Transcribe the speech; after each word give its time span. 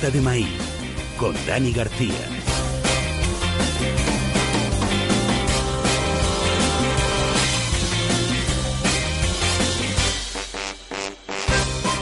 De 0.00 0.20
Maíz 0.20 0.46
con 1.18 1.34
Dani 1.46 1.72
García. 1.72 2.12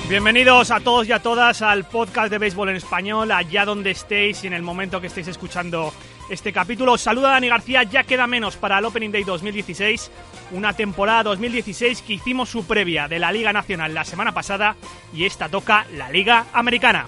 Bienvenidos 0.08 0.72
a 0.72 0.80
todos 0.80 1.08
y 1.08 1.12
a 1.12 1.20
todas 1.20 1.62
al 1.62 1.84
podcast 1.84 2.30
de 2.30 2.38
béisbol 2.38 2.70
en 2.70 2.76
español, 2.76 3.30
allá 3.30 3.64
donde 3.64 3.92
estéis 3.92 4.42
y 4.42 4.48
en 4.48 4.54
el 4.54 4.62
momento 4.62 5.00
que 5.00 5.06
estéis 5.06 5.28
escuchando 5.28 5.94
este 6.28 6.52
capítulo. 6.52 6.94
Os 6.94 7.00
saluda 7.00 7.30
Dani 7.30 7.48
García, 7.48 7.84
ya 7.84 8.02
queda 8.02 8.26
menos 8.26 8.56
para 8.56 8.80
el 8.80 8.84
Opening 8.84 9.12
Day 9.12 9.22
2016, 9.22 10.10
una 10.50 10.72
temporada 10.72 11.22
2016 11.22 12.02
que 12.02 12.14
hicimos 12.14 12.50
su 12.50 12.66
previa 12.66 13.06
de 13.06 13.20
la 13.20 13.30
Liga 13.30 13.52
Nacional 13.52 13.94
la 13.94 14.04
semana 14.04 14.32
pasada 14.32 14.74
y 15.14 15.24
esta 15.24 15.48
toca 15.48 15.86
la 15.94 16.10
Liga 16.10 16.46
Americana. 16.52 17.06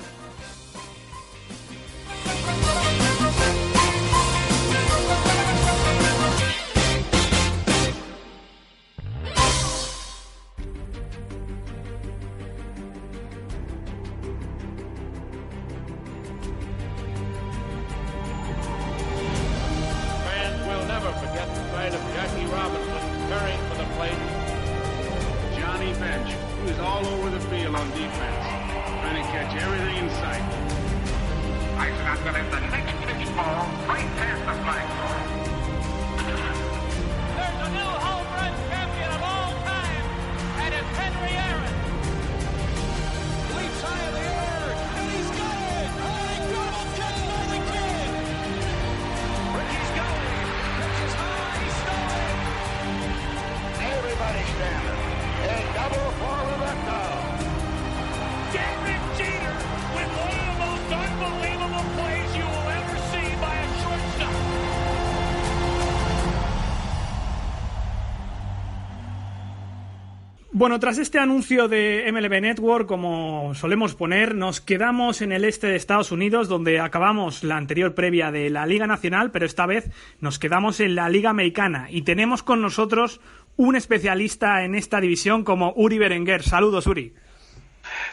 Bueno, 70.67 70.81
tras 70.81 70.99
este 70.99 71.21
anuncio 71.21 71.69
de 71.69 72.11
MLB 72.11 72.41
Network, 72.41 72.89
como 72.89 73.55
solemos 73.55 73.95
poner, 73.95 74.34
nos 74.34 74.61
quedamos 74.61 75.22
en 75.22 75.31
el 75.31 75.45
este 75.45 75.69
de 75.69 75.77
Estados 75.77 76.11
Unidos, 76.11 76.49
donde 76.49 76.81
acabamos 76.81 77.45
la 77.45 77.56
anterior 77.56 77.95
previa 77.95 78.33
de 78.33 78.50
la 78.50 78.67
Liga 78.67 78.89
Nacional, 78.89 79.31
pero 79.31 79.47
esta 79.47 79.65
vez 79.65 79.89
nos 80.19 80.41
quedamos 80.41 80.81
en 80.81 80.97
la 80.97 81.09
Liga 81.09 81.31
Americana 81.31 81.87
y 81.89 82.03
tenemos 82.03 82.43
con 82.43 82.62
nosotros 82.62 83.21
un 83.55 83.76
especialista 83.76 84.65
en 84.65 84.75
esta 84.75 85.00
división 85.00 85.44
como 85.44 85.72
Uri 85.76 85.99
Berenguer. 85.99 86.43
Saludos, 86.43 86.88
Uri. 86.88 87.15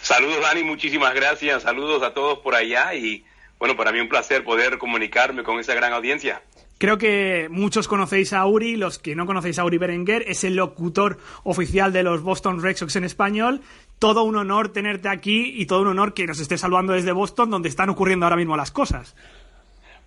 Saludos 0.04 0.40
Dani, 0.44 0.62
muchísimas 0.62 1.16
gracias. 1.16 1.64
Saludos 1.64 2.04
a 2.04 2.14
todos 2.14 2.38
por 2.38 2.54
allá 2.54 2.94
y 2.94 3.26
bueno, 3.58 3.76
para 3.76 3.92
mí 3.92 4.00
un 4.00 4.10
placer 4.10 4.44
poder 4.44 4.78
comunicarme 4.78 5.42
con 5.42 5.60
esa 5.60 5.74
gran 5.74 5.92
audiencia. 5.92 6.44
Creo 6.78 6.98
que 6.98 7.48
muchos 7.50 7.88
conocéis 7.88 8.34
a 8.34 8.46
Uri, 8.46 8.76
los 8.76 9.00
que 9.00 9.16
no 9.16 9.26
conocéis 9.26 9.60
a 9.60 9.66
Uri 9.66 9.78
Berenguer, 9.78 10.26
es 10.28 10.44
el 10.44 10.56
locutor 10.56 11.18
oficial 11.44 11.94
de 11.94 12.04
los 12.04 12.22
Boston 12.22 12.62
Red 12.62 12.76
Sox 12.76 12.96
en 12.98 13.06
español. 13.06 13.62
Todo 14.00 14.24
un 14.24 14.36
honor 14.36 14.70
tenerte 14.70 15.08
aquí 15.08 15.54
y 15.56 15.66
todo 15.66 15.82
un 15.82 15.88
honor 15.88 16.14
que 16.14 16.28
nos 16.28 16.40
estés 16.40 16.60
saludando 16.60 16.94
desde 16.94 17.14
Boston, 17.14 17.50
donde 17.50 17.70
están 17.70 17.90
ocurriendo 17.90 18.26
ahora 18.26 18.36
mismo 18.36 18.58
las 18.58 18.72
cosas. 18.72 19.16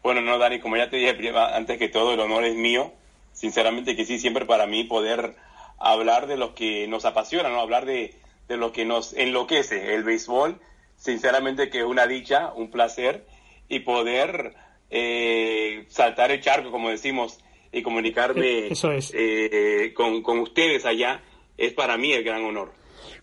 Bueno, 0.03 0.21
no 0.21 0.39
Dani, 0.39 0.61
como 0.61 0.77
ya 0.77 0.91
te 0.91 0.97
dije 0.97 1.17
antes 1.55 1.79
que 1.79 1.89
todo, 1.89 2.13
el 2.15 2.21
honor 2.21 2.45
es 2.45 2.57
mío. 2.57 2.93
Sinceramente 3.33 3.97
que 3.97 4.05
sí, 4.05 4.19
siempre 4.19 4.45
para 4.45 4.67
mí 4.67 4.85
poder 4.85 5.35
hablar 5.79 6.27
de 6.27 6.37
lo 6.37 6.55
que 6.55 6.87
nos 6.89 7.05
apasiona, 7.05 7.49
¿no? 7.49 7.61
Hablar 7.61 7.87
de, 7.87 8.15
de 8.49 8.57
lo 8.57 8.73
que 8.73 8.85
nos 8.85 9.15
enloquece, 9.15 9.95
el 9.95 10.05
béisbol. 10.05 10.61
Sinceramente 10.97 11.71
que 11.71 11.79
es 11.79 11.85
una 11.85 12.07
dicha, 12.07 12.53
un 12.55 12.71
placer 12.71 13.27
y 13.69 13.81
poder 13.81 14.55
eh, 14.91 15.85
saltar 15.89 16.31
el 16.31 16.41
charco, 16.41 16.71
como 16.71 16.91
decimos, 16.91 17.39
y 17.73 17.83
comunicarme 17.83 18.69
Eso 18.69 18.93
es. 18.93 19.13
eh, 19.15 19.93
con, 19.95 20.23
con 20.23 20.39
ustedes 20.39 20.85
allá, 20.87 21.21
es 21.59 21.73
para 21.73 21.97
mí 21.97 22.13
el 22.13 22.23
gran 22.25 22.45
honor. 22.45 22.73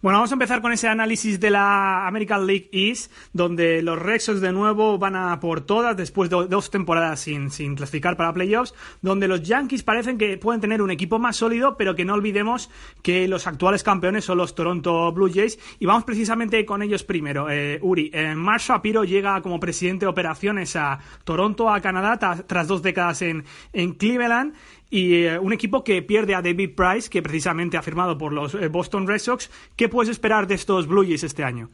Bueno, 0.02 0.20
vamos 0.20 0.32
a 0.32 0.36
empezar 0.36 0.62
con 0.62 0.72
ese 0.72 0.88
análisis 0.88 1.40
de 1.40 1.50
la 1.50 2.08
American 2.08 2.46
League 2.46 2.70
East, 2.72 3.12
donde 3.34 3.82
los 3.82 4.00
Red 4.00 4.20
Sox 4.20 4.42
de 4.42 4.52
nuevo 4.52 4.98
van 4.98 5.16
a 5.16 5.40
por 5.40 5.62
todas 5.62 5.96
después 5.96 6.30
de 6.30 6.48
dos 6.48 6.70
temporadas 6.70 7.20
sin, 7.22 7.52
sin 7.52 7.76
clasificar 7.76 8.18
para 8.18 8.34
playoffs, 8.34 8.74
donde 9.02 9.28
los 9.28 9.42
Yankees 9.44 9.84
parecen 9.84 10.18
que 10.18 10.38
pueden 10.38 10.62
tener 10.62 10.82
un 10.82 10.92
equipo 10.92 11.20
más 11.20 11.38
sólido, 11.38 11.78
pero 11.78 11.96
que 11.96 12.06
no 12.06 12.14
olvidemos 12.14 12.70
que 13.02 13.28
los 13.28 13.48
actuales 13.48 13.84
campeones 13.84 14.26
son 14.26 14.38
los 14.38 14.56
Toronto 14.56 15.12
Blue 15.12 15.32
Jays, 15.34 15.60
y 15.80 15.86
vamos 15.86 16.04
precisamente 16.04 16.66
con 16.66 16.82
ellos 16.82 17.04
primero. 17.04 17.50
Eh, 17.50 17.80
Uri, 17.82 18.12
eh, 18.14 18.36
Mark 18.36 18.62
Shapiro 18.62 19.04
llega 19.04 19.42
como 19.42 19.60
presidente 19.60 20.06
de 20.06 20.10
operaciones 20.10 20.76
a 20.76 21.00
Toronto, 21.24 21.70
a 21.70 21.82
Canadá, 21.82 22.44
tras 22.46 22.68
dos 22.68 22.82
décadas 22.82 23.22
en, 23.22 23.44
en 23.72 23.94
Cleveland, 23.94 24.54
y 24.94 25.26
eh, 25.26 25.40
un 25.40 25.54
equipo 25.54 25.84
que 25.84 26.04
pierde 26.04 26.36
a 26.36 26.44
David 26.44 26.76
Price, 26.76 27.10
que 27.10 27.24
precisamente 27.24 27.78
ha 27.78 27.82
firmado 27.82 28.16
por 28.16 28.32
los 28.32 28.54
eh, 28.54 28.68
Boston 28.68 29.08
Red 29.08 29.18
Sox. 29.18 29.50
¿Qué 29.76 29.90
puedes 29.90 30.12
esperar 30.12 30.46
de 30.46 30.54
estos 30.54 30.86
Blue 30.86 31.04
Jays 31.04 31.24
este 31.24 31.44
año? 31.44 31.68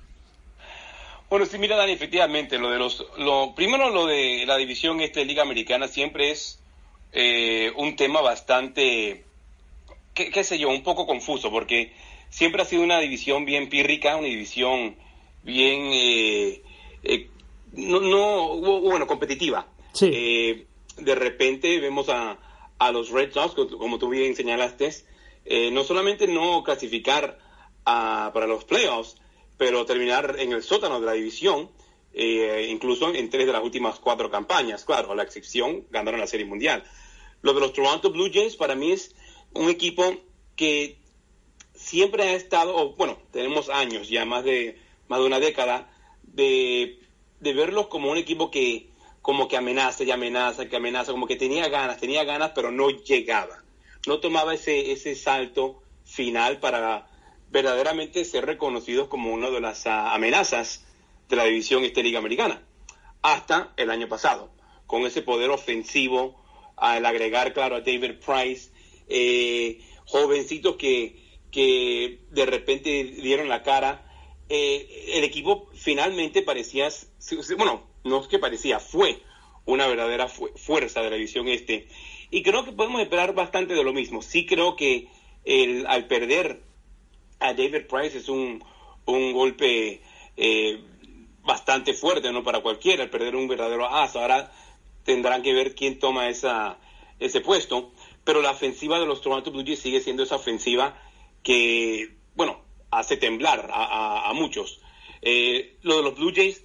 Bueno, 1.30 1.46
sí, 1.46 1.58
mira, 1.58 1.76
Dani, 1.76 1.92
efectivamente, 1.92 2.58
lo 2.58 2.72
de 2.72 2.80
los, 2.80 3.06
lo, 3.18 3.54
primero 3.54 3.90
lo 3.90 4.06
de 4.06 4.46
la 4.48 4.56
división 4.56 5.02
este 5.02 5.20
de 5.20 5.26
Liga 5.26 5.42
Americana 5.42 5.90
siempre 5.90 6.32
es 6.32 6.64
eh, 7.12 7.74
un 7.76 7.98
tema 7.98 8.22
bastante, 8.22 9.26
qué, 10.14 10.32
qué 10.32 10.44
sé 10.46 10.58
yo, 10.58 10.70
un 10.70 10.82
poco 10.84 11.06
confuso, 11.06 11.52
porque 11.52 11.92
siempre 12.30 12.62
ha 12.62 12.66
sido 12.66 12.84
una 12.84 13.00
división 13.00 13.44
bien 13.44 13.68
pírrica, 13.68 14.16
una 14.16 14.30
división 14.30 14.96
bien, 15.44 15.90
eh, 15.92 16.62
eh, 17.04 17.28
no, 17.74 18.00
no, 18.00 18.56
bueno, 18.80 19.06
competitiva. 19.06 19.68
Sí. 19.92 20.10
Eh, 20.14 20.66
de 20.98 21.16
repente 21.16 21.82
vemos 21.82 22.08
a, 22.08 22.38
a 22.80 22.92
los 22.92 23.10
Red 23.12 23.34
Sox, 23.34 23.54
co- 23.54 23.78
como 23.78 24.00
tú 24.00 24.10
bien 24.10 24.36
señalaste, 24.36 24.90
eh, 25.46 25.70
no 25.72 25.84
solamente 25.84 26.28
no 26.28 26.64
clasificar 26.64 27.38
a- 27.86 28.32
para 28.34 28.48
los 28.48 28.64
playoffs, 28.66 29.16
pero 29.58 29.86
terminar 29.86 30.36
en 30.40 30.54
el 30.54 30.64
sótano 30.64 31.00
de 31.00 31.06
la 31.06 31.14
división, 31.14 31.70
eh, 32.14 32.68
incluso 32.70 33.14
en 33.14 33.30
tres 33.30 33.46
de 33.46 33.54
las 33.54 33.64
últimas 33.64 34.00
cuatro 34.00 34.32
campañas. 34.32 34.86
Claro, 34.86 35.12
a 35.12 35.16
la 35.16 35.24
excepción 35.24 35.86
ganaron 35.92 36.20
la 36.20 36.28
Serie 36.28 36.46
Mundial. 36.46 36.84
Lo 37.42 37.54
de 37.54 37.60
los 37.60 37.74
Toronto 37.74 38.12
Blue 38.12 38.30
Jays 38.34 38.56
para 38.56 38.76
mí 38.76 38.92
es 38.92 39.16
un 39.54 39.70
equipo 39.70 40.16
que 40.56 40.98
siempre 41.74 42.24
ha 42.24 42.34
estado, 42.34 42.94
bueno, 42.96 43.18
tenemos 43.32 43.70
años, 43.70 44.10
ya 44.10 44.26
más 44.26 44.44
de, 44.44 44.78
más 45.08 45.20
de 45.20 45.26
una 45.26 45.40
década, 45.40 45.92
de 46.24 46.98
verlos 47.40 47.88
como 47.88 48.12
un 48.12 48.18
equipo 48.18 48.52
que 48.52 48.89
como 49.22 49.48
que 49.48 49.58
amenaza 49.58 50.04
y 50.04 50.12
amenaza, 50.12 50.68
que 50.68 50.76
amenaza, 50.76 51.12
como 51.12 51.28
que 51.28 51.36
tenía 51.36 51.68
ganas, 51.70 52.00
tenía 52.00 52.24
ganas, 52.24 52.52
pero 52.56 52.72
no 52.72 52.90
llegaba. 52.90 53.64
No 54.08 54.20
tomaba 54.20 54.54
ese, 54.54 54.92
ese 54.92 55.16
salto 55.16 55.82
final 56.06 56.60
para 56.60 57.08
verdaderamente 57.52 58.26
ser 58.26 58.46
reconocidos 58.46 59.08
como 59.08 59.34
una 59.34 59.50
de 59.50 59.60
las 59.60 59.88
ah, 59.88 60.14
amenazas 60.14 60.86
de 61.28 61.36
la 61.36 61.46
división 61.46 61.84
este 61.84 62.04
Liga 62.04 62.20
Americana. 62.20 62.64
Hasta 63.22 63.74
el 63.78 63.90
año 63.90 64.08
pasado, 64.08 64.50
con 64.88 65.06
ese 65.06 65.22
poder 65.22 65.50
ofensivo, 65.50 66.42
al 66.78 67.06
agregar, 67.06 67.54
claro, 67.54 67.76
a 67.76 67.82
David 67.82 68.16
Price, 68.26 68.72
eh, 69.10 69.82
jovencitos 70.06 70.78
que, 70.78 71.20
que 71.52 72.22
de 72.32 72.46
repente 72.46 73.04
dieron 73.04 73.50
la 73.50 73.64
cara. 73.64 74.06
Eh, 74.48 75.12
el 75.14 75.24
equipo 75.24 75.70
finalmente 75.74 76.42
parecía, 76.42 76.90
bueno, 77.58 77.89
no 78.04 78.22
es 78.22 78.28
que 78.28 78.40
parecía, 78.40 78.80
fue 78.80 79.22
una 79.66 79.88
verdadera 79.88 80.28
fu- 80.28 80.50
fuerza 80.56 81.02
de 81.02 81.10
la 81.10 81.16
división 81.16 81.48
este. 81.48 81.88
Y 82.32 82.44
creo 82.44 82.64
que 82.66 82.72
podemos 82.72 83.02
esperar 83.02 83.34
bastante 83.34 83.74
de 83.74 83.84
lo 83.84 83.94
mismo. 83.94 84.22
Sí 84.22 84.46
creo 84.46 84.76
que 84.76 85.08
el, 85.46 85.86
al 85.88 86.08
perder 86.08 86.62
a 87.40 87.54
David 87.54 87.86
Price 87.90 88.18
es 88.18 88.30
un, 88.30 88.64
un 89.06 89.34
golpe 89.34 90.02
eh, 90.38 90.80
bastante 91.44 91.94
fuerte 91.94 92.32
no 92.32 92.44
para 92.44 92.62
cualquiera, 92.62 93.04
al 93.04 93.10
perder 93.10 93.36
un 93.36 93.48
verdadero 93.48 93.88
as. 93.88 94.16
Ahora 94.16 94.52
tendrán 95.04 95.42
que 95.42 95.54
ver 95.54 95.74
quién 95.76 96.00
toma 96.00 96.30
esa, 96.30 96.78
ese 97.20 97.42
puesto. 97.42 97.92
Pero 98.24 98.42
la 98.42 98.52
ofensiva 98.52 99.00
de 99.00 99.06
los 99.08 99.22
Toronto 99.22 99.50
Blue 99.52 99.64
Jays 99.66 99.80
sigue 99.80 100.02
siendo 100.02 100.24
esa 100.24 100.36
ofensiva 100.36 101.02
que, 101.42 102.16
bueno, 102.36 102.62
hace 102.92 103.18
temblar 103.18 103.70
a, 103.72 103.84
a- 103.86 104.30
a 104.30 104.34
muchos. 104.34 104.82
Eh, 105.22 105.78
lo 105.82 105.98
de 105.98 106.04
los 106.04 106.16
Blue 106.16 106.32
Jays, 106.36 106.64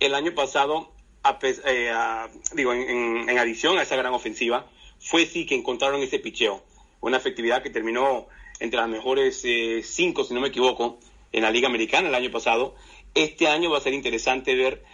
el 0.00 0.14
año 0.14 0.34
pasado, 0.34 0.92
a 1.22 1.38
eh, 1.42 1.90
a- 1.90 2.28
digo, 2.54 2.72
en 2.72 3.38
adición 3.38 3.78
a 3.78 3.82
esa 3.82 3.96
gran 3.96 4.12
ofensiva, 4.14 4.70
fue 5.00 5.26
sí 5.26 5.46
que 5.46 5.54
encontraron 5.54 6.02
ese 6.02 6.18
picheo. 6.18 6.62
Una 7.00 7.16
efectividad 7.18 7.62
que 7.62 7.70
terminó 7.70 8.26
entre 8.60 8.78
las 8.80 8.88
mejores 8.88 9.42
eh, 9.44 9.82
cinco, 9.84 10.24
si 10.24 10.34
no 10.34 10.40
me 10.40 10.48
equivoco, 10.48 10.98
en 11.32 11.42
la 11.42 11.50
Liga 11.50 11.68
Americana 11.68 12.08
el 12.08 12.14
año 12.14 12.30
pasado. 12.30 12.74
Este 13.14 13.48
año 13.48 13.70
va 13.70 13.78
a 13.78 13.82
ser 13.82 13.94
interesante 13.94 14.54
ver 14.54 14.84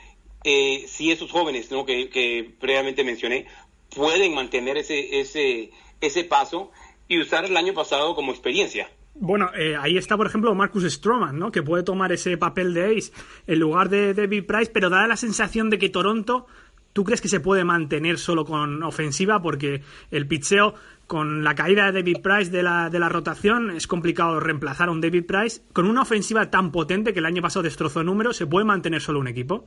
eh, 0.44 0.84
si 0.88 1.10
esos 1.12 1.30
jóvenes 1.30 1.70
¿no? 1.70 1.84
que, 1.84 2.08
que 2.08 2.50
previamente 2.58 3.04
mencioné 3.04 3.46
pueden 3.94 4.34
mantener 4.34 4.76
ese, 4.78 5.20
ese, 5.20 5.70
ese 6.00 6.24
paso 6.24 6.70
y 7.08 7.20
usar 7.20 7.44
el 7.44 7.56
año 7.56 7.74
pasado 7.74 8.14
como 8.14 8.32
experiencia. 8.32 8.90
Bueno, 9.14 9.50
eh, 9.54 9.76
ahí 9.76 9.98
está, 9.98 10.16
por 10.16 10.26
ejemplo, 10.26 10.54
Marcus 10.54 10.84
Stroman, 10.84 11.38
¿no? 11.38 11.52
Que 11.52 11.62
puede 11.62 11.82
tomar 11.82 12.12
ese 12.12 12.36
papel 12.36 12.72
de 12.74 12.96
ace 12.96 13.12
en 13.46 13.58
lugar 13.58 13.88
de 13.88 14.14
David 14.14 14.46
Price, 14.46 14.70
pero 14.72 14.88
da 14.90 15.06
la 15.06 15.16
sensación 15.16 15.70
de 15.70 15.78
que 15.78 15.90
Toronto, 15.90 16.46
¿tú 16.92 17.04
crees 17.04 17.20
que 17.20 17.28
se 17.28 17.40
puede 17.40 17.64
mantener 17.64 18.18
solo 18.18 18.44
con 18.44 18.82
ofensiva? 18.82 19.42
Porque 19.42 19.82
el 20.10 20.26
picheo, 20.26 20.74
con 21.06 21.44
la 21.44 21.54
caída 21.54 21.86
de 21.86 22.00
David 22.00 22.22
Price 22.22 22.50
de 22.50 22.62
la, 22.62 22.88
de 22.88 22.98
la 22.98 23.10
rotación, 23.10 23.70
es 23.70 23.86
complicado 23.86 24.40
reemplazar 24.40 24.88
a 24.88 24.92
un 24.92 25.00
David 25.00 25.26
Price. 25.26 25.62
Con 25.72 25.86
una 25.86 26.02
ofensiva 26.02 26.50
tan 26.50 26.72
potente 26.72 27.12
que 27.12 27.18
el 27.18 27.26
año 27.26 27.42
pasado 27.42 27.62
destrozó 27.62 28.02
números, 28.02 28.36
¿se 28.36 28.46
puede 28.46 28.64
mantener 28.64 29.02
solo 29.02 29.20
un 29.20 29.28
equipo? 29.28 29.66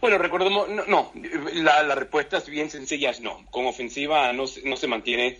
Bueno, 0.00 0.18
recordemos, 0.18 0.68
no, 0.68 0.84
no, 0.86 1.12
la, 1.54 1.94
respuesta 1.94 2.38
es 2.38 2.48
bien 2.48 2.70
sencilla, 2.70 3.10
es 3.10 3.20
no. 3.20 3.44
Con 3.50 3.66
ofensiva 3.66 4.32
no, 4.32 4.44
no 4.64 4.76
se 4.76 4.86
mantiene, 4.86 5.38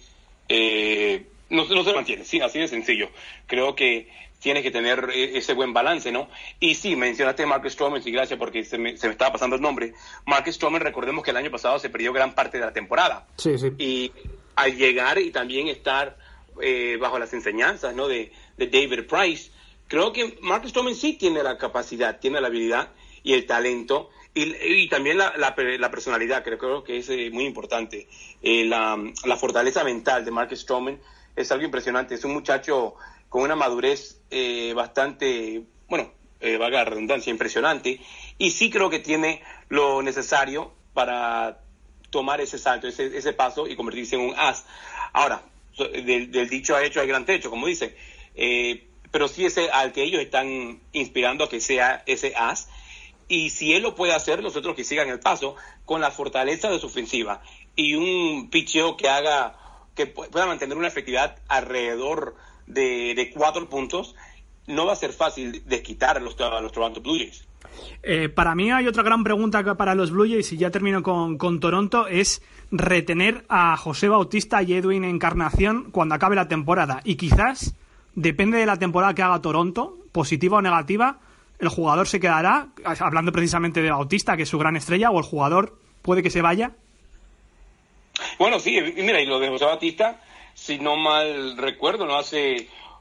eh, 0.48 1.26
no, 1.52 1.64
se- 1.66 1.74
no 1.74 1.84
se 1.84 1.92
mantiene, 1.92 2.24
sí, 2.24 2.40
así 2.40 2.58
de 2.58 2.68
sencillo. 2.68 3.08
Creo 3.46 3.74
que 3.76 4.08
tiene 4.40 4.62
que 4.62 4.70
tener 4.72 5.08
eh, 5.14 5.38
ese 5.38 5.54
buen 5.54 5.72
balance, 5.72 6.10
¿no? 6.10 6.28
Y 6.58 6.74
sí, 6.74 6.96
mencionaste 6.96 7.44
a 7.44 7.46
Mark 7.46 7.70
Stroman, 7.70 8.02
sí, 8.02 8.10
gracias 8.10 8.38
porque 8.38 8.64
se 8.64 8.76
me, 8.76 8.96
se 8.96 9.06
me 9.06 9.12
estaba 9.12 9.32
pasando 9.32 9.54
el 9.56 9.62
nombre. 9.62 9.94
Mark 10.26 10.52
Stroman, 10.52 10.80
recordemos 10.80 11.22
que 11.22 11.30
el 11.30 11.36
año 11.36 11.50
pasado 11.50 11.78
se 11.78 11.90
perdió 11.90 12.12
gran 12.12 12.34
parte 12.34 12.58
de 12.58 12.64
la 12.66 12.72
temporada. 12.72 13.28
Sí, 13.36 13.56
sí. 13.58 13.68
Y 13.78 14.12
al 14.56 14.76
llegar 14.76 15.18
y 15.18 15.30
también 15.30 15.68
estar 15.68 16.18
eh, 16.60 16.96
bajo 17.00 17.18
las 17.20 17.32
enseñanzas, 17.32 17.94
¿no? 17.94 18.08
De, 18.08 18.32
de 18.56 18.66
David 18.66 19.04
Price, 19.08 19.52
creo 19.88 20.12
que 20.12 20.36
Mark 20.40 20.68
Stroman 20.68 20.94
sí 20.96 21.12
tiene 21.14 21.42
la 21.42 21.56
capacidad, 21.56 22.18
tiene 22.18 22.40
la 22.40 22.48
habilidad 22.48 22.88
y 23.22 23.34
el 23.34 23.46
talento 23.46 24.10
y, 24.34 24.54
y 24.64 24.88
también 24.88 25.18
la, 25.18 25.34
la, 25.36 25.54
la 25.56 25.90
personalidad, 25.90 26.42
creo, 26.42 26.58
creo 26.58 26.82
que 26.82 26.96
es 26.98 27.08
eh, 27.10 27.30
muy 27.32 27.44
importante. 27.44 28.08
Eh, 28.42 28.64
la, 28.64 28.98
la 29.24 29.36
fortaleza 29.36 29.84
mental 29.84 30.24
de 30.24 30.30
Mark 30.32 30.56
Stroman 30.56 30.98
es 31.36 31.50
algo 31.52 31.64
impresionante. 31.64 32.14
Es 32.14 32.24
un 32.24 32.34
muchacho 32.34 32.94
con 33.28 33.42
una 33.42 33.56
madurez 33.56 34.20
eh, 34.30 34.72
bastante, 34.74 35.62
bueno, 35.88 36.12
eh, 36.40 36.56
valga 36.56 36.78
la 36.78 36.84
redundancia, 36.84 37.30
impresionante. 37.30 38.00
Y 38.38 38.50
sí 38.50 38.70
creo 38.70 38.90
que 38.90 38.98
tiene 38.98 39.42
lo 39.68 40.02
necesario 40.02 40.72
para 40.92 41.60
tomar 42.10 42.40
ese 42.40 42.58
salto, 42.58 42.88
ese, 42.88 43.16
ese 43.16 43.32
paso 43.32 43.66
y 43.66 43.76
convertirse 43.76 44.16
en 44.16 44.22
un 44.22 44.34
as. 44.36 44.66
Ahora, 45.12 45.42
del 45.78 46.48
dicho 46.48 46.76
a 46.76 46.84
hecho 46.84 47.00
hay 47.00 47.08
gran 47.08 47.24
techo, 47.24 47.50
como 47.50 47.66
dicen. 47.66 47.94
Eh, 48.34 48.86
pero 49.10 49.28
sí 49.28 49.44
ese 49.44 49.70
al 49.70 49.92
que 49.92 50.02
ellos 50.02 50.22
están 50.22 50.80
inspirando 50.92 51.44
a 51.44 51.48
que 51.48 51.60
sea 51.60 52.02
ese 52.06 52.34
as. 52.36 52.68
Y 53.28 53.50
si 53.50 53.72
él 53.72 53.82
lo 53.82 53.94
puede 53.94 54.14
hacer, 54.14 54.42
los 54.42 54.56
otros 54.56 54.74
que 54.74 54.84
sigan 54.84 55.08
el 55.08 55.20
paso, 55.20 55.56
con 55.84 56.00
la 56.00 56.10
fortaleza 56.10 56.70
de 56.70 56.78
su 56.78 56.86
ofensiva 56.86 57.42
y 57.76 57.94
un 57.94 58.50
picheo 58.50 58.96
que 58.96 59.08
haga, 59.08 59.58
que 59.94 60.14
pu- 60.14 60.28
pueda 60.30 60.46
mantener 60.46 60.76
una 60.76 60.88
efectividad 60.88 61.36
alrededor 61.48 62.34
de, 62.66 63.14
de 63.14 63.30
cuatro 63.30 63.68
puntos, 63.68 64.14
no 64.66 64.86
va 64.86 64.92
a 64.92 64.96
ser 64.96 65.12
fácil 65.12 65.62
desquitar 65.66 66.16
a 66.16 66.20
los, 66.20 66.40
a 66.40 66.60
los 66.60 66.72
Toronto 66.72 67.00
Blue 67.00 67.18
Jays. 67.18 67.46
Eh, 68.02 68.28
para 68.28 68.54
mí 68.54 68.70
hay 68.70 68.86
otra 68.86 69.02
gran 69.02 69.24
pregunta 69.24 69.62
para 69.76 69.94
los 69.94 70.10
Blue 70.10 70.26
Jays, 70.28 70.52
y 70.52 70.56
ya 70.56 70.70
termino 70.70 71.02
con, 71.02 71.38
con 71.38 71.58
Toronto, 71.60 72.06
es 72.06 72.42
retener 72.70 73.44
a 73.48 73.76
José 73.76 74.08
Bautista 74.08 74.62
y 74.62 74.74
Edwin 74.74 75.04
Encarnación 75.04 75.90
cuando 75.90 76.14
acabe 76.14 76.36
la 76.36 76.48
temporada. 76.48 77.00
Y 77.04 77.16
quizás, 77.16 77.74
depende 78.14 78.58
de 78.58 78.66
la 78.66 78.78
temporada 78.78 79.14
que 79.14 79.22
haga 79.22 79.40
Toronto, 79.40 79.98
positiva 80.12 80.58
o 80.58 80.62
negativa, 80.62 81.20
el 81.58 81.68
jugador 81.68 82.08
se 82.08 82.18
quedará, 82.20 82.68
hablando 83.00 83.30
precisamente 83.32 83.82
de 83.82 83.90
Bautista, 83.90 84.36
que 84.36 84.42
es 84.42 84.48
su 84.48 84.58
gran 84.58 84.76
estrella, 84.76 85.10
o 85.10 85.18
el 85.18 85.24
jugador 85.24 85.78
puede 86.02 86.22
que 86.22 86.30
se 86.30 86.42
vaya. 86.42 86.72
Bueno, 88.42 88.58
sí, 88.58 88.76
mira, 88.96 89.20
y 89.20 89.26
lo 89.26 89.38
de 89.38 89.50
José 89.50 89.66
Batista, 89.66 90.20
si 90.52 90.80
no 90.80 90.96
mal 90.96 91.56
recuerdo, 91.56 92.06
no 92.06 92.16
hace 92.16 92.56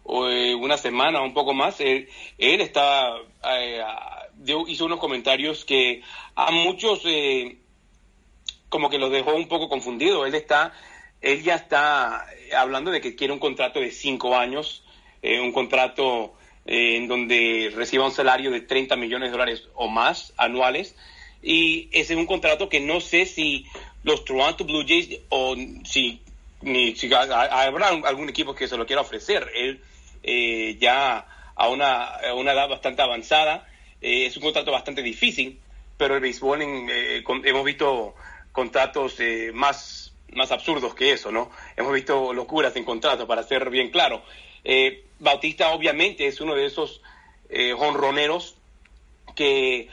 eh, 0.07 0.53
una 0.53 0.77
semana 0.77 1.19
o 1.19 1.23
un 1.23 1.33
poco 1.33 1.55
más, 1.55 1.81
él, 1.81 2.07
está, 2.37 3.09
eh, 3.49 3.81
hizo 4.67 4.85
unos 4.85 4.99
comentarios 4.99 5.65
que 5.65 6.03
a 6.35 6.51
muchos 6.51 7.01
eh, 7.05 7.57
como 8.69 8.91
que 8.91 8.99
los 8.99 9.09
dejó 9.09 9.33
un 9.33 9.47
poco 9.47 9.67
confundidos. 9.67 10.27
Él 10.27 10.35
está, 10.35 10.73
él 11.21 11.41
ya 11.41 11.55
está 11.55 12.27
hablando 12.55 12.91
de 12.91 13.01
que 13.01 13.15
quiere 13.15 13.33
un 13.33 13.39
contrato 13.39 13.79
de 13.79 13.89
cinco 13.89 14.37
años, 14.37 14.83
eh, 15.23 15.39
un 15.39 15.53
contrato 15.53 16.35
eh, 16.67 16.97
en 16.97 17.07
donde 17.07 17.73
reciba 17.75 18.05
un 18.05 18.11
salario 18.11 18.51
de 18.51 18.61
30 18.61 18.95
millones 18.95 19.29
de 19.29 19.31
dólares 19.31 19.67
o 19.73 19.87
más 19.87 20.35
anuales. 20.37 20.95
Y 21.41 21.89
ese 21.93 22.13
es 22.13 22.19
un 22.19 22.27
contrato 22.27 22.69
que 22.69 22.79
no 22.79 23.01
sé 23.01 23.25
si 23.25 23.65
los 24.03 24.25
Toronto 24.25 24.63
Blue 24.63 24.83
Jays 24.87 25.19
o 25.29 25.55
si, 25.85 26.21
ni, 26.61 26.95
habrá 27.13 27.87
algún 27.87 28.29
equipo 28.29 28.55
que 28.55 28.67
se 28.67 28.77
lo 28.77 28.85
quiera 28.85 29.01
ofrecer. 29.01 29.51
Él 29.55 29.81
eh, 30.23 30.77
ya 30.79 31.25
a 31.55 31.67
una, 31.67 32.03
a 32.05 32.33
una 32.33 32.53
edad 32.53 32.69
bastante 32.69 33.01
avanzada, 33.01 33.67
eh, 34.01 34.25
es 34.25 34.35
un 34.37 34.43
contrato 34.43 34.71
bastante 34.71 35.01
difícil, 35.01 35.59
pero 35.97 36.15
el 36.15 36.21
béisbol 36.21 36.61
eh, 36.61 37.23
hemos 37.25 37.65
visto 37.65 38.15
contratos 38.51 39.17
más, 39.53 40.13
más 40.33 40.51
absurdos 40.51 40.93
que 40.93 41.13
eso, 41.13 41.31
¿no? 41.31 41.51
Hemos 41.77 41.93
visto 41.93 42.33
locuras 42.33 42.75
en 42.75 42.83
contratos, 42.83 43.27
para 43.27 43.43
ser 43.43 43.69
bien 43.69 43.91
claro. 43.91 44.21
Bautista 45.19 45.69
obviamente 45.69 46.27
es 46.27 46.41
uno 46.41 46.55
de 46.55 46.65
esos 46.65 47.01
jonroneros 47.77 48.55
que 49.35 49.87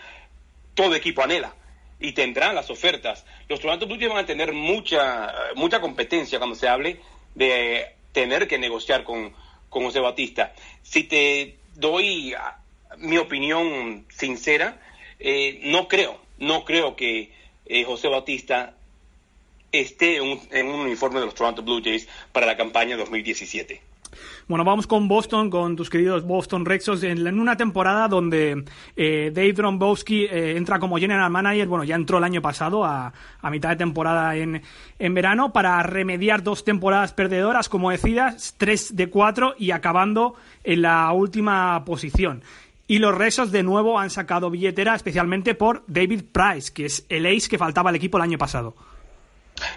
todo 0.74 0.94
equipo 0.94 1.22
anhela 1.22 1.54
y 2.00 2.12
tendrán 2.12 2.54
las 2.54 2.70
ofertas. 2.70 3.24
Los 3.48 3.60
Toronto 3.60 3.86
Blue 3.86 3.96
Jays 3.96 4.08
van 4.08 4.24
a 4.24 4.26
tener 4.26 4.52
mucha, 4.52 5.32
mucha 5.54 5.80
competencia 5.80 6.38
cuando 6.38 6.56
se 6.56 6.68
hable 6.68 7.00
de 7.34 7.86
tener 8.12 8.46
que 8.48 8.58
negociar 8.58 9.04
con, 9.04 9.32
con 9.68 9.84
José 9.84 10.00
Batista. 10.00 10.52
Si 10.82 11.04
te 11.04 11.58
doy 11.74 12.34
ah, 12.34 12.58
mi 12.98 13.18
opinión 13.18 14.06
sincera, 14.10 14.80
eh, 15.18 15.60
no 15.64 15.88
creo, 15.88 16.20
no 16.38 16.64
creo 16.64 16.96
que 16.96 17.32
eh, 17.66 17.84
José 17.84 18.08
Batista 18.08 18.74
esté 19.72 20.20
un, 20.20 20.40
en 20.50 20.68
un 20.68 20.80
uniforme 20.80 21.20
de 21.20 21.26
los 21.26 21.34
Toronto 21.34 21.62
Blue 21.62 21.82
Jays 21.82 22.08
para 22.32 22.46
la 22.46 22.56
campaña 22.56 22.96
2017. 22.96 23.87
Bueno, 24.46 24.64
vamos 24.64 24.86
con 24.86 25.08
Boston, 25.08 25.50
con 25.50 25.76
tus 25.76 25.90
queridos 25.90 26.24
Boston 26.24 26.64
Red 26.64 26.80
Sox, 26.80 27.02
en, 27.02 27.26
en 27.26 27.40
una 27.40 27.56
temporada 27.56 28.08
donde 28.08 28.64
eh, 28.96 29.30
Dave 29.34 29.52
Dombrowski 29.52 30.24
eh, 30.24 30.56
entra 30.56 30.78
como 30.78 30.98
general 30.98 31.30
manager, 31.30 31.68
bueno, 31.68 31.84
ya 31.84 31.96
entró 31.96 32.18
el 32.18 32.24
año 32.24 32.40
pasado, 32.42 32.84
a, 32.84 33.12
mitad 33.50 33.70
de 33.70 33.76
temporada 33.76 34.36
en, 34.36 34.62
en 34.98 35.14
verano, 35.14 35.52
para 35.52 35.82
remediar 35.82 36.42
dos 36.42 36.64
temporadas 36.64 37.12
perdedoras, 37.12 37.68
como 37.68 37.90
decías, 37.90 38.54
tres 38.58 38.94
de 38.94 39.08
cuatro 39.08 39.54
y 39.58 39.70
acabando 39.70 40.34
en 40.64 40.82
la 40.82 41.10
última 41.12 41.84
posición. 41.84 42.42
Y 42.86 43.00
los 43.00 43.14
Red 43.14 43.30
Sox 43.30 43.52
de 43.52 43.62
nuevo 43.62 43.98
han 43.98 44.08
sacado 44.08 44.50
billetera, 44.50 44.94
especialmente 44.94 45.54
por 45.54 45.84
David 45.86 46.22
Price, 46.32 46.72
que 46.72 46.86
es 46.86 47.04
el 47.10 47.26
ace 47.26 47.48
que 47.48 47.58
faltaba 47.58 47.90
al 47.90 47.96
equipo 47.96 48.16
el 48.16 48.22
año 48.22 48.38
pasado. 48.38 48.74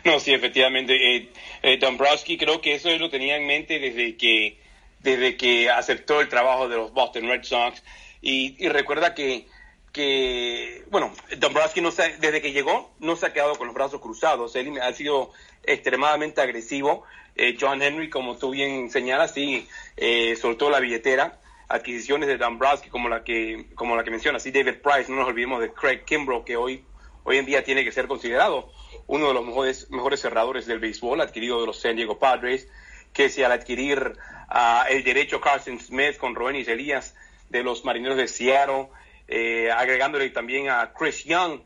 No, 0.06 0.20
sí, 0.20 0.34
efectivamente. 0.34 1.16
Eh, 1.16 1.30
eh, 1.64 1.78
Dombrowski 1.78 2.38
creo 2.38 2.62
que 2.62 2.76
eso 2.76 2.90
lo 2.98 3.10
tenía 3.10 3.36
en 3.38 3.46
mente 3.48 3.80
desde 3.80 4.16
que, 4.18 4.60
desde 5.00 5.36
que 5.38 5.70
aceptó 5.70 6.22
el 6.22 6.30
trabajo 6.30 6.68
de 6.70 6.78
los 6.78 6.94
Boston 6.94 7.28
Red 7.28 7.44
Sox. 7.44 7.84
Y, 8.22 8.56
y 8.64 8.70
recuerda 8.70 9.14
que, 9.16 9.48
que, 9.92 10.84
bueno, 10.90 11.12
Dombrowski 11.38 11.82
no 11.82 11.92
se- 11.92 12.18
desde 12.18 12.42
que 12.42 12.52
llegó 12.52 12.92
no 13.00 13.16
se 13.16 13.26
ha 13.28 13.34
quedado 13.34 13.56
con 13.56 13.68
los 13.68 13.74
brazos 13.76 14.02
cruzados. 14.02 14.56
Él 14.56 14.80
ha 14.82 14.94
sido 14.94 15.32
extremadamente 15.64 16.42
agresivo. 16.42 17.04
Eh, 17.36 17.58
John 17.60 17.82
Henry, 17.82 18.10
como 18.10 18.38
tú 18.38 18.52
bien 18.52 18.90
señalas, 18.90 19.34
sí, 19.34 19.68
eh, 19.98 20.36
soltó 20.36 20.70
la 20.70 20.80
billetera. 20.80 21.40
Adquisiciones 21.70 22.28
de 22.28 22.38
Dombrowski 22.38 22.90
como 22.90 23.08
la 23.08 23.24
que, 23.24 23.68
como 23.76 23.96
la 23.96 24.04
que 24.04 24.12
mencionas, 24.12 24.44
David 24.44 24.82
Price, 24.84 25.10
no 25.10 25.16
nos 25.16 25.30
olvidemos 25.30 25.62
de 25.62 25.72
Craig 25.72 26.04
Kimbrough, 26.06 26.44
que 26.44 26.58
hoy, 26.58 26.84
hoy 27.24 27.38
en 27.38 27.46
día 27.46 27.64
tiene 27.64 27.84
que 27.84 27.92
ser 27.92 28.08
considerado 28.08 28.72
uno 29.08 29.28
de 29.28 29.34
los 29.34 29.46
mejores, 29.46 29.90
mejores 29.90 30.22
cerradores 30.22 30.66
del 30.66 30.80
béisbol, 30.80 31.22
adquirido 31.22 31.60
de 31.60 31.68
los 31.68 31.80
San 31.80 31.96
Diego 31.96 32.20
Padres, 32.20 32.68
que 33.14 33.30
si 33.30 33.44
al 33.44 33.52
adquirir 33.52 34.14
ah, 34.50 34.86
el 34.90 35.04
derecho 35.04 35.42
Carson 35.42 35.80
Smith 35.80 36.18
con 36.18 36.36
Roenis 36.36 36.68
Elías 36.68 37.16
de 37.50 37.64
los 37.64 37.84
Marineros 37.84 38.18
de 38.18 38.28
Seattle, 38.28 38.88
eh, 39.28 39.72
agregándole 39.72 40.30
también 40.30 40.70
a 40.70 40.94
Chris 40.94 41.24
Young, 41.26 41.62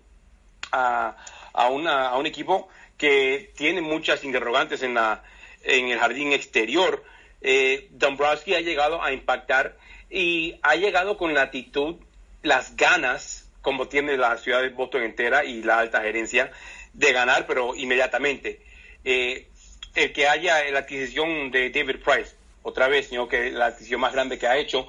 a, 0.72 1.16
a, 1.54 1.70
una, 1.70 2.10
a 2.10 2.18
un 2.18 2.26
equipo 2.26 2.68
que 2.98 3.52
tiene 3.56 3.82
muchas 3.82 4.24
interrogantes 4.24 4.82
en, 4.84 4.94
la, 4.94 5.24
en 5.64 5.90
el 5.90 6.00
jardín 6.00 6.32
exterior. 6.32 7.04
Eh, 7.42 7.90
Dombrowski 7.92 8.56
ha 8.56 8.62
llegado 8.62 9.04
a 9.04 9.12
impactar 9.12 9.78
y 10.10 10.60
ha 10.64 10.76
llegado 10.76 11.18
con 11.18 11.34
la 11.34 11.44
actitud, 11.44 11.96
las 12.42 12.76
ganas, 12.76 13.45
como 13.66 13.88
tiene 13.88 14.16
la 14.16 14.38
ciudad 14.38 14.62
de 14.62 14.70
Boston 14.70 15.02
entera 15.02 15.44
y 15.44 15.64
la 15.64 15.80
alta 15.80 16.00
gerencia, 16.00 16.52
de 16.94 17.12
ganar, 17.12 17.48
pero 17.48 17.74
inmediatamente. 17.76 18.62
Eh, 19.04 19.48
el 19.96 20.14
que 20.14 20.28
haya 20.28 20.64
la 20.70 20.80
adquisición 20.80 21.50
de 21.50 21.72
David 21.72 21.98
Price, 22.06 22.36
otra 22.62 22.88
vez, 22.88 23.08
sino 23.08 23.28
que 23.28 23.50
la 23.50 23.68
adquisición 23.68 24.02
más 24.02 24.14
grande 24.14 24.38
que 24.38 24.46
ha 24.46 24.56
hecho, 24.56 24.88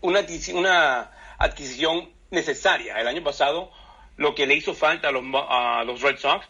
una, 0.00 0.24
una 0.52 1.10
adquisición 1.38 2.08
necesaria. 2.30 3.00
El 3.00 3.08
año 3.08 3.24
pasado, 3.24 3.72
lo 4.16 4.32
que 4.36 4.46
le 4.46 4.54
hizo 4.54 4.74
falta 4.74 5.08
a 5.08 5.10
los, 5.10 5.24
a 5.34 5.82
los 5.84 6.00
Red 6.00 6.18
Sox, 6.18 6.46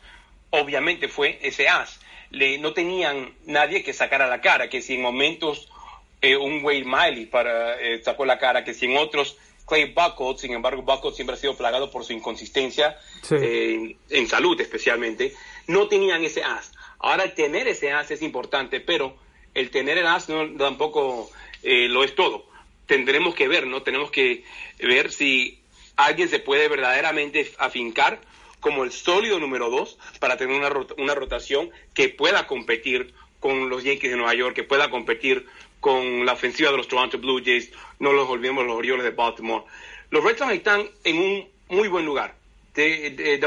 obviamente 0.51 1.09
fue 1.09 1.39
ese 1.41 1.67
as. 1.67 1.99
Le, 2.31 2.59
no 2.59 2.75
tenían 2.75 3.33
nadie 3.47 3.83
que 3.83 3.95
sacara 3.95 4.27
la 4.27 4.43
cara, 4.43 4.69
que 4.69 4.83
si 4.83 4.97
en 4.97 5.01
momentos 5.01 5.73
eh, 6.21 6.37
un 6.37 6.63
Wade 6.63 6.85
Miley 6.85 7.25
para, 7.25 7.81
eh, 7.81 8.03
sacó 8.05 8.27
la 8.27 8.39
cara, 8.39 8.65
que 8.65 8.75
si 8.75 8.85
en 8.85 8.99
otros 8.99 9.39
Clay 9.69 9.93
Buckles, 9.93 10.41
sin 10.41 10.53
embargo 10.53 10.83
Buckles 10.83 11.15
siempre 11.17 11.35
ha 11.37 11.39
sido 11.39 11.57
plagado 11.57 11.91
por 11.91 12.05
su 12.05 12.13
inconsistencia 12.13 12.99
Sí. 13.23 13.35
eh, 13.39 13.97
en 14.11 14.27
salud 14.29 14.61
especialmente, 14.61 15.35
no 15.67 15.89
tenían 15.89 16.25
ese 16.25 16.43
as. 16.43 16.73
Ahora 16.99 17.33
tener 17.35 17.69
ese 17.69 17.93
as 17.93 18.11
es 18.11 18.23
importante, 18.23 18.81
pero 18.81 19.17
el 19.55 19.71
tener 19.71 19.99
el 19.99 20.07
as 20.07 20.29
no, 20.29 20.49
tampoco 20.57 21.31
eh, 21.63 21.89
lo 21.89 22.03
es 22.05 22.15
todo. 22.15 22.47
Tendremos 22.87 23.35
que 23.35 23.49
ver, 23.49 23.67
¿no? 23.67 23.83
Tenemos 23.83 24.11
que 24.11 24.45
ver 24.79 25.13
si 25.13 25.61
alguien 25.97 26.29
se 26.29 26.39
puede 26.39 26.69
verdaderamente 26.69 27.53
afincar 27.59 28.21
como 28.61 28.85
el 28.85 28.91
sólido 28.93 29.39
número 29.39 29.69
dos 29.71 29.99
para 30.19 30.37
tener 30.37 30.57
una, 30.57 30.69
rota- 30.71 30.95
una 30.99 31.15
rotación 31.15 31.71
que 31.95 32.09
pueda 32.09 32.47
competir 32.47 33.13
con 33.41 33.69
los 33.69 33.85
Yankees 33.85 34.11
de 34.11 34.17
Nueva 34.17 34.35
York, 34.35 34.55
que 34.57 34.65
pueda 34.65 34.91
competir 34.91 35.47
con 35.81 36.25
la 36.27 36.33
ofensiva 36.33 36.71
de 36.71 36.77
los 36.77 36.89
Toronto 36.89 37.19
Blue 37.19 37.43
Jays, 37.45 37.71
no 37.99 38.13
los 38.13 38.29
olvidemos 38.29 38.67
los 38.67 38.77
Orioles 38.77 39.05
de 39.05 39.11
Baltimore. 39.11 39.65
Los 40.11 40.25
Red 40.25 40.39
Sox 40.39 40.53
están 40.53 40.89
en 41.05 41.19
un 41.19 41.49
muy 41.69 41.89
buen 41.89 42.05
lugar. 42.05 42.35
De, 42.75 43.11
de- 43.11 43.41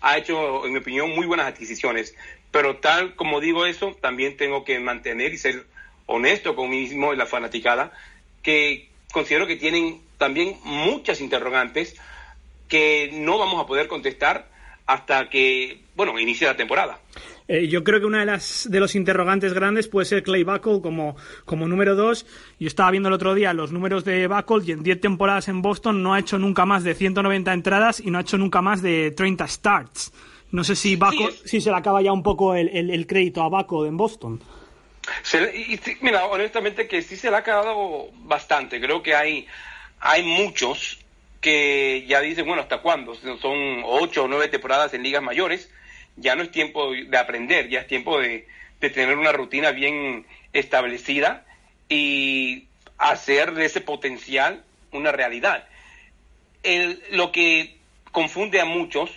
ha 0.00 0.18
hecho, 0.18 0.66
en 0.66 0.72
mi 0.72 0.78
opinión, 0.78 1.10
muy 1.14 1.26
buenas 1.26 1.46
adquisiciones, 1.46 2.14
pero 2.50 2.76
tal 2.76 3.16
como 3.16 3.40
digo 3.40 3.64
eso, 3.64 3.96
también 4.00 4.36
tengo 4.36 4.64
que 4.64 4.78
mantener 4.78 5.32
y 5.32 5.38
ser 5.38 5.64
honesto 6.06 6.54
con 6.54 6.68
mí 6.68 6.80
mismo 6.80 7.14
y 7.14 7.16
la 7.16 7.24
fanaticada, 7.26 7.92
que 8.42 8.90
considero 9.12 9.46
que 9.46 9.56
tienen 9.56 10.02
también 10.18 10.58
muchas 10.62 11.20
interrogantes 11.22 11.96
que 12.68 13.10
no 13.12 13.38
vamos 13.38 13.62
a 13.62 13.66
poder 13.66 13.88
contestar 13.88 14.46
hasta 14.86 15.30
que, 15.30 15.80
bueno, 15.96 16.18
inicie 16.18 16.46
la 16.46 16.56
temporada. 16.56 16.98
Eh, 17.46 17.68
yo 17.68 17.84
creo 17.84 18.00
que 18.00 18.06
una 18.06 18.20
de 18.20 18.26
las 18.26 18.66
de 18.70 18.80
los 18.80 18.94
interrogantes 18.94 19.52
grandes 19.52 19.86
puede 19.86 20.06
ser 20.06 20.22
Clay 20.22 20.44
Buckle 20.44 20.80
como, 20.80 21.14
como 21.44 21.68
número 21.68 21.94
dos. 21.94 22.24
Yo 22.58 22.66
estaba 22.66 22.90
viendo 22.90 23.08
el 23.10 23.14
otro 23.14 23.34
día 23.34 23.52
los 23.52 23.70
números 23.70 24.04
de 24.04 24.26
Buckle 24.26 24.62
y 24.66 24.72
en 24.72 24.82
10 24.82 25.00
temporadas 25.00 25.48
en 25.48 25.60
Boston 25.60 26.02
no 26.02 26.14
ha 26.14 26.18
hecho 26.20 26.38
nunca 26.38 26.64
más 26.64 26.84
de 26.84 26.94
190 26.94 27.52
entradas 27.52 28.00
y 28.00 28.10
no 28.10 28.16
ha 28.18 28.22
hecho 28.22 28.38
nunca 28.38 28.62
más 28.62 28.80
de 28.80 29.10
30 29.10 29.46
starts. 29.46 30.12
No 30.52 30.64
sé 30.64 30.74
si 30.74 30.96
Buckle, 30.96 31.32
si 31.44 31.60
se 31.60 31.70
le 31.70 31.76
acaba 31.76 32.00
ya 32.00 32.12
un 32.12 32.22
poco 32.22 32.54
el, 32.54 32.68
el- 32.70 32.90
el 32.90 33.06
crédito 33.06 33.42
a 33.42 33.48
Buckle 33.48 33.88
en 33.88 33.96
Boston. 33.98 34.40
Se- 35.22 35.54
y, 35.54 35.76
sí, 35.76 35.96
mira, 36.00 36.24
honestamente 36.26 36.88
que 36.88 37.02
sí 37.02 37.16
se 37.16 37.28
le 37.28 37.36
ha 37.36 37.40
acabado 37.40 38.06
bastante. 38.22 38.80
Creo 38.80 39.02
que 39.02 39.14
hay, 39.14 39.46
hay 40.00 40.22
muchos 40.22 40.98
que 41.42 42.06
ya 42.08 42.20
dicen, 42.22 42.46
bueno, 42.46 42.62
¿hasta 42.62 42.78
cuándo? 42.80 43.14
Son 43.14 43.82
ocho 43.84 44.24
o 44.24 44.28
nueve 44.28 44.48
temporadas 44.48 44.94
en 44.94 45.02
ligas 45.02 45.22
mayores. 45.22 45.70
Ya 46.16 46.36
no 46.36 46.42
es 46.42 46.50
tiempo 46.50 46.92
de 46.92 47.16
aprender, 47.18 47.68
ya 47.68 47.80
es 47.80 47.86
tiempo 47.86 48.18
de, 48.20 48.46
de 48.80 48.90
tener 48.90 49.16
una 49.18 49.32
rutina 49.32 49.72
bien 49.72 50.26
establecida 50.52 51.44
y 51.88 52.66
hacer 52.98 53.52
de 53.54 53.64
ese 53.66 53.80
potencial 53.80 54.62
una 54.92 55.12
realidad. 55.12 55.66
El- 56.62 57.02
lo 57.10 57.32
que 57.32 57.76
confunde 58.12 58.60
a 58.60 58.64
muchos, 58.64 59.10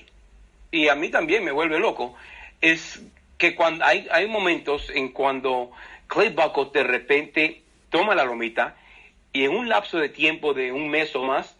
y 0.72 0.88
a 0.90 0.96
mí 0.96 1.10
también 1.10 1.44
me 1.44 1.52
vuelve 1.52 1.80
loco, 1.80 2.16
es 2.62 3.00
que 3.38 3.56
cuando 3.56 3.86
hay, 3.86 4.08
hay 4.12 4.28
momentos 4.28 4.90
en 4.94 5.10
cuando 5.10 5.72
Clay 6.08 6.30
Buckle 6.30 6.72
de 6.74 6.84
repente 6.84 7.62
toma 7.90 8.16
la 8.16 8.26
lomita 8.26 8.76
y 9.32 9.44
en 9.46 9.52
un 9.52 9.70
lapso 9.70 10.00
de 10.00 10.10
tiempo 10.10 10.54
de 10.54 10.72
un 10.72 10.90
mes 10.90 11.16
o 11.16 11.24
más 11.24 11.56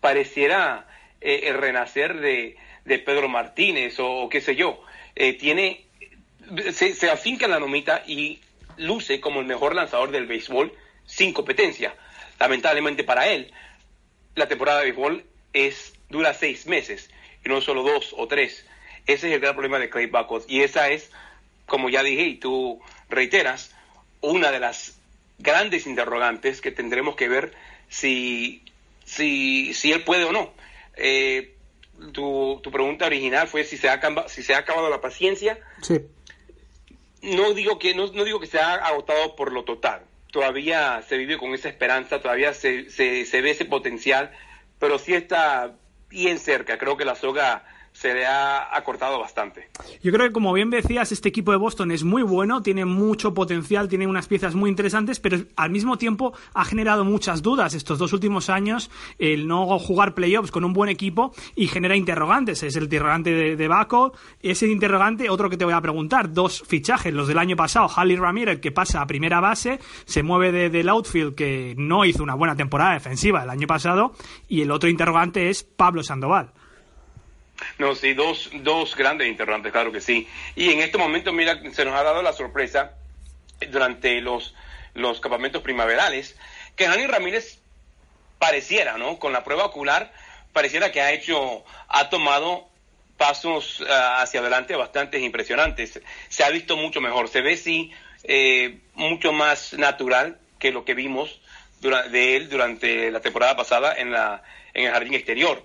pareciera 0.00 0.86
eh, 1.20 1.42
el 1.44 1.58
renacer 1.58 2.18
de, 2.20 2.56
de 2.90 2.98
Pedro 2.98 3.28
Martínez 3.28 3.94
o, 3.98 4.28
qué 4.28 4.40
sé 4.40 4.56
yo. 4.56 4.82
Eh, 5.14 5.34
tiene 5.34 5.86
se, 6.72 6.94
se 6.94 7.08
afinca 7.08 7.44
en 7.44 7.52
la 7.52 7.60
lomita 7.60 8.02
y 8.06 8.40
luce 8.76 9.20
como 9.20 9.40
el 9.40 9.46
mejor 9.46 9.74
lanzador 9.74 10.10
del 10.10 10.26
béisbol 10.26 10.72
sin 11.06 11.32
competencia. 11.32 11.94
Lamentablemente 12.38 13.04
para 13.04 13.28
él, 13.28 13.52
la 14.34 14.48
temporada 14.48 14.80
de 14.80 14.86
béisbol 14.86 15.24
es, 15.52 15.94
dura 16.08 16.34
seis 16.34 16.66
meses 16.66 17.10
y 17.44 17.48
no 17.48 17.60
solo 17.60 17.82
dos 17.82 18.14
o 18.16 18.26
tres. 18.26 18.66
Ese 19.06 19.28
es 19.28 19.34
el 19.34 19.40
gran 19.40 19.54
problema 19.54 19.78
de 19.78 19.88
Clay 19.88 20.06
Buckles 20.06 20.44
y 20.48 20.62
esa 20.62 20.88
es, 20.88 21.10
como 21.66 21.88
ya 21.88 22.02
dije 22.02 22.22
y 22.22 22.34
tú 22.34 22.80
reiteras, 23.08 23.74
una 24.20 24.50
de 24.50 24.60
las 24.60 24.98
grandes 25.38 25.86
interrogantes 25.86 26.60
que 26.60 26.72
tendremos 26.72 27.14
que 27.14 27.28
ver 27.28 27.54
si, 27.88 28.62
si, 29.04 29.72
si 29.74 29.92
él 29.92 30.02
puede 30.02 30.24
o 30.24 30.32
no. 30.32 30.52
Eh, 30.96 31.54
tu, 32.12 32.60
tu 32.62 32.70
pregunta 32.70 33.06
original 33.06 33.48
fue 33.48 33.64
si 33.64 33.76
se 33.76 33.88
ha, 33.88 34.00
si 34.28 34.42
se 34.42 34.54
ha 34.54 34.58
acabado 34.58 34.88
la 34.90 35.00
paciencia 35.00 35.58
Sí. 35.82 36.00
no 37.22 37.52
digo 37.54 37.78
que 37.78 37.94
no, 37.94 38.06
no 38.12 38.24
digo 38.24 38.40
que 38.40 38.46
se 38.46 38.58
ha 38.58 38.74
agotado 38.74 39.36
por 39.36 39.52
lo 39.52 39.64
total. 39.64 40.02
Todavía 40.32 41.02
se 41.08 41.16
vive 41.16 41.38
con 41.38 41.52
esa 41.54 41.68
esperanza, 41.68 42.20
todavía 42.20 42.54
se, 42.54 42.88
se, 42.90 43.24
se 43.26 43.40
ve 43.40 43.50
ese 43.50 43.64
potencial, 43.64 44.30
pero 44.78 44.98
sí 44.98 45.14
está 45.14 45.74
bien 46.08 46.38
cerca. 46.38 46.78
Creo 46.78 46.96
que 46.96 47.04
la 47.04 47.16
soga 47.16 47.64
se 47.92 48.14
le 48.14 48.24
ha 48.24 48.74
acortado 48.74 49.18
bastante. 49.18 49.68
Yo 50.02 50.10
creo 50.12 50.26
que, 50.28 50.32
como 50.32 50.52
bien 50.54 50.70
decías, 50.70 51.12
este 51.12 51.28
equipo 51.28 51.50
de 51.52 51.58
Boston 51.58 51.90
es 51.90 52.02
muy 52.02 52.22
bueno, 52.22 52.62
tiene 52.62 52.84
mucho 52.86 53.34
potencial, 53.34 53.88
tiene 53.88 54.06
unas 54.06 54.26
piezas 54.26 54.54
muy 54.54 54.70
interesantes, 54.70 55.20
pero 55.20 55.38
al 55.56 55.70
mismo 55.70 55.98
tiempo 55.98 56.32
ha 56.54 56.64
generado 56.64 57.04
muchas 57.04 57.42
dudas 57.42 57.74
estos 57.74 57.98
dos 57.98 58.12
últimos 58.14 58.48
años 58.48 58.90
el 59.18 59.46
no 59.46 59.78
jugar 59.78 60.14
playoffs 60.14 60.50
con 60.50 60.64
un 60.64 60.72
buen 60.72 60.88
equipo 60.88 61.34
y 61.54 61.66
genera 61.66 61.94
interrogantes. 61.96 62.62
Es 62.62 62.74
el 62.76 62.84
interrogante 62.84 63.32
de, 63.34 63.56
de 63.56 63.68
Baco, 63.68 64.14
ese 64.40 64.66
interrogante, 64.68 65.28
otro 65.28 65.50
que 65.50 65.56
te 65.58 65.64
voy 65.66 65.74
a 65.74 65.80
preguntar, 65.82 66.32
dos 66.32 66.62
fichajes, 66.66 67.12
los 67.12 67.28
del 67.28 67.38
año 67.38 67.56
pasado, 67.56 67.88
Halley 67.94 68.16
Ramírez, 68.16 68.60
que 68.60 68.72
pasa 68.72 69.02
a 69.02 69.06
primera 69.06 69.40
base, 69.40 69.78
se 70.06 70.22
mueve 70.22 70.52
de- 70.52 70.70
del 70.70 70.88
outfield, 70.88 71.34
que 71.34 71.74
no 71.76 72.04
hizo 72.06 72.22
una 72.22 72.34
buena 72.34 72.56
temporada 72.56 72.94
defensiva 72.94 73.42
el 73.42 73.50
año 73.50 73.66
pasado, 73.66 74.12
y 74.48 74.62
el 74.62 74.70
otro 74.70 74.88
interrogante 74.88 75.50
es 75.50 75.64
Pablo 75.64 76.02
Sandoval. 76.02 76.52
No, 77.78 77.94
sí, 77.94 78.14
dos, 78.14 78.50
dos 78.52 78.96
grandes 78.96 79.28
interrogantes, 79.28 79.72
claro 79.72 79.92
que 79.92 80.00
sí. 80.00 80.28
Y 80.56 80.70
en 80.70 80.80
este 80.80 80.98
momento, 80.98 81.32
mira, 81.32 81.60
se 81.72 81.84
nos 81.84 81.94
ha 81.94 82.02
dado 82.02 82.22
la 82.22 82.32
sorpresa 82.32 82.92
durante 83.70 84.20
los, 84.20 84.54
los 84.94 85.20
campamentos 85.20 85.62
primaverales 85.62 86.36
que 86.76 86.88
Dani 86.88 87.06
Ramírez 87.06 87.58
pareciera, 88.38 88.96
¿no? 88.96 89.18
Con 89.18 89.32
la 89.32 89.44
prueba 89.44 89.66
ocular, 89.66 90.12
pareciera 90.52 90.90
que 90.90 91.02
ha 91.02 91.12
hecho, 91.12 91.64
ha 91.88 92.08
tomado 92.08 92.68
pasos 93.16 93.84
ah, 93.88 94.22
hacia 94.22 94.40
adelante 94.40 94.74
bastante 94.76 95.18
impresionantes. 95.20 96.00
Se 96.28 96.42
ha 96.44 96.50
visto 96.50 96.76
mucho 96.76 97.00
mejor, 97.00 97.28
se 97.28 97.42
ve 97.42 97.56
sí 97.56 97.92
eh, 98.24 98.80
mucho 98.94 99.32
más 99.32 99.74
natural 99.74 100.38
que 100.58 100.72
lo 100.72 100.84
que 100.84 100.94
vimos 100.94 101.40
de 101.80 102.36
él 102.36 102.50
durante 102.50 103.10
la 103.10 103.20
temporada 103.20 103.56
pasada 103.56 103.94
en, 103.96 104.12
la, 104.12 104.42
en 104.74 104.86
el 104.86 104.92
jardín 104.92 105.14
exterior. 105.14 105.64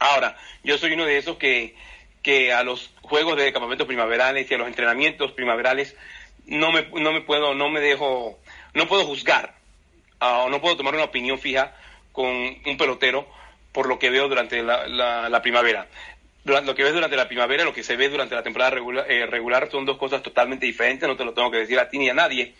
Ahora, 0.00 0.36
yo 0.64 0.78
soy 0.78 0.92
uno 0.92 1.04
de 1.04 1.18
esos 1.18 1.36
que, 1.36 1.76
que 2.22 2.52
a 2.52 2.64
los 2.64 2.90
juegos 3.02 3.36
de 3.36 3.52
campamentos 3.52 3.86
primaverales 3.86 4.50
y 4.50 4.54
a 4.54 4.58
los 4.58 4.66
entrenamientos 4.66 5.32
primaverales 5.32 5.94
no 6.46 6.72
me, 6.72 6.82
no 7.00 7.12
me 7.12 7.20
puedo, 7.20 7.54
no 7.54 7.68
me 7.68 7.80
dejo, 7.80 8.38
no 8.74 8.88
puedo 8.88 9.04
juzgar, 9.04 9.54
ah, 10.18 10.38
o 10.44 10.48
no 10.50 10.60
puedo 10.60 10.76
tomar 10.78 10.94
una 10.94 11.04
opinión 11.04 11.38
fija 11.38 11.76
con 12.12 12.26
un 12.26 12.76
pelotero 12.78 13.28
por 13.72 13.86
lo 13.86 13.98
que 13.98 14.10
veo 14.10 14.26
durante 14.28 14.62
la, 14.62 14.88
la- 14.88 15.28
la 15.28 15.42
primavera. 15.42 15.86
Durante, 16.42 16.66
lo 16.70 16.74
que 16.74 16.82
ves 16.84 16.94
durante 16.94 17.16
la 17.16 17.28
primavera, 17.28 17.64
lo 17.64 17.74
que 17.74 17.82
se 17.82 17.96
ve 17.96 18.08
durante 18.08 18.34
la 18.34 18.42
temporada 18.42 18.70
regular, 18.70 19.04
eh, 19.10 19.26
regular 19.26 19.70
son 19.70 19.84
dos 19.84 19.98
cosas 19.98 20.22
totalmente 20.22 20.64
diferentes, 20.64 21.06
no 21.06 21.16
te 21.16 21.24
lo 21.26 21.34
tengo 21.34 21.50
que 21.50 21.58
decir 21.58 21.78
a 21.78 21.90
ti 21.90 21.98
ni 21.98 22.08
a 22.08 22.14
nadie. 22.14 22.54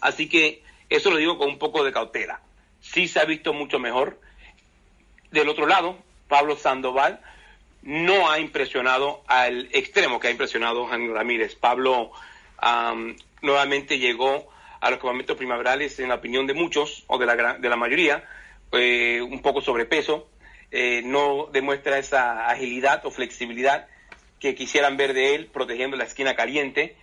Así 0.00 0.28
que 0.28 0.62
eso 0.88 1.10
lo 1.10 1.16
digo 1.16 1.36
con 1.36 1.48
un 1.48 1.58
poco 1.58 1.82
de 1.82 1.92
cautela. 1.92 2.40
Sí 2.80 3.08
se 3.08 3.18
ha 3.18 3.24
visto 3.24 3.52
mucho 3.52 3.80
mejor, 3.80 4.20
del 5.32 5.48
otro 5.48 5.66
lado, 5.66 5.98
Pablo 6.28 6.56
Sandoval 6.56 7.20
no 7.82 8.30
ha 8.30 8.38
impresionado 8.38 9.22
al 9.26 9.68
extremo 9.72 10.18
que 10.18 10.28
ha 10.28 10.30
impresionado 10.30 10.86
Juan 10.86 11.12
Ramírez. 11.12 11.54
Pablo 11.54 12.12
am, 12.58 13.16
nuevamente 13.42 13.98
llegó 13.98 14.48
a 14.80 14.90
los 14.90 14.98
campamentos 14.98 15.36
primaverales, 15.36 15.98
en 16.00 16.08
la 16.08 16.16
opinión 16.16 16.46
de 16.46 16.54
muchos, 16.54 17.04
o 17.06 17.18
de 17.18 17.26
la, 17.26 17.54
de 17.54 17.68
la 17.68 17.76
mayoría, 17.76 18.24
eh, 18.72 19.20
un 19.22 19.40
poco 19.40 19.60
sobrepeso, 19.60 20.28
eh, 20.70 21.02
no 21.04 21.48
demuestra 21.52 21.98
esa 21.98 22.48
agilidad 22.48 23.04
o 23.06 23.10
flexibilidad 23.10 23.86
que 24.40 24.54
quisieran 24.54 24.96
ver 24.96 25.14
de 25.14 25.34
él 25.34 25.46
protegiendo 25.46 25.96
la 25.96 26.04
esquina 26.04 26.34
caliente. 26.34 26.96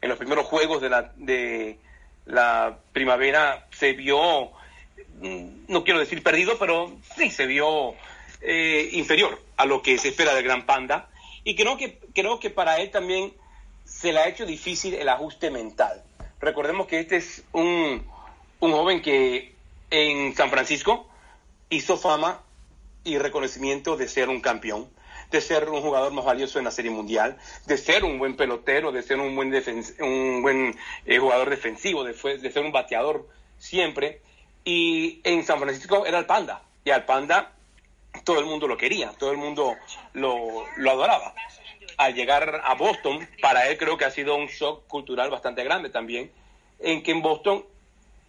En 0.00 0.08
los 0.08 0.18
primeros 0.18 0.46
juegos 0.46 0.80
de 0.80 0.88
la, 0.88 1.12
de 1.16 1.78
la 2.26 2.78
primavera 2.92 3.66
se 3.70 3.92
vio, 3.92 4.50
mm, 5.20 5.66
no 5.68 5.84
quiero 5.84 6.00
decir 6.00 6.22
perdido, 6.22 6.58
pero 6.58 6.96
sí 7.16 7.30
se 7.30 7.46
vio 7.46 7.94
eh, 8.40 8.90
inferior 8.92 9.40
a 9.56 9.64
lo 9.66 9.82
que 9.82 9.98
se 9.98 10.08
espera 10.08 10.34
del 10.34 10.44
Gran 10.44 10.66
Panda. 10.66 11.08
Y 11.44 11.54
creo 11.54 11.76
que, 11.76 11.98
creo 12.14 12.38
que 12.40 12.50
para 12.50 12.78
él 12.78 12.90
también 12.90 13.32
se 13.84 14.12
le 14.12 14.20
ha 14.20 14.28
hecho 14.28 14.44
difícil 14.44 14.94
el 14.94 15.08
ajuste 15.08 15.50
mental. 15.50 16.02
Recordemos 16.40 16.86
que 16.86 17.00
este 17.00 17.16
es 17.16 17.42
un, 17.52 18.06
un 18.60 18.72
joven 18.72 19.02
que 19.02 19.54
en 19.90 20.36
San 20.36 20.50
Francisco 20.50 21.08
hizo 21.70 21.96
fama 21.96 22.42
y 23.04 23.18
reconocimiento 23.18 23.96
de 23.96 24.08
ser 24.08 24.28
un 24.28 24.40
campeón, 24.40 24.88
de 25.30 25.40
ser 25.40 25.68
un 25.68 25.80
jugador 25.80 26.12
más 26.12 26.24
valioso 26.24 26.58
en 26.58 26.66
la 26.66 26.70
Serie 26.70 26.90
Mundial, 26.90 27.38
de 27.66 27.76
ser 27.78 28.04
un 28.04 28.18
buen 28.18 28.36
pelotero, 28.36 28.92
de 28.92 29.02
ser 29.02 29.18
un 29.18 29.34
buen, 29.34 29.50
defen- 29.50 29.94
un 30.00 30.42
buen 30.42 30.76
eh, 31.06 31.18
jugador 31.18 31.48
defensivo, 31.50 32.04
de, 32.04 32.12
de 32.12 32.52
ser 32.52 32.62
un 32.62 32.72
bateador 32.72 33.26
siempre. 33.58 34.20
Y 34.64 35.20
en 35.24 35.44
San 35.44 35.58
Francisco 35.58 36.04
era 36.04 36.18
el 36.18 36.26
Panda. 36.26 36.62
Y 36.84 36.90
al 36.90 37.04
Panda 37.06 37.52
todo 38.24 38.40
el 38.40 38.46
mundo 38.46 38.66
lo 38.68 38.76
quería, 38.76 39.10
todo 39.18 39.30
el 39.30 39.38
mundo 39.38 39.76
lo, 40.12 40.64
lo 40.76 40.90
adoraba. 40.90 41.34
Al 41.96 42.14
llegar 42.14 42.62
a 42.64 42.74
Boston, 42.74 43.26
para 43.40 43.68
él 43.68 43.78
creo 43.78 43.96
que 43.96 44.04
ha 44.04 44.10
sido 44.10 44.36
un 44.36 44.46
shock 44.46 44.86
cultural 44.86 45.30
bastante 45.30 45.64
grande 45.64 45.90
también, 45.90 46.30
en 46.78 47.02
que 47.02 47.10
en 47.10 47.22
Boston 47.22 47.64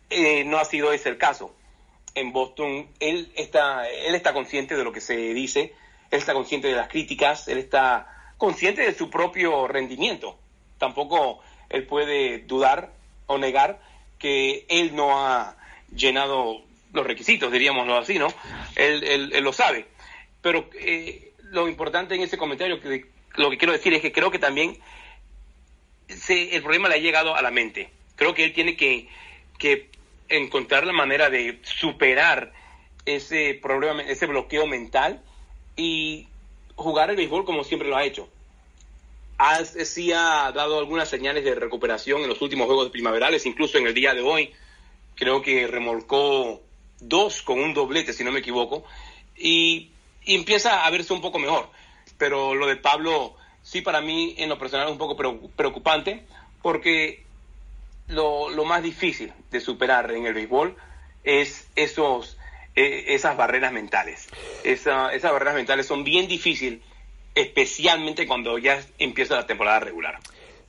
eh, 0.09 0.43
no 0.43 0.57
ha 0.57 0.65
sido 0.65 0.91
ese 0.91 1.09
el 1.09 1.17
caso. 1.17 1.53
En 2.15 2.31
Boston 2.31 2.87
él 2.99 3.31
está, 3.35 3.87
él 3.89 4.15
está 4.15 4.33
consciente 4.33 4.75
de 4.75 4.83
lo 4.83 4.91
que 4.91 5.01
se 5.01 5.15
dice, 5.15 5.73
él 6.09 6.19
está 6.19 6.33
consciente 6.33 6.67
de 6.67 6.75
las 6.75 6.87
críticas, 6.87 7.47
él 7.47 7.59
está 7.59 8.33
consciente 8.37 8.81
de 8.81 8.95
su 8.95 9.09
propio 9.09 9.67
rendimiento. 9.67 10.35
Tampoco 10.79 11.41
él 11.69 11.85
puede 11.85 12.39
dudar 12.39 12.91
o 13.27 13.37
negar 13.37 13.79
que 14.17 14.65
él 14.69 14.95
no 14.95 15.19
ha 15.19 15.55
llenado 15.93 16.61
los 16.93 17.05
requisitos, 17.05 17.51
diríamoslo 17.51 17.97
así, 17.97 18.17
¿no? 18.17 18.27
Él, 18.75 19.03
él- 19.03 19.43
lo 19.43 19.53
sabe. 19.53 19.85
Pero 20.41 20.69
eh, 20.75 21.33
lo 21.43 21.67
importante 21.67 22.15
en 22.15 22.21
ese 22.21 22.37
comentario, 22.37 22.79
que 22.79 23.05
lo 23.35 23.49
que 23.49 23.57
quiero 23.57 23.73
decir 23.73 23.93
es 23.93 24.01
que 24.01 24.11
creo 24.11 24.31
que 24.31 24.39
también 24.39 24.77
se- 26.07 26.55
el 26.55 26.61
problema 26.61 26.89
le 26.89 26.95
ha 26.95 26.99
llegado 26.99 27.35
a 27.35 27.41
la 27.41 27.51
mente. 27.51 27.89
Creo 28.15 28.33
que 28.33 28.43
él 28.43 28.53
tiene 28.53 28.75
que, 28.75 29.07
que 29.57 29.89
encontrar 30.29 30.85
la 30.85 30.93
manera 30.93 31.29
de 31.29 31.59
superar 31.63 32.53
ese 33.05 33.57
problema, 33.61 34.01
ese 34.03 34.25
bloqueo 34.25 34.67
mental 34.67 35.21
y 35.75 36.27
jugar 36.75 37.09
el 37.09 37.15
béisbol 37.15 37.45
como 37.45 37.63
siempre 37.63 37.87
lo 37.89 37.95
ha 37.97 38.03
hecho. 38.05 38.29
Ha, 39.37 39.63
sí 39.63 40.11
ha 40.11 40.51
dado 40.51 40.79
algunas 40.79 41.07
señales 41.09 41.45
de 41.45 41.55
recuperación 41.55 42.21
en 42.21 42.27
los 42.29 42.41
últimos 42.41 42.67
juegos 42.67 42.89
primaverales, 42.89 43.45
incluso 43.45 43.77
en 43.77 43.87
el 43.87 43.93
día 43.93 44.13
de 44.13 44.21
hoy. 44.21 44.51
Creo 45.15 45.41
que 45.41 45.65
remolcó 45.67 46.61
dos 47.01 47.41
con 47.41 47.59
un 47.59 47.73
doblete, 47.73 48.13
si 48.13 48.23
no 48.23 48.31
me 48.31 48.39
equivoco, 48.39 48.83
y, 49.37 49.91
empieza 50.25 50.85
a 50.85 50.89
verse 50.91 51.13
un 51.13 51.21
poco 51.21 51.39
mejor. 51.39 51.69
Pero 52.17 52.53
lo 52.55 52.67
de 52.67 52.75
Pablo, 52.75 53.35
sí, 53.63 53.81
para 53.81 54.01
mí 54.01 54.35
en 54.37 54.49
lo 54.49 54.59
personal 54.59 54.87
es 54.87 54.91
un 54.91 54.97
poco 54.97 55.15
preo- 55.17 55.49
preocupante, 55.55 56.25
porque 56.61 57.23
lo, 58.07 58.49
lo 58.49 58.65
más 58.65 58.83
difícil 58.83 59.31
de 59.51 59.59
superar 59.59 60.11
en 60.11 60.25
el 60.25 60.33
béisbol 60.33 60.75
es 61.23 61.67
esos, 61.75 62.37
eh, 62.75 63.05
esas 63.07 63.37
barreras 63.37 63.71
mentales. 63.71 64.27
Esa- 64.63 65.13
esas 65.13 65.31
barreras 65.31 65.55
mentales 65.55 65.85
son 65.85 66.03
bien 66.03 66.27
difíciles, 66.27 66.79
especialmente 67.35 68.27
cuando 68.27 68.57
ya 68.57 68.83
empieza 68.97 69.35
la 69.35 69.47
temporada 69.47 69.79
regular. 69.79 70.19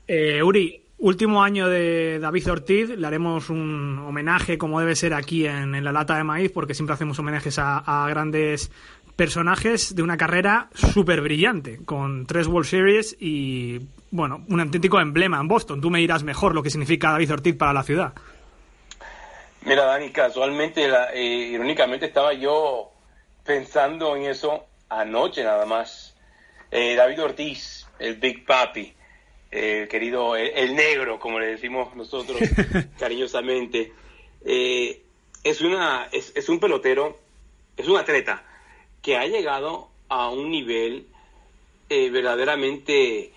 Eh, 0.07 0.43
Uri, 0.43 0.83
último 1.01 1.43
año 1.43 1.69
de 1.69 2.19
David 2.19 2.51
Ortiz, 2.51 2.91
le 2.91 3.07
haremos 3.07 3.51
un 3.51 3.99
homenaje 4.07 4.59
como 4.59 4.81
debe 4.81 4.95
ser 4.95 5.15
aquí 5.15 5.47
en, 5.47 5.83
la 5.83 5.93
lata 5.93 6.17
de 6.17 6.25
maíz, 6.25 6.53
porque 6.53 6.75
siempre 6.75 6.95
hacemos 6.95 7.19
homenajes 7.19 7.59
a, 7.59 8.07
grandes 8.09 8.71
personajes 9.17 9.95
de 9.95 10.03
una 10.03 10.17
carrera 10.17 10.69
súper 10.75 11.21
brillante, 11.21 11.81
con 11.85 12.27
tres 12.27 12.47
World 12.47 12.69
Series 12.69 13.17
y, 13.19 13.81
bueno, 14.11 14.45
un 14.49 14.61
auténtico 14.61 15.01
emblema 15.01 15.41
en 15.41 15.49
Boston. 15.49 15.81
Tú 15.81 15.91
me 15.91 15.99
dirás 15.99 16.23
mejor 16.23 16.55
lo 16.55 16.63
que 16.63 16.71
significa 16.71 17.11
David 17.11 17.33
Ortiz 17.33 17.57
para 17.57 17.73
la 17.73 17.83
ciudad. 17.83 18.13
Mira, 19.63 19.85
Dani, 19.85 20.11
casualmente, 20.11 20.89
eh, 21.15 21.51
irónicamente, 21.53 22.07
estaba 22.07 22.33
yo 22.33 22.93
pensando 23.45 24.17
en 24.17 24.25
eso 24.25 24.67
anoche 24.89 25.45
nada 25.45 25.67
más. 25.67 26.17
Eh, 26.71 26.95
David 26.95 27.23
Ortiz, 27.23 27.87
el 27.99 28.17
Big 28.17 28.47
Papi, 28.47 28.95
eh, 29.51 29.81
el 29.83 29.89
querido, 29.89 30.37
el, 30.37 30.49
el 30.55 30.75
negro, 30.77 31.19
como 31.19 31.39
le 31.41 31.47
decimos 31.47 31.95
nosotros 31.97 32.39
cariñosamente, 32.99 33.93
eh, 34.45 35.03
es, 35.45 35.61
una, 35.61 36.09
es, 36.13 36.33
es 36.37 36.49
un 36.49 36.61
pelotero, 36.61 37.19
es 37.77 37.89
un 37.89 37.97
atleta 37.97 38.45
que 39.03 39.17
ha 39.17 39.27
llegado 39.27 39.89
a 40.09 40.29
un 40.31 40.51
nivel 40.51 41.07
eh, 41.89 42.11
verdaderamente, 42.11 43.33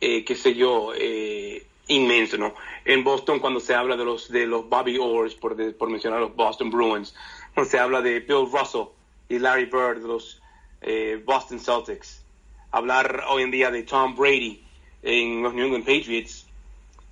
eh, 0.00 0.24
qué 0.24 0.34
sé 0.34 0.54
yo, 0.54 0.92
eh, 0.96 1.64
inmenso, 1.88 2.38
¿no? 2.38 2.54
En 2.84 3.04
Boston, 3.04 3.38
cuando 3.38 3.60
se 3.60 3.74
habla 3.74 3.96
de 3.96 4.04
los 4.04 4.30
de 4.30 4.46
los 4.46 4.68
Bobby 4.68 4.98
Orrs, 4.98 5.34
por, 5.34 5.54
de- 5.54 5.72
por 5.72 5.88
mencionar 5.90 6.20
los 6.20 6.34
Boston 6.34 6.70
Bruins, 6.70 7.14
cuando 7.54 7.70
se 7.70 7.78
habla 7.78 8.00
de 8.00 8.20
Bill 8.20 8.48
Russell 8.50 8.86
y 9.28 9.38
Larry 9.38 9.66
Bird, 9.66 10.00
de 10.00 10.08
los 10.08 10.40
eh, 10.80 11.22
Boston 11.24 11.60
Celtics, 11.60 12.24
hablar 12.72 13.24
hoy 13.28 13.42
en 13.42 13.50
día 13.50 13.70
de 13.70 13.82
Tom 13.84 14.16
Brady 14.16 14.64
en 15.02 15.42
los 15.42 15.54
New 15.54 15.66
England 15.66 15.84
Patriots, 15.84 16.46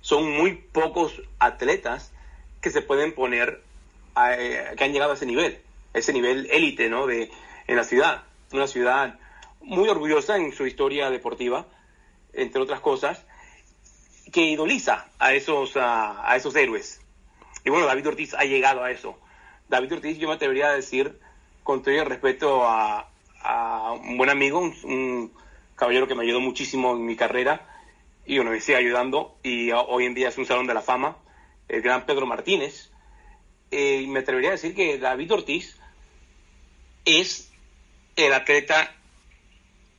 son 0.01 0.31
muy 0.31 0.53
pocos 0.53 1.21
atletas 1.39 2.11
que 2.61 2.69
se 2.69 2.81
pueden 2.81 3.13
poner, 3.13 3.61
a- 4.15 4.33
eh, 4.35 4.75
que 4.77 4.83
han 4.83 4.93
llegado 4.93 5.11
a 5.11 5.15
ese 5.15 5.25
nivel, 5.25 5.59
ese 5.93 6.13
nivel 6.13 6.47
élite, 6.51 6.89
¿no? 6.89 7.07
De, 7.07 7.29
en 7.67 7.75
la 7.75 7.83
ciudad, 7.83 8.23
una 8.51 8.67
ciudad 8.67 9.19
muy 9.61 9.87
orgullosa 9.89 10.37
en 10.37 10.51
su 10.53 10.65
historia 10.65 11.09
deportiva, 11.09 11.67
entre 12.33 12.61
otras 12.61 12.79
cosas, 12.79 13.23
que 14.31 14.41
idoliza 14.45 15.07
a 15.19 15.33
esos, 15.33 15.75
a, 15.77 16.29
a 16.29 16.35
esos 16.35 16.55
héroes. 16.55 17.01
Y 17.63 17.69
bueno, 17.69 17.85
David 17.85 18.07
Ortiz 18.07 18.33
ha 18.33 18.43
llegado 18.43 18.83
a 18.83 18.91
eso. 18.91 19.17
David 19.69 19.93
Ortiz, 19.93 20.17
yo 20.17 20.27
me 20.27 20.35
atrevería 20.35 20.69
a 20.69 20.73
decir, 20.75 21.19
con 21.63 21.83
todo 21.83 21.93
el 21.93 22.05
respeto 22.05 22.63
a, 22.65 23.07
a 23.43 23.91
un 23.93 24.17
buen 24.17 24.29
amigo, 24.29 24.59
un, 24.59 24.75
un 24.83 25.33
caballero 25.75 26.07
que 26.07 26.15
me 26.15 26.23
ayudó 26.23 26.39
muchísimo 26.39 26.93
en 26.93 27.05
mi 27.05 27.15
carrera 27.15 27.67
y 28.31 28.37
bueno, 28.37 28.51
me 28.51 28.61
sigue 28.61 28.77
ayudando 28.77 29.37
y 29.43 29.71
hoy 29.71 30.05
en 30.05 30.13
día 30.13 30.29
es 30.29 30.37
un 30.37 30.45
salón 30.45 30.65
de 30.65 30.73
la 30.73 30.81
fama, 30.81 31.17
el 31.67 31.81
gran 31.81 32.05
Pedro 32.05 32.25
Martínez. 32.25 32.89
Eh, 33.69 34.03
y 34.03 34.07
me 34.07 34.19
atrevería 34.19 34.51
a 34.51 34.53
decir 34.53 34.73
que 34.73 34.97
David 34.97 35.33
Ortiz 35.33 35.77
es 37.03 37.51
el 38.15 38.31
atleta 38.31 38.95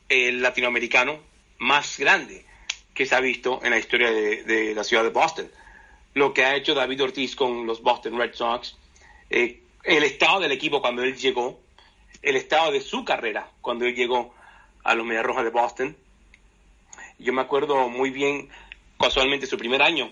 el 0.09 0.41
latinoamericano 0.41 1.21
más 1.59 1.99
grande 1.99 2.47
que 2.95 3.05
se 3.05 3.15
ha 3.15 3.21
visto 3.21 3.61
en 3.63 3.69
la 3.69 3.79
historia 3.79 4.11
de, 4.11 4.45
de 4.45 4.75
la 4.75 4.83
ciudad 4.83 5.03
de 5.03 5.11
Boston. 5.11 5.51
Lo 6.15 6.33
que 6.33 6.47
ha 6.47 6.57
hecho 6.57 6.73
David 6.73 7.03
Ortiz 7.03 7.37
con 7.37 7.67
los 7.67 7.83
Boston 7.83 8.17
Red 8.17 8.33
Sox, 8.33 8.79
eh, 9.29 9.61
el 9.85 10.05
estado 10.05 10.41
del 10.41 10.53
equipo 10.53 10.81
cuando 10.81 11.03
él 11.03 11.19
llegó, 11.19 11.61
el 12.23 12.37
estado 12.37 12.73
de 12.73 12.81
su 12.81 13.05
carrera 13.05 13.51
cuando 13.61 13.85
él 13.85 13.95
llegó 13.95 14.35
a 14.85 14.95
los 14.95 15.05
Medias 15.05 15.27
Rojas 15.27 15.45
de 15.45 15.51
Boston. 15.51 15.97
Yo 17.23 17.33
me 17.33 17.41
acuerdo 17.43 17.89
muy 17.89 18.11
bien, 18.11 18.49
casualmente 18.99 19.47
su 19.47 19.57
primer 19.57 19.83
año, 19.83 20.11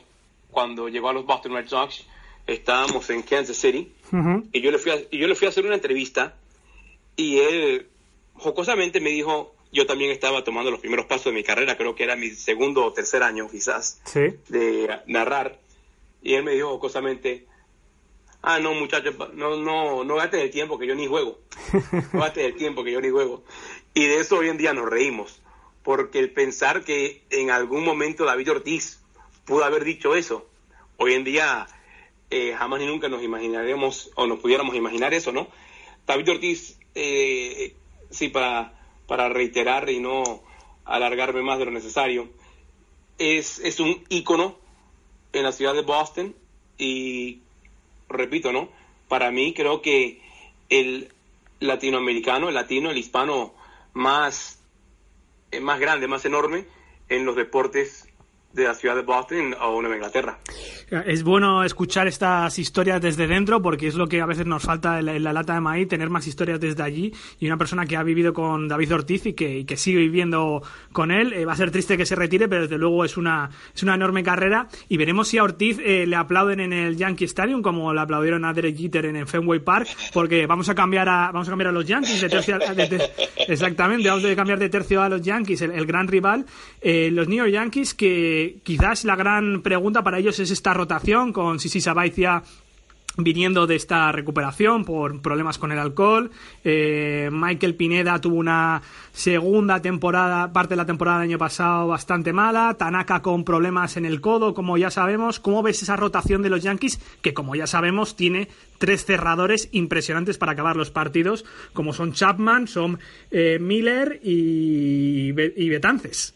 cuando 0.51 0.89
llegó 0.89 1.09
a 1.09 1.13
los 1.13 1.27
Boston 1.27 1.53
Red 1.55 1.69
Sox, 1.69 2.05
estábamos 2.47 3.09
en 3.11 3.23
Kansas 3.23 3.57
City 3.57 3.93
y 4.53 4.61
yo 4.61 4.71
le 4.71 4.79
fui 4.79 4.91
a, 4.93 4.97
y 5.11 5.19
yo 5.19 5.29
le 5.29 5.35
fui 5.35 5.47
a 5.47 5.51
hacer 5.51 5.65
una 5.65 5.75
entrevista 5.75 6.35
y 7.17 7.39
él 7.39 7.87
jocosamente 8.35 9.01
me 9.01 9.11
dijo, 9.11 9.55
yo 9.73 9.87
también 9.87 10.11
estaba 10.11 10.43
tomando 10.43 10.71
los 10.71 10.81
primeros 10.81 11.07
pasos 11.07 11.27
de 11.27 11.33
mi 11.33 11.45
carrera, 11.45 11.77
creo 11.77 11.95
que 11.95 12.03
era 12.05 12.17
mi 12.17 12.31
segundo 12.31 12.85
o 12.85 12.93
tercer 12.93 13.23
año 13.23 13.49
quizás 13.49 14.01
Sí. 14.05 14.37
de 14.49 14.91
narrar 15.07 15.59
y 16.23 16.35
él 16.35 16.43
me 16.45 16.53
dijo 16.53 16.69
jocosamente, 16.71 17.47
ah 18.43 18.59
no 18.59 18.75
muchachos, 18.75 19.15
no 19.35 19.57
no 19.57 20.03
no 20.05 20.15
gastes 20.17 20.41
el 20.43 20.51
tiempo 20.51 20.79
que 20.79 20.87
yo 20.87 20.95
ni 20.95 21.07
juego, 21.07 21.39
no 22.13 22.21
gastes 22.21 22.45
el 22.47 22.57
tiempo 22.57 22.83
que 22.83 22.93
yo 22.93 23.01
ni 23.01 23.11
juego 23.11 23.45
y 23.95 24.07
de 24.07 24.17
eso 24.19 24.39
hoy 24.39 24.49
en 24.49 24.57
día 24.57 24.73
nos 24.73 24.89
reímos 24.89 25.41
porque 25.91 26.21
el 26.21 26.31
pensar 26.31 26.85
que 26.85 27.25
en 27.31 27.51
algún 27.51 27.85
momento 27.85 28.25
David 28.25 28.53
Ortiz 28.53 29.01
pudo 29.45 29.65
haber 29.65 29.83
dicho 29.83 30.15
eso, 30.15 30.47
hoy 30.99 31.15
en 31.15 31.25
día 31.25 31.67
eh, 32.31 32.55
jamás 32.57 32.79
ni 32.79 32.87
nunca 32.87 33.09
nos 33.09 33.25
imaginaremos 33.25 34.13
o 34.15 34.29
nos 34.29 34.39
pudiéramos 34.39 34.77
imaginar 34.77 35.13
eso, 35.15 35.33
¿no? 35.33 35.49
David 36.07 36.31
Ortiz, 36.31 36.79
eh, 36.95 37.75
sí, 38.09 38.29
para, 38.29 38.73
para 39.09 39.31
reiterar 39.31 39.91
y 39.91 39.99
no 39.99 40.45
alargarme 40.85 41.43
más 41.43 41.59
de 41.59 41.65
lo 41.65 41.73
necesario, 41.73 42.29
es, 43.19 43.59
es 43.59 43.81
un 43.81 44.05
ícono 44.11 44.61
en 45.33 45.43
la 45.43 45.51
ciudad 45.51 45.75
de 45.75 45.83
Boston 45.83 46.37
y, 46.79 47.41
repito, 48.09 48.53
¿no? 48.53 48.69
Para 49.09 49.33
mí 49.33 49.55
creo 49.55 49.83
que 49.83 50.23
el 50.69 51.13
latinoamericano, 51.59 52.49
el 52.49 52.55
latino, 52.55 52.93
el 52.93 52.99
hispano 52.99 53.55
más, 53.93 54.60
más 55.61 55.81
grande, 55.81 56.07
más 56.07 56.25
enorme 56.25 56.67
en 57.09 57.25
los 57.25 57.35
deportes 57.35 58.00
de 58.53 58.65
la 58.65 58.75
ciudad 58.75 58.97
de 58.97 59.03
Boston 59.03 59.55
o 59.61 59.81
Nueva 59.81 59.95
Inglaterra. 59.97 60.39
Es 61.07 61.23
bueno 61.23 61.63
escuchar 61.63 62.09
estas 62.09 62.59
historias 62.59 63.01
desde 63.01 63.29
dentro 63.29 63.63
porque 63.63 63.87
es 63.87 63.95
lo 63.95 64.09
que 64.09 64.21
a 64.21 64.27
veces 64.27 64.45
nos 64.45 64.65
falta 64.65 64.99
en 64.99 65.07
la, 65.07 65.15
en 65.15 65.23
la 65.23 65.33
lata 65.33 65.55
de 65.55 65.61
maíz, 65.61 65.87
tener 65.87 66.11
más 66.11 66.27
historias 66.27 66.59
desde 66.59 66.83
allí 66.83 67.13
y 67.39 67.47
una 67.47 67.57
persona 67.57 67.87
que 67.87 67.97
ha 67.97 68.03
vivido 68.03 68.33
con 68.33 68.67
David 68.67 68.93
Ortiz 68.95 69.27
y 69.27 69.35
que, 69.35 69.59
y 69.59 69.65
que 69.65 69.77
sigue 69.77 69.99
viviendo 70.01 70.63
con 70.91 71.13
él. 71.13 71.33
eh, 71.33 71.45
va 71.45 71.53
a 71.53 71.57
ser 71.57 71.71
triste 71.71 71.97
que 71.97 72.05
se 72.05 72.17
retire, 72.17 72.49
pero 72.49 72.63
desde 72.63 72.77
luego 72.77 73.05
es 73.05 73.17
una, 73.17 73.51
es 73.73 73.83
una 73.85 73.95
enorme 73.95 74.25
carrera 74.25 74.67
y 74.89 74.97
veremos 74.97 75.29
si 75.29 75.39
a 75.39 75.45
Ortiz 75.45 75.79
eh, 75.85 76.05
le 76.09 76.17
aplauden 76.17 76.59
en 76.59 76.73
el 76.73 76.97
Yankee 76.97 77.27
Stadium 77.27 77.63
como 77.63 77.95
le 77.95 78.01
aplaudieron 78.01 78.45
a 78.45 78.53
Derek 78.53 78.77
Jeter 78.77 79.07
en 79.07 79.15
el 79.15 79.27
Fenway 79.29 79.61
Park 79.61 79.87
porque 80.13 80.47
vamos 80.47 80.69
a 80.69 80.75
cambiar 80.75 81.09
a, 81.09 81.31
vamos 81.31 81.47
a 81.47 81.53
cambiar 81.53 81.69
a 81.69 81.73
los 81.73 81.87
Yankees 81.87 82.21
de 82.21 82.29
tercio 82.29 82.57
a- 82.57 82.75
de- 82.75 82.89
de- 82.89 83.11
exactamente, 83.47 84.09
vamos 84.09 84.25
a 84.25 84.35
cambiar 84.35 84.59
de 84.59 84.69
tercio 84.69 85.01
a 85.03 85.09
los 85.09 85.23
Yankees, 85.23 85.63
el, 85.63 85.71
el 85.71 85.87
gran 85.87 86.09
rival. 86.09 86.45
Eh, 86.81 87.11
los 87.13 87.29
New 87.29 87.37
York 87.39 87.51
Yankees 87.53 87.95
que 87.95 88.40
quizás 88.63 89.05
la 89.05 89.17
gran 89.17 89.63
pregunta 89.63 90.03
para 90.03 90.19
ellos 90.19 90.39
es 90.39 90.51
esta 90.51 90.75
rotación 90.75 91.33
con 91.33 91.59
Sisi 91.59 91.81
Sabaicia 91.81 92.43
viniendo 93.17 93.67
de 93.67 93.77
esta 93.77 94.13
recuperación 94.13 94.85
por 94.85 95.21
problemas 95.21 95.59
con 95.59 95.73
el 95.73 95.79
alcohol. 95.79 96.31
Eh, 96.65 97.29
Michael 97.33 97.75
Pineda 97.75 98.21
tuvo 98.21 98.37
una 98.37 98.83
segunda 99.13 99.83
temporada, 99.83 100.53
parte 100.53 100.71
de 100.71 100.77
la 100.77 100.87
temporada 100.87 101.19
del 101.19 101.31
año 101.31 101.39
pasado 101.39 101.89
bastante 101.89 102.33
mala. 102.33 102.75
Tanaka 102.79 103.21
con 103.21 103.45
problemas 103.45 103.97
en 103.97 104.05
el 104.05 104.21
codo, 104.21 104.55
como 104.55 104.79
ya 104.79 104.91
sabemos. 104.91 105.41
¿Cómo 105.41 105.63
ves 105.63 105.83
esa 105.83 105.97
rotación 105.97 106.43
de 106.43 106.51
los 106.51 106.63
Yankees? 106.63 107.01
Que 107.21 107.35
como 107.35 107.55
ya 107.55 107.67
sabemos 107.67 108.17
tiene 108.17 108.49
tres 108.79 109.05
cerradores 109.05 109.69
impresionantes 109.73 110.39
para 110.39 110.53
acabar 110.53 110.77
los 110.77 110.91
partidos, 110.91 111.45
como 111.73 111.93
son 111.93 112.13
Chapman, 112.13 112.67
son 112.67 112.99
eh, 113.31 113.59
Miller 113.61 114.21
y, 114.23 115.29
y 115.31 115.69
Betances. 115.69 116.35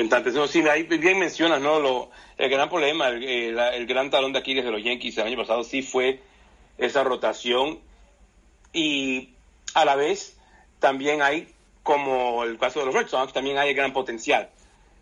Entonces, 0.00 0.32
no, 0.34 0.46
sí, 0.48 0.60
ahí 0.66 0.84
bien 0.84 1.18
mencionas, 1.18 1.60
¿no? 1.60 1.78
Lo, 1.78 2.10
el 2.38 2.48
gran 2.50 2.68
problema, 2.70 3.08
el, 3.08 3.22
el- 3.22 3.58
el 3.58 3.86
gran 3.86 4.10
talón 4.10 4.32
de 4.32 4.38
Aquiles 4.38 4.64
de 4.64 4.70
los 4.70 4.82
Yankees 4.82 5.18
el 5.18 5.26
año 5.26 5.36
pasado 5.36 5.62
sí 5.62 5.82
fue 5.82 6.20
esa 6.78 7.04
rotación 7.04 7.80
y 8.72 9.30
a 9.74 9.84
la 9.84 9.96
vez 9.96 10.36
también 10.78 11.22
hay, 11.22 11.48
como 11.82 12.44
el 12.44 12.58
caso 12.58 12.80
de 12.80 12.86
los 12.86 12.94
Red 12.94 13.08
Sox, 13.08 13.32
también 13.32 13.58
hay 13.58 13.74
gran 13.74 13.92
potencial. 13.92 14.48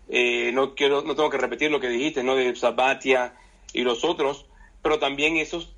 Eh, 0.08 0.50
no 0.52 0.74
quiero, 0.74 1.02
no 1.02 1.14
tengo 1.14 1.30
que 1.30 1.38
repetir 1.38 1.70
lo 1.70 1.80
que 1.80 1.88
dijiste, 1.88 2.22
¿no? 2.24 2.34
De 2.34 2.54
Sabatia 2.56 3.34
y 3.72 3.82
los 3.82 4.04
otros, 4.04 4.46
pero 4.82 4.98
también 4.98 5.37
esos 5.37 5.74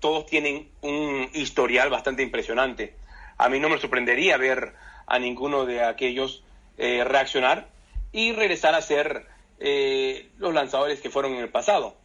todos 0.00 0.26
tienen 0.26 0.68
un 0.82 1.28
historial 1.32 1.90
bastante 1.90 2.22
impresionante. 2.22 2.96
A 3.38 3.48
mí 3.48 3.60
no 3.60 3.68
me 3.68 3.78
sorprendería 3.78 4.36
ver 4.36 4.74
a 5.06 5.18
ninguno 5.18 5.64
de 5.66 5.84
aquellos 5.84 6.42
eh, 6.78 7.04
reaccionar 7.04 7.68
y 8.14 8.32
regresar 8.32 8.74
a 8.76 8.80
ser 8.80 9.26
eh, 9.58 10.30
los 10.38 10.54
lanzadores 10.54 11.00
que 11.00 11.10
fueron 11.10 11.32
en 11.32 11.40
el 11.40 11.48
pasado. 11.50 11.96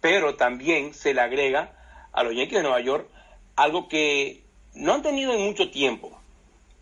Pero 0.00 0.34
también 0.34 0.94
se 0.94 1.12
le 1.12 1.20
agrega 1.20 1.76
a 2.12 2.24
los 2.24 2.34
Yankees 2.34 2.56
de 2.56 2.62
Nueva 2.62 2.80
York 2.80 3.06
algo 3.56 3.86
que 3.86 4.42
no 4.74 4.94
han 4.94 5.02
tenido 5.02 5.34
en 5.34 5.42
mucho 5.42 5.70
tiempo. 5.70 6.18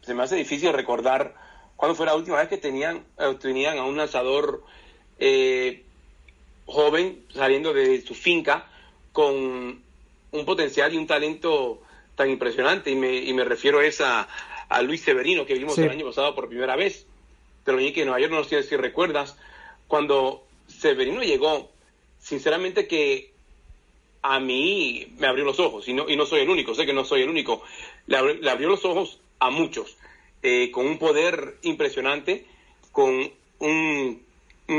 Se 0.03 0.15
me 0.15 0.23
hace 0.23 0.37
difícil 0.37 0.73
recordar 0.73 1.35
cuándo 1.75 1.97
fue 1.97 2.07
la 2.07 2.15
última 2.15 2.37
vez 2.39 2.49
que 2.49 2.57
tenían, 2.57 3.05
eh, 3.19 3.37
tenían 3.41 3.79
a 3.79 3.85
un 3.85 3.97
lanzador 3.97 4.63
eh, 5.19 5.83
joven 6.67 7.25
saliendo 7.35 7.73
de 7.75 8.01
su 8.03 8.15
finca 8.15 8.69
con 9.13 9.83
un 10.31 10.45
potencial 10.45 10.95
y 10.95 10.99
un 10.99 11.09
talento 11.09 11.83
tan 12.15 12.31
impresionante. 12.31 12.93
Y 12.93 12.95
me, 12.95 13.13
y 13.13 13.35
me 13.35 13.43
refiero 13.43 13.81
es 13.81 14.01
a, 14.01 14.29
a 14.69 14.83
Luis 14.83 15.03
Severino, 15.03 15.45
que 15.45 15.55
vimos 15.55 15.75
Sí. 15.75 15.83
el 15.83 15.91
año 15.91 16.07
pasado 16.07 16.37
por 16.37 16.49
primera 16.49 16.77
vez. 16.77 17.08
Yankees 17.77 17.97
de 17.97 18.05
Nueva 18.07 18.21
York, 18.21 18.33
no 18.33 18.45
sé 18.45 18.63
si 18.63 18.77
recuerdas, 18.77 19.37
cuando 19.87 20.45
Severino 20.67 21.23
llegó, 21.23 21.71
sinceramente 22.19 22.87
que 22.87 23.33
a 24.23 24.41
mí 24.41 25.07
me 25.19 25.27
abrió 25.27 25.45
los 25.45 25.61
ojos, 25.61 25.87
y 25.89 25.93
no, 25.93 26.09
y 26.09 26.17
no 26.17 26.27
soy 26.27 26.41
el 26.41 26.51
único, 26.51 26.75
sé 26.75 26.87
que 26.87 26.93
no 26.93 27.05
soy 27.05 27.23
el 27.23 27.29
único, 27.29 27.63
le, 28.07 28.19
abri- 28.19 28.41
le 28.41 28.51
abrió 28.51 28.69
los 28.69 28.85
ojos 28.85 29.21
a 29.39 29.51
muchos, 29.51 29.97
eh, 30.43 30.71
con 30.71 30.87
un 30.87 30.99
poder 30.99 31.57
impresionante, 31.63 32.47
con 32.93 33.31
un, 33.61 34.27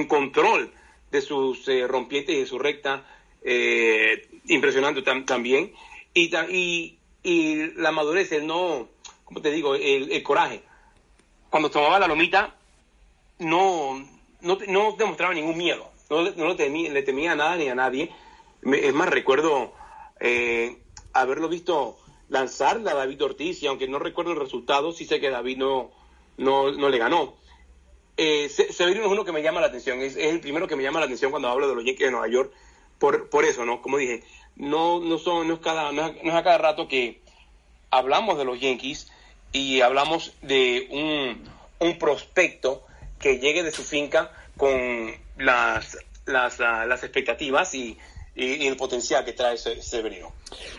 control 0.07 0.71
de 1.11 1.21
sus 1.21 1.67
eh, 1.67 1.87
rompientes 1.87 2.35
y 2.35 2.39
de 2.39 2.45
su 2.45 2.59
recta 2.59 3.05
eh, 3.43 4.27
impresionante 4.45 5.03
tam- 5.03 5.25
también, 5.25 5.73
y, 6.13 6.99
la 7.75 7.91
madurez, 7.91 8.31
el 8.31 8.45
no, 8.45 8.89
¿cómo 9.23 9.41
te 9.41 9.51
digo?, 9.51 9.75
el 9.75 10.21
coraje. 10.23 10.61
Cuando 11.49 11.71
tomaba 11.71 11.97
la 11.99 12.07
lomita, 12.07 12.55
no, 13.39 13.99
no, 14.41 14.57
no 14.67 14.91
demostraba 14.97 15.33
ningún 15.33 15.57
miedo, 15.57 15.89
no, 16.09 16.21
no 16.31 16.47
le, 16.49 16.55
temía, 16.55 16.91
le 16.91 17.03
temía 17.03 17.31
a 17.31 17.35
nada 17.35 17.55
ni 17.55 17.67
a 17.69 17.75
nadie. 17.75 18.11
Es 18.61 18.93
más, 18.93 19.09
recuerdo 19.09 19.73
eh, 20.19 20.77
haberlo 21.13 21.47
visto 21.49 21.97
lanzar 22.27 22.77
a 22.77 22.93
David 22.93 23.23
Ortiz 23.23 23.63
y 23.63 23.67
aunque 23.67 23.87
no 23.87 23.99
recuerdo 23.99 24.33
el 24.33 24.39
resultado, 24.39 24.91
sí 24.91 25.05
sé 25.05 25.19
que 25.19 25.29
David 25.29 25.57
no, 25.57 25.91
no, 26.37 26.71
no 26.71 26.89
le 26.89 26.97
ganó. 26.97 27.35
Eh, 28.17 28.49
Se- 28.49 28.73
Severino 28.73 29.05
es 29.05 29.11
uno 29.11 29.23
que 29.23 29.31
me 29.31 29.41
llama 29.41 29.61
la 29.61 29.67
atención, 29.67 30.01
es, 30.01 30.17
es 30.17 30.25
el 30.25 30.41
primero 30.41 30.67
que 30.67 30.75
me 30.75 30.83
llama 30.83 30.99
la 30.99 31.05
atención 31.05 31.31
cuando 31.31 31.47
hablo 31.47 31.69
de 31.69 31.75
los 31.75 31.85
Yankees 31.85 32.07
de 32.07 32.11
Nueva 32.11 32.27
York, 32.27 32.51
por, 32.99 33.29
por 33.29 33.45
eso, 33.45 33.63
¿no? 33.65 33.81
Como 33.81 33.97
dije, 33.97 34.23
no, 34.57 34.99
no, 34.99 35.17
son, 35.17 35.47
no, 35.47 35.53
es 35.53 35.59
cada, 35.61 35.93
no, 35.93 36.05
es, 36.07 36.23
no 36.23 36.29
es 36.31 36.35
a 36.35 36.43
cada 36.43 36.57
rato 36.57 36.89
que 36.89 37.21
hablamos 37.91 38.37
de 38.37 38.43
los 38.43 38.59
Yankees 38.59 39.09
y 39.53 39.79
hablamos 39.81 40.33
de 40.41 40.87
un, 40.91 41.49
un 41.79 41.97
prospecto 41.97 42.83
que 43.19 43.39
llegue 43.39 43.63
de 43.63 43.71
su 43.71 43.83
finca 43.83 44.31
con 44.57 45.11
las, 45.37 45.97
las, 46.25 46.59
las 46.59 47.03
expectativas 47.03 47.73
y, 47.73 47.97
y- 48.35 48.67
el 48.67 48.75
potencial 48.77 49.23
que 49.25 49.33
trae 49.33 49.57
Se- 49.57 49.81
Severino. 49.81 50.33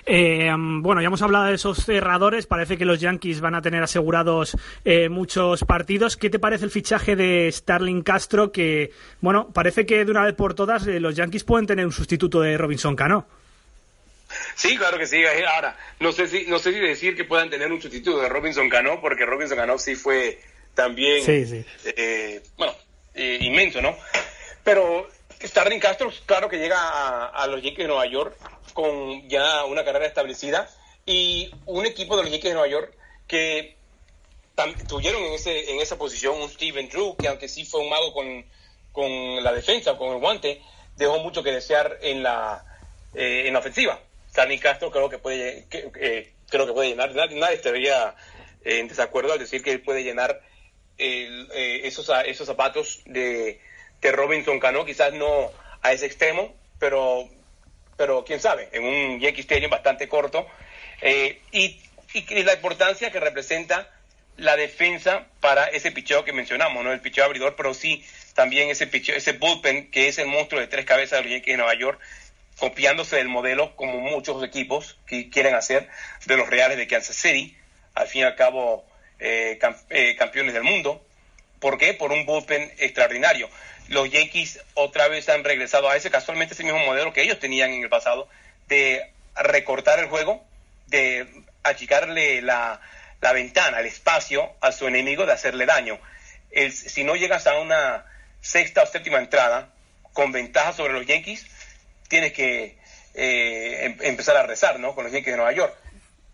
Eh, 0.07 0.51
bueno, 0.57 1.01
ya 1.01 1.07
hemos 1.07 1.23
hablado 1.23 1.47
de 1.47 1.55
esos 1.55 1.85
cerradores. 1.85 2.47
Parece 2.47 2.77
que 2.77 2.85
los 2.85 3.01
Yankees 3.01 3.41
van 3.41 3.55
a 3.55 3.63
tener 3.63 3.83
asegurados 3.83 4.57
eh, 4.85 5.09
muchos 5.09 5.65
partidos. 5.65 6.17
¿Qué 6.17 6.31
te 6.31 6.39
parece 6.39 6.65
el 6.65 6.71
fichaje 6.71 7.15
de 7.17 7.51
Starling 7.53 8.03
Castro? 8.03 8.51
Que, 8.53 8.91
bueno, 9.21 9.49
parece 9.53 9.87
que 9.87 10.05
de 10.05 10.11
una 10.11 10.25
vez 10.25 10.35
por 10.35 10.55
todas 10.55 10.87
eh, 10.87 10.99
los 11.01 11.15
Yankees 11.17 11.45
pueden 11.45 11.67
tener 11.67 11.85
un 11.87 11.93
sustituto 11.93 12.41
de 12.41 12.57
Robinson 12.59 12.97
Cano. 12.97 13.27
Sí, 14.55 14.77
claro 14.77 14.97
que 14.99 15.07
sí. 15.07 15.23
Ahora, 15.55 15.77
no 15.99 16.13
sé 16.13 16.27
si, 16.29 16.47
no 16.47 16.59
sé 16.59 16.73
si 16.73 16.79
decir 16.79 17.17
que 17.17 17.25
puedan 17.25 17.51
tener 17.51 17.71
un 17.73 17.81
sustituto 17.83 18.21
de 18.21 18.29
Robinson 18.29 18.69
Cano, 18.69 19.01
porque 19.01 19.27
Robinson 19.27 19.59
Cano 19.59 19.77
sí 19.79 19.97
fue 19.97 20.41
también, 20.75 21.25
Sí, 21.25 21.47
sí. 21.47 21.65
eh, 21.97 22.43
bueno, 22.57 22.75
eh, 23.15 23.39
inmenso, 23.43 23.81
¿no? 23.81 23.97
Pero 24.65 25.09
Starling 25.43 25.81
Castro, 25.81 26.13
claro 26.27 26.49
que 26.49 26.59
llega 26.59 26.79
a, 26.79 27.27
a 27.27 27.47
los 27.47 27.63
Yankees 27.63 27.85
de 27.85 27.89
Nueva 27.89 28.07
York 28.07 28.37
con 28.73 29.29
ya 29.29 29.65
una 29.65 29.85
carrera 29.85 30.07
establecida 30.07 30.69
y 31.07 31.51
un 31.67 31.87
equipo 31.87 32.17
de 32.17 32.23
los 32.23 32.31
Yankees 32.31 32.51
de 32.51 32.55
Nueva 32.55 32.69
York 32.69 32.95
que 33.27 33.77
tuvieron 34.87 35.23
en, 35.23 35.33
ese, 35.33 35.73
en 35.73 35.81
esa 35.81 35.97
posición 35.97 36.41
un 36.41 36.49
Steven 36.51 36.89
Drew, 36.89 37.17
que 37.17 37.29
aunque 37.29 37.49
sí 37.49 37.65
fue 37.65 37.81
un 37.81 37.89
mago 37.89 38.13
con, 38.13 38.45
con 38.93 39.43
la 39.43 39.53
defensa, 39.53 39.97
con 39.97 40.13
el 40.13 40.19
guante, 40.21 40.63
dejó 40.97 41.19
mucho 41.21 41.43
que 41.43 41.51
desear 41.53 41.99
en 42.03 42.23
la, 42.23 42.65
eh, 43.15 43.45
en 43.47 43.53
la 43.55 43.61
ofensiva. 43.61 43.99
Starling 44.31 44.59
Castro 44.61 44.91
creo 44.91 45.09
que 45.09 45.19
puede, 45.19 45.67
que- 45.69 45.91
eh, 46.01 46.35
creo 46.49 46.67
que 46.67 46.73
puede 46.73 46.91
llenar, 46.91 47.15
nadie, 47.15 47.55
estaría 47.55 48.15
en 48.63 48.89
desacuerdo 48.89 49.33
al 49.33 49.39
decir 49.39 49.63
que 49.63 49.73
él 49.73 49.83
puede 49.83 50.05
llenar 50.05 50.41
eh, 51.01 51.81
esos, 51.85 52.11
a- 52.11 52.23
esos 52.23 52.47
zapatos 52.47 53.01
de, 53.07 53.61
de 54.01 54.13
Robinson 54.13 54.59
Cano, 54.61 54.85
quizás 54.85 55.13
no 55.13 55.51
a 55.83 55.93
ese 55.93 56.07
extremo, 56.07 56.55
pero, 56.79 57.29
pero 57.97 58.25
quién 58.25 58.41
sabe, 58.41 58.69
en 58.73 58.85
un 58.85 59.21
Yankee 59.21 59.41
Stadium 59.43 59.71
bastante 59.71 60.09
corto. 60.09 60.47
Eh, 61.01 61.41
y- 61.53 61.81
y 62.13 62.43
la 62.43 62.55
importancia 62.55 63.11
que 63.11 63.21
representa 63.21 63.89
la 64.37 64.57
defensa 64.57 65.27
para 65.41 65.67
ese 65.67 65.93
picheo 65.93 66.25
que 66.25 66.33
mencionamos, 66.33 66.83
¿no? 66.83 66.93
El 66.93 67.01
picheo 67.01 67.25
abridor, 67.25 67.57
pero 67.57 67.75
sí 67.75 68.05
también 68.35 68.71
ese 68.71 68.87
picheo, 68.87 69.15
ese 69.17 69.33
bullpen 69.33 69.91
que 69.91 70.09
es 70.09 70.19
el 70.19 70.27
monstruo 70.27 70.61
de 70.61 70.67
tres 70.67 70.87
cabezas 70.87 71.19
de 71.19 71.23
los 71.25 71.33
Yankees 71.33 71.53
de 71.55 71.57
Nueva 71.59 71.75
York, 71.75 72.01
copiándose 72.59 73.17
del 73.17 73.29
modelo 73.29 73.75
como 73.77 74.01
muchos 74.01 74.43
equipos 74.45 74.99
que 75.07 75.31
quieren 75.31 75.55
hacer 75.55 75.89
de 76.27 76.37
los 76.37 76.49
Reales 76.49 76.79
de 76.79 76.87
Kansas 76.87 77.17
City, 77.17 77.57
al 77.95 78.07
fin 78.07 78.23
y 78.23 78.25
al 78.25 78.37
cabo 78.37 78.85
eh, 79.21 79.59
eh, 79.91 80.17
campeones 80.17 80.55
del 80.55 80.63
mundo. 80.65 81.05
¿Por 81.61 81.79
qué? 81.79 81.95
Por 81.95 82.11
un 82.13 82.25
bullpen 82.27 82.73
extraordinario. 82.79 83.49
Los 83.89 84.11
Yankees 84.11 84.61
otra 84.75 85.09
vez 85.09 85.29
han 85.29 85.45
regresado 85.45 85.89
a 85.91 85.97
ese, 85.97 86.11
casualmente 86.11 86.55
ese 86.55 86.63
mismo 86.65 86.79
modelo 86.81 87.13
que 87.13 87.23
ellos 87.23 87.39
tenían 87.39 87.71
en 87.73 87.83
el 87.83 87.89
pasado, 87.89 88.29
de 88.69 89.11
recortar 89.37 89.99
el 89.99 90.07
juego, 90.07 90.45
de 90.87 91.27
achicarle 91.63 92.41
la, 92.43 92.81
la 93.21 93.33
ventana, 93.33 93.81
el 93.81 93.87
espacio 93.87 94.51
a 94.61 94.73
su 94.73 94.87
enemigo, 94.89 95.27
de 95.27 95.33
hacerle 95.33 95.67
daño. 95.67 95.99
El- 96.51 96.73
si 96.73 97.05
no 97.05 97.15
llegas 97.17 97.47
a 97.47 97.59
una 97.59 98.05
sexta 98.41 98.83
o 98.83 98.87
séptima 98.87 99.19
entrada 99.19 99.69
con 100.13 100.33
ventaja 100.33 100.73
sobre 100.73 100.93
los 100.95 101.07
Yankees, 101.07 101.47
tienes 102.09 102.33
que 102.33 102.77
eh, 103.15 103.85
em- 103.85 103.99
empezar 104.03 104.37
a 104.37 104.45
rezar, 104.45 104.79
¿no? 104.81 104.95
Con 104.95 105.05
los 105.05 105.13
Yankees 105.13 105.33
de 105.33 105.37
Nueva 105.37 105.53
York. 105.53 105.75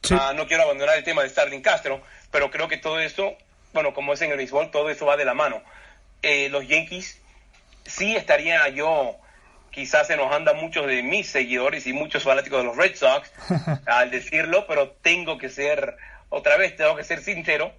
Sí. 0.02 0.14
Ah, 0.18 0.32
no 0.34 0.46
quiero 0.46 0.62
abandonar 0.62 0.96
el 0.98 1.04
tema 1.04 1.22
de 1.22 1.28
Starling 1.30 1.62
Castro, 1.62 2.02
pero 2.30 2.50
creo 2.50 2.68
que 2.68 2.76
todo 2.76 3.00
eso, 3.00 3.36
bueno, 3.72 3.94
como 3.94 4.12
es 4.12 4.22
en 4.22 4.30
el 4.30 4.36
béisbol, 4.36 4.70
todo 4.70 4.90
eso 4.90 5.06
va 5.06 5.16
de 5.16 5.24
la 5.24 5.34
mano. 5.34 5.62
Eh, 6.22 6.48
los 6.48 6.66
Yankees 6.66 7.20
sí 7.84 8.16
estaría 8.16 8.68
yo 8.68 9.16
quizás 9.70 10.08
enojando 10.10 10.50
a 10.50 10.54
muchos 10.54 10.86
de 10.86 11.02
mis 11.02 11.28
seguidores 11.28 11.86
y 11.86 11.92
muchos 11.92 12.22
fanáticos 12.22 12.60
de 12.60 12.64
los 12.64 12.76
Red 12.76 12.96
Sox 12.96 13.30
al 13.86 14.10
decirlo, 14.10 14.66
pero 14.66 14.90
tengo 15.02 15.38
que 15.38 15.50
ser, 15.50 15.96
otra 16.30 16.56
vez 16.56 16.76
tengo 16.76 16.96
que 16.96 17.04
ser 17.04 17.22
sincero, 17.22 17.72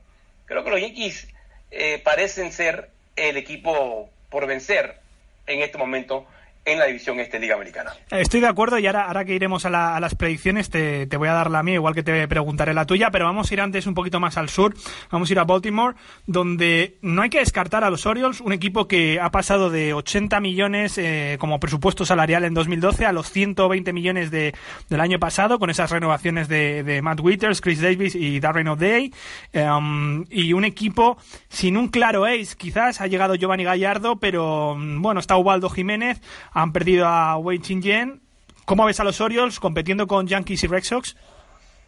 creo 0.45 0.63
que 0.63 0.69
los 0.69 0.79
Yankees 0.79 1.27
eh, 1.71 1.99
parecen 2.03 2.53
ser 2.53 2.89
el 3.15 3.35
equipo 3.35 4.09
por 4.29 4.45
vencer 4.45 4.99
en 5.47 5.61
este 5.61 5.77
momento 5.77 6.27
en 6.67 6.79
la 6.79 6.85
división 6.85 7.19
este 7.19 7.39
Liga 7.39 7.55
Americana. 7.55 7.91
Estoy 8.11 8.39
de 8.41 8.47
acuerdo 8.47 8.77
y 8.77 8.85
ahora, 8.87 9.05
ahora 9.07 9.25
que 9.25 9.33
iremos 9.33 9.65
a, 9.65 9.69
la- 9.69 9.95
a 9.95 9.99
las 9.99 10.15
predicciones 10.15 10.69
te, 10.69 11.07
te 11.07 11.17
voy 11.17 11.27
a 11.29 11.33
dar 11.33 11.49
la 11.49 11.63
mía, 11.63 11.75
igual 11.75 11.95
que 11.95 12.03
te 12.03 12.27
preguntaré 12.27 12.73
la 12.73 12.85
tuya, 12.85 13.09
pero 13.11 13.25
vamos 13.25 13.49
a 13.49 13.53
ir 13.53 13.61
antes 13.61 13.87
un 13.87 13.93
poquito 13.93 14.19
más 14.19 14.37
al 14.37 14.49
sur, 14.49 14.73
vamos 15.09 15.29
a 15.29 15.33
ir 15.33 15.39
a 15.39 15.43
Baltimore, 15.45 15.95
donde 16.25 16.97
no 17.01 17.21
hay 17.21 17.29
que 17.29 17.39
descartar 17.39 17.83
a 17.83 17.89
los 17.89 18.05
Orioles, 18.05 18.41
un 18.41 18.53
equipo 18.53 18.87
que 18.87 19.19
ha 19.19 19.31
pasado 19.31 19.69
de 19.69 19.93
80 19.93 20.39
millones 20.39 20.97
eh, 20.97 21.37
como 21.39 21.59
presupuesto 21.59 22.05
salarial 22.05 22.43
en 22.43 22.53
2012 22.53 23.05
a 23.05 23.11
los 23.11 23.31
120 23.31 23.93
millones 23.93 24.29
de, 24.31 24.53
del 24.89 24.99
año 25.01 25.19
pasado, 25.19 25.59
con 25.59 25.69
esas 25.69 25.89
renovaciones 25.91 26.47
de, 26.47 26.99
Matt 27.01 27.19
Witters, 27.21 27.61
Chris 27.61 27.81
Davis 27.81 28.15
y 28.15 28.39
Darren 28.39 28.67
O'Day, 28.67 29.13
um, 29.53 30.25
y 30.29 30.53
un 30.53 30.65
equipo 30.65 31.17
sin 31.49 31.77
un 31.77 31.87
claro 31.87 32.25
ace, 32.25 32.55
quizás 32.57 33.01
ha 33.01 33.07
llegado 33.07 33.35
Giovanni 33.35 33.63
Gallardo, 33.63 34.17
pero 34.17 34.75
mm, 34.77 35.01
bueno, 35.01 35.19
está 35.19 35.37
Ubaldo 35.37 35.69
Jiménez, 35.69 36.21
han 36.61 36.73
perdido 36.73 37.05
a 37.07 37.37
Wei 37.37 37.59
Chin 37.59 38.21
¿Cómo 38.65 38.85
ves 38.85 38.99
a 38.99 39.03
los 39.03 39.21
Orioles 39.21 39.59
compitiendo 39.59 40.07
con 40.07 40.27
Yankees 40.27 40.63
y 40.63 40.67
Red 40.67 40.83
Sox? 40.83 41.15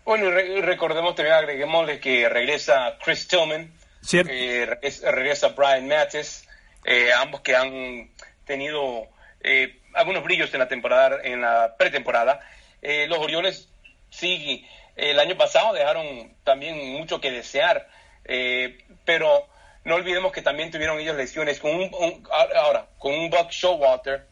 Bueno, 0.06 0.30
re- 0.30 0.62
recordemos 0.62 1.16
también, 1.16 1.36
agreguémosle 1.36 2.00
que 2.00 2.30
regresa 2.30 2.98
Chris 3.04 3.28
Tillman, 3.28 3.74
eh, 4.14 4.66
regresa, 4.68 5.12
regresa 5.12 5.48
Brian 5.50 5.88
Mattes, 5.88 6.48
eh, 6.86 7.10
ambos 7.18 7.42
que 7.42 7.56
han 7.56 8.12
tenido 8.46 9.08
eh, 9.42 9.82
algunos 9.94 10.24
brillos 10.24 10.54
en 10.54 10.60
la 10.60 10.68
temporada, 10.68 11.18
en 11.24 11.42
la 11.42 11.76
pretemporada. 11.78 12.40
Eh, 12.82 13.08
los 13.08 13.18
Orioles 13.20 13.70
sí, 14.10 14.66
el 14.96 15.20
año 15.20 15.36
pasado 15.36 15.74
dejaron 15.74 16.34
también 16.44 16.94
mucho 16.94 17.20
que 17.20 17.32
desear, 17.32 17.90
eh, 18.26 18.78
pero 19.04 19.48
no 19.84 19.96
olvidemos 19.96 20.32
que 20.32 20.42
también 20.42 20.72
tuvieron 20.72 21.00
ellos 21.00 21.16
lesiones 21.18 21.60
con 21.60 21.72
un, 21.76 21.92
un- 21.94 22.28
ahora 22.56 22.86
con 23.00 23.14
un 23.14 23.30
Buck 23.30 23.50
Showalter, 23.50 24.29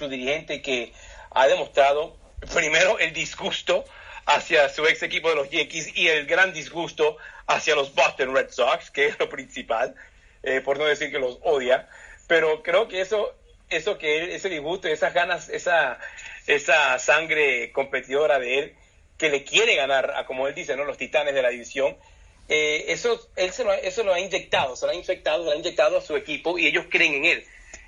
su 0.00 0.08
dirigente 0.08 0.62
que 0.62 0.92
ha 1.30 1.46
demostrado 1.46 2.16
primero 2.54 2.98
el 2.98 3.12
disgusto 3.12 3.84
hacia 4.26 4.68
su 4.70 4.86
ex 4.86 5.02
equipo 5.02 5.28
de 5.28 5.34
los 5.36 5.50
Yankees 5.50 5.94
y 5.94 6.08
el 6.08 6.26
gran 6.26 6.52
disgusto 6.54 7.18
hacia 7.46 7.74
los 7.74 7.94
Boston 7.94 8.34
Red 8.34 8.50
Sox, 8.50 8.90
que 8.90 9.06
es 9.06 9.18
lo 9.18 9.28
principal, 9.28 9.94
eh, 10.42 10.62
por 10.62 10.78
no 10.78 10.86
decir 10.86 11.10
que 11.10 11.18
los 11.18 11.38
odia, 11.42 11.88
pero 12.26 12.62
creo 12.62 12.88
que 12.88 13.02
eso, 13.02 13.34
eso 13.68 13.98
que 13.98 14.18
él- 14.20 14.30
ese 14.30 14.48
disgusto, 14.48 14.88
esas 14.88 15.12
ganas, 15.12 15.48
esa, 15.50 15.98
esa 16.46 16.98
sangre 16.98 17.70
competidora 17.72 18.38
de 18.38 18.58
él, 18.58 18.74
que 19.18 19.28
le 19.28 19.44
quiere 19.44 19.74
ganar 19.76 20.12
a, 20.16 20.24
como 20.24 20.48
él 20.48 20.54
dice, 20.54 20.76
¿no? 20.76 20.84
los 20.84 20.96
titanes 20.96 21.34
de 21.34 21.42
la 21.42 21.50
división, 21.50 21.94
eh, 22.48 22.86
eso, 22.88 23.28
él 23.36 23.52
se 23.52 23.64
lo, 23.64 23.72
eso 23.74 24.02
lo 24.02 24.14
ha 24.14 24.20
inyectado, 24.20 24.76
se 24.76 24.86
lo 24.86 24.92
ha 24.92 24.94
infectado, 24.94 25.42
se 25.42 25.50
lo 25.50 25.52
ha 25.52 25.56
inyectado 25.56 25.98
a 25.98 26.00
su 26.00 26.16
equipo 26.16 26.58
y 26.58 26.66
ellos 26.66 26.86
creen 26.88 27.14
en 27.16 27.24
él. 27.26 27.44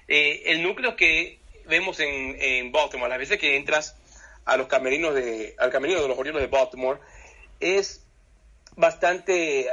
Eh, 0.08 0.42
el 0.46 0.62
núcleo 0.62 0.94
que 0.94 1.38
vemos 1.66 2.00
en, 2.00 2.36
en 2.40 2.72
Baltimore, 2.72 3.08
las 3.08 3.18
veces 3.18 3.38
que 3.38 3.56
entras 3.56 3.96
a 4.44 4.56
los 4.56 4.66
camerinos 4.66 5.14
de, 5.14 5.54
al 5.58 5.70
camerino 5.70 6.02
de 6.02 6.08
los 6.08 6.18
Orioles 6.18 6.42
de 6.42 6.48
Baltimore, 6.48 7.00
es 7.60 8.04
bastante 8.76 9.68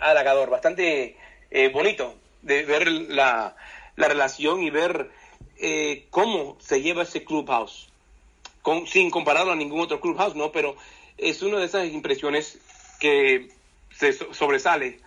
halagador, 0.00 0.50
bastante 0.50 1.16
eh, 1.50 1.68
bonito 1.68 2.14
de 2.42 2.64
ver 2.64 2.88
la, 2.88 3.56
la 3.96 4.08
relación 4.08 4.62
y 4.62 4.70
ver 4.70 5.10
eh, 5.58 6.06
cómo 6.10 6.56
se 6.60 6.82
lleva 6.82 7.02
ese 7.02 7.24
clubhouse, 7.24 7.88
con, 8.62 8.86
sin 8.86 9.10
compararlo 9.10 9.52
a 9.52 9.56
ningún 9.56 9.80
otro 9.80 10.00
clubhouse, 10.00 10.34
¿no? 10.34 10.52
Pero 10.52 10.76
es 11.16 11.42
una 11.42 11.58
de 11.58 11.66
esas 11.66 11.86
impresiones 11.86 12.58
que 12.98 13.48
se 13.90 14.12
so- 14.12 14.32
sobresale 14.32 15.00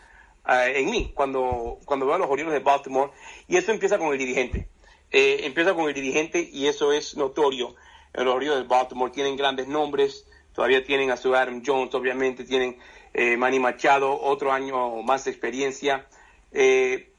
ah, 0.43 0.67
en 0.67 0.89
mí 0.89 1.12
cuando, 1.15 1.80
cuando 1.86 2.06
veo 2.06 2.15
a 2.15 2.19
los 2.19 2.30
Orioles 2.30 2.54
de 2.54 2.60
Baltimore 2.60 3.12
y 3.48 3.58
eso 3.58 3.72
empieza 3.72 3.98
con 3.98 4.12
el 4.12 4.17
dirigente. 4.17 4.67
Eh, 5.13 5.45
empieza 5.45 5.76
con 5.76 5.88
el 5.88 5.93
dirigente 5.93 6.49
y 6.52 6.65
eso 6.65 6.91
es 6.91 7.15
notorio. 7.15 7.76
Los 8.13 8.34
Orioles 8.34 8.63
de 8.63 8.67
Baltimore 8.67 9.12
tienen 9.12 9.38
grandes 9.38 9.67
nombres, 9.67 10.26
todavía 10.54 10.84
tienen 10.84 11.12
a 11.12 11.17
su 11.17 11.36
Adam 11.36 11.62
Jones, 11.65 11.93
obviamente 11.93 12.43
tienen 12.43 12.80
eh, 13.13 13.38
Manny 13.38 13.60
Machado, 13.60 14.19
otro 14.19 14.52
año 14.52 15.04
más 15.04 15.26
de 15.26 15.32
experiencia. 15.32 16.08
Eh, 16.52 17.12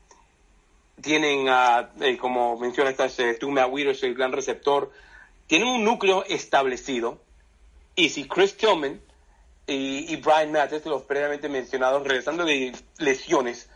tienen, 1.00 1.48
a, 1.48 1.90
eh, 2.00 2.16
como 2.16 2.58
menciona 2.58 2.90
esta, 2.90 3.06
eh, 3.06 3.34
tú, 3.34 3.50
Matt 3.50 3.70
Wieters, 3.70 4.02
el 4.02 4.14
gran 4.14 4.32
receptor. 4.32 4.90
Tienen 5.46 5.68
un 5.68 5.84
núcleo 5.84 6.24
establecido. 6.24 7.20
Y 7.94 8.08
si 8.08 8.26
Chris 8.26 8.56
Tillman 8.56 9.00
y, 9.68 10.12
y 10.12 10.16
Brian 10.16 10.50
Mattes, 10.50 10.84
los 10.86 11.02
previamente 11.02 11.48
mencionados, 11.48 12.04
regresando 12.04 12.44
de 12.44 12.72
lesiones, 12.98 13.68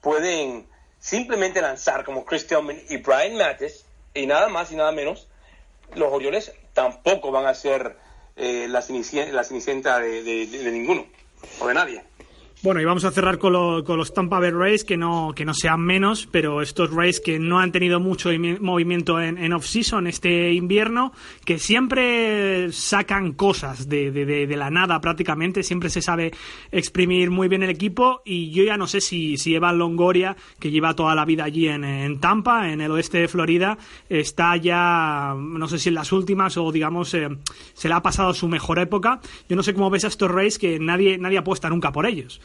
pueden 0.00 0.66
simplemente 1.02 1.60
lanzar 1.60 2.04
como 2.04 2.24
Chris 2.24 2.46
Tillman 2.46 2.80
y 2.88 2.96
Brian 2.98 3.36
Mattes, 3.36 3.84
y 4.14 4.26
nada 4.26 4.48
más 4.48 4.70
y 4.70 4.76
nada 4.76 4.92
menos, 4.92 5.26
los 5.96 6.12
Orioles 6.12 6.52
tampoco 6.74 7.32
van 7.32 7.46
a 7.46 7.54
ser 7.54 7.96
eh, 8.36 8.66
la 8.68 8.80
cenicienta 8.82 9.98
de, 9.98 10.22
de- 10.22 10.46
de- 10.46 10.58
de 10.62 10.70
ninguno, 10.70 11.04
o 11.58 11.66
de 11.66 11.74
nadie. 11.74 12.04
Bueno, 12.64 12.80
y 12.80 12.84
vamos 12.84 13.04
a 13.04 13.10
cerrar 13.10 13.38
con, 13.38 13.54
lo- 13.54 13.82
con 13.82 13.98
los 13.98 14.14
Tampa 14.14 14.38
Bay 14.38 14.52
Rays, 14.52 14.84
que 14.84 14.96
no, 14.96 15.32
que 15.34 15.44
no 15.44 15.52
sean 15.52 15.80
menos, 15.80 16.28
pero 16.30 16.62
estos 16.62 16.92
Rays 16.92 17.18
que 17.18 17.40
no 17.40 17.58
han 17.58 17.72
tenido 17.72 17.98
mucho 17.98 18.30
imi- 18.32 18.60
movimiento 18.60 19.20
en, 19.20 19.36
en 19.36 19.52
off-season 19.52 20.06
este 20.06 20.52
invierno, 20.52 21.12
que 21.44 21.58
siempre 21.58 22.70
sacan 22.70 23.32
cosas 23.32 23.88
de, 23.88 24.12
de- 24.12 24.24
de- 24.26 24.46
de 24.46 24.56
la 24.56 24.70
nada 24.70 25.00
prácticamente, 25.00 25.64
siempre 25.64 25.90
se 25.90 26.02
sabe 26.02 26.30
exprimir 26.70 27.32
muy 27.32 27.48
bien 27.48 27.64
el 27.64 27.70
equipo, 27.70 28.22
y 28.24 28.52
yo 28.52 28.62
ya 28.62 28.76
no 28.76 28.86
sé 28.86 29.00
si, 29.00 29.38
si 29.38 29.56
Evan 29.56 29.78
Longoria, 29.78 30.36
que 30.60 30.70
lleva 30.70 30.94
toda 30.94 31.16
la 31.16 31.24
vida 31.24 31.42
allí 31.42 31.66
en, 31.66 31.82
en 31.82 32.20
Tampa, 32.20 32.70
en 32.70 32.80
el 32.80 32.92
oeste 32.92 33.18
de 33.18 33.26
Florida, 33.26 33.76
está 34.08 34.56
ya, 34.56 35.34
no 35.36 35.66
sé 35.66 35.80
si 35.80 35.88
en 35.88 35.96
las 35.96 36.12
últimas 36.12 36.56
o 36.56 36.70
digamos, 36.70 37.12
eh, 37.14 37.28
se 37.74 37.88
le 37.88 37.94
ha 37.94 38.02
pasado 38.02 38.32
su 38.34 38.46
mejor 38.46 38.78
época. 38.78 39.20
Yo 39.48 39.56
no 39.56 39.64
sé 39.64 39.74
cómo 39.74 39.90
ves 39.90 40.04
a 40.04 40.08
estos 40.08 40.30
Rays 40.30 40.60
que 40.60 40.78
nadie, 40.78 41.18
nadie 41.18 41.38
apuesta 41.38 41.68
nunca 41.68 41.90
por 41.90 42.06
ellos. 42.06 42.40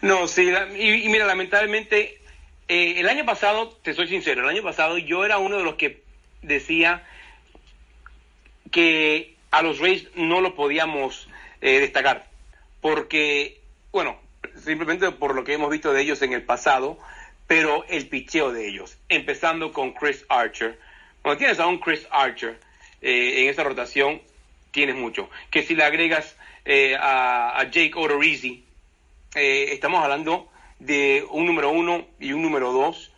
No, 0.00 0.26
sí, 0.28 0.50
la- 0.50 0.68
y, 0.76 1.04
y 1.04 1.08
mira, 1.08 1.26
lamentablemente, 1.26 2.20
eh, 2.68 2.94
el 2.98 3.08
año 3.08 3.24
pasado, 3.24 3.68
te 3.82 3.94
soy 3.94 4.08
sincero, 4.08 4.42
el 4.42 4.48
año 4.48 4.62
pasado 4.62 4.98
yo 4.98 5.24
era 5.24 5.38
uno 5.38 5.58
de 5.58 5.64
los 5.64 5.74
que 5.76 6.02
decía 6.42 7.04
que 8.70 9.34
a 9.50 9.62
los 9.62 9.78
Rays 9.78 10.08
no 10.14 10.40
lo 10.40 10.54
podíamos 10.54 11.28
eh, 11.60 11.80
destacar, 11.80 12.26
porque, 12.80 13.60
bueno, 13.92 14.18
simplemente 14.64 15.10
por 15.12 15.34
lo 15.34 15.44
que 15.44 15.52
hemos 15.54 15.70
visto 15.70 15.92
de 15.92 16.02
ellos 16.02 16.22
en 16.22 16.32
el 16.32 16.42
pasado, 16.42 16.98
pero 17.46 17.84
el 17.88 18.08
picheo 18.08 18.52
de 18.52 18.68
ellos, 18.68 18.96
empezando 19.08 19.72
con 19.72 19.92
Chris 19.92 20.24
Archer. 20.28 20.78
Cuando 21.20 21.38
tienes 21.38 21.60
a 21.60 21.66
un 21.66 21.78
Chris 21.78 22.06
Archer 22.10 22.58
eh, 23.02 23.42
en 23.42 23.48
esa 23.50 23.62
rotación, 23.62 24.22
tienes 24.70 24.96
mucho. 24.96 25.28
Que 25.50 25.62
si 25.62 25.74
le 25.74 25.84
agregas 25.84 26.36
eh, 26.64 26.96
a, 26.98 27.58
a 27.58 27.64
Jake 27.64 27.92
Odorizzi, 27.94 28.64
eh, 29.34 29.68
estamos 29.72 30.02
hablando 30.02 30.48
de 30.78 31.26
un 31.30 31.46
número 31.46 31.70
uno 31.70 32.06
y 32.18 32.32
un 32.32 32.42
número 32.42 32.72
dos 32.72 33.12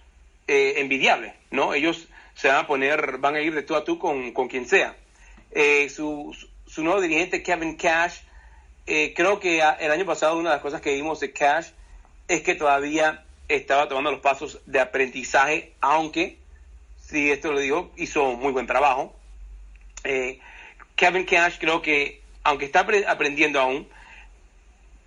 eh, 0.47 0.75
envidiable, 0.79 1.35
¿no? 1.51 1.75
Ellos 1.75 2.09
se 2.35 2.49
van 2.49 2.59
a 2.59 2.67
poner, 2.67 3.19
van 3.19 3.37
a 3.37 3.41
ir 3.41 3.55
de 3.55 3.63
tú 3.63 3.75
a 3.77 3.85
tú 3.85 3.99
con, 3.99 4.33
con 4.33 4.49
quien 4.49 4.67
sea. 4.69 4.97
Eh, 5.51 5.89
su, 5.89 6.37
su 6.67 6.83
nuevo 6.83 7.01
dirigente, 7.01 7.43
Kevin 7.43 7.77
Cash, 7.77 8.19
eh, 8.87 9.15
creo 9.17 9.41
que 9.41 9.59
el 9.59 9.91
año 9.91 10.05
pasado 10.05 10.37
una 10.37 10.51
de 10.51 10.57
las 10.57 10.63
cosas 10.63 10.81
que 10.81 10.95
vimos 10.95 11.21
de 11.21 11.33
Cash 11.33 11.69
es 12.29 12.43
que 12.43 12.55
todavía 12.55 13.25
estaba 13.49 13.89
tomando 13.89 14.11
los 14.11 14.21
pasos 14.21 14.61
de 14.67 14.81
aprendizaje, 14.81 15.73
aunque, 15.81 16.39
si 17.01 17.31
esto 17.31 17.53
lo 17.53 17.61
digo, 17.61 17.93
hizo 17.97 18.33
muy 18.33 18.53
buen 18.53 18.67
trabajo. 18.67 19.15
Kevin 20.97 21.25
Cash 21.25 21.57
creo 21.59 21.83
que, 21.83 22.21
aunque 22.43 22.67
está 22.67 22.87
apre- 22.87 23.07
aprendiendo 23.07 23.61
aún, 23.61 23.89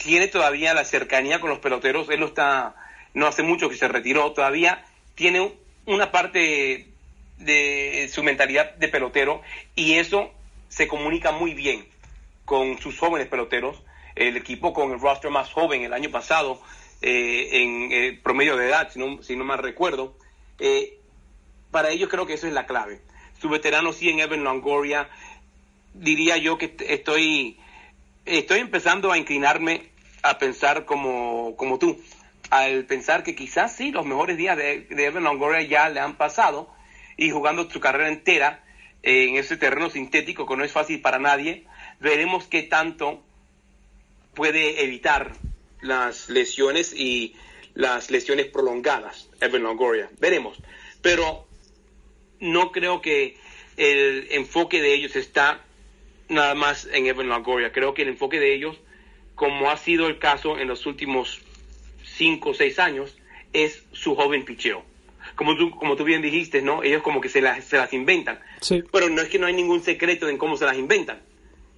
tiene 0.08 0.30
todavía 0.30 0.74
la 0.74 0.86
cercanía 0.86 1.42
con 1.42 1.50
los 1.50 1.60
peloteros. 1.60 2.08
Él 2.10 2.22
no 2.22 2.28
está, 2.28 2.76
no 3.14 3.28
hace 3.28 3.44
mucho 3.44 3.68
que 3.70 3.76
se 3.76 3.90
retiró, 3.90 4.32
todavía 4.32 4.86
tiene 5.16 5.52
una 5.86 6.14
parte 6.14 6.88
de 7.40 8.10
su 8.10 8.24
mentalidad 8.24 8.76
de 8.76 8.88
pelotero 8.88 9.42
y 9.76 9.96
eso 9.96 10.32
se 10.70 10.88
comunica 10.88 11.34
muy 11.34 11.54
bien 11.54 11.86
con 12.46 12.80
sus 12.80 12.98
jóvenes 12.98 13.28
peloteros. 13.28 13.84
El 14.16 14.38
equipo 14.38 14.74
con 14.74 14.94
el 14.94 15.00
roster 15.02 15.30
más 15.30 15.52
joven 15.52 15.84
el 15.84 15.92
año 15.92 16.10
pasado, 16.10 16.62
eh, 17.02 17.50
en 17.52 17.92
eh, 17.92 18.20
promedio 18.24 18.56
de 18.56 18.68
edad, 18.70 18.90
si 18.90 19.00
no, 19.00 19.22
si 19.22 19.36
no 19.36 19.44
mal 19.44 19.58
recuerdo. 19.58 20.16
Eh, 20.60 20.98
para 21.70 21.90
ellos 21.90 22.08
creo 22.10 22.26
que 22.26 22.36
eso 22.36 22.48
es 22.48 22.54
la 22.54 22.66
clave. 22.66 23.02
Su 23.42 23.50
veterano 23.50 23.92
sí 23.92 24.10
en 24.10 24.22
Evan 24.22 24.46
Longoria, 24.46 25.10
diría 25.94 26.38
yo 26.38 26.58
que 26.58 26.78
estoy 26.88 27.60
estoy 28.24 28.60
empezando 28.60 29.12
a 29.12 29.18
inclinarme 29.18 29.97
a 30.24 30.38
pensar 30.38 30.86
como, 30.86 31.56
como 31.56 31.80
tú. 31.80 32.02
al 32.50 32.86
pensar 32.86 33.24
que 33.24 33.36
quizás 33.36 33.76
sí, 33.76 33.92
los 33.92 34.06
mejores 34.06 34.38
días 34.38 34.58
de, 34.58 34.82
de 34.82 35.06
Evan 35.06 35.24
Longoria 35.24 35.62
ya 35.62 35.90
le 35.90 36.00
han 36.00 36.16
pasado 36.18 36.74
y 37.18 37.30
jugando 37.32 37.70
su 37.70 37.80
carrera 37.80 38.10
entera 38.10 38.64
en 39.04 39.36
ese 39.38 39.58
terreno 39.58 39.90
sintético 39.90 40.46
que 40.46 40.56
no 40.56 40.64
es 40.64 40.72
fácil 40.72 41.02
para 41.02 41.20
nadie, 41.20 41.66
veremos 42.00 42.48
qué 42.48 42.64
tanto 42.64 43.24
puede 44.34 44.84
evitar 44.84 45.34
las 45.82 46.30
lesiones 46.30 46.94
y 46.94 47.36
las 47.74 48.10
lesiones 48.12 48.48
prolongadas, 48.48 49.30
Evan 49.40 49.64
Longoria. 49.64 50.10
Veremos. 50.20 50.58
Pero 51.02 51.48
no 52.40 52.72
creo 52.72 53.02
que 53.02 53.38
el 53.78 54.28
enfoque 54.32 54.82
de 54.82 54.94
ellos 54.94 55.16
está 55.16 55.64
nada 56.30 56.56
más 56.56 56.88
en 56.92 57.06
Evan 57.06 57.30
Longoria. 57.30 57.72
Creo 57.72 57.94
que 57.94 58.02
el 58.02 58.10
enfoque 58.10 58.40
de 58.40 58.54
ellos, 58.54 58.78
como 59.38 59.70
ha 59.72 59.78
sido 59.78 60.08
el 60.08 60.20
caso 60.20 60.58
en 60.60 60.68
los 60.68 60.86
últimos 60.86 61.40
cinco 62.04 62.50
o 62.50 62.54
seis 62.54 62.78
años, 62.80 63.16
es 63.54 63.84
su 63.94 64.14
joven 64.16 64.44
picheo. 64.44 64.84
Como 65.36 65.56
tú, 65.56 65.72
como 65.72 65.96
tú 65.96 66.04
bien 66.04 66.22
dijiste, 66.22 66.62
¿no? 66.62 66.84
Ellos 66.84 67.02
como 67.04 67.22
que 67.22 67.30
se 67.30 67.40
las, 67.42 67.64
se 67.64 67.78
las 67.78 67.94
inventan. 67.94 68.40
Sí. 68.62 68.84
Pero 68.92 69.08
no 69.10 69.22
es 69.22 69.30
que 69.30 69.40
no 69.40 69.46
hay 69.48 69.54
ningún 69.54 69.82
secreto 69.84 70.28
en 70.28 70.38
cómo 70.38 70.58
se 70.58 70.66
las 70.66 70.78
inventan. 70.78 71.22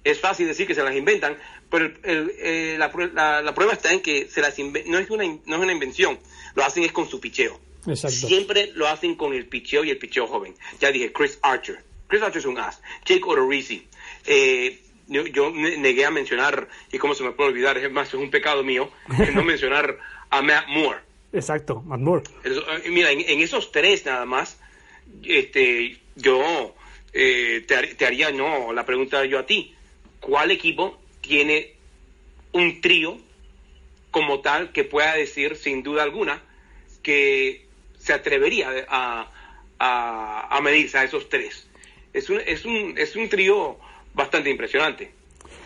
Es 0.02 0.18
fácil 0.18 0.46
decir 0.46 0.66
que 0.66 0.74
se 0.74 0.82
las 0.82 0.96
inventan, 0.96 1.36
pero 1.70 1.84
el- 1.84 2.00
el- 2.04 2.32
eh, 2.38 2.76
la, 2.78 2.90
la- 3.12 3.42
la 3.42 3.54
prueba 3.54 3.74
está 3.74 3.92
en 3.92 4.00
que 4.00 4.26
se 4.28 4.40
las 4.40 4.58
no, 4.58 4.98
es 4.98 5.10
una, 5.10 5.24
no 5.24 5.56
es 5.56 5.62
una 5.62 5.72
invención, 5.72 6.18
lo 6.54 6.64
hacen 6.64 6.82
es 6.84 6.92
con 6.92 7.06
su 7.08 7.20
picheo. 7.20 7.60
Exacto. 7.86 8.26
Siempre 8.26 8.70
lo 8.74 8.88
hacen 8.88 9.14
con 9.14 9.34
el 9.34 9.46
picheo 9.46 9.84
y 9.84 9.90
el 9.90 9.98
picheo 9.98 10.26
joven. 10.26 10.54
Ya 10.80 10.90
dije, 10.90 11.12
Chris 11.12 11.38
Archer. 11.42 11.84
Chris 12.08 12.22
Archer 12.22 12.38
es 12.40 12.46
un 12.46 12.58
as. 12.58 12.80
Jake 13.04 13.22
Odorizzi. 13.24 13.86
Eh, 14.26 14.80
yo, 15.10 15.26
yo 15.26 15.50
ne- 15.50 15.76
negué 15.76 16.06
a 16.06 16.10
mencionar, 16.10 16.68
y 16.90 16.96
cómo 16.96 17.14
se 17.14 17.22
me 17.22 17.32
puede 17.32 17.50
olvidar, 17.50 17.76
es 17.76 17.92
más, 17.92 18.08
es 18.08 18.14
un 18.14 18.30
pecado 18.30 18.64
mío, 18.64 18.90
no 19.34 19.44
mencionar 19.44 19.98
a 20.30 20.40
Matt 20.40 20.68
Moore. 20.68 21.00
Exacto, 21.32 21.82
Matt 21.82 22.00
Moore. 22.00 22.24
Eso, 22.42 22.60
eh, 22.72 22.88
mira, 22.88 23.10
en, 23.10 23.20
en 23.20 23.40
esos 23.40 23.70
tres 23.70 24.06
nada 24.06 24.24
más, 24.24 24.58
este, 25.22 25.98
yo 26.16 26.74
eh, 27.12 27.64
te, 27.66 27.94
te 27.94 28.06
haría 28.06 28.30
no 28.30 28.72
la 28.72 28.86
pregunta 28.86 29.24
yo 29.26 29.38
a 29.38 29.46
ti. 29.46 29.74
¿Cuál 30.20 30.50
equipo 30.50 31.00
tiene 31.20 31.74
un 32.52 32.80
trío 32.80 33.18
como 34.10 34.40
tal 34.40 34.72
que 34.72 34.84
pueda 34.84 35.14
decir 35.14 35.56
sin 35.56 35.82
duda 35.82 36.02
alguna 36.02 36.42
que 37.02 37.66
se 37.98 38.12
atrevería 38.12 38.86
a, 38.88 39.30
a, 39.78 40.56
a 40.56 40.60
medirse 40.60 40.98
a 40.98 41.04
esos 41.04 41.28
tres? 41.28 41.66
Es 42.12 42.28
un, 42.28 42.40
es 42.44 42.64
un, 42.64 42.94
es 42.98 43.14
un 43.16 43.28
trío 43.28 43.78
bastante 44.14 44.50
impresionante. 44.50 45.10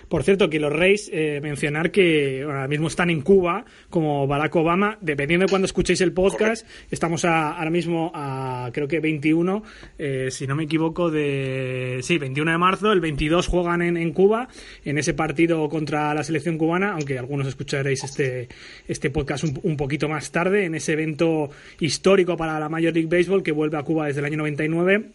Por 0.08 0.22
cierto, 0.22 0.50
que 0.50 0.60
los 0.60 0.70
Reyes, 0.72 1.10
eh, 1.12 1.40
mencionar 1.42 1.90
que 1.90 2.42
ahora 2.44 2.68
mismo 2.68 2.88
están 2.88 3.08
en 3.08 3.22
Cuba, 3.22 3.64
como 3.88 4.26
Barack 4.26 4.54
Obama, 4.54 4.98
dependiendo 5.00 5.46
de 5.46 5.50
cuando 5.50 5.64
escuchéis 5.64 6.02
el 6.02 6.12
podcast, 6.12 6.66
estamos 6.90 7.24
a- 7.24 7.52
ahora 7.56 7.70
mismo 7.70 8.12
a, 8.14 8.70
creo 8.72 8.86
que 8.86 9.00
21, 9.00 9.62
eh, 9.98 10.28
si 10.30 10.46
no 10.46 10.54
me 10.56 10.64
equivoco, 10.64 11.10
de... 11.10 12.00
Sí, 12.02 12.18
21 12.18 12.52
de 12.52 12.58
marzo, 12.58 12.92
el 12.92 13.00
22 13.00 13.48
juegan 13.48 13.80
en, 13.80 13.96
en 13.96 14.12
Cuba, 14.12 14.48
en 14.84 14.98
ese 14.98 15.14
partido 15.14 15.66
contra 15.70 16.12
la 16.14 16.22
selección 16.22 16.58
cubana, 16.58 16.92
aunque 16.92 17.18
algunos 17.18 17.46
escucharéis 17.48 18.04
este, 18.04 18.48
este 18.86 19.08
podcast 19.10 19.42
un, 19.44 19.58
un 19.62 19.76
poquito 19.78 20.08
más 20.08 20.30
tarde, 20.30 20.66
en 20.66 20.74
ese 20.74 20.92
evento 20.92 21.48
histórico 21.80 22.36
para 22.36 22.60
la 22.60 22.68
Major 22.68 22.92
League 22.92 23.08
Baseball 23.08 23.42
que 23.42 23.52
vuelve 23.52 23.78
a 23.78 23.82
Cuba 23.82 24.06
desde 24.06 24.20
el 24.20 24.26
año 24.26 24.36
99. 24.36 25.06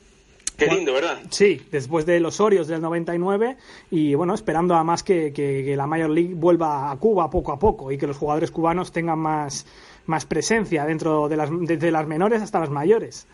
Qué 0.59 0.67
lindo, 0.75 0.93
¿verdad? 0.93 1.19
Sí, 1.31 1.61
después 1.71 2.05
de 2.05 2.19
los 2.19 2.39
Orios 2.39 2.67
del 2.67 2.81
99 2.81 3.57
y 3.91 4.13
bueno, 4.15 4.33
esperando 4.33 4.75
además 4.75 5.03
que, 5.03 5.31
que- 5.33 5.63
que 5.65 5.75
la 5.75 5.87
Major 5.87 6.09
League 6.09 6.33
vuelva 6.35 6.91
a 6.91 6.95
Cuba 6.97 7.29
poco 7.29 7.51
a 7.51 7.59
poco 7.59 7.91
y 7.91 7.97
que 7.97 8.05
los 8.07 8.17
jugadores 8.17 8.51
cubanos 8.51 8.91
tengan 8.91 9.19
más, 9.19 9.65
más 10.05 10.25
presencia 10.25 10.85
dentro 10.85 11.27
de 11.29 11.37
las, 11.37 11.49
desde 11.61 11.91
las 11.91 12.05
menores 12.07 12.41
hasta 12.41 12.59
las 12.59 12.69
mayores. 12.69 13.25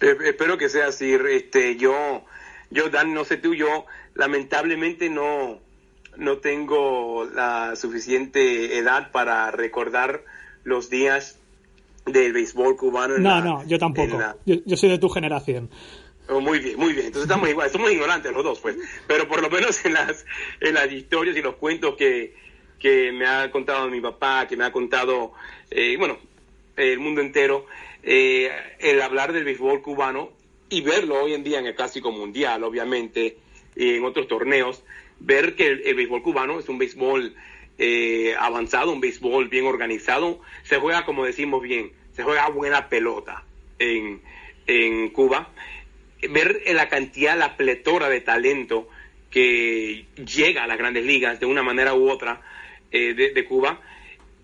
Eh, 0.00 0.16
espero 0.26 0.58
que 0.58 0.68
sea 0.68 0.88
así. 0.88 1.12
Este, 1.30 1.76
yo, 1.76 2.22
yo, 2.70 2.88
Dan, 2.90 3.14
no 3.14 3.24
sé 3.24 3.36
tú, 3.36 3.54
yo 3.54 3.84
lamentablemente 4.14 5.08
no, 5.08 5.58
no 6.16 6.38
tengo 6.38 7.24
la 7.24 7.76
suficiente 7.76 8.76
edad 8.78 9.10
para 9.12 9.50
recordar 9.50 10.22
los 10.64 10.90
días 10.90 11.38
del 12.06 12.32
béisbol 12.32 12.76
cubano. 12.76 13.14
en 13.16 13.22
No, 13.22 13.30
la- 13.30 13.40
no, 13.40 13.64
yo 13.66 13.78
tampoco. 13.78 14.18
la- 14.18 14.36
Yo, 14.44 14.56
yo 14.66 14.76
soy 14.76 14.88
de 14.90 14.98
tu 14.98 15.08
generación. 15.08 15.70
Oh, 16.32 16.40
muy 16.40 16.60
bien, 16.60 16.78
muy 16.78 16.94
bien. 16.94 17.06
Entonces 17.06 17.28
estamos 17.28 17.48
igual, 17.48 17.70
somos 17.70 17.92
ignorantes 17.92 18.32
los 18.32 18.42
dos, 18.42 18.58
pues. 18.60 18.76
Pero 19.06 19.28
por 19.28 19.42
lo 19.42 19.50
menos 19.50 19.84
en 19.84 19.92
las, 19.92 20.24
en 20.60 20.74
las 20.74 20.90
historias 20.90 21.36
y 21.36 21.42
los 21.42 21.56
cuentos 21.56 21.94
que, 21.96 22.34
que 22.78 23.12
me 23.12 23.26
ha 23.26 23.50
contado 23.50 23.88
mi 23.90 24.00
papá, 24.00 24.46
que 24.48 24.56
me 24.56 24.64
ha 24.64 24.72
contado, 24.72 25.32
eh, 25.70 25.94
bueno, 25.98 26.16
el 26.76 26.98
mundo 27.00 27.20
entero, 27.20 27.66
eh, 28.02 28.50
el 28.78 29.02
hablar 29.02 29.34
del 29.34 29.44
béisbol 29.44 29.82
cubano 29.82 30.30
y 30.70 30.80
verlo 30.80 31.22
hoy 31.22 31.34
en 31.34 31.44
día 31.44 31.58
en 31.58 31.66
el 31.66 31.74
Clásico 31.74 32.10
Mundial, 32.10 32.64
obviamente, 32.64 33.36
y 33.76 33.96
en 33.96 34.04
otros 34.04 34.26
torneos, 34.26 34.82
ver 35.20 35.54
que 35.54 35.66
el, 35.66 35.94
béisbol 35.94 36.22
cubano 36.22 36.58
es 36.58 36.68
un 36.70 36.78
béisbol 36.78 37.34
eh, 37.76 38.34
avanzado, 38.38 38.90
un 38.90 39.00
béisbol 39.00 39.48
bien 39.48 39.66
organizado, 39.66 40.40
se 40.62 40.78
juega 40.78 41.04
como 41.04 41.26
decimos 41.26 41.62
bien, 41.62 41.92
se 42.14 42.22
juega 42.22 42.48
buena 42.48 42.88
pelota 42.88 43.44
en, 43.78 44.22
en 44.66 45.10
Cuba 45.10 45.52
ver 46.30 46.62
la 46.66 46.88
cantidad, 46.88 47.36
la 47.36 47.56
pletora 47.56 48.08
de 48.08 48.20
talento 48.20 48.88
que 49.30 50.06
llega 50.16 50.64
a 50.64 50.66
las 50.66 50.78
grandes 50.78 51.04
ligas 51.04 51.40
de 51.40 51.46
una 51.46 51.62
manera 51.62 51.94
u 51.94 52.10
otra 52.10 52.42
eh, 52.92 53.14
de, 53.14 53.44
Cuba 53.44 53.80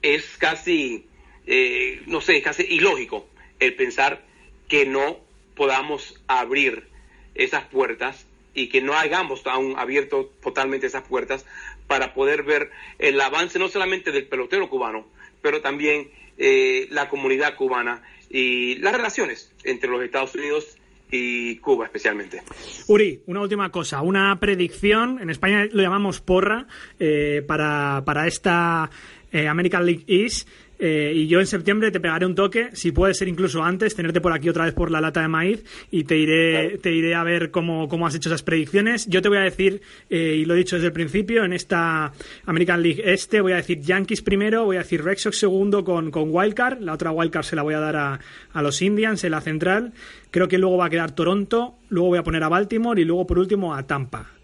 es 0.01 0.37
casi, 0.39 1.07
eh, 1.47 2.03
no 2.07 2.21
sé, 2.21 2.41
casi 2.41 2.63
ilógico 2.63 3.29
el 3.61 3.75
pensar 3.75 4.25
que 4.69 4.87
no 4.87 5.21
podamos 5.55 6.19
abrir 6.27 6.89
esas 7.35 7.65
puertas 7.65 8.27
y 8.55 8.69
que 8.69 8.81
no 8.81 8.95
hayamos 8.95 9.47
aún 9.47 9.75
abierto 9.79 10.33
totalmente 10.43 10.87
esas 10.87 11.07
puertas 11.07 11.45
para 11.87 12.15
poder 12.15 12.43
ver 12.43 12.71
el 12.99 13.21
avance 13.21 13.59
no 13.59 13.69
solamente 13.69 14.11
del 14.11 14.27
pelotero 14.27 14.71
cubano, 14.71 15.07
pero 15.43 15.61
también 15.61 16.11
eh, 16.39 16.87
la 16.91 17.09
comunidad 17.09 17.57
cubana 17.57 18.03
y 18.31 18.77
las 18.77 18.95
relaciones 18.95 19.53
entre 19.65 19.91
los 19.91 20.03
Estados 20.03 20.35
Unidos 20.35 20.78
y 21.11 21.57
Cuba 21.57 21.87
especialmente. 21.87 22.43
Uri, 22.87 23.23
una 23.27 23.41
última 23.41 23.71
cosa, 23.71 24.03
una 24.03 24.39
predicción, 24.39 25.21
en 25.21 25.31
España 25.31 25.67
lo 25.71 25.83
llamamos 25.83 26.21
porra, 26.21 26.67
eh, 26.99 27.43
para, 27.47 28.03
para 28.05 28.27
esta 28.27 28.91
eh, 29.33 29.49
American 29.49 29.85
League 29.85 30.05
East. 30.07 30.49
Eh, 30.79 31.13
y 31.15 31.27
yo 31.27 31.41
en 31.41 31.47
septiembre 31.47 31.91
te 31.91 32.01
pegaré 32.01 32.27
un 32.27 32.35
toque, 32.35 32.71
si 32.73 32.93
puede 32.93 33.15
ser 33.15 33.29
incluso 33.29 33.63
antes, 33.63 33.95
tenerte 33.95 34.21
por 34.21 34.33
aquí 34.33 34.49
otra 34.49 34.65
vez 34.65 34.75
por 34.75 34.91
la 34.91 35.01
lata 35.01 35.21
de 35.23 35.29
maíz 35.29 35.65
y 35.91 36.05
te 36.05 36.17
iré, 36.17 36.79
te 36.79 36.93
iré 36.93 37.15
a 37.15 37.25
ver 37.25 37.51
cómo, 37.51 37.89
cómo 37.89 38.07
has 38.07 38.15
hecho 38.15 38.29
esas 38.29 38.43
predicciones. 38.43 39.07
Yo 39.07 39.21
te 39.23 39.29
voy 39.29 39.39
a 39.39 39.43
decir, 39.43 39.83
eh, 40.09 40.37
y 40.39 40.45
lo 40.45 40.55
he 40.55 40.59
dicho 40.59 40.77
desde 40.77 40.89
el 40.89 40.93
principio, 40.93 41.45
en 41.45 41.53
esta 41.53 42.13
American 42.47 42.83
League 42.83 43.03
Este 43.05 43.41
voy 43.41 43.53
a 43.53 43.57
decir 43.57 43.81
Yankees 43.81 44.23
primero, 44.23 44.65
voy 44.65 44.77
a 44.77 44.81
decir 44.81 45.03
Red 45.03 45.19
Sox 45.19 45.39
segundo 45.39 45.85
con, 45.85 46.11
con 46.11 46.29
Wildcard, 46.31 46.81
la 46.81 46.93
otra 46.93 47.11
Wildcard 47.11 47.45
se 47.45 47.57
la 47.57 47.63
voy 47.63 47.75
a 47.75 47.81
dar 47.81 47.97
a, 47.97 48.21
a 48.53 48.63
los 48.63 48.81
Indians 48.83 49.25
en 49.25 49.33
la 49.33 49.41
central. 49.41 49.93
Creo 50.31 50.49
que 50.49 50.59
luego 50.59 50.77
va 50.77 50.87
a 50.87 50.91
quedar 50.91 51.15
Toronto, 51.15 51.77
luego 51.89 52.09
voy 52.09 52.19
a 52.19 52.23
poner 52.23 52.43
a 52.43 52.49
Baltimore 52.49 53.01
y 53.01 53.05
luego 53.05 53.27
por 53.27 53.39
último 53.39 53.75
a 53.75 53.87
Tampa. 53.87 54.38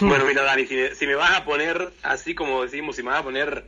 Bueno, 0.00 0.24
mira, 0.24 0.42
Dani, 0.42 0.66
si 0.66 0.76
me, 0.76 0.94
si 0.94 1.06
me 1.06 1.14
vas 1.14 1.36
a 1.36 1.44
poner, 1.44 1.90
así 2.02 2.34
como 2.34 2.62
decimos, 2.62 2.96
si 2.96 3.02
me 3.02 3.10
vas 3.10 3.20
a 3.20 3.24
poner 3.24 3.64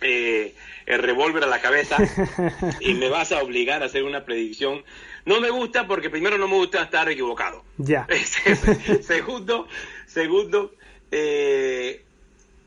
eh, 0.00 0.54
el 0.86 0.98
revólver 0.98 1.44
a 1.44 1.46
la 1.46 1.60
cabeza 1.60 1.98
y 2.80 2.94
me 2.94 3.08
vas 3.08 3.32
a 3.32 3.42
obligar 3.42 3.82
a 3.82 3.86
hacer 3.86 4.02
una 4.02 4.24
predicción, 4.24 4.82
no 5.24 5.40
me 5.40 5.50
gusta 5.50 5.86
porque 5.86 6.10
primero 6.10 6.38
no 6.38 6.48
me 6.48 6.54
gusta 6.54 6.82
estar 6.82 7.08
equivocado. 7.08 7.64
Ya. 7.76 8.06
segundo, 9.02 9.68
segundo, 10.06 10.74
eh, 11.10 12.02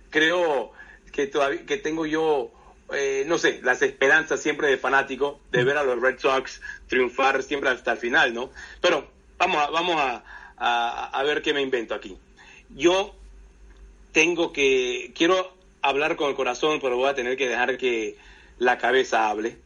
creo 0.09 0.71
que 1.11 1.27
todavía 1.27 1.65
que 1.65 1.77
tengo 1.77 2.05
yo, 2.05 2.51
eh, 2.93 3.23
no 3.27 3.37
sé, 3.37 3.59
las 3.63 3.81
esperanzas 3.81 4.41
siempre 4.41 4.67
de 4.67 4.77
fanático 4.77 5.41
de 5.51 5.63
ver 5.63 5.77
a 5.77 5.83
los 5.83 5.99
Red 5.99 6.19
Sox 6.19 6.61
triunfar 6.87 7.43
siempre 7.43 7.69
hasta 7.69 7.93
el 7.93 7.97
final, 7.97 8.33
¿no? 8.33 8.51
Pero 8.79 9.07
vamos 9.37 9.57
a, 9.57 9.69
vamos 9.71 9.95
a, 9.99 10.23
a, 10.57 11.19
a 11.19 11.23
ver 11.23 11.41
qué 11.41 11.53
me 11.53 11.61
invento 11.61 11.95
aquí. 11.95 12.17
Yo 12.75 13.13
tengo 14.11 14.53
que, 14.53 15.11
quiero 15.15 15.53
hablar 15.81 16.15
con 16.15 16.29
el 16.29 16.35
corazón, 16.35 16.79
pero 16.81 16.97
voy 16.97 17.09
a 17.09 17.15
tener 17.15 17.37
que 17.37 17.49
dejar 17.49 17.77
que 17.77 18.15
la 18.59 18.77
cabeza 18.77 19.29
hable 19.29 19.57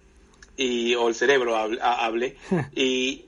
y 0.55 0.95
o 0.95 1.07
el 1.07 1.15
cerebro 1.15 1.55
hable, 1.55 1.79
hable. 1.81 2.35
y, 2.75 3.25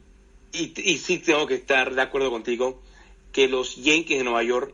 y, 0.51 0.73
y 0.81 0.97
sí 0.97 1.19
tengo 1.19 1.45
que 1.45 1.55
estar 1.55 1.93
de 1.93 2.01
acuerdo 2.01 2.31
contigo 2.31 2.81
que 3.31 3.47
los 3.47 3.75
Yankees 3.75 4.17
de 4.17 4.23
Nueva 4.23 4.43
York 4.43 4.73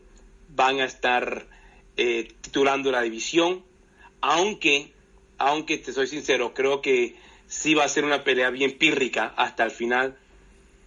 van 0.50 0.80
a 0.80 0.86
estar 0.86 1.46
eh, 1.98 2.28
titulando 2.42 2.92
la 2.92 3.02
división, 3.02 3.64
aunque, 4.22 4.92
aunque 5.38 5.78
te 5.78 5.94
soy 5.94 6.08
sincero, 6.08 6.54
creo 6.54 6.82
que 6.82 7.16
sí 7.48 7.74
va 7.74 7.84
a 7.84 7.90
ser 7.90 8.06
una 8.06 8.24
pelea 8.24 8.50
bien 8.50 8.78
pírrica 8.78 9.34
hasta 9.36 9.64
el 9.64 9.72
final, 9.72 10.18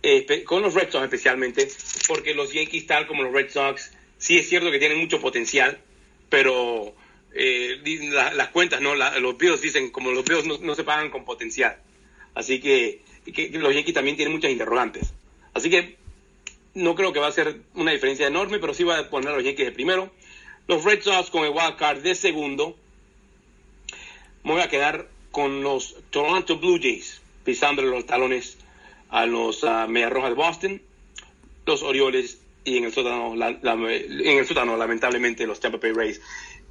eh, 0.03 0.45
con 0.45 0.63
los 0.63 0.75
Red 0.75 0.91
Sox 0.91 1.05
especialmente, 1.05 1.69
porque 2.07 2.35
los 2.35 2.53
Yankees, 2.53 2.87
tal 2.87 3.07
como 3.07 3.23
los 3.23 3.33
Red 3.33 3.51
Sox, 3.51 3.93
sí 4.19 4.39
es 4.39 4.49
cierto 4.49 4.71
que 4.71 4.79
tienen 4.79 4.99
mucho 4.99 5.21
potencial, 5.21 5.81
pero 6.29 6.95
eh, 7.35 7.81
las 8.35 8.49
cuentas, 8.49 8.81
¿no? 8.81 8.95
La- 8.95 9.19
los 9.19 9.39
Bills 9.39 9.61
dicen, 9.61 9.91
como 9.91 10.11
los 10.13 10.25
Bills 10.25 10.45
no, 10.47 10.59
no 10.59 10.75
se 10.75 10.85
pagan 10.85 11.11
con 11.11 11.25
potencial. 11.25 11.77
Así 12.35 12.61
que, 12.61 13.03
los 13.53 13.75
Yankees 13.75 13.95
también 13.95 14.17
tienen 14.17 14.35
muchas 14.35 14.51
interrogantes. 14.51 15.13
Así 15.55 15.71
que 15.71 15.97
no 16.75 16.95
creo 16.95 17.13
que 17.13 17.19
va 17.21 17.27
a 17.29 17.33
ser 17.33 17.61
una 17.75 17.93
diferencia 17.93 18.27
enorme, 18.27 18.59
pero 18.59 18.75
sí 18.75 18.85
va 18.85 18.99
a 18.99 19.11
poner 19.11 19.31
a 19.31 19.37
los 19.37 19.45
Yankees 19.45 19.67
de 19.67 19.73
primero. 19.73 20.13
Los 20.67 20.85
Red 20.85 21.03
Sox 21.03 21.31
con 21.31 21.45
el 21.45 21.51
wild 21.51 21.77
card 21.77 21.99
de 22.03 22.15
segundo. 22.15 22.77
Me 24.45 24.53
voy 24.53 24.61
a 24.63 24.69
quedar 24.69 25.09
con 25.31 25.63
los 25.63 25.97
Toronto 26.11 26.59
Blue 26.59 26.79
Jays, 26.81 27.21
pisándole 27.45 27.89
los 27.89 28.07
talones 28.07 28.59
a 29.11 29.27
los 29.27 29.65
ah, 29.65 29.87
Medias 29.89 30.13
Rojas 30.13 30.31
de 30.31 30.37
Boston, 30.37 30.83
los 31.67 31.83
Orioles 31.83 32.41
y 32.69 32.79
en 32.79 32.85
el 32.85 32.93
sótano, 32.93 33.35
la- 33.37 33.59
la- 33.63 33.73
en 33.75 34.39
el 34.39 34.47
sótano 34.47 34.77
lamentablemente 34.77 35.47
los 35.47 35.61
Tampa 35.61 35.79
Bay 35.81 35.93
Rays. 35.93 36.21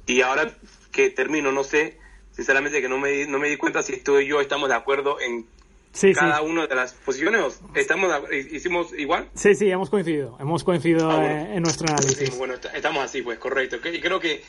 Y 0.06 0.20
ahora 0.22 0.50
que 0.92 1.10
termino, 1.10 1.52
no 1.52 1.64
sé, 1.64 1.98
sinceramente 2.32 2.80
que 2.80 2.88
no 2.88 2.98
me, 2.98 3.10
di- 3.10 3.26
no 3.26 3.38
me 3.38 3.48
di 3.48 3.56
cuenta 3.56 3.82
si 3.82 3.98
tú 3.98 4.18
y 4.18 4.26
yo 4.26 4.40
estamos 4.40 4.68
de 4.68 4.74
acuerdo 4.74 5.20
en 5.20 5.46
Sí, 5.92 6.08
sí. 6.08 6.14
cada 6.14 6.42
una 6.42 6.66
de 6.66 6.74
las 6.74 6.92
posiciones. 6.92 7.40
¿o 7.40 7.52
¿Estamos 7.74 8.12
hicimos 8.52 8.92
igual? 8.96 9.28
Sí, 9.34 9.54
sí, 9.54 9.70
hemos 9.70 9.90
coincidido. 9.90 10.36
Hemos 10.40 10.62
coincidido 10.64 11.10
Ah, 11.10 11.16
bueno. 11.16 11.54
en 11.54 11.62
nuestro 11.62 11.88
análisis. 11.88 12.28
Sí, 12.30 12.38
bueno, 12.38 12.54
est- 12.54 12.66
estamos 12.74 13.02
así, 13.04 13.22
pues, 13.22 13.38
correcto. 13.38 13.76
Y 13.88 14.00
creo 14.00 14.20
que, 14.20 14.42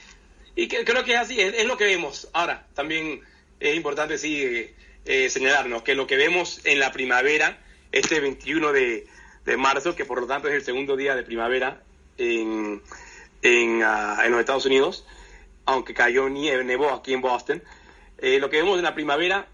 y 0.56 0.68
que- 0.68 0.84
creo 0.86 1.04
que 1.04 1.14
es 1.14 1.20
así, 1.20 1.40
es, 1.40 1.54
es 1.56 1.66
lo 1.66 1.78
que 1.78 1.86
vemos. 1.86 2.30
Ahora, 2.34 2.68
también 2.76 3.22
es 3.60 3.76
importante, 3.76 4.18
sí, 4.18 4.44
eh, 4.44 4.74
eh, 5.06 5.30
señalarnos 5.30 5.82
que 5.84 5.96
lo 5.96 6.06
que 6.08 6.18
vemos 6.18 6.62
en 6.66 6.80
la 6.80 6.92
primavera, 6.92 7.58
este 7.92 8.20
21 8.20 8.72
de, 8.74 9.08
de 9.50 9.58
marzo, 9.58 9.96
que 9.96 10.06
por 10.06 10.22
lo 10.22 10.28
tanto 10.28 10.48
es 10.48 10.54
el 10.54 10.62
segundo 10.64 10.96
día 10.96 11.16
de 11.16 11.24
primavera 11.24 11.82
en, 12.18 12.82
en, 13.42 13.82
ah, 13.84 14.22
en 14.26 14.32
los 14.32 14.40
Estados 14.40 14.66
Unidos, 14.66 15.06
aunque 15.66 15.94
cayó 15.94 16.30
nieve, 16.30 16.64
nevó 16.64 16.92
aquí 16.92 17.14
en 17.14 17.22
Boston, 17.22 17.62
eh, 18.20 18.40
lo 18.40 18.50
que 18.50 18.58
vemos 18.58 18.78
en 18.78 18.84
la 18.84 18.96
primavera 18.96 19.48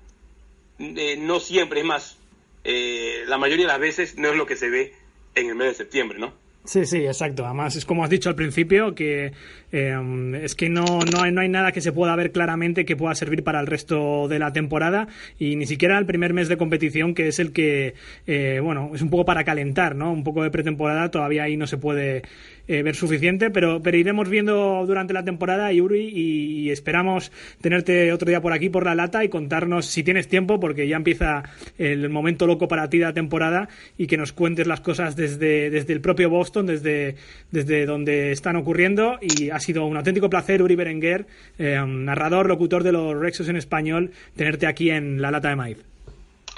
eh, 0.79 1.17
no 1.17 1.39
siempre, 1.39 1.79
es 1.79 1.85
más, 1.85 2.17
eh, 2.63 3.23
la 3.27 3.37
mayoría 3.37 3.65
de 3.65 3.71
las 3.71 3.79
veces 3.79 4.17
no 4.17 4.29
es 4.29 4.35
lo 4.35 4.45
que 4.45 4.55
se 4.55 4.69
ve 4.69 4.93
en 5.35 5.49
el 5.49 5.55
mes 5.55 5.69
de 5.69 5.73
septiembre, 5.75 6.19
¿no? 6.19 6.33
Sí, 6.65 6.85
sí, 6.85 7.05
exacto. 7.05 7.45
Además, 7.45 7.75
es 7.75 7.85
como 7.85 8.03
has 8.03 8.09
dicho 8.09 8.27
al 8.27 8.35
principio, 8.35 8.95
que 8.95 9.31
eh, 9.77 10.39
es 10.41 10.55
que 10.55 10.69
no, 10.69 10.85
no, 11.01 11.21
hay, 11.21 11.33
no 11.33 11.41
hay 11.41 11.49
nada 11.49 11.73
que 11.73 11.81
se 11.81 11.91
pueda 11.91 12.15
ver 12.15 12.31
claramente 12.31 12.85
que 12.85 12.95
pueda 12.95 13.13
servir 13.13 13.43
para 13.43 13.59
el 13.59 13.67
resto 13.67 14.29
de 14.29 14.39
la 14.39 14.53
temporada 14.53 15.09
y 15.37 15.57
ni 15.57 15.65
siquiera 15.65 15.97
el 15.97 16.05
primer 16.05 16.31
mes 16.31 16.47
de 16.47 16.55
competición, 16.55 17.13
que 17.13 17.27
es 17.27 17.39
el 17.39 17.51
que, 17.51 17.93
eh, 18.25 18.61
bueno, 18.63 18.91
es 18.95 19.01
un 19.01 19.09
poco 19.09 19.25
para 19.25 19.43
calentar, 19.43 19.93
¿no? 19.93 20.13
Un 20.13 20.23
poco 20.23 20.43
de 20.43 20.49
pretemporada, 20.49 21.11
todavía 21.11 21.43
ahí 21.43 21.57
no 21.57 21.67
se 21.67 21.77
puede 21.77 22.21
eh, 22.67 22.83
ver 22.83 22.95
suficiente, 22.95 23.51
pero, 23.51 23.81
pero 23.83 23.97
iremos 23.97 24.29
viendo 24.29 24.85
durante 24.87 25.13
la 25.13 25.23
temporada, 25.23 25.71
Yuri, 25.71 26.07
y, 26.07 26.61
y 26.61 26.71
esperamos 26.71 27.31
tenerte 27.61 28.11
otro 28.11 28.29
día 28.29 28.41
por 28.41 28.53
aquí, 28.53 28.69
por 28.69 28.85
la 28.85 28.95
lata, 28.95 29.23
y 29.23 29.29
contarnos 29.29 29.85
si 29.85 30.03
tienes 30.03 30.27
tiempo, 30.27 30.59
porque 30.59 30.87
ya 30.87 30.95
empieza 30.95 31.43
el 31.77 32.09
momento 32.09 32.47
loco 32.47 32.67
para 32.67 32.89
ti 32.89 32.97
de 32.97 33.05
la 33.05 33.13
temporada, 33.13 33.69
y 33.97 34.07
que 34.07 34.17
nos 34.17 34.31
cuentes 34.31 34.65
las 34.65 34.81
cosas 34.81 35.15
desde, 35.15 35.69
desde 35.69 35.93
el 35.93 36.01
propio 36.01 36.29
Boston, 36.29 36.65
desde, 36.65 37.17
desde 37.51 37.85
donde 37.85 38.31
están 38.31 38.55
ocurriendo, 38.55 39.19
y 39.21 39.51
sido 39.65 39.85
un 39.85 39.97
auténtico 39.97 40.29
placer, 40.29 40.61
Uri 40.61 40.75
Berenguer, 40.75 41.25
eh, 41.59 41.81
narrador, 41.85 42.47
locutor 42.47 42.83
de 42.83 42.91
los 42.91 43.15
Rexos 43.19 43.47
en 43.49 43.55
español, 43.57 44.11
tenerte 44.35 44.67
aquí 44.67 44.89
en 44.91 45.21
la 45.21 45.31
lata 45.31 45.49
de 45.49 45.55
maíz. 45.55 45.77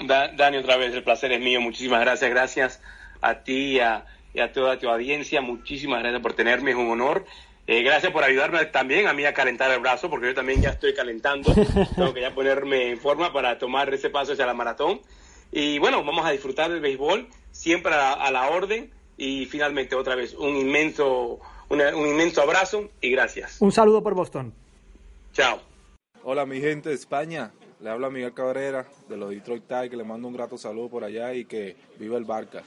Da- 0.04 0.28
Dani, 0.28 0.58
otra 0.58 0.76
vez, 0.76 0.94
el 0.94 1.02
placer 1.02 1.32
es 1.32 1.40
mío. 1.40 1.60
Muchísimas 1.60 2.00
gracias. 2.00 2.30
Gracias 2.30 2.80
a 3.20 3.34
ti 3.42 3.76
y 3.76 3.80
a, 3.80 4.04
y 4.32 4.40
a 4.40 4.52
toda 4.52 4.78
tu 4.78 4.88
audiencia. 4.88 5.40
Muchísimas 5.40 6.00
gracias 6.00 6.22
por 6.22 6.34
tenerme, 6.34 6.70
es 6.70 6.76
un 6.76 6.90
honor. 6.90 7.24
Eh, 7.66 7.82
gracias 7.82 8.12
por 8.12 8.24
ayudarme 8.24 8.64
también 8.66 9.08
a 9.08 9.12
mí 9.12 9.24
a 9.26 9.34
calentar 9.34 9.70
el 9.70 9.80
brazo, 9.80 10.08
porque 10.08 10.28
yo 10.28 10.34
también 10.34 10.62
ya 10.62 10.70
estoy 10.70 10.94
calentando. 10.94 11.52
Tengo 11.96 12.14
que 12.14 12.20
ya 12.22 12.30
ponerme 12.34 12.90
en 12.90 12.98
forma 12.98 13.32
para 13.32 13.58
tomar 13.58 13.92
ese 13.92 14.08
paso 14.08 14.32
hacia 14.32 14.46
la 14.46 14.54
maratón. 14.54 15.00
Y 15.52 15.78
bueno, 15.78 16.02
vamos 16.04 16.24
a 16.26 16.30
disfrutar 16.30 16.70
del 16.70 16.80
béisbol, 16.80 17.26
siempre 17.50 17.92
a 17.94 18.12
a 18.12 18.30
la 18.30 18.48
orden. 18.50 18.90
Y 19.20 19.46
finalmente, 19.46 19.96
otra 19.96 20.14
vez, 20.14 20.32
un 20.34 20.54
inmenso, 20.56 21.40
una- 21.68 21.94
un 21.96 22.06
inmenso 22.06 22.42
abrazo 22.42 22.88
y 23.00 23.10
gracias. 23.10 23.60
Un 23.60 23.72
saludo 23.72 24.02
por 24.02 24.14
Boston. 24.14 24.52
Chao. 25.32 25.60
Hola 26.24 26.44
mi 26.46 26.60
gente 26.60 26.88
de 26.88 26.94
España, 26.94 27.52
le 27.80 27.90
habla 27.90 28.10
Miguel 28.10 28.34
Cabrera 28.34 28.86
de 29.08 29.16
los 29.16 29.30
Detroit 29.30 29.64
Tigers, 29.66 29.90
que 29.90 29.96
le 29.96 30.04
mando 30.04 30.28
un 30.28 30.34
grato 30.34 30.58
saludo 30.58 30.88
por 30.88 31.04
allá 31.04 31.32
y 31.34 31.44
que 31.44 31.76
viva 31.98 32.18
el 32.18 32.24
Barca. 32.24 32.62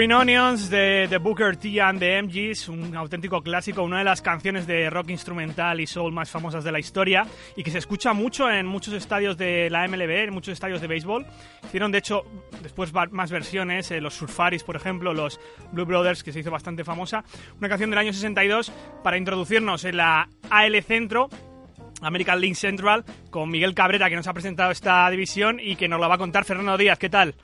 Green 0.00 0.14
Onions 0.14 0.70
de, 0.70 1.18
Booker 1.20 1.58
T 1.58 1.78
and 1.78 1.98
the 1.98 2.22
MGs, 2.22 2.70
un 2.70 2.96
auténtico 2.96 3.42
clásico, 3.42 3.82
una 3.82 3.98
de 3.98 4.04
las 4.04 4.22
canciones 4.22 4.66
de 4.66 4.88
rock 4.88 5.10
instrumental 5.10 5.78
y 5.78 5.86
soul 5.86 6.10
más 6.10 6.30
famosas 6.30 6.64
de 6.64 6.72
la 6.72 6.78
historia 6.78 7.26
y 7.54 7.62
que 7.62 7.70
se 7.70 7.76
escucha 7.76 8.14
mucho 8.14 8.50
en 8.50 8.64
muchos 8.64 8.94
estadios 8.94 9.36
de 9.36 9.68
la 9.68 9.86
MLB, 9.86 10.10
en 10.10 10.32
muchos 10.32 10.54
estadios 10.54 10.80
de 10.80 10.86
béisbol. 10.86 11.26
Hicieron, 11.64 11.92
de 11.92 11.98
hecho, 11.98 12.24
después 12.62 12.94
más 13.10 13.30
versiones, 13.30 13.90
eh, 13.90 14.00
los 14.00 14.14
Surfaris, 14.14 14.64
por 14.64 14.74
ejemplo, 14.74 15.12
los 15.12 15.38
Blue 15.70 15.84
Brothers, 15.84 16.22
que 16.22 16.32
se 16.32 16.40
hizo 16.40 16.50
bastante 16.50 16.82
famosa. 16.82 17.22
Una 17.58 17.68
canción 17.68 17.90
del 17.90 17.98
año 17.98 18.14
62 18.14 18.72
para 19.04 19.18
introducirnos 19.18 19.84
en 19.84 19.98
la 19.98 20.30
AL 20.48 20.82
Centro, 20.82 21.28
American 22.00 22.40
League 22.40 22.54
Central, 22.54 23.04
con 23.28 23.50
Miguel 23.50 23.74
Cabrera, 23.74 24.08
que 24.08 24.16
nos 24.16 24.26
ha 24.28 24.32
presentado 24.32 24.70
esta 24.70 25.10
división 25.10 25.60
y 25.60 25.76
que 25.76 25.88
nos 25.88 26.00
la 26.00 26.08
va 26.08 26.14
a 26.14 26.18
contar 26.18 26.46
Fernando 26.46 26.78
Díaz. 26.78 26.98
¿Qué 26.98 27.10
tal? 27.10 27.34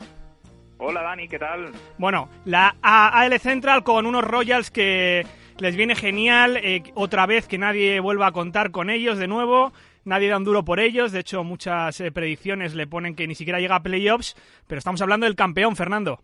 Hola 0.79 1.03
Dani, 1.03 1.27
¿qué 1.29 1.39
tal? 1.39 1.73
Bueno, 1.97 2.29
la 2.45 2.77
AL 2.83 3.39
Central 3.41 3.83
con 3.83 4.05
unos 4.07 4.25
Royals 4.25 4.71
que 4.71 5.27
les 5.59 5.75
viene 5.75 5.95
genial. 5.95 6.59
eh, 6.59 6.83
otra 6.95 7.25
vez 7.27 7.47
que 7.49 7.59
nadie 7.59 7.99
vuelva 8.01 8.27
a 8.27 8.33
contar 8.33 8.71
con 8.71 8.91
ellos 8.91 9.17
de 9.19 9.27
nuevo. 9.27 9.73
Nadie 10.05 10.29
da 10.29 10.37
un 10.37 10.45
duro 10.45 10.65
por 10.65 10.79
ellos. 10.79 11.13
De 11.13 11.21
hecho, 11.21 11.45
muchas 11.45 12.01
eh, 12.01 12.13
predicciones 12.13 12.75
le 12.75 12.87
ponen 12.87 13.17
que 13.17 13.27
ni 13.27 13.35
siquiera 13.35 13.59
llega 13.59 13.77
a 13.77 13.83
playoffs. 13.83 14.37
Pero 14.67 14.79
estamos 14.79 15.01
hablando 15.01 15.25
del 15.25 15.35
campeón, 15.35 15.77
Fernando. 15.77 16.21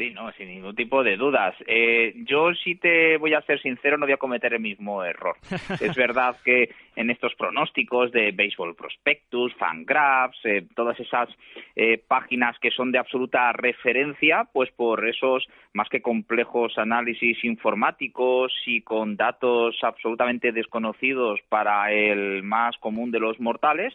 Sí, 0.00 0.08
no, 0.14 0.32
sin 0.32 0.48
ningún 0.48 0.74
tipo 0.74 1.04
de 1.04 1.18
dudas. 1.18 1.54
Eh, 1.66 2.14
yo, 2.24 2.54
si 2.54 2.74
te 2.74 3.18
voy 3.18 3.34
a 3.34 3.42
ser 3.42 3.60
sincero, 3.60 3.98
no 3.98 4.06
voy 4.06 4.14
a 4.14 4.16
cometer 4.16 4.54
el 4.54 4.60
mismo 4.60 5.04
error. 5.04 5.36
es 5.78 5.94
verdad 5.94 6.36
que 6.42 6.70
en 6.96 7.10
estos 7.10 7.34
pronósticos 7.34 8.10
de 8.10 8.32
Baseball 8.32 8.74
Prospectus, 8.74 9.52
Fangraphs, 9.56 10.38
eh, 10.44 10.66
todas 10.74 10.98
esas 10.98 11.28
eh, 11.76 12.02
páginas 12.08 12.58
que 12.60 12.70
son 12.70 12.92
de 12.92 12.98
absoluta 12.98 13.52
referencia, 13.52 14.48
pues 14.50 14.70
por 14.70 15.06
esos 15.06 15.46
más 15.74 15.90
que 15.90 16.00
complejos 16.00 16.78
análisis 16.78 17.44
informáticos 17.44 18.54
y 18.64 18.80
con 18.80 19.16
datos 19.16 19.76
absolutamente 19.82 20.50
desconocidos 20.50 21.40
para 21.50 21.92
el 21.92 22.42
más 22.42 22.74
común 22.78 23.10
de 23.10 23.20
los 23.20 23.38
mortales, 23.38 23.94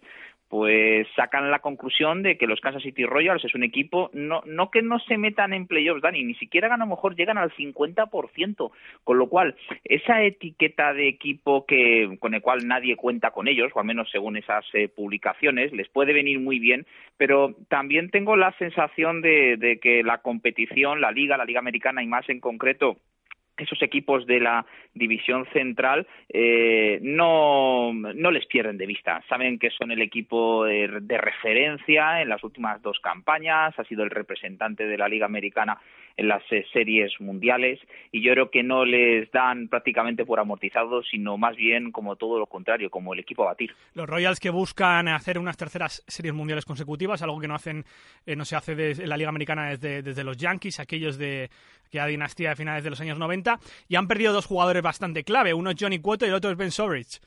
pues 0.49 1.07
sacan 1.15 1.49
la 1.49 1.59
conclusión 1.59 2.21
de 2.21 2.37
que 2.37 2.47
los 2.47 2.61
Kansas 2.61 2.83
City 2.83 3.05
Royals 3.05 3.43
es 3.43 3.55
un 3.55 3.63
equipo, 3.63 4.09
no, 4.13 4.41
no 4.45 4.69
que 4.69 4.81
no 4.81 4.99
se 4.99 5.17
metan 5.17 5.53
en 5.53 5.67
playoffs, 5.67 6.01
Dani, 6.01 6.23
ni 6.23 6.35
siquiera 6.35 6.73
a 6.73 6.77
lo 6.77 6.85
mejor 6.85 7.15
llegan 7.15 7.37
al 7.37 7.51
50%, 7.51 8.71
con 9.03 9.17
lo 9.17 9.27
cual 9.27 9.55
esa 9.83 10.21
etiqueta 10.23 10.93
de 10.93 11.07
equipo 11.07 11.65
que 11.65 12.17
con 12.19 12.33
el 12.33 12.41
cual 12.41 12.67
nadie 12.67 12.95
cuenta 12.95 13.31
con 13.31 13.47
ellos, 13.47 13.71
o 13.73 13.79
al 13.79 13.85
menos 13.85 14.09
según 14.11 14.37
esas 14.37 14.65
eh, 14.73 14.87
publicaciones, 14.87 15.73
les 15.73 15.89
puede 15.89 16.13
venir 16.13 16.39
muy 16.39 16.59
bien, 16.59 16.85
pero 17.17 17.55
también 17.67 18.11
tengo 18.11 18.35
la 18.35 18.51
sensación 18.57 19.21
de, 19.21 19.57
de 19.57 19.79
que 19.79 20.03
la 20.03 20.19
competición, 20.19 21.01
la 21.01 21.11
liga, 21.11 21.37
la 21.37 21.45
liga 21.45 21.59
americana 21.59 22.03
y 22.03 22.07
más 22.07 22.29
en 22.29 22.39
concreto, 22.39 22.97
esos 23.57 23.81
equipos 23.81 24.25
de 24.25 24.39
la 24.39 24.65
división 24.93 25.45
central 25.53 26.07
eh, 26.29 26.99
no, 27.01 27.93
no 27.93 28.31
les 28.31 28.45
pierden 28.45 28.77
de 28.77 28.85
vista. 28.85 29.23
Saben 29.29 29.59
que 29.59 29.69
son 29.69 29.91
el 29.91 30.01
equipo 30.01 30.65
de, 30.65 30.99
de, 31.01 31.17
referencia 31.17 32.21
en 32.21 32.29
las 32.29 32.43
últimas 32.43 32.81
dos 32.81 32.99
campañas, 32.99 33.77
ha 33.77 33.83
sido 33.85 34.03
el 34.03 34.09
representante 34.09 34.85
de 34.85 34.97
la 34.97 35.07
Liga 35.07 35.25
Americana 35.25 35.77
en 36.18 36.28
las 36.28 36.43
eh, 36.51 36.66
series 36.72 37.20
mundiales 37.20 37.80
y 38.11 38.22
yo 38.22 38.32
creo 38.34 38.49
que 38.49 38.63
no 38.63 38.86
les 38.86 39.30
dan 39.32 39.68
prácticamente 39.68 40.26
por 40.26 40.39
amortizados, 40.39 41.07
sino 41.09 41.38
más 41.38 41.55
bien 41.55 41.91
como 41.91 42.16
todo 42.16 42.39
lo 42.39 42.47
contrario, 42.47 42.89
como 42.89 43.13
el 43.13 43.20
equipo 43.20 43.43
a 43.43 43.47
batir. 43.47 43.74
Los 43.93 44.07
Royals 44.07 44.39
que 44.39 44.49
buscan 44.49 45.07
hacer 45.07 45.38
unas 45.38 45.57
terceras 45.57 46.03
series 46.07 46.34
mundiales 46.34 46.66
consecutivas, 46.66 47.22
algo 47.22 47.39
que 47.39 47.47
no 47.47 47.55
hacen, 47.55 47.84
eh, 48.26 48.36
no 48.36 48.45
se 48.45 48.55
hace 48.55 48.76
de, 48.76 48.91
en 48.91 49.09
la 49.09 49.18
Liga 49.18 49.30
Americana 49.30 49.70
desde, 49.70 50.01
desde 50.01 50.24
los 50.24 50.38
Yankees, 50.38 50.80
aquellos 50.80 51.18
de 51.18 51.49
aquella 51.88 52.07
dinastía 52.07 52.49
de 52.49 52.55
finales 52.55 52.84
de 52.84 52.89
los 52.89 53.01
años 53.01 53.20
90, 53.20 53.59
y 53.89 53.95
han 53.95 54.07
perdido 54.07 54.34
dos 54.34 54.45
jugadores 54.45 54.82
bastante 54.82 55.24
clave, 55.24 55.53
uno 55.53 55.72
es 55.72 55.78
Johnny 55.80 55.99
Cueto 55.99 56.26
y 56.26 56.30
el 56.30 56.36
otro 56.36 56.51
es 56.51 56.57
Ben 56.57 56.72
Sobrich. 56.72 57.20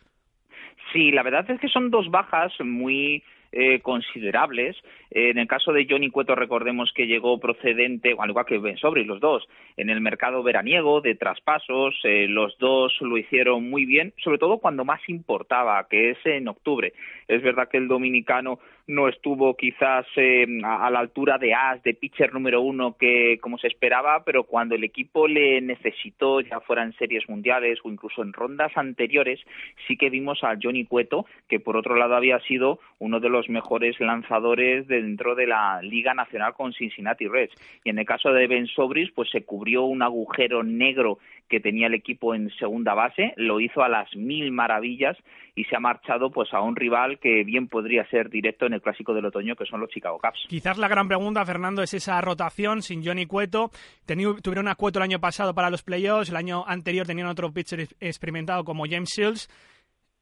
Sí, 0.93 1.11
la 1.11 1.22
verdad 1.22 1.49
es 1.51 1.61
que 1.61 1.68
son 1.68 1.91
dos 1.91 2.11
bajas 2.11 2.53
muy 2.61 3.22
eh, 3.53 3.80
considerables. 3.80 4.76
Eh, 5.11 5.30
en 5.30 5.38
el 5.38 5.46
caso 5.46 5.72
de 5.72 5.86
Johnny 5.88 6.11
Cueto, 6.11 6.34
recordemos 6.34 6.92
que 6.94 7.06
llegó 7.06 7.38
procedente, 7.38 8.14
al 8.18 8.30
igual 8.30 8.46
que 8.46 8.59
Ben 8.59 8.76
Sobri, 8.76 9.04
los 9.04 9.20
dos, 9.20 9.48
en 9.76 9.90
el 9.90 10.00
mercado 10.00 10.42
veraniego 10.42 11.00
de 11.00 11.14
traspasos. 11.14 11.94
Eh, 12.04 12.26
los 12.28 12.56
dos 12.59 12.96
lo 13.00 13.16
hicieron 13.16 13.68
muy 13.68 13.84
bien, 13.84 14.12
sobre 14.22 14.38
todo 14.38 14.59
cuando 14.59 14.84
más 14.84 15.00
importaba, 15.09 15.86
que 15.88 16.11
es 16.11 16.18
en 16.24 16.48
octubre. 16.48 16.92
Es 17.26 17.42
verdad 17.42 17.68
que 17.68 17.78
el 17.78 17.88
dominicano 17.88 18.59
no 18.88 19.06
estuvo 19.06 19.54
quizás 19.54 20.06
eh, 20.16 20.46
a, 20.64 20.90
la 20.90 20.98
altura 20.98 21.36
de 21.36 21.54
As, 21.54 21.82
de 21.82 21.92
pitcher 21.92 22.32
número 22.32 22.62
uno, 22.62 22.96
que 22.98 23.38
como 23.40 23.59
se 23.59 23.66
esperaba, 23.66 24.24
pero 24.24 24.44
cuando 24.44 24.74
el 24.74 24.82
equipo 24.82 25.28
le 25.28 25.61
necesitó, 25.61 26.40
ya 26.40 26.61
fuera 26.61 26.82
en 26.82 26.94
series 26.94 27.28
mundiales 27.28 27.78
o 27.84 27.90
incluso 27.90 28.22
en 28.22 28.32
rondas 28.32 28.72
anteriores, 28.76 29.40
sí 29.86 29.98
que 29.98 30.09
vimos 30.09 30.42
a 30.42 30.56
Johnny 30.61 30.86
Cueto, 30.86 31.26
que 31.48 31.61
por 31.61 31.76
otro 31.76 31.96
lado 31.96 32.16
había 32.16 32.40
sido 32.40 32.80
uno 32.98 33.20
de 33.20 33.28
los 33.28 33.50
mejores 33.50 34.00
lanzadores 34.00 34.88
dentro 35.03 35.34
de 35.34 35.46
la 35.46 35.80
Liga 35.82 36.14
Nacional 36.14 36.55
con 36.55 36.72
Cincinnati 36.72 37.26
Reds. 37.26 37.55
Y 37.84 37.90
en 37.90 37.99
el 37.99 38.07
caso 38.07 38.30
de 38.32 38.46
Ben 38.46 38.66
Sobris, 38.66 39.11
pues 39.14 39.30
se 39.30 39.44
cubrió 39.44 39.84
un 39.84 40.03
agujero 40.03 40.62
negro 40.62 41.18
que 41.49 41.61
tenía 41.61 41.86
el 41.86 41.94
equipo 41.94 42.34
en 42.34 42.51
segunda 42.59 42.92
base, 42.94 43.32
lo 43.36 43.59
hizo 43.61 43.82
a 43.82 43.88
las 43.88 44.14
mil 44.14 44.53
maravillas 44.53 45.16
y 45.55 45.64
se 45.64 45.74
ha 45.76 45.80
marchado 45.80 46.30
pues 46.30 46.53
a 46.53 46.61
un 46.61 46.76
rival 46.76 47.18
que 47.18 47.42
bien 47.42 47.68
podría 47.68 48.05
ser 48.11 48.28
directo 48.28 48.66
en 48.66 48.74
el 48.74 48.82
clásico 48.82 49.14
del 49.14 49.24
otoño 49.24 49.57
que 49.57 49.64
son 49.64 49.80
los 49.80 49.88
Chicago 49.90 50.18
Cubs. 50.18 50.44
Quizás 50.49 50.76
la 50.76 50.88
gran 50.88 51.09
pregunta, 51.09 51.44
Fernando, 51.46 51.82
es 51.82 51.94
esa 51.94 52.20
rotación 52.20 52.82
sin 52.82 53.03
Johnny 53.05 53.24
Cueto. 53.26 53.70
Tuvieron 54.07 54.68
a 54.68 54.74
Cueto 54.74 54.99
el 54.99 55.05
año 55.05 55.20
pasado 55.20 55.55
para 55.55 55.70
los 55.70 55.82
playoffs, 55.82 56.28
el 56.28 56.36
año 56.36 56.64
anterior 56.66 57.07
tenían 57.07 57.28
otro 57.28 57.51
pitcher 57.51 57.80
ex- 57.80 57.96
experimentado 58.01 58.62
como 58.64 58.84
James 58.88 59.09
Shields. 59.16 59.49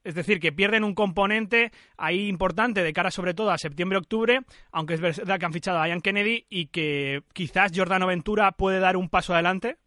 Es 0.06 0.14
decir, 0.14 0.38
que 0.38 0.52
pierden 0.52 0.84
un 0.84 0.94
componente 0.94 1.72
ahí 1.98 2.28
importante 2.28 2.84
de 2.84 2.92
cara 2.92 3.10
sobre 3.10 3.34
todo 3.34 3.50
a 3.50 3.58
septiembre-octubre, 3.58 4.42
aunque 4.70 4.94
es 4.94 5.00
verdad 5.00 5.40
que 5.40 5.46
han 5.46 5.52
fichado 5.52 5.80
a 5.80 5.88
Ian 5.88 6.00
Kennedy 6.00 6.46
y 6.48 6.66
que 6.66 7.22
quizás 7.32 7.72
Jordano 7.74 8.06
Ventura 8.06 8.52
puede 8.52 8.78
dar 8.78 8.96
un 8.96 9.08
paso 9.08 9.34
adelante. 9.34 9.78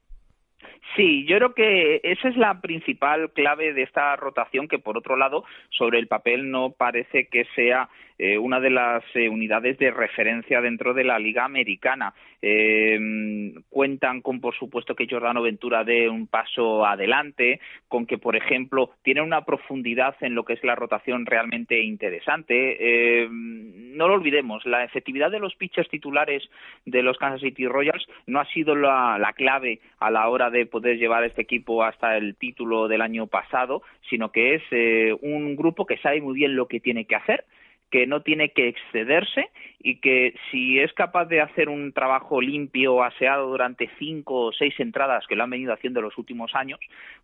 Sí, 0.97 1.25
yo 1.25 1.37
creo 1.37 1.53
que 1.53 2.01
esa 2.03 2.27
es 2.27 2.35
la 2.35 2.59
principal 2.59 3.31
clave 3.31 3.73
de 3.73 3.83
esta 3.83 4.13
rotación 4.17 4.67
que 4.67 4.79
por 4.79 4.97
otro 4.97 5.15
lado 5.15 5.45
sobre 5.69 5.99
el 5.99 6.07
papel 6.07 6.51
no 6.51 6.71
parece 6.71 7.27
que 7.27 7.45
sea 7.55 7.87
eh, 8.19 8.37
una 8.37 8.59
de 8.59 8.69
las 8.69 9.03
eh, 9.15 9.29
unidades 9.29 9.77
de 9.77 9.91
referencia 9.91 10.59
dentro 10.59 10.93
de 10.93 11.05
la 11.05 11.17
liga 11.17 11.45
americana. 11.45 12.13
Eh, 12.41 13.53
cuentan 13.69 14.21
con 14.21 14.39
por 14.41 14.55
supuesto 14.55 14.95
que 14.95 15.07
Jordano 15.09 15.41
Ventura 15.41 15.83
dé 15.85 16.09
un 16.09 16.27
paso 16.27 16.85
adelante, 16.85 17.61
con 17.87 18.05
que 18.05 18.17
por 18.17 18.35
ejemplo 18.35 18.91
tiene 19.03 19.21
una 19.21 19.45
profundidad 19.45 20.15
en 20.21 20.35
lo 20.35 20.43
que 20.43 20.53
es 20.53 20.63
la 20.63 20.75
rotación 20.75 21.25
realmente 21.25 21.81
interesante. 21.81 22.77
Eh, 22.79 23.27
no 23.29 24.07
lo 24.07 24.15
olvidemos, 24.15 24.65
la 24.65 24.83
efectividad 24.83 25.31
de 25.31 25.39
los 25.39 25.55
pitchers 25.55 25.89
titulares 25.89 26.43
de 26.85 27.03
los 27.03 27.17
Kansas 27.17 27.41
City 27.41 27.67
Royals 27.67 28.05
no 28.27 28.41
ha 28.41 28.45
sido 28.47 28.75
la, 28.75 29.17
la 29.17 29.31
clave 29.31 29.79
a 29.99 30.11
la 30.11 30.27
hora 30.27 30.49
de 30.49 30.65
poder 30.65 30.97
llevar 30.97 31.23
este 31.23 31.41
equipo 31.41 31.83
hasta 31.83 32.17
el 32.17 32.35
título 32.35 32.89
del 32.89 33.01
año 33.01 33.27
pasado, 33.27 33.81
sino 34.09 34.31
que 34.31 34.55
es 34.55 35.19
un 35.21 35.55
grupo 35.55 35.85
que 35.85 35.97
sabe 35.97 36.21
muy 36.21 36.35
bien 36.35 36.55
lo 36.55 36.67
que 36.67 36.79
tiene 36.79 37.05
que 37.05 37.15
hacer 37.15 37.45
que 37.91 38.05
no 38.07 38.21
tiene 38.21 38.51
que 38.51 38.69
excederse 38.69 39.49
y 39.79 39.99
que 40.01 40.35
si 40.51 40.79
es 40.79 40.91
capaz 40.93 41.25
de 41.25 41.41
hacer 41.41 41.69
un 41.69 41.93
trabajo 41.93 42.41
limpio, 42.41 43.03
aseado 43.03 43.47
durante 43.47 43.89
cinco 43.97 44.47
o 44.47 44.51
seis 44.51 44.73
entradas 44.79 45.25
que 45.27 45.35
lo 45.35 45.43
han 45.43 45.49
venido 45.49 45.73
haciendo 45.73 45.99
en 45.99 46.05
los 46.05 46.17
últimos 46.17 46.53
años, 46.53 46.79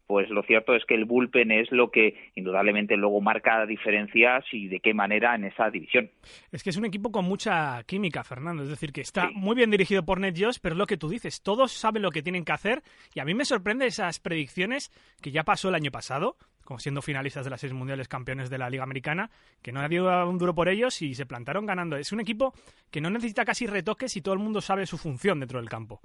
pues 0.08 0.30
lo 0.30 0.44
cierto 0.44 0.76
es 0.76 0.86
que 0.86 0.96
el 0.96 1.06
bullpen 1.06 1.52
es 1.52 1.72
lo 1.72 1.92
que 1.92 2.32
indudablemente 2.36 2.96
luego 2.96 3.22
marca 3.22 3.66
diferencias 3.66 4.46
y 4.52 4.68
de 4.68 4.80
qué 4.80 4.94
manera 4.94 5.36
en 5.36 5.46
esa 5.46 5.70
división. 5.70 6.10
Es 6.52 6.64
que 6.64 6.70
es 6.70 6.78
un 6.78 6.86
equipo 6.86 7.12
con 7.12 7.26
mucha 7.26 7.84
química, 7.84 8.24
Fernando. 8.24 8.64
Es 8.64 8.70
decir, 8.70 8.92
que 8.92 9.02
está 9.02 9.30
muy 9.34 9.56
bien 9.56 9.72
dirigido 9.72 10.06
por 10.06 10.20
Ned 10.20 10.36
Jones, 10.38 10.60
pero 10.60 10.74
es 10.74 10.80
lo 10.80 10.88
que 10.88 10.98
tú 10.98 11.10
dices. 11.10 11.42
Todos 11.42 11.72
saben 11.72 12.02
lo 12.02 12.12
que 12.12 12.22
tienen 12.22 12.46
que 12.46 12.54
hacer. 12.54 12.84
Y 13.14 13.20
a 13.20 13.26
mí 13.26 13.34
me 13.34 13.46
sorprende 13.46 13.86
esas 13.86 14.20
predicciones 14.20 14.92
que 15.22 15.32
ya 15.32 15.44
pasó 15.44 15.70
el 15.70 15.76
año 15.76 15.92
pasado, 15.92 16.38
como 16.66 16.80
siendo 16.80 17.02
finalistas 17.02 17.46
de 17.46 17.52
las 17.52 17.62
seis 17.62 17.72
mundiales 17.72 18.10
campeones 18.10 18.50
de 18.50 18.58
la 18.58 18.70
Liga 18.70 18.84
Americana, 18.84 19.30
que 19.62 19.72
no 19.72 19.88
dio 19.88 20.28
un 20.28 20.38
duro 20.38 20.54
por 20.54 20.68
ellos 20.68 21.02
y 21.02 21.14
se 21.14 21.26
plantaron 21.26 21.66
ganando. 21.66 21.96
Es 21.96 22.12
un 22.12 22.20
equipo 22.20 22.54
que 22.92 23.00
no 23.00 23.10
necesita 23.10 23.46
casi 23.46 23.68
retoques 23.68 24.18
y 24.18 24.22
todo 24.22 24.34
el 24.34 24.42
mundo 24.42 24.60
sabe 24.60 24.86
su 24.86 24.98
función 24.98 25.40
dentro 25.40 25.60
del 25.60 25.70
campo. 25.70 26.02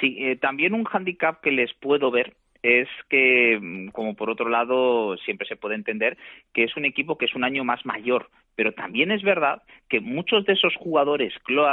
Sí, 0.00 0.16
eh, 0.18 0.36
también 0.36 0.74
un 0.74 0.84
hándicap 0.84 1.40
que 1.40 1.52
les 1.52 1.72
puedo 1.74 2.10
ver 2.10 2.36
es 2.62 2.88
que, 3.08 3.58
mm, 3.60 3.88
como 3.88 4.14
por 4.14 4.28
otro 4.28 4.48
lado 4.48 5.16
siempre 5.18 5.46
se 5.46 5.56
puede 5.56 5.76
entender, 5.76 6.18
que 6.52 6.64
es 6.64 6.76
un 6.76 6.84
equipo 6.84 7.16
que 7.16 7.26
es 7.26 7.34
un 7.34 7.44
año 7.44 7.64
más 7.64 7.86
mayor, 7.86 8.28
pero 8.56 8.72
también 8.72 9.10
es 9.10 9.22
verdad 9.22 9.62
que 9.88 10.00
muchos 10.00 10.44
de 10.46 10.54
esos 10.54 10.74
jugadores 10.76 11.32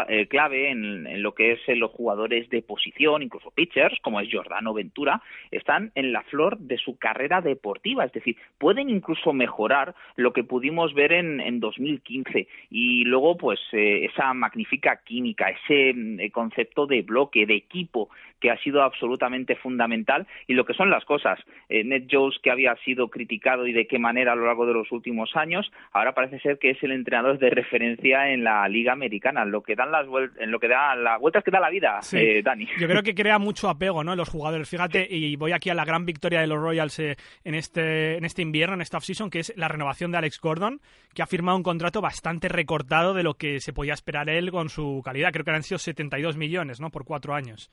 eh, 0.09 0.27
clave 0.27 0.69
en, 0.69 1.23
lo 1.23 1.33
que 1.33 1.53
es 1.53 1.59
eh, 1.67 1.75
los 1.75 1.91
jugadores 1.91 2.47
de 2.49 2.61
posición, 2.61 3.23
incluso 3.23 3.49
pitchers, 3.51 3.97
como 4.01 4.19
es 4.19 4.29
Jordano 4.31 4.73
Ventura, 4.73 5.21
están 5.49 5.91
en 5.95 6.11
la 6.13 6.21
flor 6.23 6.59
de 6.59 6.77
su 6.77 6.97
carrera 6.97 7.41
deportiva, 7.41 8.05
es 8.05 8.11
decir, 8.11 8.37
pueden 8.59 8.89
incluso 8.89 9.33
mejorar 9.33 9.95
lo 10.15 10.33
que 10.33 10.43
pudimos 10.43 10.93
ver 10.93 11.13
en, 11.13 11.39
en 11.39 11.59
2015 11.59 12.47
y 12.69 13.05
luego 13.05 13.37
pues 13.37 13.59
eh, 13.71 14.05
esa 14.05 14.33
magnífica 14.33 15.01
química, 15.03 15.49
ese 15.49 15.93
mm, 15.95 16.29
concepto 16.31 16.85
de 16.85 17.01
bloque, 17.01 17.45
de 17.45 17.55
equipo 17.55 18.09
que 18.39 18.51
ha 18.51 18.57
sido 18.57 18.83
absolutamente 18.83 19.55
fundamental 19.55 20.27
y 20.47 20.53
lo 20.53 20.65
que 20.65 20.73
son 20.73 20.89
las 20.89 21.05
cosas. 21.05 21.39
Ned 21.69 22.07
Jones, 22.11 22.37
que 22.43 22.51
había 22.51 22.75
sido 22.83 23.07
criticado 23.07 23.65
y 23.65 23.71
de 23.71 23.87
qué 23.87 23.99
manera 23.99 24.33
a 24.33 24.35
lo 24.35 24.45
largo 24.45 24.65
de 24.65 24.73
los 24.73 24.91
últimos 24.91 25.33
años, 25.37 25.71
ahora 25.93 26.13
parece 26.13 26.39
ser 26.39 26.59
que 26.59 26.72
es 26.73 26.83
el 26.83 26.91
entrenador 26.91 27.39
de 27.39 27.49
referencia 27.49 28.29
en 28.31 28.43
la 28.43 28.67
Liga 28.67 28.93
Americana, 28.93 29.45
lo 29.45 29.63
que 29.63 29.75
dan 29.75 29.91
las 29.91 30.05
en 30.39 30.51
lo 30.51 30.59
que 30.59 30.67
da 30.67 30.95
las 30.95 31.19
vueltas 31.19 31.43
que 31.43 31.49
da 31.51 31.59
la 31.59 31.69
vida, 31.69 32.01
Sí. 32.01 32.17
eh, 32.17 32.41
Dani. 32.43 32.67
Yo 32.79 32.87
creo 32.87 33.01
que 33.01 33.15
crea 33.15 33.39
mucho 33.39 33.69
apego, 33.69 34.03
¿no? 34.03 34.11
En 34.13 34.17
los 34.17 34.29
jugadores. 34.29 34.69
Fíjate, 34.69 35.07
y 35.09 35.35
voy 35.35 35.51
aquí 35.53 35.69
a 35.69 35.73
la 35.73 35.85
gran 35.85 36.05
victoria 36.05 36.41
de 36.41 36.47
los 36.47 36.59
Royals 36.61 36.99
eh, 36.99 37.15
en 37.43 37.55
este 37.55 38.17
en 38.17 38.25
este 38.25 38.41
invierno, 38.41 38.75
en 38.75 38.81
esta 38.81 38.97
offseason, 38.97 39.29
que 39.29 39.39
es 39.39 39.53
la 39.55 39.67
renovación 39.67 40.11
de 40.11 40.17
Alex 40.19 40.39
Gordon, 40.39 40.81
que 41.13 41.21
ha 41.23 41.27
firmado 41.27 41.57
un 41.57 41.63
contrato 41.63 42.01
bastante 42.01 42.49
recortado 42.49 43.13
de 43.13 43.23
lo 43.23 43.35
que 43.35 43.59
se 43.59 43.73
podía 43.73 43.93
esperar 43.93 44.29
él 44.29 44.51
con 44.51 44.69
su 44.69 45.01
calidad. 45.03 45.31
Creo 45.31 45.45
que 45.45 45.51
han 45.51 45.63
sido 45.63 45.77
72 45.79 46.37
millones, 46.37 46.79
¿no? 46.79 46.89
Por 46.89 47.05
cuatro 47.05 47.33
años. 47.33 47.71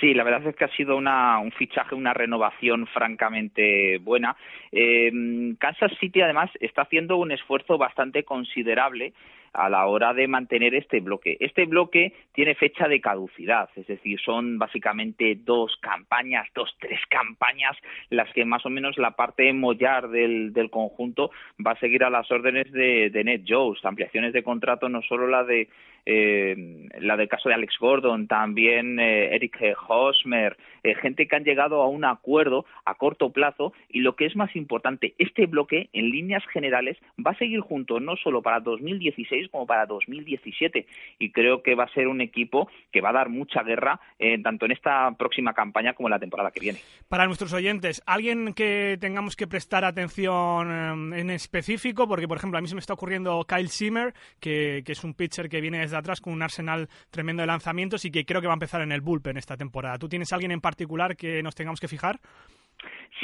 Sí, 0.00 0.14
la 0.14 0.22
verdad 0.22 0.46
es 0.46 0.54
que 0.54 0.64
ha 0.64 0.76
sido 0.76 0.96
una, 0.96 1.40
un 1.40 1.50
fichaje, 1.50 1.94
una 1.94 2.14
renovación 2.14 2.86
francamente 2.86 3.98
buena. 3.98 4.36
Eh, 4.70 5.10
Kansas 5.58 5.92
City, 5.98 6.20
además, 6.20 6.50
está 6.60 6.82
haciendo 6.82 7.16
un 7.16 7.32
esfuerzo 7.32 7.78
bastante 7.78 8.22
considerable 8.22 9.12
a 9.52 9.68
la 9.68 9.86
hora 9.86 10.14
de 10.14 10.28
mantener 10.28 10.74
este 10.74 11.00
bloque. 11.00 11.36
Este 11.40 11.64
bloque 11.64 12.12
tiene 12.32 12.54
fecha 12.54 12.86
de 12.86 13.00
caducidad, 13.00 13.68
es 13.74 13.86
decir, 13.86 14.20
son 14.20 14.58
básicamente 14.58 15.36
dos 15.36 15.76
campañas, 15.80 16.46
dos, 16.54 16.76
tres 16.78 17.00
campañas, 17.08 17.76
las 18.10 18.32
que 18.34 18.44
más 18.44 18.64
o 18.66 18.70
menos 18.70 18.98
la 18.98 19.12
parte 19.12 19.52
mollar 19.52 20.10
del, 20.10 20.52
del 20.52 20.70
conjunto 20.70 21.30
va 21.64 21.72
a 21.72 21.80
seguir 21.80 22.04
a 22.04 22.10
las 22.10 22.30
órdenes 22.30 22.70
de, 22.72 23.10
de 23.10 23.24
Ned 23.24 23.42
Jones. 23.48 23.84
Ampliaciones 23.84 24.32
de 24.32 24.42
contrato, 24.42 24.88
no 24.88 25.02
solo 25.02 25.26
la 25.26 25.44
de 25.44 25.68
eh, 26.06 26.88
la 27.00 27.16
del 27.16 27.28
caso 27.28 27.48
de 27.48 27.54
Alex 27.54 27.78
Gordon, 27.78 28.26
también 28.26 28.98
eh, 29.00 29.34
Eric 29.34 29.58
Hosmer, 29.88 30.56
eh, 30.82 30.94
gente 30.94 31.26
que 31.26 31.36
han 31.36 31.44
llegado 31.44 31.82
a 31.82 31.88
un 31.88 32.04
acuerdo 32.04 32.64
a 32.84 32.94
corto 32.94 33.30
plazo 33.30 33.72
y 33.88 34.00
lo 34.00 34.16
que 34.16 34.26
es 34.26 34.36
más 34.36 34.54
importante, 34.56 35.14
este 35.18 35.46
bloque 35.46 35.88
en 35.92 36.10
líneas 36.10 36.42
generales 36.52 36.96
va 37.24 37.32
a 37.32 37.38
seguir 37.38 37.60
junto 37.60 38.00
no 38.00 38.16
solo 38.16 38.42
para 38.42 38.60
2016 38.60 39.48
como 39.50 39.66
para 39.66 39.86
2017 39.86 40.86
y 41.18 41.30
creo 41.30 41.62
que 41.62 41.74
va 41.74 41.84
a 41.84 41.92
ser 41.92 42.08
un 42.08 42.20
equipo 42.20 42.70
que 42.92 43.00
va 43.00 43.10
a 43.10 43.14
dar 43.14 43.28
mucha 43.28 43.62
guerra 43.62 44.00
eh, 44.18 44.40
tanto 44.42 44.66
en 44.66 44.72
esta 44.72 45.10
próxima 45.12 45.52
campaña 45.52 45.94
como 45.94 46.08
en 46.08 46.12
la 46.12 46.18
temporada 46.18 46.50
que 46.50 46.60
viene. 46.60 46.78
Para 47.08 47.26
nuestros 47.26 47.52
oyentes, 47.52 48.02
alguien 48.06 48.54
que 48.54 48.96
tengamos 49.00 49.36
que 49.36 49.46
prestar 49.46 49.84
atención 49.84 50.70
eh, 50.70 51.20
en 51.20 51.30
específico, 51.30 52.06
porque 52.08 52.28
por 52.28 52.36
ejemplo 52.36 52.58
a 52.58 52.62
mí 52.62 52.68
se 52.68 52.74
me 52.74 52.80
está 52.80 52.94
ocurriendo 52.94 53.44
Kyle 53.48 53.68
Zimmer, 53.68 54.14
que, 54.40 54.82
que 54.84 54.92
es 54.92 55.04
un 55.04 55.14
pitcher 55.14 55.48
que 55.48 55.60
viene 55.60 55.82
desde 55.88 55.98
atrás 55.98 56.20
con 56.20 56.32
un 56.32 56.42
arsenal 56.42 56.88
tremendo 57.10 57.42
de 57.42 57.46
lanzamientos 57.46 58.04
y 58.04 58.10
que 58.10 58.24
creo 58.24 58.40
que 58.40 58.46
va 58.46 58.52
a 58.52 58.60
empezar 58.60 58.82
en 58.82 58.92
el 58.92 59.00
bullpen 59.00 59.36
esta 59.36 59.56
temporada. 59.56 59.98
¿Tú 59.98 60.08
tienes 60.08 60.32
alguien 60.32 60.52
en 60.52 60.60
particular 60.60 61.16
que 61.16 61.42
nos 61.42 61.54
tengamos 61.54 61.80
que 61.80 61.88
fijar? 61.88 62.20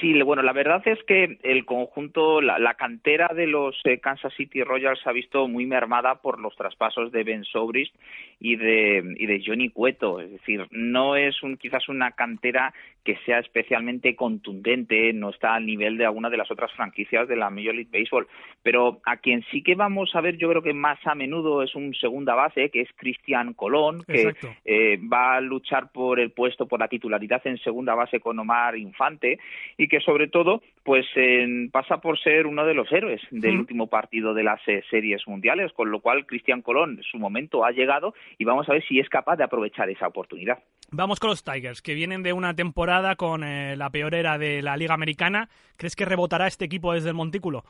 Sí, 0.00 0.20
bueno, 0.22 0.42
la 0.42 0.52
verdad 0.52 0.82
es 0.86 1.02
que 1.05 1.38
el 1.42 1.64
conjunto, 1.64 2.40
la, 2.40 2.59
la 2.59 2.74
cantera 2.74 3.28
de 3.34 3.46
los 3.46 3.80
eh, 3.84 4.00
Kansas 4.00 4.34
City 4.34 4.62
Royals 4.64 5.00
se 5.00 5.09
ha 5.09 5.12
visto 5.12 5.46
muy 5.46 5.66
mermada 5.66 6.16
por 6.16 6.40
los 6.40 6.57
traspasos 6.57 7.12
de 7.12 7.22
Ben 7.22 7.44
Sobrist 7.44 7.94
y 8.40 8.57
de, 8.57 9.14
y 9.16 9.26
de 9.26 9.42
Johnny 9.44 9.68
Cueto. 9.68 10.20
Es 10.20 10.32
decir, 10.32 10.66
no 10.70 11.14
es 11.14 11.42
un, 11.42 11.57
quizás 11.57 11.88
una 11.88 12.11
cantera 12.12 12.74
que 13.05 13.16
sea 13.26 13.38
especialmente 13.38 14.16
contundente, 14.16 15.12
no 15.12 15.30
está 15.30 15.55
al 15.55 15.66
nivel 15.66 15.98
de 15.98 16.07
alguna 16.07 16.30
de 16.30 16.38
las 16.38 16.50
otras 16.50 16.72
franquicias 16.72 17.28
de 17.28 17.36
la 17.36 17.50
Major 17.50 17.74
League 17.74 17.90
Baseball. 17.92 18.26
Pero 18.62 19.00
a 19.05 19.18
quien 19.18 19.44
sí 19.50 19.62
que 19.62 19.74
vamos 19.74 20.16
a 20.16 20.22
ver, 20.22 20.38
yo 20.38 20.48
creo 20.48 20.62
que 20.62 20.72
más 20.72 20.98
a 21.07 21.14
menudo 21.14 21.62
es 21.62 21.74
un 21.74 21.94
segunda 21.94 22.34
base, 22.34 22.70
que 22.70 22.80
es 22.80 22.88
Cristian 22.96 23.52
Colón, 23.52 24.02
que 24.09 24.34
eh, 24.64 24.98
va 25.00 25.36
a 25.36 25.40
luchar 25.40 25.92
por 25.92 26.18
el 26.18 26.32
puesto, 26.32 26.66
por 26.66 26.80
la 26.80 26.88
titularidad 26.88 27.46
en 27.46 27.59
segunda 27.59 27.94
base 27.94 28.20
con 28.20 28.38
Omar 28.38 28.76
Infante 28.76 29.38
y 29.76 29.88
que 29.88 30.01
sobre 30.01 30.28
todo 30.28 30.62
pues 30.82 31.07
eh, 31.16 31.68
pasa 31.72 31.99
por 31.99 32.18
ser 32.18 32.47
uno 32.47 32.64
de 32.66 32.74
los 32.74 32.90
héroes 32.92 33.20
del 33.30 33.55
Mm. 33.57 33.61
último 33.61 33.86
partido 33.88 34.34
de 34.34 34.42
las 34.45 34.61
eh, 34.68 34.82
series 34.90 35.26
mundiales, 35.26 35.72
con 35.72 35.90
lo 35.90 36.01
cual 36.01 36.26
Cristian 36.26 36.62
Colón 36.62 37.01
su 37.11 37.18
momento 37.18 37.64
ha 37.64 37.70
llegado 37.72 38.14
y 38.38 38.45
vamos 38.45 38.68
a 38.68 38.72
ver 38.72 38.84
si 38.86 39.01
es 39.01 39.09
capaz 39.09 39.36
de 39.36 39.45
aprovechar 39.45 39.88
esa 39.90 40.07
oportunidad. 40.09 40.59
Vamos 40.90 41.18
con 41.18 41.30
los 41.30 41.42
Tigers, 41.42 41.82
que 41.82 41.95
vienen 41.95 42.22
de 42.22 42.32
una 42.32 42.55
temporada 42.55 43.16
con 43.16 43.42
eh, 43.42 43.74
la 43.76 43.90
peor 43.90 44.14
era 44.14 44.38
de 44.38 44.62
la 44.62 44.76
Liga 44.76 44.95
Americana. 44.95 45.49
¿Crees 45.76 45.97
que 45.97 46.05
rebotará 46.05 46.47
este 46.47 46.66
equipo 46.66 46.92
desde 46.92 47.09
el 47.09 47.14
Montículo? 47.14 47.64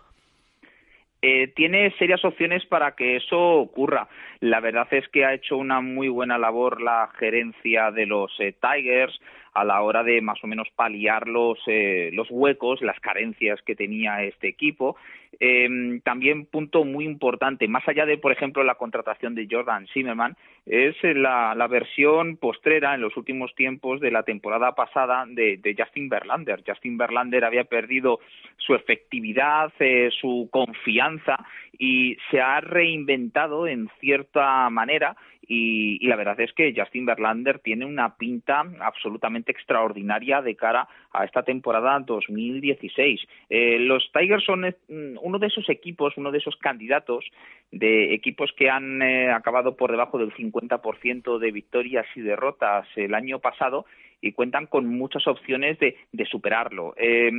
eh, 1.23 1.49
tiene 1.57 1.91
serias 1.99 2.23
opciones 2.25 2.67
para 2.67 2.95
que 2.95 3.17
eso 3.17 3.39
ocurra. 3.39 4.09
La 4.41 4.61
verdad 4.61 4.87
es 4.91 5.09
que 5.09 5.25
ha 5.25 5.33
hecho 5.33 5.57
una 5.57 5.81
muy 5.81 6.09
buena 6.09 6.37
labor 6.37 6.83
la 6.83 7.09
gerencia 7.19 7.91
de 7.91 8.05
los 8.05 8.31
eh, 8.41 8.53
Tigers 8.61 9.19
a 9.55 9.65
la 9.65 9.81
hora 9.83 10.03
de 10.03 10.21
más 10.21 10.43
o 10.43 10.47
menos 10.47 10.69
paliar 10.75 11.29
los, 11.29 11.59
eh, 11.67 12.11
los 12.13 12.29
huecos, 12.31 12.83
las 12.83 12.99
carencias 13.01 13.63
que 13.63 13.77
tenía 13.77 14.23
este 14.25 14.49
equipo. 14.49 14.97
Eh, 15.41 16.01
también 16.05 16.47
punto 16.47 16.85
muy 16.85 17.05
importante, 17.05 17.67
más 17.67 17.87
allá 17.89 18.07
de, 18.07 18.19
por 18.19 18.33
ejemplo, 18.33 18.63
la 18.63 18.77
contratación 18.77 19.35
de 19.35 19.49
Jordan 19.51 19.87
Zimmerman, 19.93 20.37
es 20.67 20.97
eh, 21.03 21.15
la, 21.15 21.55
la 21.55 21.67
versión 21.67 22.37
postrera 22.37 22.95
en 22.95 23.01
los 23.01 23.17
últimos 23.17 23.55
tiempos 23.55 24.01
de 24.01 24.11
la 24.11 24.23
temporada 24.23 24.75
pasada 24.75 25.25
de, 25.27 25.57
de 25.59 25.75
Justin 25.77 26.09
Verlander. 26.09 26.63
Justin 26.67 26.97
Verlander 26.97 27.45
había 27.45 27.65
perdido 27.65 28.21
su 28.57 28.75
efectividad, 28.75 29.73
eh, 29.79 30.11
su 30.21 30.49
confianza 30.51 31.37
y 31.79 32.17
se 32.31 32.41
ha 32.41 32.61
reinventado 32.61 33.67
en 33.67 33.89
cierta 34.01 34.71
manera 34.71 35.17
y, 35.49 35.99
y, 36.01 36.07
la 36.09 36.17
verdad 36.17 36.41
es 36.41 36.53
que 36.53 36.75
Justin 36.77 37.07
Verlander 37.07 37.59
tiene 37.59 37.85
una 37.85 38.17
pinta 38.17 38.65
absolutamente 38.81 39.53
extraordinaria 39.53 40.43
de 40.43 40.57
cara 40.57 40.89
a 41.13 41.25
esta 41.25 41.43
temporada 41.43 41.99
2016. 42.01 43.21
Eh, 43.51 43.79
los 43.81 44.11
Tigers 44.13 44.45
son 44.45 44.65
eh, 44.65 44.75
uno 44.89 45.39
de 45.39 45.47
esos 45.47 45.69
equipos, 45.69 46.17
uno 46.17 46.31
de 46.31 46.39
esos 46.39 46.57
candidatos 46.57 47.25
de 47.71 48.15
equipos 48.15 48.53
que 48.57 48.71
han 48.71 49.03
eh, 49.03 49.31
acabado 49.31 49.77
por 49.77 49.91
debajo 49.91 50.19
del 50.19 50.33
50% 50.33 51.39
de 51.39 51.51
victorias 51.51 52.07
y 52.15 52.21
derrotas 52.21 52.87
el 52.97 53.15
año 53.15 53.41
pasado 53.41 53.87
y 54.25 54.33
cuentan 54.33 54.67
con 54.67 54.87
muchas 54.87 55.27
opciones 55.27 55.79
de, 55.79 55.97
superarlo, 56.25 56.95
eh, 56.97 57.31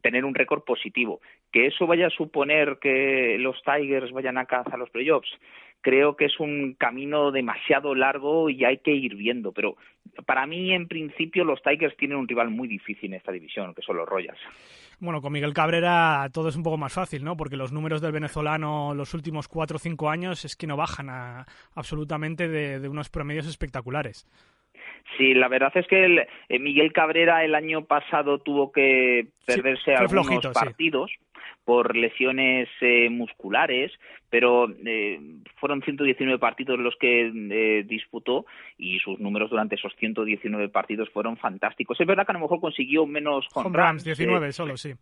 tener 0.00 0.24
un 0.24 0.34
récord 0.34 0.62
positivo. 0.62 1.20
Que 1.50 1.66
eso 1.66 1.88
vaya 1.88 2.06
a 2.06 2.10
suponer 2.10 2.78
que 2.80 3.36
los 3.40 3.60
Tigers 3.64 4.12
vayan 4.12 4.38
a 4.38 4.46
cazar 4.46 4.78
los 4.78 4.90
playoffs, 4.90 5.28
creo 5.84 6.16
que 6.16 6.24
es 6.24 6.40
un 6.40 6.74
camino 6.74 7.30
demasiado 7.30 7.94
largo 7.94 8.48
y 8.48 8.64
hay 8.64 8.78
que 8.78 8.90
ir 8.90 9.14
viendo. 9.14 9.52
Pero 9.52 9.76
para 10.24 10.46
mí, 10.46 10.72
en 10.72 10.88
principio, 10.88 11.44
los 11.44 11.62
Tigers 11.62 11.96
tienen 11.96 12.16
un 12.16 12.26
rival 12.26 12.50
muy 12.50 12.66
difícil 12.66 13.12
en 13.12 13.18
esta 13.18 13.30
división, 13.30 13.74
que 13.74 13.82
son 13.82 13.98
los 13.98 14.08
Royals. 14.08 14.40
Bueno, 14.98 15.20
con 15.20 15.32
Miguel 15.32 15.52
Cabrera 15.52 16.26
todo 16.32 16.48
es 16.48 16.56
un 16.56 16.62
poco 16.62 16.78
más 16.78 16.94
fácil, 16.94 17.22
¿no? 17.22 17.36
Porque 17.36 17.56
los 17.56 17.70
números 17.70 18.00
del 18.00 18.12
venezolano 18.12 18.94
los 18.94 19.12
últimos 19.12 19.46
cuatro 19.46 19.76
o 19.76 19.78
cinco 19.78 20.08
años 20.08 20.44
es 20.46 20.56
que 20.56 20.66
no 20.66 20.76
bajan 20.76 21.10
a, 21.10 21.44
absolutamente 21.74 22.48
de, 22.48 22.80
de 22.80 22.88
unos 22.88 23.10
promedios 23.10 23.46
espectaculares. 23.46 24.26
Sí, 25.18 25.34
la 25.34 25.48
verdad 25.48 25.72
es 25.74 25.86
que 25.86 26.04
el, 26.04 26.18
eh, 26.48 26.58
Miguel 26.58 26.92
Cabrera 26.92 27.44
el 27.44 27.54
año 27.54 27.84
pasado 27.84 28.38
tuvo 28.38 28.72
que 28.72 29.26
perderse 29.46 29.84
sí, 29.84 29.90
algunos 29.90 30.26
flojito, 30.26 30.52
partidos 30.52 31.10
sí. 31.10 31.33
Por 31.64 31.96
lesiones 31.96 32.68
eh, 32.80 33.08
musculares, 33.10 33.92
pero 34.30 34.68
eh, 34.84 35.20
fueron 35.56 35.82
119 35.82 36.38
partidos 36.38 36.78
los 36.78 36.94
que 37.00 37.26
eh, 37.26 37.84
disputó 37.86 38.46
y 38.78 38.98
sus 38.98 39.18
números 39.18 39.50
durante 39.50 39.76
esos 39.76 39.94
119 39.96 40.68
partidos 40.68 41.08
fueron 41.10 41.36
fantásticos. 41.36 42.00
Es 42.00 42.06
verdad 42.06 42.26
que 42.26 42.32
a 42.32 42.34
lo 42.34 42.40
mejor 42.40 42.60
consiguió 42.60 43.06
menos 43.06 43.46
con 43.52 43.72
Rams, 43.72 44.04
runs, 44.04 44.04
19 44.04 44.52
solo, 44.52 44.76
sí 44.76 44.94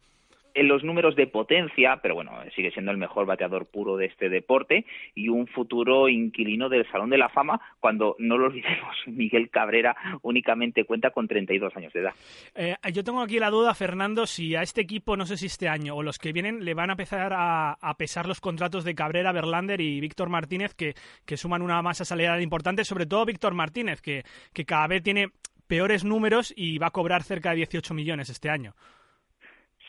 en 0.54 0.68
los 0.68 0.84
números 0.84 1.16
de 1.16 1.26
potencia, 1.26 1.98
pero 2.02 2.14
bueno, 2.14 2.32
sigue 2.54 2.70
siendo 2.70 2.90
el 2.90 2.96
mejor 2.96 3.26
bateador 3.26 3.66
puro 3.66 3.96
de 3.96 4.06
este 4.06 4.28
deporte 4.28 4.84
y 5.14 5.28
un 5.28 5.46
futuro 5.46 6.08
inquilino 6.08 6.68
del 6.68 6.88
Salón 6.90 7.10
de 7.10 7.18
la 7.18 7.28
Fama 7.28 7.60
cuando, 7.80 8.16
no 8.18 8.38
lo 8.38 8.46
olvidemos, 8.46 8.96
Miguel 9.06 9.50
Cabrera 9.50 9.96
únicamente 10.22 10.84
cuenta 10.84 11.10
con 11.10 11.28
32 11.28 11.76
años 11.76 11.92
de 11.92 12.00
edad. 12.00 12.14
Eh, 12.54 12.76
yo 12.92 13.04
tengo 13.04 13.20
aquí 13.20 13.38
la 13.38 13.50
duda, 13.50 13.74
Fernando, 13.74 14.26
si 14.26 14.54
a 14.54 14.62
este 14.62 14.80
equipo, 14.80 15.16
no 15.16 15.26
sé 15.26 15.36
si 15.36 15.46
este 15.46 15.68
año 15.68 15.94
o 15.94 16.02
los 16.02 16.18
que 16.18 16.32
vienen, 16.32 16.64
le 16.64 16.74
van 16.74 16.90
a 16.90 16.94
empezar 16.94 17.32
a, 17.34 17.94
pesar 17.98 18.26
los 18.26 18.40
contratos 18.40 18.84
de 18.84 18.94
Cabrera, 18.94 19.32
Verlander 19.32 19.80
y 19.80 20.00
Víctor 20.00 20.28
Martínez, 20.28 20.74
que, 20.74 20.94
que, 21.24 21.36
suman 21.36 21.62
una 21.62 21.82
masa 21.82 22.04
salarial 22.04 22.42
importante, 22.42 22.84
sobre 22.84 23.06
todo 23.06 23.24
Víctor 23.24 23.54
Martínez, 23.54 24.00
que, 24.00 24.24
que 24.52 24.64
cada 24.64 24.86
vez 24.86 25.02
tiene 25.02 25.28
peores 25.66 26.04
números 26.04 26.52
y 26.56 26.78
va 26.78 26.88
a 26.88 26.90
cobrar 26.90 27.22
cerca 27.22 27.50
de 27.50 27.56
18 27.56 27.94
millones 27.94 28.28
este 28.28 28.50
año. 28.50 28.74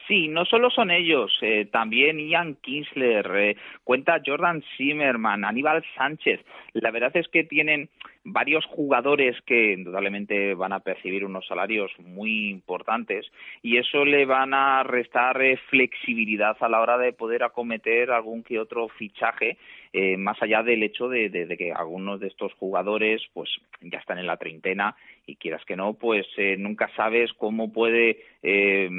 Sí, 0.07 0.27
no 0.27 0.43
solo 0.45 0.69
son 0.69 0.91
ellos, 0.91 1.31
eh, 1.41 1.65
también 1.71 2.19
Ian 2.19 2.55
Kinsler, 2.55 3.31
eh, 3.35 3.57
cuenta 3.85 4.21
Jordan 4.25 4.61
Zimmerman, 4.75 5.45
Aníbal 5.45 5.83
Sánchez. 5.95 6.41
La 6.73 6.91
verdad 6.91 7.15
es 7.15 7.27
que 7.29 7.45
tienen 7.45 7.89
varios 8.23 8.65
jugadores 8.65 9.35
que 9.45 9.73
indudablemente 9.73 10.53
van 10.53 10.73
a 10.73 10.79
percibir 10.79 11.25
unos 11.25 11.45
salarios 11.45 11.91
muy 11.99 12.49
importantes 12.49 13.25
y 13.61 13.77
eso 13.77 14.05
le 14.05 14.25
van 14.25 14.53
a 14.53 14.83
restar 14.83 15.41
eh, 15.41 15.57
flexibilidad 15.69 16.55
a 16.59 16.69
la 16.69 16.81
hora 16.81 16.97
de 16.97 17.13
poder 17.13 17.43
acometer 17.43 18.11
algún 18.11 18.43
que 18.43 18.59
otro 18.59 18.87
fichaje 18.87 19.57
eh, 19.95 20.17
más 20.17 20.41
allá 20.41 20.63
del 20.63 20.81
hecho 20.81 21.07
de, 21.07 21.29
que 21.55 21.71
algunos 21.71 22.19
de 22.19 22.25
estos 22.25 22.51
jugadores 22.53 23.21
pues 23.31 23.47
ya 23.79 23.99
están 23.99 24.17
en 24.17 24.25
la 24.25 24.37
treintena 24.37 24.95
y 25.27 25.35
quieras 25.35 25.63
que 25.65 25.75
no 25.75 25.93
pues 25.93 26.25
eh, 26.37 26.55
nunca 26.57 26.89
sabes 26.95 27.31
cómo 27.33 27.71
puede 27.71 28.17
eh, 28.41 28.89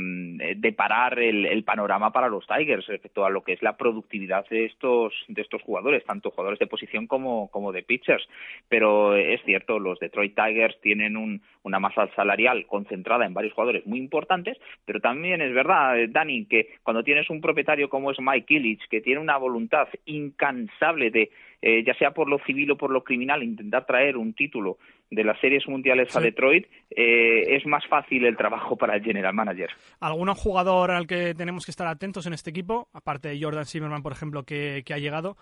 deparar 0.56 1.18
el, 1.18 1.46
el, 1.46 1.64
panorama 1.64 2.12
para 2.12 2.28
los 2.28 2.46
Tigers 2.46 2.86
respecto 2.86 3.24
a 3.24 3.30
lo 3.30 3.42
que 3.42 3.54
es 3.54 3.62
la 3.62 3.76
productividad 3.76 4.46
de 4.48 4.66
estos 4.66 5.12
de 5.26 5.42
estos 5.42 5.62
jugadores 5.62 6.04
tanto 6.04 6.30
jugadores 6.30 6.60
de 6.60 6.68
posición 6.68 7.08
como 7.08 7.50
como 7.50 7.72
de 7.72 7.82
pitchers. 7.82 8.28
Pero 8.68 9.13
es 9.16 9.40
cierto 9.44 9.78
los 9.78 9.98
Detroit 9.98 10.34
Tigers 10.34 10.80
tienen 10.80 11.16
un, 11.16 11.42
una 11.62 11.80
masa 11.80 12.08
salarial 12.14 12.66
concentrada 12.66 13.26
en 13.26 13.34
varios 13.34 13.54
jugadores 13.54 13.86
muy 13.86 13.98
importantes 13.98 14.58
pero 14.84 15.00
también 15.00 15.40
es 15.40 15.54
verdad 15.54 15.96
Dani 16.08 16.46
que 16.46 16.76
cuando 16.82 17.02
tienes 17.02 17.30
un 17.30 17.40
propietario 17.40 17.88
como 17.88 18.10
es 18.10 18.18
Mike 18.20 18.54
Illich 18.54 18.88
que 18.88 19.00
tiene 19.00 19.20
una 19.20 19.36
voluntad 19.36 19.88
incansable 20.04 21.10
de 21.10 21.30
eh, 21.66 21.82
ya 21.82 21.94
sea 21.94 22.10
por 22.10 22.28
lo 22.28 22.38
civil 22.40 22.72
o 22.72 22.76
por 22.76 22.90
lo 22.90 23.02
criminal, 23.02 23.42
intentar 23.42 23.86
traer 23.86 24.18
un 24.18 24.34
título 24.34 24.76
de 25.10 25.24
las 25.24 25.40
series 25.40 25.66
mundiales 25.66 26.12
sí. 26.12 26.18
a 26.18 26.20
Detroit, 26.20 26.66
eh, 26.90 27.56
es 27.56 27.64
más 27.64 27.86
fácil 27.86 28.26
el 28.26 28.36
trabajo 28.36 28.76
para 28.76 28.96
el 28.96 29.02
general 29.02 29.32
manager. 29.32 29.70
¿Algún 29.98 30.28
jugador 30.34 30.90
al 30.90 31.06
que 31.06 31.34
tenemos 31.34 31.64
que 31.64 31.70
estar 31.70 31.86
atentos 31.86 32.26
en 32.26 32.34
este 32.34 32.50
equipo? 32.50 32.88
Aparte 32.92 33.28
de 33.28 33.40
Jordan 33.40 33.64
Zimmerman, 33.64 34.02
por 34.02 34.12
ejemplo, 34.12 34.42
que, 34.42 34.82
que 34.84 34.92
ha 34.92 34.98
llegado. 34.98 35.38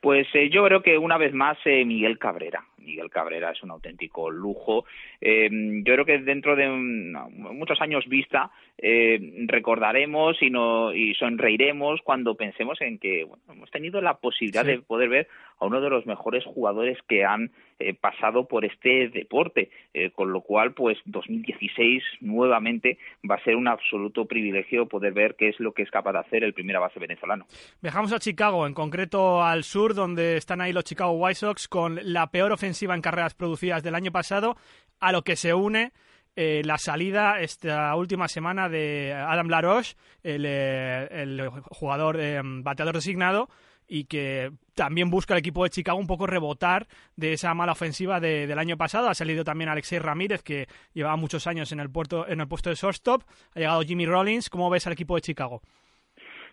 Pues 0.00 0.28
eh, 0.34 0.48
yo 0.50 0.64
creo 0.64 0.82
que 0.82 0.96
una 0.96 1.18
vez 1.18 1.32
más 1.34 1.58
eh, 1.64 1.84
Miguel 1.84 2.18
Cabrera. 2.18 2.64
Miguel 2.88 3.10
Cabrera 3.10 3.50
es 3.50 3.62
un 3.62 3.70
auténtico 3.70 4.30
lujo. 4.30 4.86
Eh, 5.20 5.48
yo 5.84 5.92
creo 5.92 6.04
que 6.04 6.18
dentro 6.18 6.56
de 6.56 6.68
un, 6.68 7.12
muchos 7.32 7.80
años 7.80 8.06
vista 8.08 8.50
eh, 8.78 9.44
recordaremos 9.46 10.40
y, 10.40 10.50
no, 10.50 10.94
y 10.94 11.14
sonreiremos 11.14 12.00
cuando 12.02 12.34
pensemos 12.34 12.80
en 12.80 12.98
que 12.98 13.24
bueno, 13.24 13.42
hemos 13.50 13.70
tenido 13.70 14.00
la 14.00 14.14
posibilidad 14.14 14.64
sí. 14.64 14.70
de 14.70 14.78
poder 14.78 15.08
ver 15.08 15.28
a 15.58 15.66
uno 15.66 15.80
de 15.80 15.90
los 15.90 16.06
mejores 16.06 16.44
jugadores 16.44 16.98
que 17.08 17.24
han 17.24 17.50
eh, 17.78 17.94
pasado 17.94 18.46
por 18.46 18.64
este 18.64 19.08
deporte, 19.08 19.70
eh, 19.94 20.10
con 20.10 20.32
lo 20.32 20.40
cual 20.40 20.72
pues 20.72 20.98
2016 21.04 22.02
nuevamente 22.20 22.98
va 23.28 23.36
a 23.36 23.44
ser 23.44 23.56
un 23.56 23.68
absoluto 23.68 24.26
privilegio 24.26 24.86
poder 24.86 25.12
ver 25.12 25.36
qué 25.36 25.48
es 25.48 25.60
lo 25.60 25.72
que 25.72 25.82
es 25.82 25.90
capaz 25.90 26.12
de 26.12 26.18
hacer 26.18 26.44
el 26.44 26.54
primera 26.54 26.80
base 26.80 26.98
venezolano. 26.98 27.46
Viajamos 27.80 28.12
a 28.12 28.18
Chicago, 28.18 28.66
en 28.66 28.74
concreto 28.74 29.42
al 29.42 29.64
sur, 29.64 29.94
donde 29.94 30.36
están 30.36 30.60
ahí 30.60 30.72
los 30.72 30.84
Chicago 30.84 31.12
White 31.12 31.36
Sox 31.36 31.68
con 31.68 31.98
la 32.02 32.30
peor 32.30 32.52
ofensiva 32.52 32.94
en 32.94 33.02
carreras 33.02 33.34
producidas 33.34 33.82
del 33.82 33.94
año 33.94 34.12
pasado, 34.12 34.56
a 35.00 35.12
lo 35.12 35.22
que 35.22 35.36
se 35.36 35.54
une 35.54 35.92
eh, 36.36 36.62
la 36.64 36.78
salida 36.78 37.40
esta 37.40 37.94
última 37.96 38.28
semana 38.28 38.68
de 38.68 39.12
Adam 39.12 39.48
Laroche, 39.48 39.96
el, 40.22 40.44
el 40.44 41.48
jugador 41.70 42.18
bateador 42.62 42.94
designado, 42.94 43.48
y 43.88 44.04
que 44.04 44.50
también 44.74 45.10
busca 45.10 45.34
el 45.34 45.40
equipo 45.40 45.64
de 45.64 45.70
Chicago 45.70 45.98
un 45.98 46.06
poco 46.06 46.26
rebotar 46.26 46.86
de 47.16 47.32
esa 47.32 47.54
mala 47.54 47.72
ofensiva 47.72 48.20
de, 48.20 48.46
del 48.46 48.58
año 48.58 48.76
pasado. 48.76 49.08
Ha 49.08 49.14
salido 49.14 49.42
también 49.42 49.70
Alexei 49.70 49.98
Ramírez, 49.98 50.42
que 50.42 50.66
llevaba 50.92 51.16
muchos 51.16 51.46
años 51.46 51.72
en 51.72 51.80
el, 51.80 51.90
puerto, 51.90 52.28
en 52.28 52.40
el 52.40 52.48
puesto 52.48 52.70
de 52.70 52.76
shortstop. 52.76 53.22
Ha 53.54 53.58
llegado 53.58 53.82
Jimmy 53.82 54.06
Rollins. 54.06 54.50
¿Cómo 54.50 54.70
ves 54.70 54.86
al 54.86 54.92
equipo 54.92 55.14
de 55.14 55.22
Chicago? 55.22 55.62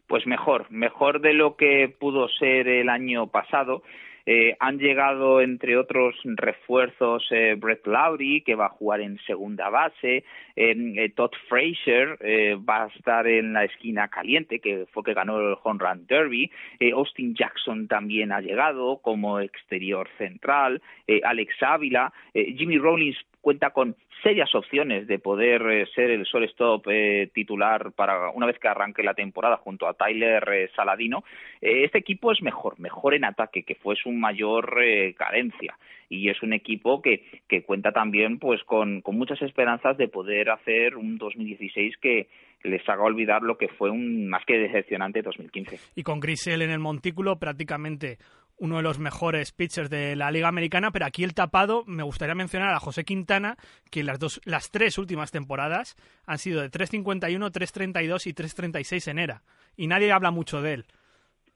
Pues 0.08 0.26
mejor, 0.26 0.70
mejor 0.72 1.20
de 1.20 1.34
lo 1.34 1.56
que 1.56 1.94
pudo 2.00 2.28
ser 2.30 2.68
el 2.68 2.90
año 2.90 3.28
pasado. 3.28 3.84
Eh, 4.26 4.56
han 4.60 4.80
llegado, 4.80 5.42
entre 5.42 5.78
otros 5.78 6.16
refuerzos, 6.24 7.28
eh, 7.32 7.56
Brett 7.58 7.86
Lowry, 7.86 8.42
que 8.42 8.56
va 8.56 8.68
a 8.68 8.70
jugar 8.70 9.02
en 9.02 9.20
segunda 9.26 9.70
base, 9.70 10.24
eh, 10.56 11.12
Todd 11.16 11.32
Frazier 11.48 12.18
eh, 12.22 12.58
va 12.58 12.84
a 12.84 12.88
estar 12.88 13.28
en 13.28 13.54
la 13.54 13.66
esquina 13.66 14.08
caliente, 14.08 14.60
que 14.60 14.86
fue 14.92 15.04
que 15.04 15.14
ganó 15.14 15.40
el 15.40 15.56
Home 15.64 15.80
Run 15.80 16.08
Derby, 16.08 16.52
eh, 16.80 16.92
Austin 16.92 17.36
Jackson 17.36 17.88
también 17.88 18.32
ha 18.32 18.42
llegado 18.42 18.98
como 18.98 19.40
exterior 19.40 20.08
central, 20.18 20.82
eh, 21.08 21.22
Alex 21.24 21.56
Ávila, 21.62 22.12
eh, 22.34 22.56
Jimmy 22.58 22.78
Rollins 22.78 23.18
cuenta 23.46 23.70
con 23.70 23.96
serias 24.24 24.56
opciones 24.56 25.06
de 25.06 25.20
poder 25.20 25.62
eh, 25.70 25.86
ser 25.94 26.10
el 26.10 26.24
shortstop 26.24 26.88
eh, 26.90 27.30
titular 27.32 27.92
para 27.92 28.32
una 28.32 28.48
vez 28.48 28.58
que 28.58 28.68
arranque 28.68 29.04
la 29.04 29.14
temporada 29.14 29.58
junto 29.58 29.88
a 29.88 29.94
Tyler 29.94 30.44
eh, 30.52 30.72
Saladino. 30.76 31.24
Eh, 31.62 31.84
este 31.84 32.00
equipo 32.00 32.32
es 32.32 32.42
mejor, 32.42 32.80
mejor 32.80 33.14
en 33.14 33.24
ataque, 33.24 33.62
que 33.62 33.76
fue 33.76 33.96
su 33.98 34.10
mayor 34.10 34.76
carencia 35.16 35.78
y 36.10 36.30
es 36.30 36.42
un 36.42 36.54
equipo 36.54 37.04
que, 37.04 37.24
que 37.48 37.62
cuenta 37.62 37.92
también 37.92 38.40
pues 38.40 38.64
con, 38.64 39.02
con 39.02 39.16
muchas 39.16 39.40
esperanzas 39.44 39.96
de 39.96 40.08
poder 40.08 40.50
hacer 40.50 40.96
un 40.96 41.20
2016 41.20 41.98
que 41.98 42.28
les 42.64 42.88
haga 42.90 43.04
olvidar 43.04 43.44
lo 43.44 43.60
que 43.60 43.68
fue 43.68 43.92
un 43.92 44.28
más 44.28 44.44
que 44.46 44.58
decepcionante 44.58 45.22
2015. 45.22 45.78
Y 45.96 46.02
con 46.02 46.20
Grisel 46.20 46.64
en 46.64 46.72
el 46.72 46.80
montículo 46.80 47.38
prácticamente 47.38 48.18
uno 48.58 48.78
de 48.78 48.84
los 48.84 49.00
mejores 49.00 49.52
pitchers 49.52 49.90
de 49.90 50.16
la 50.16 50.32
Liga 50.32 50.48
Americana, 50.48 50.92
pero 50.92 51.06
aquí 51.06 51.24
el 51.24 51.34
tapado 51.34 51.84
me 51.86 52.04
gustaría 52.04 52.36
mencionar 52.36 52.74
a 52.74 52.80
José 52.80 53.04
Quintana, 53.04 53.58
que 53.92 54.04
las 54.04 54.20
dos 54.20 54.42
las 54.46 54.72
tres 54.72 54.98
últimas 54.98 55.32
temporadas 55.32 55.96
han 56.26 56.38
sido 56.38 56.62
de 56.62 56.72
3.51, 56.72 57.52
3.32 57.52 58.28
y 58.28 58.34
3.36 58.34 59.12
en 59.12 59.20
era, 59.20 59.42
y 59.76 59.88
nadie 59.88 60.12
habla 60.12 60.32
mucho 60.32 60.62
de 60.62 60.74
él. 60.74 60.86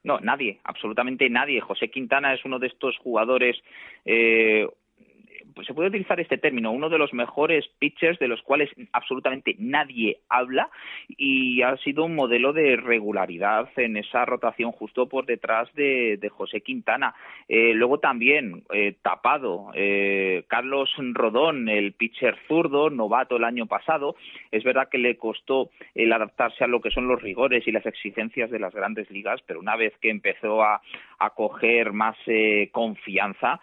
No, 0.03 0.19
nadie, 0.19 0.59
absolutamente 0.63 1.29
nadie. 1.29 1.59
José 1.59 1.89
Quintana 1.89 2.33
es 2.33 2.45
uno 2.45 2.57
de 2.57 2.67
estos 2.67 2.97
jugadores 2.99 3.57
eh, 4.05 4.65
pues 5.53 5.67
se 5.67 5.73
puede 5.73 5.89
utilizar 5.89 6.19
este 6.19 6.37
término, 6.37 6.71
uno 6.71 6.89
de 6.89 6.97
los 6.97 7.13
mejores 7.13 7.67
pitchers 7.79 8.19
de 8.19 8.27
los 8.27 8.41
cuales 8.41 8.69
absolutamente 8.91 9.55
nadie 9.59 10.19
habla 10.29 10.69
y 11.07 11.61
ha 11.61 11.77
sido 11.77 12.05
un 12.05 12.15
modelo 12.15 12.53
de 12.53 12.75
regularidad 12.75 13.69
en 13.77 13.97
esa 13.97 14.25
rotación 14.25 14.71
justo 14.71 15.07
por 15.07 15.25
detrás 15.25 15.73
de, 15.73 16.17
de 16.17 16.29
José 16.29 16.61
Quintana. 16.61 17.15
Eh, 17.47 17.73
luego 17.73 17.99
también 17.99 18.63
eh, 18.73 18.95
tapado 19.01 19.71
eh, 19.73 20.43
Carlos 20.47 20.89
Rodón, 20.97 21.69
el 21.69 21.93
pitcher 21.93 22.37
zurdo, 22.47 22.89
novato 22.89 23.37
el 23.37 23.43
año 23.43 23.65
pasado. 23.65 24.15
Es 24.51 24.63
verdad 24.63 24.89
que 24.89 24.97
le 24.97 25.17
costó 25.17 25.69
el 25.95 26.13
adaptarse 26.13 26.63
a 26.63 26.67
lo 26.67 26.81
que 26.81 26.91
son 26.91 27.07
los 27.07 27.21
rigores 27.21 27.67
y 27.67 27.71
las 27.71 27.85
exigencias 27.85 28.51
de 28.51 28.59
las 28.59 28.73
grandes 28.73 29.09
ligas, 29.11 29.41
pero 29.45 29.59
una 29.59 29.75
vez 29.75 29.93
que 30.01 30.09
empezó 30.09 30.63
a, 30.63 30.81
a 31.19 31.29
coger 31.31 31.93
más 31.93 32.17
confianza, 32.71 33.59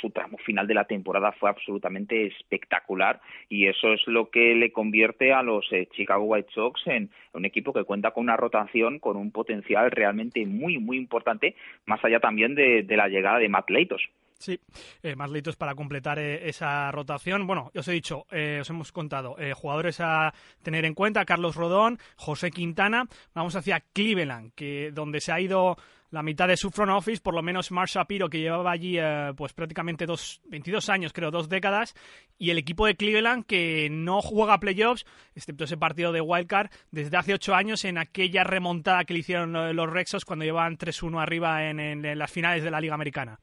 su 0.00 0.10
tramo 0.10 0.38
final 0.38 0.66
de 0.66 0.74
la 0.74 0.84
temporada 0.84 1.29
fue 1.32 1.50
absolutamente 1.50 2.26
espectacular 2.26 3.20
y 3.48 3.66
eso 3.66 3.92
es 3.92 4.00
lo 4.06 4.30
que 4.30 4.54
le 4.54 4.72
convierte 4.72 5.32
a 5.32 5.42
los 5.42 5.66
eh, 5.72 5.88
Chicago 5.92 6.24
White 6.24 6.50
Sox 6.54 6.86
en 6.86 7.10
un 7.32 7.44
equipo 7.44 7.72
que 7.72 7.84
cuenta 7.84 8.10
con 8.12 8.24
una 8.24 8.36
rotación 8.36 8.98
con 8.98 9.16
un 9.16 9.30
potencial 9.30 9.90
realmente 9.90 10.44
muy, 10.46 10.78
muy 10.78 10.96
importante, 10.96 11.54
más 11.86 12.04
allá 12.04 12.20
también 12.20 12.54
de, 12.54 12.84
la 12.88 13.08
llegada 13.08 13.38
de 13.38 13.48
Matt 13.48 13.70
Leitos. 13.70 14.02
Sí, 14.38 14.58
eh, 15.02 15.16
más 15.16 15.30
para 15.58 15.74
completar 15.74 16.18
eh, 16.18 16.48
esa 16.48 16.90
rotación. 16.92 17.46
Bueno, 17.46 17.70
os 17.74 17.86
he 17.88 17.92
dicho, 17.92 18.24
eh, 18.30 18.58
os 18.62 18.70
hemos 18.70 18.90
contado 18.90 19.36
jugadores 19.54 20.00
a 20.00 20.32
tener 20.62 20.86
en 20.86 20.94
cuenta: 20.94 21.26
Carlos 21.26 21.56
Rodón, 21.56 21.98
José 22.16 22.50
Quintana. 22.50 23.06
Vamos 23.34 23.54
hacia 23.54 23.80
Cleveland, 23.80 24.52
que 24.54 24.92
donde 24.92 25.20
se 25.20 25.32
ha 25.32 25.40
ido 25.40 25.76
la 26.10 26.22
mitad 26.22 26.48
de 26.48 26.56
su 26.56 26.70
front 26.70 26.92
office, 26.92 27.22
por 27.22 27.34
lo 27.34 27.42
menos 27.42 27.70
Mark 27.70 27.88
Shapiro, 27.88 28.28
que 28.28 28.40
llevaba 28.40 28.72
allí 28.72 28.98
eh, 28.98 29.32
pues 29.36 29.52
prácticamente 29.52 30.06
dos, 30.06 30.40
22 30.48 30.88
años, 30.88 31.12
creo, 31.12 31.30
dos 31.30 31.48
décadas, 31.48 31.94
y 32.38 32.50
el 32.50 32.58
equipo 32.58 32.86
de 32.86 32.96
Cleveland 32.96 33.46
que 33.46 33.88
no 33.90 34.20
juega 34.20 34.58
playoffs, 34.58 35.04
excepto 35.34 35.64
ese 35.64 35.76
partido 35.76 36.12
de 36.12 36.20
Wildcard, 36.20 36.70
desde 36.90 37.16
hace 37.16 37.34
ocho 37.34 37.54
años 37.54 37.84
en 37.84 37.98
aquella 37.98 38.44
remontada 38.44 39.04
que 39.04 39.14
le 39.14 39.20
hicieron 39.20 39.54
eh, 39.56 39.72
los 39.72 39.90
Rexos 39.90 40.24
cuando 40.24 40.44
llevaban 40.44 40.76
3-1 40.76 41.22
arriba 41.22 41.68
en, 41.68 42.18
las 42.18 42.32
finales 42.32 42.64
de 42.64 42.70
la 42.70 42.80
Liga 42.80 42.94
Americana. 42.94 43.38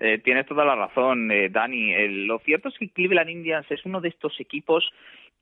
Eh, 0.00 0.18
tienes 0.18 0.46
toda 0.46 0.64
la 0.64 0.76
razón, 0.76 1.30
eh, 1.32 1.48
Dani. 1.48 1.92
Lo 2.26 2.38
cierto 2.38 2.68
es 2.68 2.78
que 2.78 2.88
Cleveland 2.90 3.30
Indians 3.30 3.66
es 3.68 3.84
uno 3.84 4.00
de 4.00 4.10
estos 4.10 4.38
equipos 4.38 4.88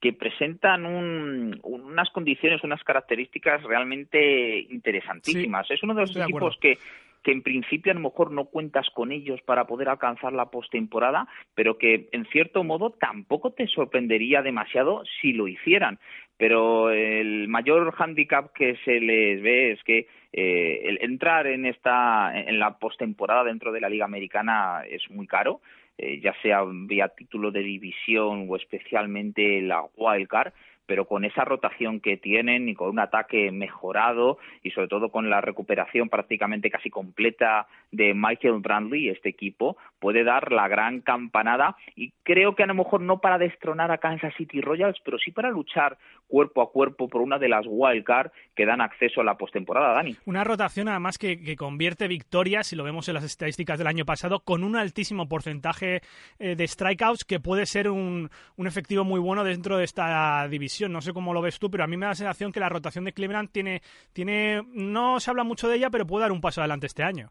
que 0.01 0.13
presentan 0.13 0.85
un, 0.85 1.59
unas 1.63 2.11
condiciones, 2.11 2.63
unas 2.63 2.83
características 2.85 3.63
realmente 3.63 4.59
interesantísimas. 4.71 5.67
Sí, 5.67 5.75
es 5.75 5.83
uno 5.83 5.95
de 5.95 6.01
los 6.03 6.15
de 6.15 6.23
equipos 6.23 6.57
que 6.61 6.79
que 7.27 7.33
en 7.33 7.43
principio 7.43 7.91
a 7.91 7.95
lo 7.97 8.03
mejor 8.03 8.31
no 8.31 8.45
cuentas 8.45 8.89
con 8.95 9.11
ellos 9.11 9.41
para 9.43 9.67
poder 9.67 9.89
alcanzar 9.89 10.33
la 10.33 10.47
postemporada, 10.47 11.27
pero 11.57 11.77
que 11.77 12.09
en 12.13 12.25
cierto 12.27 12.63
modo 12.63 12.91
tampoco 12.91 13.51
te 13.51 13.67
sorprendería 13.67 14.43
demasiado 14.43 15.03
si 15.21 15.33
lo 15.33 15.49
hicieran. 15.49 15.99
Pero 16.37 16.93
el 16.93 17.49
mayor 17.49 17.91
hándicap 17.95 18.53
que 18.53 18.77
se 18.85 19.01
les 19.01 19.43
ve 19.43 19.73
es 19.73 19.83
que 19.83 20.07
eh, 20.33 20.83
el 20.85 20.99
entrar 21.03 21.49
en 21.49 21.67
esta 21.67 22.31
en 22.33 22.61
la 22.61 22.79
postemporada 22.79 23.43
dentro 23.43 23.73
de 23.73 23.81
la 23.81 23.89
Liga 23.89 24.05
Americana 24.05 24.85
es 24.89 25.11
muy 25.11 25.27
caro. 25.27 25.61
Eh, 25.99 26.21
ya 26.21 26.35
sea 26.43 26.63
vía 26.67 27.09
título 27.09 27.51
de 27.51 27.61
división 27.61 28.47
o 28.51 28.57
especialmente 28.57 29.63
la 29.63 29.83
wild 29.97 30.29
card, 30.29 30.53
pero 30.87 31.07
con 31.07 31.25
esa 31.25 31.45
rotación 31.45 32.01
que 32.01 32.17
tienen 32.17 32.69
y 32.69 32.75
con 32.75 32.91
un 32.91 32.99
ataque 32.99 33.51
mejorado 33.51 34.39
y 34.63 34.71
sobre 34.71 34.89
todo 34.89 35.11
con 35.11 35.29
la 35.29 35.41
recuperación 35.41 36.09
prácticamente 36.09 36.71
casi 36.71 36.91
completa 36.91 37.67
de 37.91 38.15
Michael 38.15 38.61
Brandley, 38.61 39.09
este 39.09 39.29
equipo 39.29 39.77
puede 39.99 40.25
dar 40.25 40.53
la 40.53 40.69
gran 40.69 41.01
campanada 41.01 41.77
y 41.95 42.13
creo 42.23 42.55
que 42.55 42.63
a 42.63 42.67
lo 42.67 42.75
mejor 42.75 43.01
no 43.01 43.21
para 43.21 43.39
destronar 43.39 43.91
a 43.91 43.99
Kansas 43.99 44.35
City 44.37 44.61
Royals, 44.61 44.99
pero 45.05 45.19
sí 45.19 45.33
para 45.33 45.51
luchar 45.51 45.99
cuerpo 46.29 46.63
a 46.63 46.71
cuerpo 46.71 47.09
por 47.09 47.21
una 47.21 47.39
de 47.39 47.49
las 47.49 47.65
wildcard 47.69 48.31
que 48.55 48.67
dan 48.67 48.81
acceso 48.81 49.21
a 49.21 49.25
la 49.25 49.37
postemporada, 49.37 49.95
Dani. 49.95 50.17
Una 50.25 50.45
rotación 50.45 50.89
además 50.89 51.19
que, 51.19 51.41
que, 51.41 51.57
convierte 51.57 52.09
victorias, 52.09 52.67
si 52.67 52.77
lo 52.77 52.85
vemos 52.85 53.09
en 53.09 53.15
las 53.15 53.25
estadísticas 53.25 53.79
del 53.79 53.87
año 53.87 54.05
pasado, 54.05 54.41
con 54.41 54.65
un 54.65 54.77
altísimo 54.77 55.29
porcentaje 55.29 56.01
eh, 56.39 56.57
de 56.57 56.67
strikeouts 56.67 57.25
que 57.25 57.41
puede 57.41 57.67
ser 57.67 57.89
un, 57.89 58.31
un 58.57 58.67
efectivo 58.67 59.05
muy 59.05 59.21
bueno 59.21 59.45
dentro 59.45 59.79
de 59.79 59.85
esta 59.85 60.47
división 60.49 60.76
no 60.81 61.01
sé 61.01 61.13
cómo 61.13 61.35
lo 61.35 61.43
ves 61.43 61.59
tú, 61.59 61.71
pero 61.71 61.85
a 61.85 61.87
mí 61.87 61.97
me 61.97 62.07
da 62.07 62.11
la 62.11 62.15
sensación 62.15 62.53
que 62.53 62.61
la 62.61 62.69
rotación 62.69 63.05
de 63.05 63.13
Cleveland 63.13 63.51
tiene, 63.51 63.83
tiene, 64.13 64.63
no 64.73 65.21
se 65.21 65.31
habla 65.31 65.45
mucho 65.45 65.69
de 65.69 65.77
ella, 65.77 65.91
pero 65.91 66.07
puede 66.07 66.23
dar 66.23 66.33
un 66.33 66.41
paso 66.41 66.61
adelante 66.61 66.87
este 66.87 67.03
año. 67.03 67.31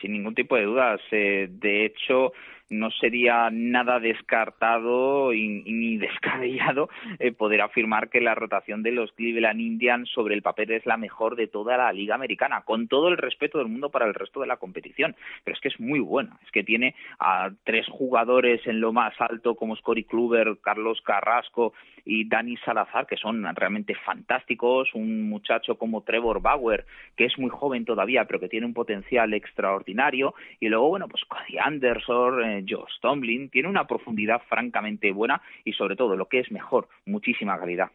Sin 0.00 0.12
ningún 0.12 0.34
tipo 0.34 0.56
de 0.56 0.64
dudas. 0.64 1.00
Eh, 1.10 1.48
de 1.50 1.86
hecho, 1.86 2.32
no 2.70 2.90
sería 2.92 3.50
nada 3.50 3.98
descartado 4.00 5.34
y, 5.34 5.48
ni 5.48 5.96
descabellado 5.98 6.88
eh, 7.18 7.32
poder 7.32 7.60
afirmar 7.60 8.08
que 8.08 8.20
la 8.20 8.34
rotación 8.34 8.82
de 8.82 8.92
los 8.92 9.12
Cleveland 9.12 9.60
Indians 9.60 10.08
sobre 10.10 10.34
el 10.34 10.42
papel 10.42 10.70
es 10.70 10.86
la 10.86 10.96
mejor 10.96 11.36
de 11.36 11.48
toda 11.48 11.76
la 11.76 11.92
liga 11.92 12.14
americana, 12.14 12.62
con 12.62 12.88
todo 12.88 13.08
el 13.08 13.16
respeto 13.16 13.58
del 13.58 13.68
mundo 13.68 13.90
para 13.90 14.06
el 14.06 14.14
resto 14.14 14.40
de 14.40 14.46
la 14.46 14.56
competición. 14.56 15.16
Pero 15.44 15.54
es 15.54 15.60
que 15.60 15.68
es 15.68 15.80
muy 15.80 16.00
buena, 16.00 16.38
es 16.44 16.50
que 16.50 16.64
tiene 16.64 16.94
a 17.18 17.50
tres 17.64 17.86
jugadores 17.88 18.66
en 18.66 18.80
lo 18.80 18.92
más 18.92 19.14
alto 19.20 19.56
como 19.56 19.76
Scotty 19.76 20.04
Kluber, 20.04 20.58
Carlos 20.62 21.00
Carrasco 21.02 21.74
y 22.04 22.28
Dani 22.28 22.56
Salazar, 22.58 23.06
que 23.06 23.16
son 23.16 23.44
realmente 23.54 23.94
fantásticos, 23.94 24.94
un 24.94 25.28
muchacho 25.28 25.76
como 25.76 26.02
Trevor 26.02 26.40
Bauer, 26.40 26.86
que 27.16 27.26
es 27.26 27.38
muy 27.38 27.50
joven 27.50 27.84
todavía, 27.84 28.24
pero 28.24 28.40
que 28.40 28.48
tiene 28.48 28.66
un 28.66 28.74
potencial 28.74 29.34
extraordinario, 29.34 30.34
y 30.60 30.68
luego, 30.68 30.88
bueno, 30.88 31.08
pues 31.08 31.24
Cody 31.24 31.58
Anderson, 31.58 32.44
eh, 32.44 32.59
Josh 32.68 33.00
Tomlin, 33.00 33.50
tiene 33.50 33.68
una 33.68 33.86
profundidad 33.86 34.42
francamente 34.48 35.12
buena 35.12 35.40
y 35.64 35.72
sobre 35.72 35.96
todo, 35.96 36.16
lo 36.16 36.26
que 36.26 36.40
es 36.40 36.50
mejor, 36.50 36.88
muchísima 37.06 37.58
calidad. 37.58 37.90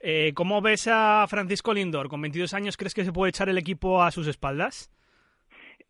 Eh, 0.00 0.32
¿Cómo 0.34 0.62
ves 0.62 0.88
a 0.90 1.26
Francisco 1.28 1.74
Lindor? 1.74 2.08
Con 2.08 2.22
22 2.22 2.54
años, 2.54 2.76
¿crees 2.76 2.94
que 2.94 3.04
se 3.04 3.12
puede 3.12 3.30
echar 3.30 3.48
el 3.48 3.58
equipo 3.58 4.02
a 4.02 4.10
sus 4.10 4.26
espaldas? 4.26 4.90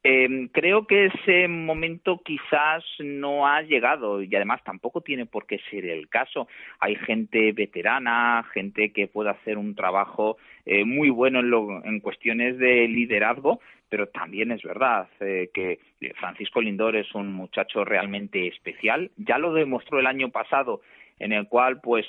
Eh, 0.03 0.49
creo 0.53 0.87
que 0.87 1.07
ese 1.07 1.47
momento 1.47 2.23
quizás 2.25 2.83
no 3.01 3.47
ha 3.47 3.61
llegado 3.61 4.23
y 4.23 4.35
además 4.35 4.65
tampoco 4.65 5.03
tiene 5.03 5.27
por 5.27 5.47
qué 5.47 5.61
ser 5.71 5.85
el 5.85 6.09
caso. 6.09 6.49
Hay 6.79 6.97
gente 6.97 7.53
veterana, 7.53 8.43
gente 8.55 8.93
que 8.93 9.09
puede 9.09 9.31
hacer 9.31 9.59
un 9.59 9.75
trabajo 9.75 10.39
eh, 10.65 10.85
muy 10.85 11.11
bueno 11.11 11.41
en, 11.41 11.51
lo, 11.51 11.85
en 11.85 12.01
cuestiones 12.01 12.57
de 12.57 12.89
liderazgo, 12.89 13.61
pero 13.91 14.07
también 14.09 14.53
es 14.53 14.63
verdad 14.63 15.09
eh, 15.21 15.51
que 15.53 15.81
Francisco 16.15 16.63
Lindor 16.63 16.97
es 16.97 17.15
un 17.15 17.33
muchacho 17.33 17.85
realmente 17.85 18.47
especial. 18.47 19.11
Ya 19.17 19.37
lo 19.37 19.53
demostró 19.53 20.01
el 20.01 20.07
año 20.07 20.31
pasado, 20.31 20.81
en 21.19 21.33
el 21.33 21.49
cual 21.49 21.81
pues 21.83 22.07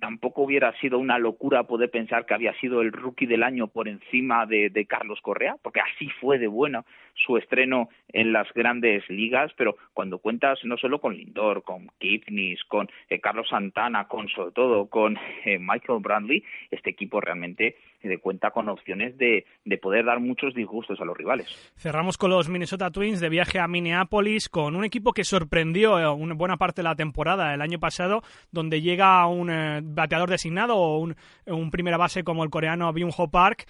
tampoco 0.00 0.42
hubiera 0.42 0.78
sido 0.80 0.98
una 0.98 1.18
locura 1.18 1.62
poder 1.62 1.90
pensar 1.90 2.26
que 2.26 2.34
había 2.34 2.52
sido 2.60 2.82
el 2.82 2.92
rookie 2.92 3.24
del 3.24 3.42
año 3.42 3.68
por 3.68 3.88
encima 3.88 4.44
de, 4.44 4.86
Carlos 4.86 5.20
Correa, 5.22 5.56
porque 5.62 5.80
así 5.80 6.10
fue 6.20 6.38
de 6.38 6.46
bueno 6.46 6.84
su 7.14 7.38
estreno 7.38 7.88
en 8.12 8.32
las 8.32 8.52
grandes 8.52 9.08
ligas, 9.08 9.50
pero 9.56 9.76
cuando 9.94 10.18
cuentas 10.18 10.58
no 10.64 10.76
solo 10.76 11.00
con 11.00 11.16
Lindor, 11.16 11.62
con 11.62 11.88
Kipnis, 11.98 12.62
con 12.64 12.88
eh, 13.08 13.18
Carlos 13.20 13.48
Santana, 13.48 14.06
con 14.06 14.28
sobre 14.28 14.52
todo 14.52 14.90
con 14.90 15.18
eh, 15.46 15.58
Michael 15.58 16.00
Brandley, 16.02 16.44
este 16.70 16.90
equipo 16.90 17.22
realmente 17.22 17.76
eh, 18.02 18.18
cuenta 18.18 18.50
con 18.50 18.68
opciones 18.68 19.16
de, 19.18 19.46
de 19.64 19.78
poder 19.78 20.04
dar 20.04 20.20
muchos 20.20 20.54
disgustos 20.54 21.00
a 21.00 21.04
los 21.04 21.16
rivales. 21.16 21.72
Cerramos 21.76 22.16
con 22.18 22.30
los 22.30 22.48
Minnesota 22.48 22.90
Twins 22.90 23.20
de 23.20 23.28
viaje 23.28 23.58
a 23.58 23.68
Minneapolis 23.68 24.48
con 24.48 24.76
un 24.76 24.84
equipo 24.84 25.12
que 25.12 25.24
sorprendió 25.24 25.98
eh, 25.98 26.08
una 26.08 26.34
buena 26.34 26.56
parte 26.56 26.82
de 26.82 26.88
la 26.88 26.96
temporada 26.96 27.54
el 27.54 27.62
año 27.62 27.78
pasado, 27.78 28.22
donde 28.50 28.80
llega 28.80 29.26
un 29.26 29.50
eh, 29.50 29.80
bateador 29.82 30.30
designado 30.30 30.76
o 30.76 30.98
un, 30.98 31.16
un 31.46 31.70
primera 31.70 31.96
base 31.96 32.24
como 32.24 32.44
el 32.44 32.50
coreano 32.50 32.92
Byung-ho 32.92 33.30
Park. 33.30 33.66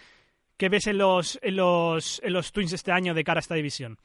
¿Qué 0.58 0.68
ves 0.70 0.86
en 0.86 0.96
los, 0.96 1.38
en, 1.42 1.56
los, 1.56 2.22
en 2.24 2.32
los 2.32 2.50
Twins 2.50 2.72
este 2.72 2.90
año 2.90 3.12
de 3.12 3.24
cara 3.24 3.38
a 3.38 3.40
esta 3.40 3.54
división? 3.54 3.98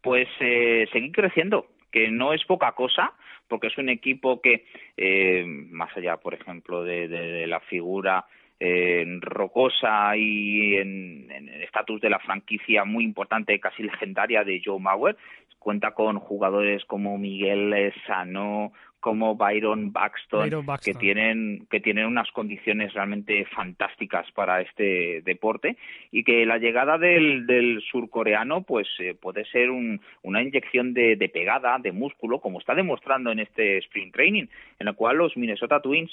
Pues 0.00 0.26
eh, 0.40 0.86
seguir 0.92 1.12
creciendo, 1.12 1.66
que 1.90 2.10
no 2.10 2.32
es 2.32 2.42
poca 2.44 2.72
cosa, 2.72 3.12
porque 3.48 3.66
es 3.66 3.76
un 3.76 3.90
equipo 3.90 4.40
que, 4.40 4.64
eh, 4.96 5.44
más 5.46 5.94
allá, 5.94 6.16
por 6.16 6.32
ejemplo, 6.32 6.84
de, 6.84 7.06
de, 7.06 7.32
de 7.32 7.46
la 7.46 7.60
figura 7.60 8.24
eh, 8.64 9.04
rocosa 9.20 10.16
y 10.16 10.76
en 10.76 11.30
en 11.30 11.48
el 11.48 11.62
estatus 11.62 12.00
de 12.00 12.10
la 12.10 12.18
franquicia 12.20 12.84
muy 12.84 13.04
importante, 13.04 13.58
casi 13.58 13.82
legendaria 13.82 14.44
de 14.44 14.60
Joe 14.64 14.78
Mauer, 14.78 15.16
cuenta 15.58 15.92
con 15.92 16.18
jugadores 16.18 16.84
como 16.84 17.18
Miguel 17.18 17.92
Sano, 18.06 18.72
como 19.00 19.34
Byron 19.34 19.92
Buxton, 19.92 20.44
Byron 20.44 20.66
Buxton. 20.66 20.92
que 20.92 20.98
tienen 20.98 21.66
que 21.70 21.80
tienen 21.80 22.06
unas 22.06 22.30
condiciones 22.30 22.94
realmente 22.94 23.44
fantásticas 23.46 24.30
para 24.32 24.60
este 24.60 25.22
deporte 25.22 25.76
y 26.12 26.22
que 26.22 26.46
la 26.46 26.58
llegada 26.58 26.98
del, 26.98 27.46
del 27.46 27.82
surcoreano 27.90 28.62
pues 28.62 28.86
eh, 29.00 29.14
puede 29.20 29.44
ser 29.46 29.70
un, 29.70 30.00
una 30.22 30.40
inyección 30.40 30.94
de, 30.94 31.16
de 31.16 31.28
pegada, 31.28 31.78
de 31.78 31.90
músculo, 31.90 32.40
como 32.40 32.60
está 32.60 32.74
demostrando 32.76 33.32
en 33.32 33.40
este 33.40 33.78
sprint 33.78 34.14
training, 34.14 34.46
en 34.78 34.88
el 34.88 34.94
cual 34.94 35.16
los 35.16 35.36
Minnesota 35.36 35.80
Twins 35.80 36.12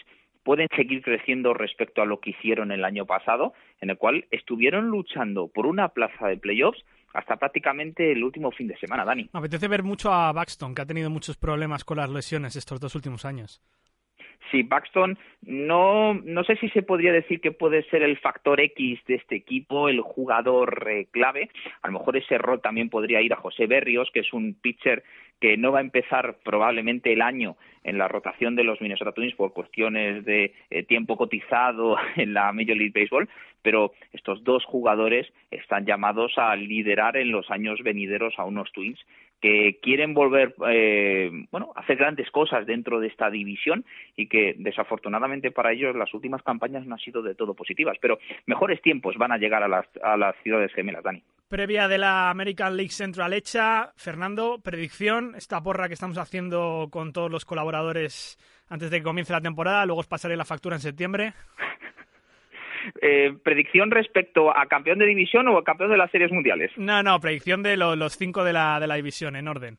pueden 0.49 0.67
seguir 0.75 1.03
creciendo 1.03 1.53
respecto 1.53 2.01
a 2.01 2.07
lo 2.07 2.19
que 2.19 2.31
hicieron 2.31 2.71
el 2.71 2.83
año 2.83 3.05
pasado, 3.05 3.53
en 3.81 3.91
el 3.91 3.99
cual 3.99 4.25
estuvieron 4.31 4.87
luchando 4.87 5.47
por 5.47 5.67
una 5.67 5.89
plaza 5.89 6.25
de 6.25 6.37
playoffs 6.37 6.83
hasta 7.13 7.37
prácticamente 7.37 8.11
el 8.11 8.23
último 8.23 8.49
fin 8.49 8.67
de 8.67 8.75
semana, 8.79 9.05
Dani. 9.05 9.29
Me 9.31 9.37
apetece 9.41 9.67
ver 9.67 9.83
mucho 9.83 10.11
a 10.11 10.31
Buxton, 10.31 10.73
que 10.73 10.81
ha 10.81 10.87
tenido 10.87 11.11
muchos 11.11 11.37
problemas 11.37 11.85
con 11.85 11.97
las 11.97 12.09
lesiones 12.09 12.55
estos 12.55 12.79
dos 12.79 12.95
últimos 12.95 13.25
años. 13.25 13.61
Sí, 14.51 14.63
Buxton 14.63 15.17
no, 15.41 16.13
no 16.15 16.43
sé 16.43 16.55
si 16.57 16.69
se 16.69 16.81
podría 16.81 17.13
decir 17.13 17.39
que 17.39 17.51
puede 17.51 17.83
ser 17.89 18.01
el 18.03 18.17
factor 18.17 18.59
X 18.59 18.99
de 19.07 19.15
este 19.15 19.35
equipo, 19.35 19.89
el 19.89 20.01
jugador 20.01 20.87
eh, 20.89 21.07
clave. 21.11 21.49
A 21.81 21.87
lo 21.87 21.99
mejor 21.99 22.17
ese 22.17 22.37
rol 22.37 22.61
también 22.61 22.89
podría 22.89 23.21
ir 23.21 23.33
a 23.33 23.37
José 23.37 23.67
Berrios, 23.67 24.09
que 24.13 24.21
es 24.21 24.33
un 24.33 24.55
pitcher 24.55 25.03
que 25.39 25.55
no 25.55 25.71
va 25.71 25.79
a 25.79 25.81
empezar 25.81 26.37
probablemente 26.43 27.13
el 27.13 27.21
año 27.21 27.55
en 27.83 27.97
la 27.97 28.07
rotación 28.07 28.55
de 28.55 28.65
los 28.65 28.81
Minnesota 28.81 29.13
Twins 29.13 29.35
por 29.35 29.53
cuestiones 29.53 30.25
de 30.25 30.53
eh, 30.69 30.83
tiempo 30.83 31.15
cotizado 31.15 31.95
en 32.17 32.33
la 32.33 32.51
Major 32.51 32.75
League 32.75 32.93
Baseball, 32.93 33.29
pero 33.61 33.93
estos 34.11 34.43
dos 34.43 34.65
jugadores 34.65 35.27
están 35.51 35.85
llamados 35.85 36.33
a 36.37 36.55
liderar 36.55 37.15
en 37.17 37.31
los 37.31 37.49
años 37.49 37.79
venideros 37.83 38.33
a 38.37 38.43
unos 38.43 38.71
Twins 38.73 38.99
que 39.41 39.79
quieren 39.81 40.13
volver, 40.13 40.53
eh, 40.69 41.31
bueno, 41.51 41.71
hacer 41.75 41.97
grandes 41.97 42.29
cosas 42.31 42.65
dentro 42.65 42.99
de 42.99 43.07
esta 43.07 43.29
división 43.29 43.85
y 44.15 44.27
que 44.27 44.55
desafortunadamente 44.57 45.51
para 45.51 45.71
ellos 45.71 45.95
las 45.95 46.13
últimas 46.13 46.43
campañas 46.43 46.85
no 46.85 46.95
han 46.95 46.99
sido 46.99 47.21
de 47.21 47.35
todo 47.35 47.53
positivas, 47.53 47.97
pero 48.01 48.19
mejores 48.45 48.81
tiempos 48.81 49.15
van 49.17 49.31
a 49.31 49.37
llegar 49.37 49.63
a 49.63 49.67
las, 49.67 49.85
a 50.03 50.17
las 50.17 50.35
ciudades 50.43 50.73
gemelas, 50.73 51.03
Dani. 51.03 51.23
Previa 51.47 51.87
de 51.87 51.97
la 51.97 52.29
American 52.29 52.77
League 52.77 52.91
Central 52.91 53.33
hecha, 53.33 53.91
Fernando, 53.95 54.59
predicción, 54.61 55.33
esta 55.35 55.61
porra 55.61 55.87
que 55.87 55.95
estamos 55.95 56.17
haciendo 56.17 56.89
con 56.91 57.11
todos 57.11 57.31
los 57.31 57.45
colaboradores 57.45 58.37
antes 58.69 58.91
de 58.91 58.97
que 58.97 59.03
comience 59.03 59.33
la 59.33 59.41
temporada, 59.41 59.85
luego 59.85 60.01
os 60.01 60.07
pasaré 60.07 60.37
la 60.37 60.45
factura 60.45 60.75
en 60.75 60.81
septiembre. 60.81 61.33
Eh, 63.01 63.33
¿Predicción 63.43 63.91
respecto 63.91 64.55
a 64.55 64.65
campeón 64.67 64.99
de 64.99 65.05
división 65.05 65.47
o 65.47 65.57
a 65.57 65.63
campeón 65.63 65.91
de 65.91 65.97
las 65.97 66.11
series 66.11 66.31
mundiales? 66.31 66.71
No, 66.77 67.01
no, 67.03 67.19
predicción 67.19 67.63
de 67.63 67.77
lo- 67.77 67.95
los 67.95 68.13
cinco 68.17 68.43
de 68.43 68.53
la, 68.53 68.79
de 68.79 68.87
la 68.87 68.95
división, 68.95 69.35
en 69.35 69.47
orden. 69.47 69.77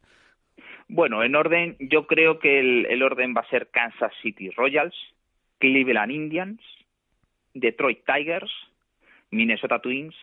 Bueno, 0.88 1.22
en 1.22 1.36
orden, 1.36 1.76
yo 1.78 2.06
creo 2.06 2.38
que 2.38 2.58
el, 2.61 2.86
el 2.86 3.02
orden 3.02 3.34
va 3.36 3.42
a 3.42 3.48
ser 3.50 3.68
Kansas 3.70 4.12
City 4.22 4.50
Royals, 4.50 4.94
Cleveland 5.58 6.11
Indians, 6.11 6.61
Detroit 7.54 8.00
Tigers, 8.04 8.50
Minnesota 9.30 9.78
Twins, 9.80 10.14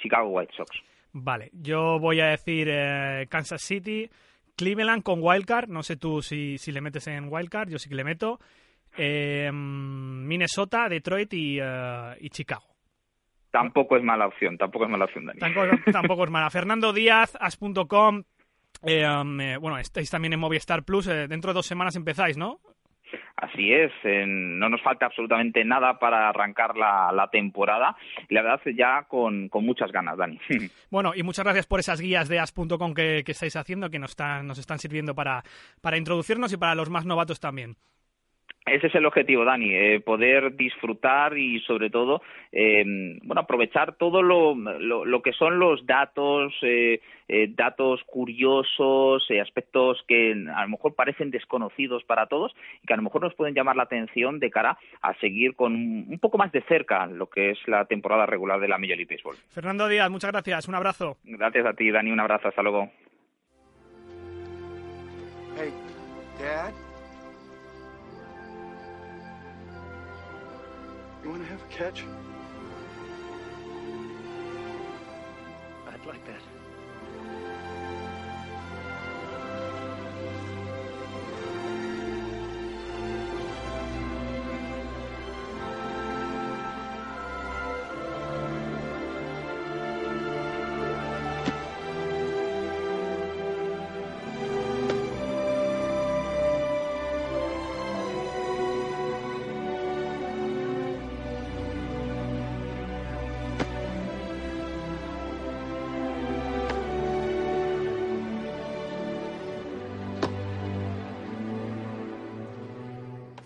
Chicago 0.00 0.28
White 0.28 0.52
Sox. 0.56 0.70
Vale, 1.12 1.50
yo 1.52 1.98
voy 1.98 2.20
a 2.20 2.26
decir 2.26 2.68
eh, 2.70 3.26
Kansas 3.28 3.62
City, 3.62 4.08
Cleveland 4.56 5.02
con 5.02 5.20
Wildcard, 5.22 5.68
no 5.68 5.82
sé 5.82 5.96
tú 5.96 6.20
si, 6.22 6.58
si 6.58 6.72
le 6.72 6.80
metes 6.80 7.06
en 7.06 7.26
Wildcard, 7.32 7.70
yo 7.70 7.78
sí 7.78 7.88
que 7.88 7.94
le 7.94 8.04
meto. 8.04 8.40
Eh, 8.96 9.50
Minnesota, 9.52 10.88
Detroit 10.88 11.32
y, 11.34 11.58
eh, 11.60 12.16
y 12.20 12.30
Chicago. 12.30 12.64
Tampoco 13.50 13.96
es 13.96 14.02
mala 14.02 14.26
opción, 14.26 14.58
tampoco 14.58 14.84
es 14.84 14.90
mala 14.90 15.06
opción, 15.06 15.26
Dani. 15.26 15.38
Tampoco, 15.38 15.66
tampoco 15.92 16.24
es 16.24 16.30
mala. 16.30 16.50
Fernando 16.50 16.92
Díaz, 16.92 17.36
as.com. 17.40 18.22
Eh, 18.82 19.08
um, 19.08 19.40
eh, 19.40 19.56
bueno, 19.56 19.78
estáis 19.78 20.10
también 20.10 20.34
en 20.34 20.40
Movistar 20.40 20.84
Plus. 20.84 21.06
dentro 21.06 21.50
de 21.50 21.54
dos 21.54 21.66
semanas 21.66 21.96
empezáis, 21.96 22.36
¿no? 22.36 22.60
Así 23.36 23.72
es, 23.72 23.92
no 24.04 24.68
nos 24.68 24.82
falta 24.82 25.06
absolutamente 25.06 25.64
nada 25.64 25.98
para 25.98 26.28
arrancar 26.28 26.76
la, 26.76 27.12
la 27.12 27.28
temporada. 27.28 27.96
La 28.28 28.42
verdad, 28.42 28.60
ya 28.76 29.04
con, 29.08 29.48
con 29.48 29.64
muchas 29.64 29.92
ganas, 29.92 30.18
Dani. 30.18 30.38
Bueno, 30.90 31.12
y 31.14 31.22
muchas 31.22 31.44
gracias 31.44 31.66
por 31.66 31.80
esas 31.80 32.00
guías 32.00 32.28
de 32.28 32.40
as.com 32.40 32.94
que, 32.94 33.22
que 33.24 33.32
estáis 33.32 33.54
haciendo, 33.54 33.90
que 33.90 33.98
nos 34.00 34.10
están, 34.10 34.46
nos 34.46 34.58
están 34.58 34.78
sirviendo 34.78 35.14
para, 35.14 35.44
para 35.80 35.96
introducirnos 35.96 36.52
y 36.52 36.56
para 36.56 36.74
los 36.74 36.90
más 36.90 37.06
novatos 37.06 37.38
también. 37.40 37.76
Ese 38.70 38.88
es 38.88 38.94
el 38.94 39.06
objetivo, 39.06 39.44
Dani, 39.44 39.74
eh, 39.74 40.00
poder 40.00 40.56
disfrutar 40.56 41.36
y 41.36 41.60
sobre 41.60 41.90
todo, 41.90 42.22
eh, 42.52 42.84
bueno, 43.22 43.40
aprovechar 43.40 43.96
todo 43.96 44.22
lo, 44.22 44.54
lo, 44.54 45.04
lo 45.04 45.22
que 45.22 45.32
son 45.32 45.58
los 45.58 45.84
datos, 45.86 46.54
eh, 46.62 47.00
eh, 47.28 47.48
datos 47.54 48.00
curiosos, 48.06 49.26
eh, 49.30 49.40
aspectos 49.40 50.02
que 50.08 50.32
a 50.54 50.62
lo 50.62 50.68
mejor 50.68 50.94
parecen 50.94 51.30
desconocidos 51.30 52.02
para 52.04 52.26
todos 52.26 52.54
y 52.82 52.86
que 52.86 52.94
a 52.94 52.96
lo 52.96 53.02
mejor 53.02 53.22
nos 53.22 53.34
pueden 53.34 53.54
llamar 53.54 53.76
la 53.76 53.82
atención 53.82 54.38
de 54.40 54.50
cara 54.50 54.78
a 55.02 55.14
seguir 55.14 55.54
con 55.54 55.74
un, 55.74 56.06
un 56.08 56.18
poco 56.18 56.38
más 56.38 56.52
de 56.52 56.62
cerca 56.62 57.06
lo 57.06 57.28
que 57.28 57.50
es 57.50 57.58
la 57.66 57.84
temporada 57.84 58.26
regular 58.26 58.60
de 58.60 58.68
la 58.68 58.78
Major 58.78 58.96
League 58.96 59.14
Baseball. 59.14 59.36
Fernando 59.50 59.88
Díaz, 59.88 60.10
muchas 60.10 60.32
gracias. 60.32 60.68
Un 60.68 60.74
abrazo. 60.74 61.18
Gracias 61.24 61.66
a 61.66 61.74
ti, 61.74 61.90
Dani, 61.90 62.10
un 62.10 62.20
abrazo, 62.20 62.48
hasta 62.48 62.62
luego. 62.62 62.90
Hey, 65.56 65.72
Dad? 66.38 66.72
You 71.28 71.32
want 71.32 71.44
to 71.44 71.50
have 71.50 71.60
a 71.60 71.66
catch? 71.66 72.04
I'd 75.86 76.06
like 76.06 76.24
that. 76.24 76.40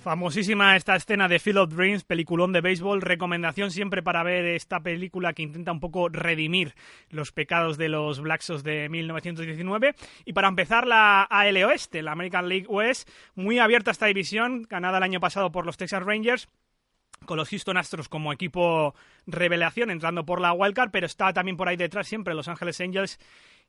Famosísima 0.03 0.75
esta 0.75 0.97
escena 0.97 1.29
de 1.29 1.39
Field 1.39 1.59
of 1.59 1.75
Dreams, 1.75 2.03
peliculón 2.03 2.53
de 2.53 2.61
béisbol. 2.61 3.03
Recomendación 3.03 3.71
siempre 3.71 4.03
para 4.03 4.25
ver 4.25 4.47
esta 4.47 4.81
película 4.81 5.33
que 5.33 5.43
intenta 5.43 5.71
un 5.71 5.79
poco 5.79 6.09
redimir 6.09 6.75
los 7.11 7.31
pecados 7.31 7.79
de 7.79 7.89
los 7.89 8.21
Black 8.21 8.41
Sox 8.41 8.65
de 8.65 8.89
1919. 8.89 9.95
Y 10.25 10.33
para 10.33 10.49
empezar, 10.49 10.89
la 10.89 11.23
AL 11.23 11.57
Oeste, 11.63 12.03
la 12.03 12.13
American 12.13 12.49
League 12.49 12.67
West, 12.67 13.09
muy 13.37 13.61
abierta 13.61 13.93
esta 13.93 14.07
división, 14.07 14.67
ganada 14.69 14.99
el 14.99 15.05
año 15.05 15.21
pasado 15.21 15.53
por 15.53 15.67
los 15.67 15.77
Texas 15.77 16.03
Rangers 16.03 16.49
con 17.25 17.37
los 17.37 17.49
Houston 17.51 17.77
Astros 17.77 18.09
como 18.09 18.33
equipo 18.33 18.97
revelación 19.27 19.91
entrando 19.91 20.27
por 20.27 20.41
la 20.41 20.53
wildcard, 20.53 20.91
pero 20.91 21.07
está 21.07 21.33
también 21.33 21.57
por 21.57 21.69
ahí 21.69 21.77
detrás 21.77 22.09
siempre 22.09 22.35
Los 22.35 22.49
Angeles 22.49 22.81
Angels 22.81 23.21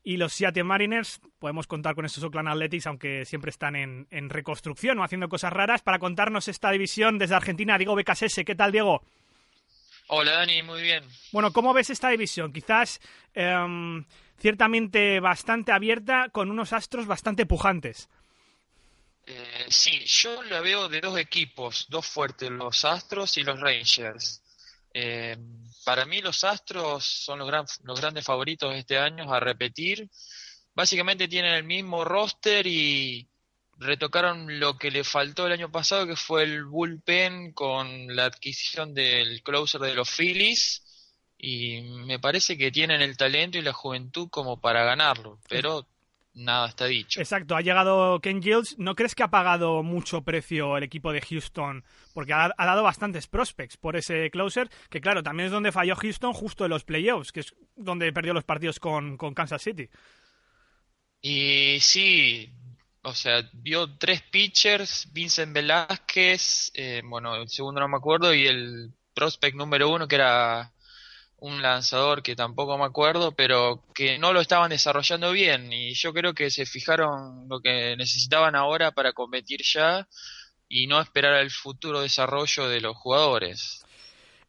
y 0.03 0.17
los 0.17 0.33
Seattle 0.33 0.63
Mariners. 0.63 1.21
Podemos 1.39 1.67
contar 1.67 1.95
con 1.95 2.05
estos 2.05 2.23
Oakland 2.23 2.49
Athletics, 2.49 2.87
aunque 2.87 3.25
siempre 3.25 3.49
están 3.49 3.75
en, 3.75 4.07
en 4.11 4.29
reconstrucción 4.29 4.99
o 4.99 5.03
haciendo 5.03 5.29
cosas 5.29 5.53
raras. 5.53 5.81
Para 5.81 5.99
contarnos 5.99 6.47
esta 6.47 6.71
división 6.71 7.17
desde 7.17 7.35
Argentina, 7.35 7.77
Diego 7.77 7.95
Becasese. 7.95 8.45
¿Qué 8.45 8.55
tal, 8.55 8.71
Diego? 8.71 9.01
Hola 10.07 10.33
Dani, 10.33 10.61
muy 10.63 10.81
bien. 10.81 11.03
Bueno, 11.31 11.53
¿cómo 11.53 11.73
ves 11.73 11.89
esta 11.89 12.09
división? 12.09 12.51
Quizás 12.51 12.99
em, 13.33 14.03
ciertamente 14.37 15.19
bastante 15.19 15.71
abierta, 15.71 16.29
con 16.29 16.51
unos 16.51 16.73
astros 16.73 17.07
bastante 17.07 17.45
pujantes. 17.45 18.09
Eh, 19.25 19.65
sí, 19.69 20.03
yo 20.05 20.43
la 20.43 20.59
veo 20.59 20.89
de 20.89 20.99
dos 20.99 21.17
equipos, 21.17 21.87
dos 21.89 22.05
fuertes, 22.05 22.49
los 22.49 22.83
Astros 22.83 23.37
y 23.37 23.43
los 23.43 23.59
Rangers. 23.59 24.41
Eh, 24.93 25.37
para 25.85 26.05
mí 26.05 26.21
los 26.21 26.43
Astros 26.43 27.05
son 27.05 27.39
los, 27.39 27.47
gran- 27.47 27.65
los 27.83 27.99
grandes 27.99 28.25
favoritos 28.25 28.71
de 28.71 28.79
este 28.79 28.97
año 28.97 29.31
a 29.33 29.39
repetir. 29.39 30.09
Básicamente 30.73 31.27
tienen 31.27 31.53
el 31.53 31.63
mismo 31.63 32.03
roster 32.03 32.65
y 32.67 33.29
retocaron 33.77 34.59
lo 34.59 34.77
que 34.77 34.91
le 34.91 35.03
faltó 35.03 35.45
el 35.45 35.53
año 35.53 35.71
pasado, 35.71 36.07
que 36.07 36.15
fue 36.15 36.43
el 36.43 36.65
bullpen 36.65 37.53
con 37.53 38.15
la 38.15 38.25
adquisición 38.25 38.93
del 38.93 39.41
closer 39.43 39.81
de 39.81 39.95
los 39.95 40.09
Phillies. 40.09 40.83
Y 41.37 41.81
me 41.81 42.19
parece 42.19 42.57
que 42.57 42.71
tienen 42.71 43.01
el 43.01 43.17
talento 43.17 43.57
y 43.57 43.61
la 43.61 43.73
juventud 43.73 44.29
como 44.29 44.61
para 44.61 44.85
ganarlo, 44.85 45.39
pero 45.49 45.85
nada 46.33 46.69
está 46.69 46.85
dicho. 46.85 47.19
Exacto, 47.19 47.55
ha 47.55 47.61
llegado 47.61 48.19
Ken 48.19 48.41
Giles. 48.41 48.75
¿No 48.77 48.95
crees 48.95 49.15
que 49.15 49.23
ha 49.23 49.29
pagado 49.29 49.83
mucho 49.83 50.21
precio 50.21 50.77
el 50.77 50.83
equipo 50.83 51.11
de 51.11 51.21
Houston? 51.21 51.83
Porque 52.13 52.33
ha, 52.33 52.53
ha 52.57 52.65
dado 52.65 52.83
bastantes 52.83 53.27
prospects 53.27 53.77
por 53.77 53.95
ese 53.95 54.29
closer, 54.31 54.69
que 54.89 55.01
claro, 55.01 55.23
también 55.23 55.47
es 55.47 55.51
donde 55.51 55.71
falló 55.71 55.95
Houston 55.95 56.33
justo 56.33 56.65
en 56.65 56.71
los 56.71 56.83
playoffs, 56.83 57.31
que 57.31 57.41
es 57.41 57.53
donde 57.75 58.11
perdió 58.13 58.33
los 58.33 58.43
partidos 58.43 58.79
con, 58.79 59.17
con 59.17 59.33
Kansas 59.33 59.61
City. 59.61 59.89
Y 61.21 61.77
sí, 61.79 62.51
o 63.03 63.13
sea, 63.13 63.49
vio 63.53 63.97
tres 63.97 64.21
pitchers, 64.23 65.07
Vincent 65.13 65.53
Velázquez, 65.53 66.71
eh, 66.73 67.01
bueno, 67.03 67.35
el 67.35 67.49
segundo 67.49 67.81
no 67.81 67.87
me 67.87 67.97
acuerdo, 67.97 68.33
y 68.33 68.47
el 68.47 68.93
prospect 69.13 69.55
número 69.55 69.89
uno 69.89 70.07
que 70.07 70.15
era 70.15 70.73
un 71.43 71.61
lanzador 71.61 72.23
que 72.23 72.37
tampoco 72.37 72.77
me 72.77 72.85
acuerdo, 72.85 73.33
pero 73.33 73.83
que 73.93 74.17
no 74.17 74.31
lo 74.31 74.39
estaban 74.39 74.69
desarrollando 74.69 75.33
bien. 75.33 75.73
Y 75.73 75.93
yo 75.93 76.13
creo 76.13 76.33
que 76.33 76.49
se 76.49 76.65
fijaron 76.65 77.49
lo 77.49 77.59
que 77.59 77.97
necesitaban 77.97 78.55
ahora 78.55 78.91
para 78.91 79.11
competir 79.11 79.61
ya 79.61 80.07
y 80.69 80.87
no 80.87 81.01
esperar 81.01 81.33
al 81.33 81.51
futuro 81.51 81.99
desarrollo 81.99 82.69
de 82.69 82.79
los 82.79 82.95
jugadores. 82.95 83.83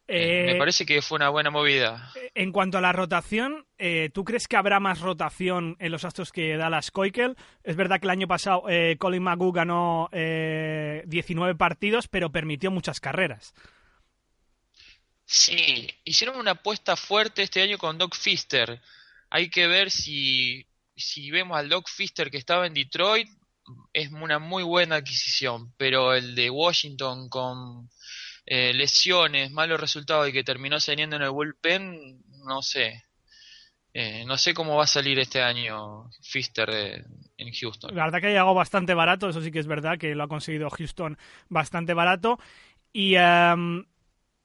Eh, 0.07 0.43
Eh, 0.47 0.53
me 0.53 0.55
parece 0.55 0.85
que 0.85 1.01
fue 1.01 1.17
una 1.17 1.27
buena 1.27 1.49
movida. 1.49 2.13
En 2.33 2.53
cuanto 2.53 2.77
a 2.77 2.81
la 2.81 2.93
rotación, 2.93 3.65
eh, 3.77 4.09
¿tú 4.13 4.23
crees 4.23 4.47
que 4.47 4.55
habrá 4.55 4.79
más 4.79 5.01
rotación 5.01 5.75
en 5.79 5.91
los 5.91 6.05
Astros 6.05 6.31
que 6.31 6.55
Dallas 6.55 6.91
Keuchel? 6.91 7.35
Es 7.63 7.75
verdad 7.75 7.99
que 7.99 8.05
el 8.05 8.11
año 8.11 8.27
pasado 8.27 8.69
eh, 8.69 8.95
Colin 8.97 9.23
McGoo 9.23 9.51
ganó 9.51 10.07
eh, 10.13 11.03
19 11.07 11.55
partidos, 11.55 12.07
pero 12.07 12.31
permitió 12.31 12.71
muchas 12.71 13.01
carreras. 13.01 13.53
Sí, 15.25 15.89
hicieron 16.03 16.37
una 16.37 16.51
apuesta 16.51 16.95
fuerte 16.95 17.43
este 17.43 17.61
año 17.61 17.77
con 17.77 17.97
Doc 17.97 18.15
Fister. 18.15 18.81
Hay 19.29 19.49
que 19.49 19.67
ver 19.67 19.89
si, 19.91 20.65
si 20.95 21.31
vemos 21.31 21.57
al 21.57 21.69
Doc 21.69 21.89
Fister 21.89 22.29
que 22.29 22.37
estaba 22.37 22.67
en 22.67 22.73
Detroit, 22.75 23.27
es 23.93 24.11
una 24.11 24.37
muy 24.39 24.63
buena 24.63 24.97
adquisición, 24.97 25.73
pero 25.77 26.13
el 26.13 26.35
de 26.35 26.49
Washington 26.51 27.27
con 27.29 27.89
eh, 28.45 28.73
lesiones, 28.73 29.51
malos 29.51 29.79
resultados 29.79 30.29
y 30.29 30.33
que 30.33 30.43
terminó 30.43 30.79
saliendo 30.79 31.15
en 31.15 31.23
el 31.23 31.31
bullpen, 31.31 32.21
no 32.45 32.61
sé. 32.61 33.03
Eh, 33.93 34.25
no 34.25 34.37
sé 34.37 34.53
cómo 34.53 34.75
va 34.75 34.83
a 34.83 34.87
salir 34.87 35.17
este 35.19 35.41
año 35.41 36.09
Fister 36.21 36.69
de- 36.69 37.05
en 37.37 37.53
Houston. 37.53 37.95
La 37.95 38.05
verdad 38.05 38.19
que 38.19 38.27
ha 38.27 38.29
llegado 38.29 38.53
bastante 38.53 38.93
barato, 38.93 39.29
eso 39.29 39.41
sí 39.41 39.51
que 39.51 39.59
es 39.59 39.67
verdad 39.67 39.97
que 39.97 40.13
lo 40.15 40.23
ha 40.23 40.27
conseguido 40.27 40.69
Houston 40.69 41.17
bastante 41.49 41.93
barato. 41.93 42.37
Y 42.91 43.15
em, 43.15 43.85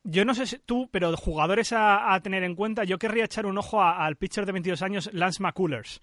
yo 0.03 0.25
no 0.25 0.35
sé 0.35 0.47
si 0.47 0.59
tú, 0.59 0.89
pero 0.91 1.17
jugadores 1.17 1.73
a, 1.73 2.19
tener 2.23 2.43
en 2.43 2.55
cuenta, 2.55 2.85
yo 2.85 2.99
querría 2.99 3.25
echar 3.25 3.47
un 3.47 3.59
ojo 3.59 3.83
al 3.83 4.17
pitcher 4.17 4.47
de 4.47 4.53
22 4.53 4.83
años, 4.83 5.11
Lance 5.13 5.43
McCullers. 5.43 6.01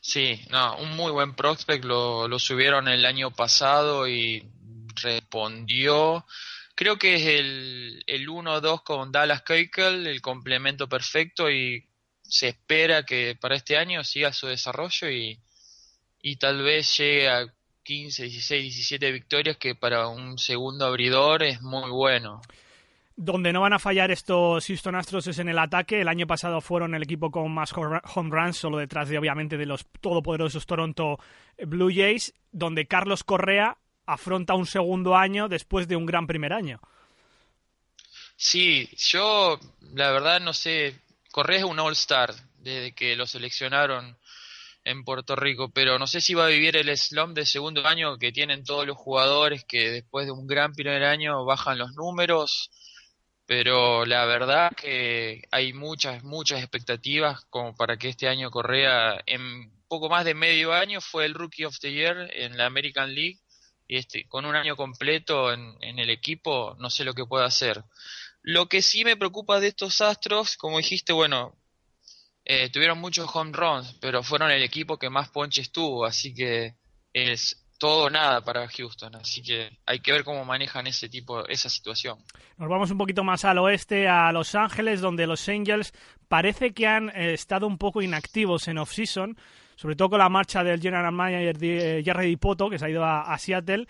Sí, 0.00 0.40
no, 0.50 0.76
un 0.78 0.96
muy 0.96 1.12
buen 1.12 1.34
prospect, 1.34 1.84
lo, 1.84 2.26
lo 2.26 2.38
subieron 2.38 2.88
el 2.88 3.04
año 3.04 3.30
pasado 3.30 4.08
y 4.08 4.48
respondió. 5.02 6.26
Creo 6.74 6.98
que 6.98 7.16
es 7.16 7.26
el, 7.26 8.02
el 8.06 8.28
1-2 8.28 8.82
con 8.82 9.12
Dallas 9.12 9.42
Keuchel, 9.42 10.06
el 10.06 10.22
complemento 10.22 10.88
perfecto 10.88 11.50
y 11.50 11.86
se 12.22 12.48
espera 12.48 13.04
que 13.04 13.36
para 13.38 13.56
este 13.56 13.76
año 13.76 14.02
siga 14.02 14.32
su 14.32 14.46
desarrollo 14.46 15.10
y, 15.10 15.38
y 16.22 16.36
tal 16.36 16.62
vez 16.62 16.96
llegue 16.96 17.28
a 17.28 17.52
15, 17.90 18.22
16, 18.22 18.62
17 18.62 19.10
victorias 19.10 19.56
que 19.56 19.74
para 19.74 20.06
un 20.06 20.38
segundo 20.38 20.86
abridor 20.86 21.42
es 21.42 21.60
muy 21.60 21.90
bueno. 21.90 22.40
Donde 23.16 23.52
no 23.52 23.62
van 23.62 23.72
a 23.72 23.80
fallar 23.80 24.12
estos 24.12 24.64
Houston 24.64 24.94
Astros 24.94 25.26
es 25.26 25.40
en 25.40 25.48
el 25.48 25.58
ataque. 25.58 26.00
El 26.00 26.06
año 26.06 26.28
pasado 26.28 26.60
fueron 26.60 26.94
el 26.94 27.02
equipo 27.02 27.32
con 27.32 27.52
más 27.52 27.72
home 27.72 28.30
runs, 28.30 28.58
solo 28.58 28.78
detrás 28.78 29.08
de, 29.08 29.18
obviamente, 29.18 29.56
de 29.56 29.66
los 29.66 29.86
todopoderosos 30.00 30.66
Toronto 30.66 31.18
Blue 31.66 31.90
Jays, 31.92 32.32
donde 32.52 32.86
Carlos 32.86 33.24
Correa 33.24 33.76
afronta 34.06 34.54
un 34.54 34.66
segundo 34.66 35.16
año 35.16 35.48
después 35.48 35.88
de 35.88 35.96
un 35.96 36.06
gran 36.06 36.28
primer 36.28 36.52
año. 36.52 36.80
Sí, 38.36 38.88
yo 38.98 39.58
la 39.94 40.12
verdad 40.12 40.40
no 40.40 40.52
sé, 40.52 40.94
Correa 41.32 41.58
es 41.58 41.64
un 41.64 41.80
All-Star 41.80 42.32
desde 42.58 42.92
que 42.92 43.16
lo 43.16 43.26
seleccionaron 43.26 44.16
en 44.84 45.04
Puerto 45.04 45.36
Rico, 45.36 45.70
pero 45.70 45.98
no 45.98 46.06
sé 46.06 46.20
si 46.20 46.34
va 46.34 46.46
a 46.46 46.48
vivir 46.48 46.76
el 46.76 46.96
slump 46.96 47.34
de 47.36 47.46
segundo 47.46 47.86
año 47.86 48.18
que 48.18 48.32
tienen 48.32 48.64
todos 48.64 48.86
los 48.86 48.96
jugadores 48.96 49.64
que 49.64 49.90
después 49.90 50.26
de 50.26 50.32
un 50.32 50.46
gran 50.46 50.72
primer 50.72 51.04
año 51.04 51.44
bajan 51.44 51.78
los 51.78 51.92
números, 51.94 52.70
pero 53.46 54.06
la 54.06 54.24
verdad 54.24 54.70
que 54.76 55.42
hay 55.50 55.72
muchas, 55.72 56.22
muchas 56.22 56.60
expectativas 56.60 57.44
como 57.50 57.74
para 57.74 57.96
que 57.96 58.08
este 58.08 58.28
año 58.28 58.50
Correa 58.50 59.20
en 59.26 59.70
poco 59.88 60.08
más 60.08 60.24
de 60.24 60.34
medio 60.34 60.72
año 60.72 61.00
fue 61.00 61.26
el 61.26 61.34
Rookie 61.34 61.64
of 61.64 61.78
the 61.80 61.92
Year 61.92 62.30
en 62.32 62.56
la 62.56 62.66
American 62.66 63.14
League 63.14 63.38
y 63.86 63.96
este, 63.96 64.26
con 64.28 64.46
un 64.46 64.54
año 64.54 64.76
completo 64.76 65.52
en, 65.52 65.76
en 65.80 65.98
el 65.98 66.10
equipo 66.10 66.76
no 66.78 66.90
sé 66.90 67.04
lo 67.04 67.12
que 67.12 67.26
pueda 67.26 67.44
hacer. 67.44 67.82
Lo 68.42 68.68
que 68.68 68.80
sí 68.80 69.04
me 69.04 69.16
preocupa 69.16 69.60
de 69.60 69.66
estos 69.66 70.00
Astros, 70.00 70.56
como 70.56 70.78
dijiste, 70.78 71.12
bueno, 71.12 71.59
eh, 72.52 72.68
tuvieron 72.68 72.98
muchos 72.98 73.30
home 73.32 73.52
runs, 73.52 73.96
pero 74.00 74.24
fueron 74.24 74.50
el 74.50 74.60
equipo 74.64 74.98
que 74.98 75.08
más 75.08 75.28
ponches 75.28 75.70
tuvo, 75.70 76.04
así 76.04 76.34
que 76.34 76.74
es 77.12 77.64
todo 77.78 78.10
nada 78.10 78.40
para 78.40 78.66
Houston, 78.66 79.14
así 79.14 79.40
que 79.40 79.78
hay 79.86 80.00
que 80.00 80.10
ver 80.10 80.24
cómo 80.24 80.44
manejan 80.44 80.88
ese 80.88 81.08
tipo, 81.08 81.46
esa 81.46 81.68
situación. 81.68 82.18
Nos 82.56 82.68
vamos 82.68 82.90
un 82.90 82.98
poquito 82.98 83.22
más 83.22 83.44
al 83.44 83.58
oeste, 83.58 84.08
a 84.08 84.32
Los 84.32 84.56
Ángeles, 84.56 85.00
donde 85.00 85.28
los 85.28 85.48
Angels 85.48 85.92
parece 86.26 86.74
que 86.74 86.88
han 86.88 87.10
eh, 87.10 87.34
estado 87.34 87.68
un 87.68 87.78
poco 87.78 88.02
inactivos 88.02 88.66
en 88.66 88.78
off-season, 88.78 89.38
sobre 89.76 89.94
todo 89.94 90.10
con 90.10 90.18
la 90.18 90.28
marcha 90.28 90.64
del 90.64 90.80
general 90.80 91.12
manager 91.12 91.56
eh, 91.60 92.02
Jerry 92.04 92.26
Dipoto, 92.30 92.68
que 92.68 92.80
se 92.80 92.86
ha 92.86 92.90
ido 92.90 93.04
a 93.04 93.38
Seattle, 93.38 93.86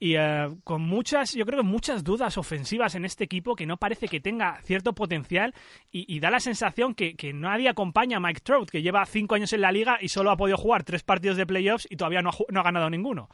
y 0.00 0.14
eh, 0.14 0.48
con 0.62 0.82
muchas, 0.82 1.34
yo 1.34 1.44
creo 1.44 1.58
que 1.58 1.66
muchas 1.66 2.04
dudas 2.04 2.38
ofensivas 2.38 2.94
en 2.94 3.04
este 3.04 3.24
equipo 3.24 3.56
que 3.56 3.66
no 3.66 3.78
parece 3.78 4.06
que 4.06 4.20
tenga 4.20 4.60
cierto 4.62 4.94
potencial 4.94 5.54
y, 5.90 6.20
da 6.20 6.30
la 6.30 6.38
sensación 6.38 6.94
que, 6.94 7.16
que 7.16 7.32
nadie 7.32 7.68
acompaña 7.68 8.18
a 8.18 8.20
Mike 8.20 8.42
Trout, 8.42 8.70
que 8.70 8.82
lleva 8.82 9.04
cinco 9.06 9.34
años 9.34 9.52
en 9.52 9.60
la 9.60 9.72
liga 9.72 9.98
y 10.00 10.08
solo 10.08 10.30
ha 10.30 10.36
podido 10.36 10.56
jugar 10.56 10.84
tres 10.84 11.02
partidos 11.02 11.36
de 11.36 11.46
playoffs 11.46 11.88
y 11.90 11.96
todavía 11.96 12.22
no 12.22 12.30
ha, 12.30 12.36
no 12.48 12.60
ha 12.60 12.62
ganado 12.64 12.88
ninguno. 12.90 13.28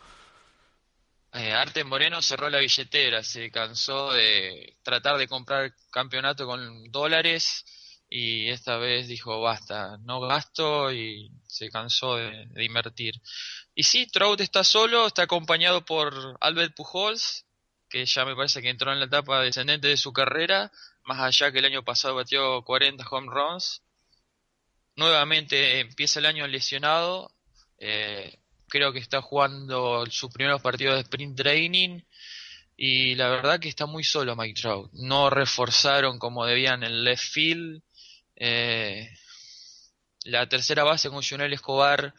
Eh, 1.35 1.85
Moreno 1.85 2.23
cerró 2.23 2.49
la 2.49 2.61
billetera, 2.61 3.23
se 3.23 3.51
cansó 3.51 4.13
de 4.13 4.77
tratar 4.83 5.19
de 5.19 5.29
comprar 5.29 5.75
campeonato 5.91 6.47
con 6.47 6.91
dólares 6.91 7.65
y 8.09 8.49
esta 8.49 8.79
vez 8.79 9.09
dijo 9.09 9.41
basta, 9.41 9.99
no 10.05 10.21
gasto 10.21 10.93
y 10.93 11.31
se 11.47 11.69
cansó 11.71 12.17
de 12.17 12.65
invertir. 12.65 13.21
Y 13.75 13.83
sí, 13.83 14.07
Trout 14.07 14.41
está 14.41 14.63
solo, 14.63 15.07
está 15.07 15.23
acompañado 15.23 15.85
por 15.85 16.37
Albert 16.41 16.75
Pujols, 16.77 17.45
que 17.89 18.07
ya 18.07 18.25
me 18.25 18.37
parece 18.37 18.63
que 18.63 18.71
entró 18.71 18.93
en 18.93 19.01
la 19.01 19.07
etapa 19.07 19.41
descendente 19.41 19.89
de 19.89 19.97
su 19.97 20.13
carrera, 20.13 20.71
más 21.05 21.21
allá 21.21 21.51
que 21.51 21.59
el 21.59 21.65
año 21.65 21.85
pasado 21.85 22.15
batió 22.15 22.63
40 22.63 23.05
home 23.11 23.29
runs. 23.31 23.83
Nuevamente 24.97 25.81
empieza 25.81 26.21
el 26.21 26.27
año 26.27 26.47
lesionado, 26.47 27.33
eh, 27.79 28.39
creo 28.69 28.93
que 28.93 29.01
está 29.01 29.21
jugando 29.21 30.07
sus 30.07 30.33
primeros 30.33 30.63
partidos 30.63 30.95
de 30.97 31.03
sprint 31.03 31.37
training 31.37 32.01
y 32.77 33.15
la 33.15 33.29
verdad 33.29 33.61
que 33.61 33.69
está 33.69 33.87
muy 33.87 34.05
solo 34.05 34.37
Mike 34.37 34.61
Trout. 34.61 34.93
No 34.95 35.31
reforzaron 35.31 36.19
como 36.19 36.47
debían 36.47 36.83
el 36.83 37.05
left 37.05 37.25
field. 37.25 37.83
Eh, 38.37 39.09
la 40.25 40.49
tercera 40.49 40.85
base 40.85 41.11
con 41.11 41.23
Junel 41.23 41.53
Escobar 41.53 42.15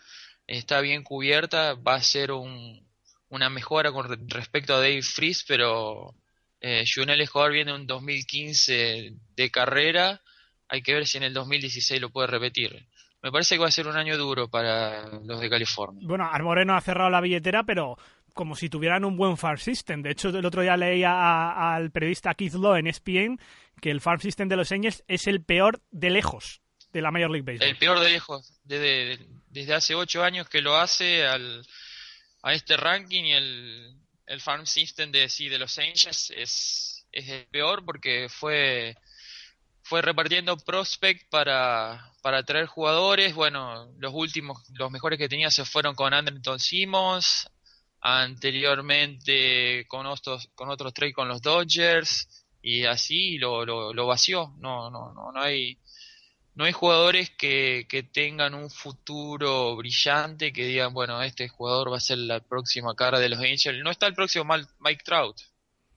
está 0.47 0.81
bien 0.81 1.03
cubierta, 1.03 1.73
va 1.75 1.95
a 1.95 2.01
ser 2.01 2.31
un, 2.31 2.85
una 3.29 3.49
mejora 3.49 3.91
con 3.91 4.07
re- 4.09 4.17
respecto 4.27 4.73
a 4.73 4.79
Dave 4.79 5.01
Freeze, 5.01 5.43
pero 5.47 6.13
eh, 6.61 6.83
Junel 6.91 7.21
Escobar 7.21 7.51
viene 7.51 7.73
un 7.73 7.87
2015 7.87 9.13
de 9.35 9.51
carrera, 9.51 10.21
hay 10.67 10.81
que 10.81 10.93
ver 10.93 11.05
si 11.07 11.17
en 11.17 11.23
el 11.23 11.33
2016 11.33 12.01
lo 12.01 12.09
puede 12.09 12.27
repetir. 12.27 12.87
Me 13.21 13.31
parece 13.31 13.55
que 13.55 13.61
va 13.61 13.67
a 13.67 13.71
ser 13.71 13.87
un 13.87 13.95
año 13.97 14.17
duro 14.17 14.47
para 14.49 15.07
los 15.23 15.39
de 15.39 15.49
California. 15.49 16.01
Bueno, 16.07 16.29
Al 16.31 16.43
Moreno 16.43 16.75
ha 16.75 16.81
cerrado 16.81 17.09
la 17.09 17.21
billetera, 17.21 17.63
pero 17.63 17.97
como 18.35 18.55
si 18.55 18.69
tuvieran 18.69 19.03
un 19.05 19.17
buen 19.17 19.37
farm 19.37 19.57
system. 19.57 20.03
De 20.03 20.11
hecho, 20.11 20.29
el 20.29 20.45
otro 20.45 20.61
día 20.61 20.77
leía 20.77 21.73
al 21.73 21.89
periodista 21.91 22.33
Keith 22.35 22.53
Law 22.53 22.75
en 22.75 22.85
ESPN 22.87 23.39
que 23.81 23.89
el 23.91 24.01
farm 24.01 24.19
system 24.21 24.47
de 24.47 24.57
los 24.57 24.71
Angels 24.71 25.03
es 25.07 25.25
el 25.27 25.41
peor 25.43 25.81
de 25.91 26.09
lejos 26.11 26.61
de 26.93 27.01
la 27.01 27.11
Major 27.11 27.31
League 27.31 27.45
Baseball. 27.45 27.69
El 27.69 27.77
peor 27.77 27.99
de 27.99 28.09
lejos, 28.11 28.59
desde, 28.63 29.25
desde 29.56 29.74
hace 29.74 29.95
ocho 29.95 30.22
años 30.22 30.49
que 30.49 30.62
lo 30.62 30.76
hace 30.76 31.26
al, 31.26 31.66
a 32.43 32.53
este 32.53 32.76
ranking 32.76 33.24
y 33.24 33.34
el, 33.34 33.97
el 34.28 34.41
farm 34.41 34.66
system 34.68 35.12
de, 35.12 35.30
sí, 35.30 35.47
de 35.47 35.58
los 35.58 35.80
Angels 35.80 36.32
es, 36.36 37.08
es 37.12 37.30
el 37.30 37.47
peor 37.47 37.86
porque 37.86 38.28
fue 38.30 38.95
fue 39.82 40.01
repartiendo 40.01 40.58
prospect 40.58 41.30
para, 41.30 42.12
para 42.24 42.43
traer 42.43 42.66
jugadores. 42.66 43.36
Bueno, 43.36 43.93
los 43.99 44.14
últimos, 44.16 44.68
los 44.74 44.91
mejores 44.91 45.20
que 45.20 45.30
tenía 45.30 45.51
se 45.51 45.64
fueron 45.64 45.93
con 45.93 46.12
Anderton 46.12 46.60
Simmons, 46.60 47.47
anteriormente 48.01 49.86
con 49.88 50.08
otros, 50.08 50.49
con 50.56 50.70
otros 50.70 50.91
trade 50.91 51.14
con 51.14 51.28
los 51.28 51.39
Dodgers, 51.39 52.28
y 52.64 52.86
así 52.86 53.38
lo, 53.38 53.64
lo, 53.64 53.93
lo 53.93 54.08
vació. 54.08 54.56
No, 54.58 54.89
no, 54.89 55.14
no, 55.14 55.32
no 55.32 55.39
hay, 55.39 55.78
no 56.56 56.64
hay 56.64 56.72
jugadores 56.72 57.30
que, 57.32 57.86
que 57.89 58.03
tengan 58.03 58.53
un 58.53 58.70
futuro 58.70 59.76
brillante 59.76 60.53
que 60.53 60.66
digan, 60.66 60.93
bueno, 60.93 61.22
este 61.22 61.49
jugador 61.49 61.91
va 61.91 61.97
a 61.97 61.99
ser 61.99 62.18
la 62.18 62.39
próxima 62.39 62.95
cara 62.95 63.20
de 63.20 63.30
los 63.30 63.39
Angels. 63.39 63.84
No 63.84 63.91
está 63.91 64.08
el 64.08 64.14
próximo 64.14 64.45
Mike 64.80 65.03
Trout, 65.03 65.38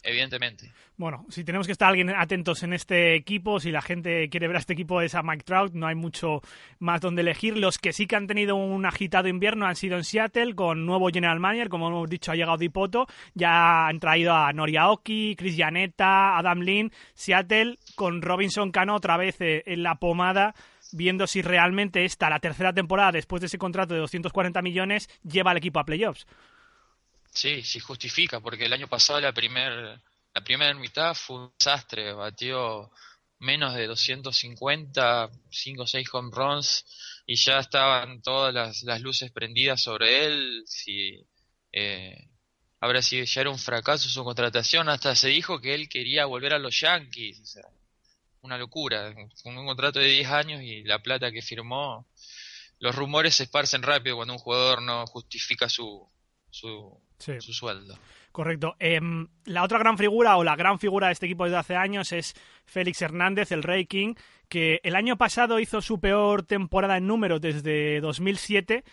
evidentemente. 0.02 0.72
Bueno, 0.96 1.24
si 1.28 1.44
tenemos 1.44 1.66
que 1.68 1.72
estar 1.72 1.88
alguien 1.88 2.10
atentos 2.10 2.64
en 2.64 2.72
este 2.72 3.14
equipo, 3.14 3.60
si 3.60 3.70
la 3.70 3.82
gente 3.82 4.28
quiere 4.28 4.48
ver 4.48 4.56
a 4.56 4.58
este 4.58 4.72
equipo 4.72 5.00
es 5.00 5.14
a 5.14 5.22
Mike 5.22 5.44
Trout, 5.44 5.72
no 5.72 5.86
hay 5.86 5.94
mucho 5.94 6.40
más 6.80 7.00
donde 7.00 7.22
elegir. 7.22 7.56
Los 7.56 7.78
que 7.78 7.92
sí 7.92 8.08
que 8.08 8.16
han 8.16 8.26
tenido 8.26 8.56
un 8.56 8.84
agitado 8.84 9.28
invierno 9.28 9.66
han 9.66 9.76
sido 9.76 9.96
en 9.96 10.02
Seattle 10.02 10.56
con 10.56 10.86
nuevo 10.86 11.08
general 11.10 11.38
manager, 11.38 11.68
como 11.68 11.86
hemos 11.86 12.10
dicho 12.10 12.32
ha 12.32 12.34
llegado 12.34 12.58
Dipoto, 12.58 13.06
ya 13.34 13.86
han 13.86 14.00
traído 14.00 14.34
a 14.34 14.52
Noriaoki, 14.52 15.36
Chris 15.36 15.56
Janetta, 15.56 16.36
Adam 16.36 16.62
Lin, 16.62 16.92
Seattle 17.14 17.78
con 17.94 18.20
Robinson 18.20 18.72
Cano 18.72 18.96
otra 18.96 19.16
vez 19.16 19.40
eh, 19.40 19.62
en 19.66 19.84
la 19.84 19.96
pomada 19.96 20.54
viendo 20.92 21.26
si 21.26 21.42
realmente 21.42 22.04
esta, 22.04 22.30
la 22.30 22.40
tercera 22.40 22.72
temporada 22.72 23.12
después 23.12 23.40
de 23.40 23.46
ese 23.46 23.58
contrato 23.58 23.94
de 23.94 24.00
240 24.00 24.62
millones, 24.62 25.08
lleva 25.22 25.50
al 25.50 25.58
equipo 25.58 25.80
a 25.80 25.84
playoffs. 25.84 26.26
Sí, 27.30 27.62
sí 27.62 27.80
justifica, 27.80 28.40
porque 28.40 28.64
el 28.64 28.72
año 28.72 28.88
pasado 28.88 29.20
la 29.20 29.32
primer, 29.32 30.00
la 30.34 30.44
primera 30.44 30.74
mitad 30.74 31.14
fue 31.14 31.36
un 31.36 31.52
desastre, 31.58 32.12
batió 32.12 32.90
menos 33.40 33.74
de 33.74 33.86
250, 33.86 35.30
5 35.50 35.82
o 35.82 35.86
6 35.86 36.08
home 36.12 36.30
runs 36.32 36.84
y 37.26 37.36
ya 37.36 37.60
estaban 37.60 38.20
todas 38.22 38.52
las, 38.52 38.82
las 38.82 39.00
luces 39.00 39.30
prendidas 39.30 39.82
sobre 39.82 40.26
él. 40.26 40.64
Si, 40.66 41.24
eh, 41.72 42.28
sí, 43.02 43.24
ya 43.24 43.40
era 43.40 43.50
un 43.50 43.58
fracaso 43.58 44.08
su 44.08 44.24
contratación, 44.24 44.88
hasta 44.88 45.14
se 45.14 45.28
dijo 45.28 45.60
que 45.60 45.74
él 45.74 45.88
quería 45.88 46.26
volver 46.26 46.54
a 46.54 46.58
los 46.58 46.80
Yankees. 46.80 47.40
o 47.40 47.46
sea, 47.46 47.64
una 48.42 48.58
locura, 48.58 49.14
con 49.42 49.58
un 49.58 49.66
contrato 49.66 49.98
de 49.98 50.06
10 50.06 50.28
años 50.28 50.62
y 50.62 50.82
la 50.84 51.00
plata 51.00 51.32
que 51.32 51.42
firmó. 51.42 52.06
Los 52.78 52.94
rumores 52.94 53.34
se 53.36 53.44
esparcen 53.44 53.82
rápido 53.82 54.16
cuando 54.16 54.34
un 54.34 54.38
jugador 54.38 54.82
no 54.82 55.04
justifica 55.06 55.68
su, 55.68 56.08
su, 56.50 56.98
Sí. 57.18 57.40
su 57.40 57.52
sueldo. 57.52 57.98
Correcto. 58.32 58.76
Em, 58.78 59.26
la 59.44 59.64
otra 59.64 59.78
gran 59.78 59.98
figura 59.98 60.36
o 60.36 60.44
la 60.44 60.54
gran 60.56 60.78
figura 60.78 61.08
de 61.08 61.14
este 61.14 61.26
equipo 61.26 61.44
desde 61.44 61.56
hace 61.58 61.76
años 61.76 62.12
es 62.12 62.34
Félix 62.66 63.02
Hernández, 63.02 63.50
el 63.52 63.62
Rey 63.62 63.86
King, 63.86 64.14
que 64.48 64.80
el 64.84 64.94
año 64.94 65.16
pasado 65.16 65.58
hizo 65.60 65.80
su 65.80 65.98
peor 66.00 66.42
temporada 66.44 66.96
en 66.96 67.06
números 67.06 67.40
desde 67.40 68.00
2007 68.00 68.84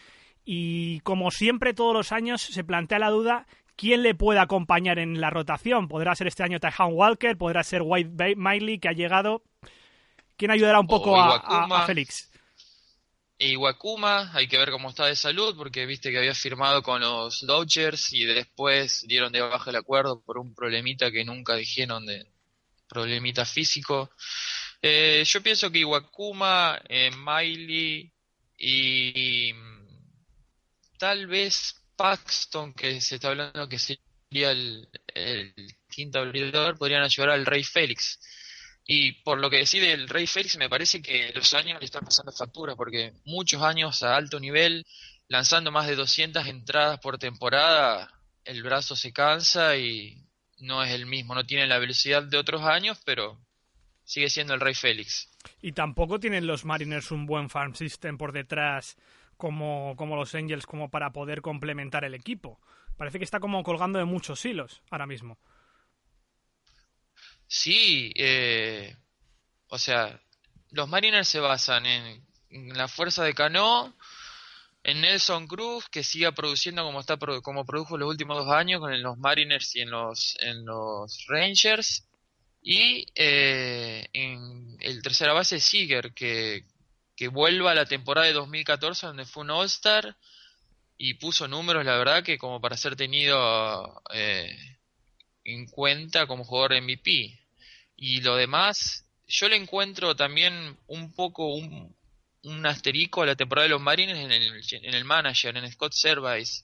y 0.44 1.00
como 1.02 1.32
siempre 1.32 1.74
todos 1.74 1.94
los 1.94 2.12
años 2.12 2.42
se 2.42 2.64
plantea 2.64 3.00
la 3.00 3.10
duda 3.10 3.46
quién 3.76 4.04
le 4.04 4.16
puede 4.16 4.40
acompañar 4.40 5.00
en 5.00 5.20
la 5.22 5.30
rotación. 5.30 5.88
Podrá 5.88 6.16
ser 6.16 6.28
este 6.28 6.44
año 6.44 6.60
Tyhan 6.60 6.90
Walker, 6.94 7.38
podrá 7.38 7.64
ser 7.64 7.82
White 7.84 8.36
Miley 8.36 8.80
que 8.80 8.88
ha 8.90 8.94
llegado. 8.94 9.44
¿Quién 10.38 10.52
ayudará 10.52 10.80
un 10.80 10.88
poco 10.88 11.16
a, 11.20 11.36
a- 11.38 11.84
a 11.84 11.86
Félix? 11.86 12.32
Y 13.38 13.58
Wakuma, 13.58 14.32
hay 14.34 14.48
que 14.48 14.58
ver 14.58 14.72
cómo 14.72 14.90
está 14.90 15.08
de 15.08 15.16
salud, 15.16 15.56
porque 15.58 15.86
viste 15.86 16.10
que 16.10 16.20
había 16.20 16.34
firmado 16.34 16.82
con 16.82 17.02
los 17.02 17.46
Dodgers 17.46 18.14
y 18.14 18.24
después 18.24 19.06
dieron 19.08 19.34
de 19.34 19.42
baja 19.42 19.72
el 19.72 19.76
acuerdo 19.76 20.22
por 20.22 20.38
un 20.38 20.56
problemita 20.56 21.12
que 21.12 21.26
nunca 21.26 21.56
dijeron 21.56 22.06
de 22.06 22.28
problemita 22.88 23.46
físico. 23.46 24.10
Eh, 24.82 25.24
yo 25.26 25.44
pienso 25.44 25.70
que 25.70 25.80
Iwakuma, 25.80 26.80
eh, 26.88 27.12
Miley 27.12 28.10
y, 28.58 29.54
tal 30.98 31.28
vez 31.28 31.76
Paxton, 31.98 32.74
que 32.74 33.02
se 33.02 33.16
está 33.16 33.30
hablando 33.30 33.68
que 33.68 33.80
sería 33.80 34.52
el, 34.52 34.88
el 35.14 35.54
quinto 35.90 36.20
abridor, 36.20 36.78
podrían 36.78 37.04
ayudar 37.04 37.32
al 37.32 37.46
Rey 37.46 37.64
Félix. 37.64 38.18
Y 38.88 39.24
por 39.24 39.40
lo 39.40 39.50
que 39.50 39.58
decide 39.58 39.94
el 39.94 40.08
Rey 40.08 40.28
Félix, 40.28 40.58
me 40.58 40.70
parece 40.70 41.02
que 41.02 41.32
los 41.34 41.54
años 41.56 41.80
le 41.80 41.86
están 41.86 42.06
pasando 42.06 42.32
factura, 42.32 42.76
porque 42.76 43.14
muchos 43.26 43.62
años 43.64 44.04
a 44.04 44.16
alto 44.16 44.40
nivel, 44.40 44.86
lanzando 45.28 45.72
más 45.72 45.88
de 45.88 45.96
200 45.96 46.46
entradas 46.46 47.00
por 47.00 47.18
temporada, 47.18 48.12
el 48.44 48.62
brazo 48.62 48.96
se 48.96 49.12
cansa 49.12 49.76
y 49.76 50.24
no 50.60 50.84
es 50.84 50.92
el 50.92 51.08
mismo, 51.08 51.34
no 51.34 51.46
tiene 51.46 51.66
la 51.66 51.80
velocidad 51.80 52.24
de 52.24 52.38
otros 52.38 52.62
años, 52.62 53.02
pero 53.04 53.40
sigue 54.04 54.30
siendo 54.30 54.54
el 54.54 54.62
Rey 54.62 54.76
Félix. 54.76 55.32
Y 55.62 55.72
tampoco 55.72 56.20
tienen 56.20 56.46
los 56.46 56.64
Mariners 56.64 57.12
un 57.12 57.26
buen 57.26 57.50
farm 57.50 57.74
system 57.74 58.18
por 58.18 58.34
detrás 58.34 58.98
como, 59.36 59.96
como 59.98 60.16
los 60.16 60.34
Angels 60.36 60.68
como 60.68 60.90
para 60.90 61.12
poder 61.12 61.42
complementar 61.42 62.06
el 62.06 62.14
equipo. 62.14 62.60
Parece 62.98 63.18
que 63.18 63.26
está 63.26 63.40
como 63.40 63.64
colgando 63.64 64.00
de 64.00 64.06
muchos 64.06 64.46
hilos 64.46 64.82
ahora 64.90 65.08
mismo. 65.08 65.40
Sí, 67.48 68.12
eh, 68.16 68.96
o 69.70 69.78
sea, 69.78 70.20
los 70.72 70.90
Mariners 70.90 71.28
se 71.28 71.40
basan 71.40 71.86
en, 71.86 72.24
la 72.50 72.88
fuerza 72.88 73.24
de 73.24 73.34
Cano, 73.34 73.96
en 74.84 75.02
Nelson 75.02 75.48
Cruz, 75.48 75.88
que 75.90 76.04
siga 76.04 76.32
produciendo 76.32 76.84
como 76.84 77.00
está 77.02 77.18
como 77.18 77.66
produjo 77.66 77.98
los 77.98 78.10
últimos 78.10 78.38
dos 78.38 78.54
años 78.54 78.80
con 78.80 79.02
los 79.02 79.18
Mariners 79.18 79.76
y 79.76 79.82
en 79.82 79.90
los 79.92 80.38
en 80.40 80.66
los 80.66 81.26
Rangers, 81.28 82.08
y 82.62 83.06
eh, 83.16 84.08
en 84.14 84.78
el 84.80 85.02
tercera 85.02 85.34
base 85.34 85.60
Seager, 85.60 86.14
que, 86.14 86.66
que 87.16 87.28
vuelva 87.28 87.72
a 87.72 87.76
la 87.76 87.86
temporada 87.86 88.28
de 88.28 88.34
2014 88.34 89.08
donde 89.08 89.26
fue 89.26 89.44
un 89.44 89.52
All-Star 89.52 90.16
y 90.98 91.16
puso 91.16 91.48
números, 91.48 91.86
la 91.86 91.98
verdad, 91.98 92.24
que 92.24 92.38
como 92.38 92.62
para 92.62 92.78
ser 92.78 92.96
tenido 92.96 94.02
eh, 94.14 94.75
en 95.46 95.68
cuenta 95.68 96.28
como 96.28 96.44
jugador 96.44 96.82
MVP. 96.82 97.40
Y 97.96 98.22
lo 98.22 98.36
demás, 98.36 99.06
yo 99.28 99.48
le 99.48 99.56
encuentro 99.56 100.16
también 100.16 100.78
un 100.88 101.14
poco 101.14 101.54
un, 101.54 101.96
un 102.44 102.66
asterisco 102.66 103.22
a 103.22 103.28
la 103.28 103.36
temporada 103.36 103.66
de 103.66 103.70
los 103.70 103.82
Marines 103.82 104.18
en 104.18 104.32
el, 104.32 104.62
en 104.72 104.94
el 104.94 105.06
manager, 105.06 105.56
en 105.56 105.72
Scott 105.72 105.94
Service, 105.94 106.64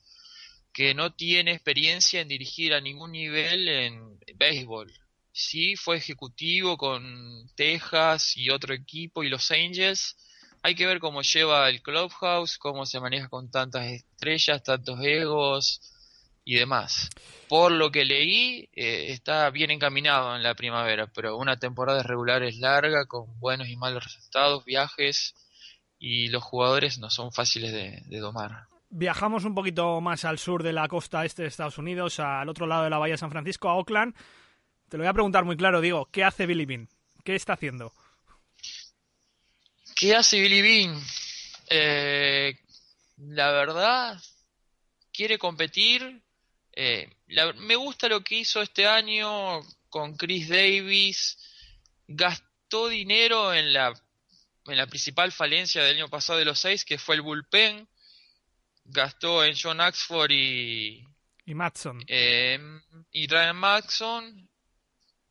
que 0.72 0.94
no 0.94 1.14
tiene 1.14 1.52
experiencia 1.52 2.20
en 2.20 2.28
dirigir 2.28 2.74
a 2.74 2.80
ningún 2.80 3.12
nivel 3.12 3.68
en 3.68 4.18
béisbol. 4.34 4.92
Sí, 5.32 5.76
fue 5.76 5.96
ejecutivo 5.96 6.76
con 6.76 7.48
Texas 7.54 8.36
y 8.36 8.50
otro 8.50 8.74
equipo 8.74 9.22
y 9.22 9.30
los 9.30 9.50
Angels. 9.50 10.16
Hay 10.62 10.74
que 10.74 10.86
ver 10.86 10.98
cómo 11.00 11.22
lleva 11.22 11.68
el 11.70 11.82
clubhouse, 11.82 12.58
cómo 12.58 12.84
se 12.84 13.00
maneja 13.00 13.28
con 13.28 13.50
tantas 13.50 13.86
estrellas, 13.86 14.62
tantos 14.62 15.00
egos 15.02 15.80
y 16.44 16.56
demás. 16.56 17.10
Por 17.48 17.72
lo 17.72 17.90
que 17.90 18.04
leí, 18.04 18.68
eh, 18.72 19.06
está 19.10 19.50
bien 19.50 19.70
encaminado 19.70 20.34
en 20.34 20.42
la 20.42 20.54
primavera, 20.54 21.06
pero 21.06 21.36
una 21.36 21.58
temporada 21.58 22.02
regular 22.02 22.42
es 22.42 22.58
larga, 22.58 23.06
con 23.06 23.38
buenos 23.38 23.68
y 23.68 23.76
malos 23.76 24.04
resultados, 24.04 24.64
viajes, 24.64 25.34
y 25.98 26.28
los 26.28 26.42
jugadores 26.42 26.98
no 26.98 27.10
son 27.10 27.32
fáciles 27.32 27.72
de, 27.72 28.02
de 28.06 28.18
domar. 28.18 28.66
Viajamos 28.90 29.44
un 29.44 29.54
poquito 29.54 30.00
más 30.00 30.24
al 30.24 30.38
sur 30.38 30.62
de 30.62 30.72
la 30.72 30.88
costa 30.88 31.24
este 31.24 31.42
de 31.42 31.48
Estados 31.48 31.78
Unidos, 31.78 32.20
al 32.20 32.48
otro 32.48 32.66
lado 32.66 32.84
de 32.84 32.90
la 32.90 32.98
bahía 32.98 33.14
de 33.14 33.18
San 33.18 33.30
Francisco, 33.30 33.68
a 33.68 33.74
Oakland. 33.74 34.14
Te 34.88 34.96
lo 34.98 35.04
voy 35.04 35.08
a 35.08 35.14
preguntar 35.14 35.44
muy 35.44 35.56
claro, 35.56 35.80
digo, 35.80 36.08
¿qué 36.12 36.24
hace 36.24 36.44
Billy 36.44 36.66
Bean? 36.66 36.88
¿Qué 37.24 37.34
está 37.34 37.54
haciendo? 37.54 37.92
¿Qué 39.94 40.14
hace 40.14 40.40
Billy 40.40 40.60
Bean? 40.60 41.00
Eh, 41.70 42.58
la 43.16 43.52
verdad, 43.52 44.20
quiere 45.12 45.38
competir. 45.38 46.20
Eh, 46.74 47.08
la- 47.28 47.52
me 47.54 47.76
gusta 47.76 48.08
lo 48.08 48.22
que 48.22 48.36
hizo 48.36 48.62
este 48.62 48.86
año 48.86 49.60
con 49.88 50.16
Chris 50.16 50.48
Davis. 50.48 51.38
Gastó 52.06 52.88
dinero 52.88 53.52
en 53.54 53.72
la, 53.72 53.92
en 54.66 54.76
la 54.76 54.86
principal 54.86 55.32
falencia 55.32 55.82
del 55.84 55.96
año 55.96 56.08
pasado 56.08 56.38
de 56.38 56.44
los 56.46 56.58
seis, 56.58 56.84
que 56.84 56.98
fue 56.98 57.14
el 57.16 57.20
bullpen. 57.22 57.86
Gastó 58.84 59.44
en 59.44 59.54
John 59.60 59.80
Axford 59.80 60.30
y, 60.32 61.04
Y 61.46 61.54
Matson. 61.54 62.02
eh, 62.08 62.58
y 63.12 63.26
Ryan 63.28 63.56
Maxson, 63.56 64.48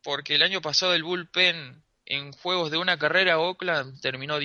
porque 0.02 0.36
el 0.36 0.42
año 0.42 0.60
pasado 0.62 0.94
el 0.94 1.02
bullpen 1.02 1.82
en 2.06 2.32
juegos 2.32 2.70
de 2.70 2.78
una 2.78 2.98
carrera 2.98 3.38
Oakland 3.38 4.00
terminó 4.00 4.38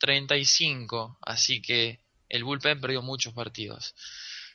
19-35, 0.00 1.16
así 1.22 1.62
que 1.62 2.00
el 2.28 2.44
bullpen 2.44 2.80
perdió 2.80 3.02
muchos 3.02 3.32
partidos. 3.34 3.94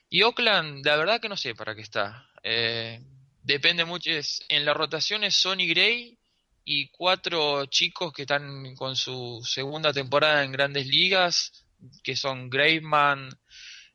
Y 0.09 0.21
Oakland, 0.23 0.85
la 0.85 0.95
verdad 0.95 1.19
que 1.21 1.29
no 1.29 1.37
sé 1.37 1.55
para 1.55 1.75
qué 1.75 1.81
está. 1.81 2.29
Eh, 2.43 3.01
depende 3.43 3.85
mucho. 3.85 4.11
es- 4.11 4.43
en 4.49 4.65
la 4.65 4.73
rotación 4.73 5.23
es 5.23 5.35
Sonny 5.35 5.67
Gray 5.67 6.17
y 6.63 6.89
cuatro 6.89 7.65
chicos 7.67 8.13
que 8.13 8.23
están 8.23 8.75
con 8.75 8.95
su 8.95 9.41
segunda 9.45 9.93
temporada 9.93 10.43
en 10.43 10.51
grandes 10.51 10.87
ligas, 10.87 11.65
que 12.03 12.15
son 12.15 12.49
Graveman, 12.49 13.29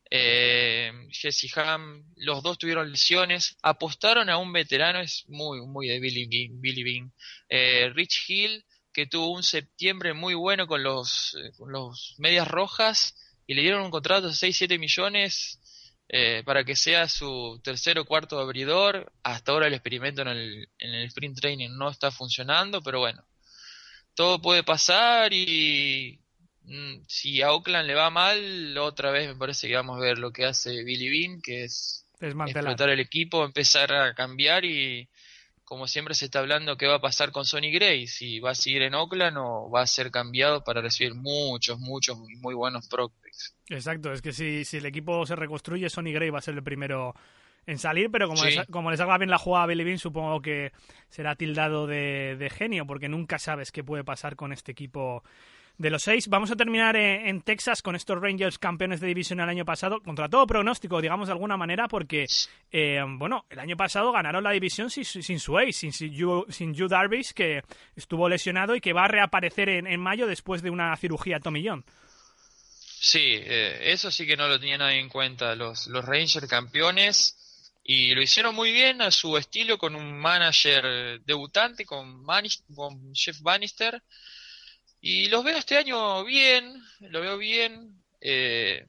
eh, 0.09 0.91
Jesse 1.11 1.51
Ham, 1.57 2.03
los 2.17 2.43
dos 2.43 2.57
tuvieron 2.57 2.91
lesiones, 2.91 3.57
apostaron 3.63 4.29
a 4.29 4.37
un 4.37 4.53
veterano, 4.53 4.99
es 4.99 5.23
muy, 5.27 5.61
muy 5.65 5.87
de 5.87 5.99
Billy, 5.99 6.25
Bean- 6.83 7.11
eh, 7.49 7.91
Rich 7.93 8.25
Hill, 8.29 8.65
que 8.93 9.07
tuvo 9.07 9.31
un 9.31 9.43
septiembre 9.43 10.13
muy 10.13 10.35
bueno 10.35 10.67
con 10.67 10.83
los, 10.83 11.35
eh, 11.35 11.51
con 11.57 11.71
los 11.71 12.15
medias 12.19 12.47
rojas 12.47 13.15
y 13.47 13.55
le 13.55 13.61
dieron 13.63 13.81
un 13.83 13.91
contrato 13.91 14.27
de 14.27 14.33
6-7 14.35 14.77
millones 14.77 15.59
eh, 16.15 16.43
para 16.45 16.63
que 16.63 16.75
sea 16.75 17.07
su 17.07 17.59
tercer 17.63 17.97
o 17.97 18.05
cuarto 18.05 18.39
abridor. 18.39 19.11
Hasta 19.23 19.51
ahora 19.51 19.65
el 19.65 19.73
experimento 19.73 20.21
en 20.21 20.27
el, 20.27 20.69
en 20.77 20.93
el 20.93 21.05
sprint 21.07 21.39
training 21.39 21.71
no 21.71 21.89
está 21.89 22.11
funcionando, 22.11 22.83
pero 22.83 22.99
bueno, 22.99 23.25
todo 24.13 24.39
puede 24.39 24.61
pasar 24.61 25.33
y 25.33 26.19
mm, 26.65 26.97
si 27.07 27.41
a 27.41 27.51
Oakland 27.51 27.87
le 27.87 27.95
va 27.95 28.11
mal, 28.11 28.77
otra 28.77 29.09
vez 29.09 29.27
me 29.27 29.35
parece 29.35 29.67
que 29.67 29.75
vamos 29.75 29.97
a 29.97 30.01
ver 30.01 30.19
lo 30.19 30.31
que 30.31 30.45
hace 30.45 30.83
Billy 30.83 31.09
Bean, 31.09 31.41
que 31.41 31.63
es 31.63 32.05
Desmantelar. 32.19 32.63
explotar 32.63 32.89
el 32.91 32.99
equipo, 32.99 33.43
empezar 33.43 33.91
a 33.91 34.13
cambiar 34.13 34.65
y 34.65 35.09
como 35.65 35.87
siempre 35.87 36.13
se 36.15 36.25
está 36.25 36.39
hablando 36.39 36.77
qué 36.77 36.87
va 36.87 36.95
a 36.95 37.01
pasar 37.01 37.31
con 37.31 37.45
Sonny 37.45 37.71
Gray, 37.71 38.07
si 38.07 38.39
va 38.39 38.51
a 38.51 38.55
seguir 38.55 38.81
en 38.83 38.93
Oakland 38.95 39.37
o 39.37 39.69
va 39.69 39.81
a 39.81 39.87
ser 39.87 40.11
cambiado 40.11 40.63
para 40.63 40.81
recibir 40.81 41.15
muchos, 41.15 41.79
muchos 41.79 42.17
y 42.29 42.35
muy 42.37 42.53
buenos 42.53 42.87
prospects. 42.87 43.55
Exacto, 43.69 44.11
es 44.11 44.21
que 44.21 44.33
si, 44.33 44.65
si 44.65 44.77
el 44.77 44.85
equipo 44.85 45.25
se 45.25 45.35
reconstruye, 45.35 45.89
Sonny 45.89 46.11
Gray 46.13 46.29
va 46.29 46.39
a 46.39 46.41
ser 46.41 46.53
el 46.55 46.63
primero 46.63 47.13
en 47.65 47.77
salir, 47.79 48.11
pero 48.11 48.27
como, 48.27 48.41
Sí. 48.43 48.55
les, 48.57 48.67
como 48.67 48.91
les 48.91 48.99
haga 48.99 49.17
bien 49.17 49.29
la 49.29 49.37
jugada 49.37 49.63
a 49.63 49.67
Billy 49.67 49.85
Bean, 49.85 49.97
supongo 49.97 50.41
que 50.41 50.73
será 51.07 51.35
tildado 51.35 51.87
de, 51.87 52.35
de 52.37 52.49
genio, 52.49 52.85
porque 52.85 53.07
nunca 53.07 53.39
sabes 53.39 53.71
qué 53.71 53.85
puede 53.85 54.03
pasar 54.03 54.35
con 54.35 54.51
este 54.51 54.73
equipo 54.73 55.23
de 55.77 55.89
los 55.89 56.03
seis. 56.03 56.27
Vamos 56.27 56.51
a 56.51 56.55
terminar 56.55 56.95
en, 56.95 57.27
en 57.27 57.41
Texas 57.41 57.81
con 57.81 57.95
estos 57.95 58.21
Rangers 58.21 58.59
campeones 58.59 58.99
de 58.99 59.07
división 59.07 59.39
el 59.39 59.49
año 59.49 59.65
pasado, 59.65 60.01
contra 60.01 60.29
todo 60.29 60.45
pronóstico, 60.45 61.01
digamos 61.01 61.27
de 61.27 61.33
alguna 61.33 61.57
manera, 61.57 61.87
porque, 61.87 62.25
eh, 62.71 63.01
bueno, 63.07 63.45
el 63.49 63.59
año 63.59 63.75
pasado 63.75 64.11
ganaron 64.11 64.43
la 64.43 64.51
división 64.51 64.89
sin, 64.89 65.03
sin 65.03 65.39
su 65.39 65.57
ace, 65.57 65.73
sin, 65.73 65.91
sin, 65.91 66.13
Yu- 66.13 66.45
que 67.33 67.63
estuvo 67.95 68.29
lesionado 68.29 68.75
y 68.75 68.81
que 68.81 68.93
va 68.93 69.05
a 69.05 69.07
reaparecer 69.07 69.69
en, 69.69 69.87
mayo 69.99 70.27
después 70.27 70.61
de 70.61 70.69
una 70.69 70.95
cirugía 70.95 71.39
John. 71.65 71.83
Sí, 73.05 73.33
eh, 73.33 73.91
eso 73.91 74.09
sí 74.11 74.25
que 74.25 74.37
no 74.37 74.47
lo 74.47 74.59
tenía 74.59 74.77
nadie 74.77 74.99
en 74.99 75.09
cuenta. 75.09 75.55
Los, 75.55 75.87
Rangers 76.05 76.47
campeones 76.47 77.37
y 77.83 78.15
lo 78.15 78.21
hicieron 78.21 78.55
muy 78.55 78.71
bien 78.71 79.01
a 79.01 79.11
su 79.11 79.35
estilo 79.37 79.77
con 79.77 79.95
un 79.95 80.17
manager 80.17 80.85
eh, 80.85 81.19
debutante, 81.25 81.85
con, 81.85 82.23
con 82.73 83.13
Jeff 83.13 83.41
Bannister. 83.41 84.01
Y 85.05 85.27
los 85.27 85.43
veo 85.43 85.57
este 85.57 85.77
año 85.77 86.23
bien, 86.23 86.81
lo 87.01 87.19
veo 87.19 87.37
bien. 87.37 88.01
eh, 88.21 88.87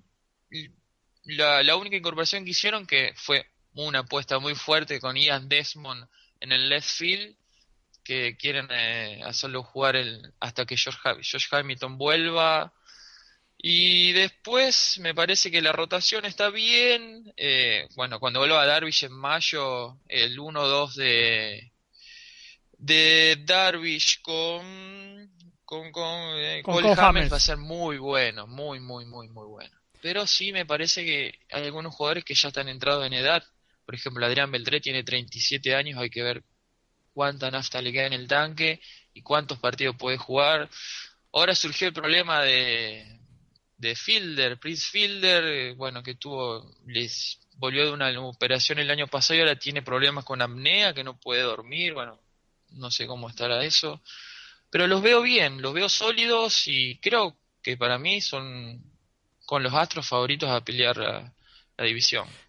la, 1.25 1.75
única 1.75 1.97
incorporación 1.97 2.45
que 2.45 2.53
hicieron, 2.53 2.87
que 2.87 3.13
fue 3.17 3.45
una 3.73 4.01
apuesta 4.01 4.39
muy 4.39 4.55
fuerte 4.55 5.01
con 5.01 5.17
Ian 5.17 5.49
Desmond 5.49 6.07
en 6.39 6.53
el 6.53 6.69
left 6.69 6.89
field, 6.89 7.37
que 8.05 8.37
quieren 8.37 8.69
eh, 8.71 9.23
hacerlo 9.25 9.65
jugar 9.65 9.97
el, 9.97 10.33
hasta 10.39 10.65
que 10.65 10.77
George, 10.77 11.01
Josh 11.17 11.49
Hamilton 11.51 11.99
vuelva. 11.99 12.73
Y 13.59 14.13
después 14.13 14.99
me 15.01 15.17
parece 15.17 15.51
que 15.51 15.63
la 15.63 15.73
rotación 15.73 16.27
está 16.27 16.51
bien. 16.51 17.33
eh, 17.37 17.89
bueno, 17.97 18.21
cuando 18.21 18.39
vuelva 18.39 18.63
a 18.63 18.67
Darvish 18.67 19.07
en 19.07 19.15
mayo, 19.15 19.99
el 20.07 20.39
1-2 20.39 20.95
de, 20.95 21.73
de 22.79 23.37
Darvish 23.45 24.23
con, 24.23 25.34
con, 25.75 25.93
con, 25.93 26.39
eh, 26.39 26.63
Con 26.63 26.75
Cole 26.75 26.95
va 26.95 27.37
a 27.37 27.41
ser 27.41 27.57
muy 27.57 27.99
bueno, 27.99 28.47
muy, 28.47 28.81
muy, 28.81 29.05
muy, 29.05 29.29
muy 29.29 29.47
bueno. 29.47 29.77
Pero 30.01 30.27
sí 30.27 30.53
me 30.53 30.67
parece 30.67 31.05
que 31.05 31.39
hay 31.51 31.65
algunos 31.65 31.95
jugadores 31.95 32.25
que 32.25 32.35
ya 32.35 32.49
están 32.49 32.69
entrados 32.69 33.07
en 33.07 33.15
edad. 33.15 33.43
Por 33.85 33.95
ejemplo, 33.95 34.25
Adrián 34.25 34.51
Beltré 34.51 34.81
tiene 34.81 35.03
37 35.03 35.75
años, 35.75 35.99
hay 35.99 36.11
que 36.11 36.23
ver 36.23 36.45
cuánta 37.13 37.51
nafta 37.51 37.81
le 37.81 37.93
queda 37.93 38.07
en 38.07 38.13
el 38.13 38.29
tanque 38.29 38.81
y 39.13 39.23
cuántos 39.23 39.59
partidos 39.59 39.97
puede 39.97 40.17
jugar. 40.17 40.69
Ahora 41.33 41.55
surgió 41.55 41.89
el 41.89 41.95
problema 41.95 42.43
de, 42.43 43.19
de 43.77 43.97
Fielder, 43.97 44.59
Prince 44.59 44.89
Fielder, 44.91 45.45
eh, 45.45 45.75
bueno, 45.75 46.03
que 46.03 46.15
tuvo, 46.15 46.71
les 46.87 47.41
volvió 47.57 47.85
de 47.85 47.93
una 47.93 48.21
operación 48.21 48.79
el 48.79 48.91
año 48.91 49.09
pasado 49.09 49.39
y 49.39 49.41
ahora 49.41 49.59
tiene 49.59 49.83
problemas 49.83 50.25
con 50.25 50.43
apnea, 50.43 50.95
que 50.95 51.05
no 51.05 51.19
puede 51.19 51.43
dormir, 51.43 51.95
bueno, 51.95 52.21
no 52.71 52.91
sé 52.91 53.07
cómo 53.07 53.29
estará 53.29 53.65
eso. 53.65 54.01
Pero 54.75 54.89
los 54.89 55.03
veo 55.03 55.23
bien, 55.23 55.63
los 55.63 55.73
veo 55.73 55.89
sólidos 55.89 56.67
y 56.67 56.99
creo 56.99 57.37
que 57.63 57.77
para 57.77 57.97
mí 57.97 58.21
son 58.21 58.83
con 59.47 59.63
los 59.63 59.73
astros 59.73 60.09
favoritos 60.09 60.51
a 60.51 60.65
pelear 60.65 61.33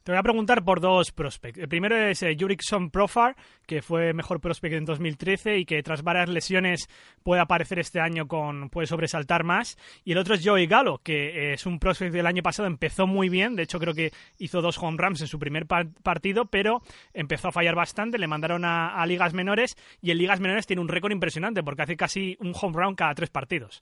Te 0.03 0.11
voy 0.11 0.19
a 0.19 0.23
preguntar 0.23 0.63
por 0.63 0.79
dos 0.79 1.11
prospects. 1.11 1.57
El 1.57 1.67
primero 1.67 1.95
es 1.97 2.21
eh, 2.21 2.37
Jurickson 2.39 2.91
Profar, 2.91 3.35
que 3.65 3.81
fue 3.81 4.13
mejor 4.13 4.39
prospect 4.39 4.75
en 4.75 4.85
2013 4.85 5.57
y 5.57 5.65
que 5.65 5.81
tras 5.81 6.03
varias 6.03 6.29
lesiones 6.29 6.87
puede 7.23 7.41
aparecer 7.41 7.79
este 7.79 7.99
año 7.99 8.27
con 8.27 8.69
puede 8.69 8.85
sobresaltar 8.85 9.43
más. 9.43 9.77
Y 10.03 10.11
el 10.11 10.19
otro 10.19 10.35
es 10.35 10.45
Joey 10.45 10.67
Gallo, 10.67 10.99
que 10.99 11.29
eh, 11.29 11.53
es 11.53 11.65
un 11.65 11.79
prospect 11.79 12.13
del 12.13 12.27
año 12.27 12.43
pasado, 12.43 12.67
empezó 12.67 13.07
muy 13.07 13.29
bien, 13.29 13.55
de 13.55 13.63
hecho 13.63 13.79
creo 13.79 13.95
que 13.95 14.11
hizo 14.37 14.61
dos 14.61 14.77
home 14.77 14.97
runs 14.99 15.21
en 15.21 15.27
su 15.27 15.39
primer 15.39 15.65
par- 15.65 15.87
partido, 16.03 16.45
pero 16.45 16.83
empezó 17.13 17.47
a 17.47 17.51
fallar 17.51 17.73
bastante, 17.73 18.19
le 18.19 18.27
mandaron 18.27 18.63
a, 18.63 18.89
a 19.01 19.05
ligas 19.07 19.33
menores 19.33 19.75
y 20.03 20.11
en 20.11 20.19
ligas 20.19 20.39
menores 20.39 20.67
tiene 20.67 20.81
un 20.83 20.87
récord 20.87 21.11
impresionante 21.11 21.63
porque 21.63 21.81
hace 21.81 21.97
casi 21.97 22.37
un 22.39 22.53
home 22.59 22.73
run 22.79 22.93
cada 22.93 23.15
tres 23.15 23.31
partidos. 23.31 23.81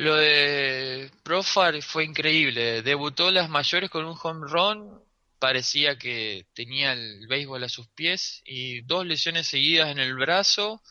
Lo 0.00 0.16
de 0.16 1.10
Profar 1.22 1.82
fue 1.82 2.04
increíble. 2.04 2.80
Debutó 2.80 3.30
las 3.30 3.50
mayores 3.50 3.90
con 3.90 4.06
un 4.06 4.16
home 4.22 4.46
run. 4.48 4.98
Parecía 5.38 5.98
que 5.98 6.46
tenía 6.54 6.94
el 6.94 7.26
béisbol 7.26 7.62
a 7.64 7.68
sus 7.68 7.86
pies 7.88 8.40
y 8.46 8.80
dos 8.80 9.04
lesiones 9.04 9.46
seguidas 9.46 9.90
en 9.90 9.98
el 9.98 10.14
brazo 10.14 10.82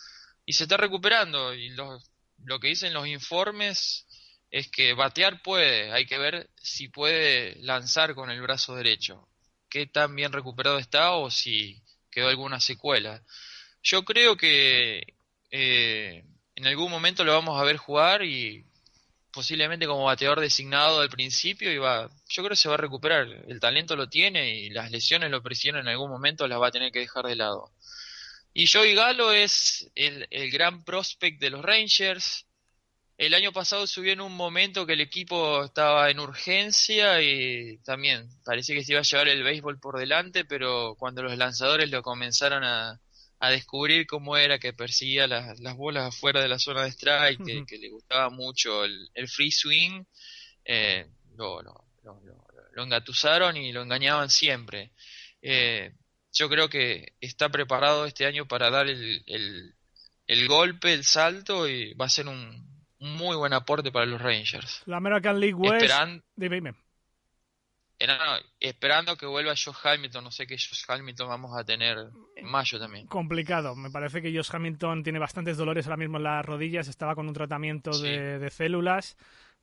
y 0.45 0.53
se 0.53 0.65
está 0.65 0.77
recuperando. 0.77 1.56
Y 1.56 1.69
lo, 1.69 1.99
lo 2.44 2.60
que 2.60 2.68
dicen 2.68 2.94
los 2.94 3.07
informes 3.07 4.06
es 4.52 4.69
que 4.69 4.94
batear 4.94 5.41
puede. 5.41 5.91
Hay 5.91 6.06
que 6.06 6.19
ver 6.19 6.48
si 6.61 6.88
puede 6.88 7.56
lanzar 7.64 8.14
con 8.14 8.30
el 8.30 8.40
brazo 8.44 8.76
derecho. 8.76 9.27
Qué 9.72 9.88
tan 9.88 10.15
bien 10.15 10.31
recuperado 10.31 10.77
está 10.77 11.14
o 11.14 11.31
si 11.31 11.81
quedó 12.11 12.27
alguna 12.27 12.60
secuela. 12.60 13.23
Yo 13.81 14.06
creo 14.06 14.38
que 14.38 15.15
eh, 15.49 16.23
en 16.53 16.68
algún 16.68 16.91
momento 16.91 17.23
lo 17.23 17.34
vamos 17.34 17.60
a 17.60 17.64
ver 17.64 17.77
jugar 17.77 18.23
y 18.23 18.69
posiblemente 19.32 19.88
como 19.88 20.06
bateador 20.06 20.40
designado 20.40 21.02
al 21.02 21.10
principio 21.10 21.72
y 21.72 21.78
va, 21.78 22.10
yo 22.30 22.44
creo 22.44 22.50
que 22.50 22.56
se 22.56 22.70
va 22.70 22.76
a 22.76 22.78
recuperar. 22.78 23.28
El 23.48 23.60
talento 23.60 23.96
lo 23.96 24.10
tiene 24.10 24.60
y 24.60 24.70
las 24.70 24.92
lesiones 24.92 25.32
lo 25.32 25.44
presionan 25.44 25.82
en 25.82 25.90
algún 25.90 26.10
momento, 26.10 26.48
las 26.48 26.60
va 26.60 26.68
a 26.68 26.72
tener 26.72 26.92
que 26.92 27.00
dejar 27.00 27.26
de 27.26 27.36
lado. 27.36 27.72
Y 28.54 28.68
Joey 28.68 28.96
Galo 28.96 29.32
es 29.32 29.90
el, 29.96 30.28
el 30.32 30.50
gran 30.52 30.84
prospect 30.84 31.40
de 31.40 31.52
los 31.52 31.62
Rangers. 31.64 32.46
El 33.18 33.34
año 33.34 33.52
pasado 33.52 33.86
subió 33.86 34.14
en 34.14 34.22
un 34.22 34.36
momento 34.36 34.86
que 34.86 34.94
el 34.94 35.02
equipo 35.02 35.66
estaba 35.66 36.10
en 36.10 36.20
urgencia 36.20 37.22
y 37.22 37.78
también 37.80 38.30
parecía 38.46 38.76
que 38.76 38.84
se 38.84 38.94
iba 38.94 39.02
a 39.02 39.04
llevar 39.04 39.28
el 39.28 39.44
béisbol 39.44 39.80
por 39.80 40.00
delante, 40.00 40.46
pero 40.46 40.96
cuando 40.98 41.22
los 41.22 41.38
lanzadores 41.38 41.92
lo 41.92 42.02
comenzaron 42.02 42.64
a, 42.64 43.00
a 43.40 43.49
descubrir 43.49 44.06
cómo 44.06 44.36
era 44.38 44.60
que 44.60 44.74
perseguía 44.74 45.26
las, 45.28 45.60
las 45.60 45.76
bolas 45.76 46.14
afuera 46.16 46.41
de 46.41 46.48
la 46.49 46.60
zona 46.60 46.84
de 46.84 46.90
strike, 46.90 47.66
que, 47.66 47.78
le 47.78 47.90
gustaba 47.90 48.30
mucho 48.30 48.84
el, 48.84 49.10
el 49.14 49.28
free 49.30 49.52
swing, 49.52 50.03
eh, 50.66 51.06
lo, 51.36 51.61
lo, 51.61 51.86
lo, 52.03 52.20
lo- 52.26 52.45
lo 52.74 52.84
engatusaron 52.84 53.57
y 53.57 53.72
lo 53.72 53.82
engañaban 53.82 54.30
siempre. 54.30 54.91
Eh, 55.41 55.91
yo 56.34 56.48
creo 56.49 56.70
que 56.70 57.14
está 57.20 57.49
preparado 57.49 58.06
este 58.06 58.26
año 58.26 58.45
para 58.48 58.70
dar 58.70 58.88
el, 58.88 59.24
el, 59.26 59.74
el 60.28 60.48
golpe, 60.48 60.94
el 60.94 61.03
salto 61.03 61.68
y 61.68 61.94
va 61.95 62.06
a 62.06 62.10
ser 62.10 62.28
un, 62.28 62.70
un 62.99 63.14
muy 63.16 63.36
buen 63.36 63.53
aporte 63.53 63.91
para 63.91 64.06
los 64.06 64.22
Rangers. 64.22 64.84
La 64.86 64.98
American 64.98 65.40
League 65.40 65.56
West... 65.56 65.82
Esperan- 65.84 66.24
Dime, 66.36 66.56
dime. 66.57 66.74
Eh, 68.00 68.08
no, 68.08 68.18
no, 68.18 68.38
esperando 68.60 69.16
que 69.18 69.26
vuelva 69.26 69.52
Josh 69.52 69.76
Hamilton, 69.84 70.24
no 70.24 70.32
sé 70.32 70.48
qué 70.48 70.56
Josh 70.56 70.84
Hamilton 70.88 71.28
vamos 71.30 71.52
a 71.58 71.64
tener 71.64 71.98
en 72.36 72.46
mayo 72.46 72.80
también. 72.80 73.08
complicado. 73.08 73.76
Me 73.76 73.92
parece 73.92 74.22
que 74.22 74.34
Josh 74.36 74.50
Hamilton 74.54 75.04
tiene 75.04 75.20
bastantes 75.20 75.58
dolores 75.58 75.86
ahora 75.86 75.98
mismo 75.98 76.18
en 76.18 76.24
las 76.24 76.46
rodillas. 76.46 76.88
Estaba 76.88 77.16
con 77.16 77.28
un 77.28 77.34
tratamiento 77.34 77.92
Sí. 77.94 78.04
de, 78.08 78.40
de 78.40 78.50
células. 78.50 79.18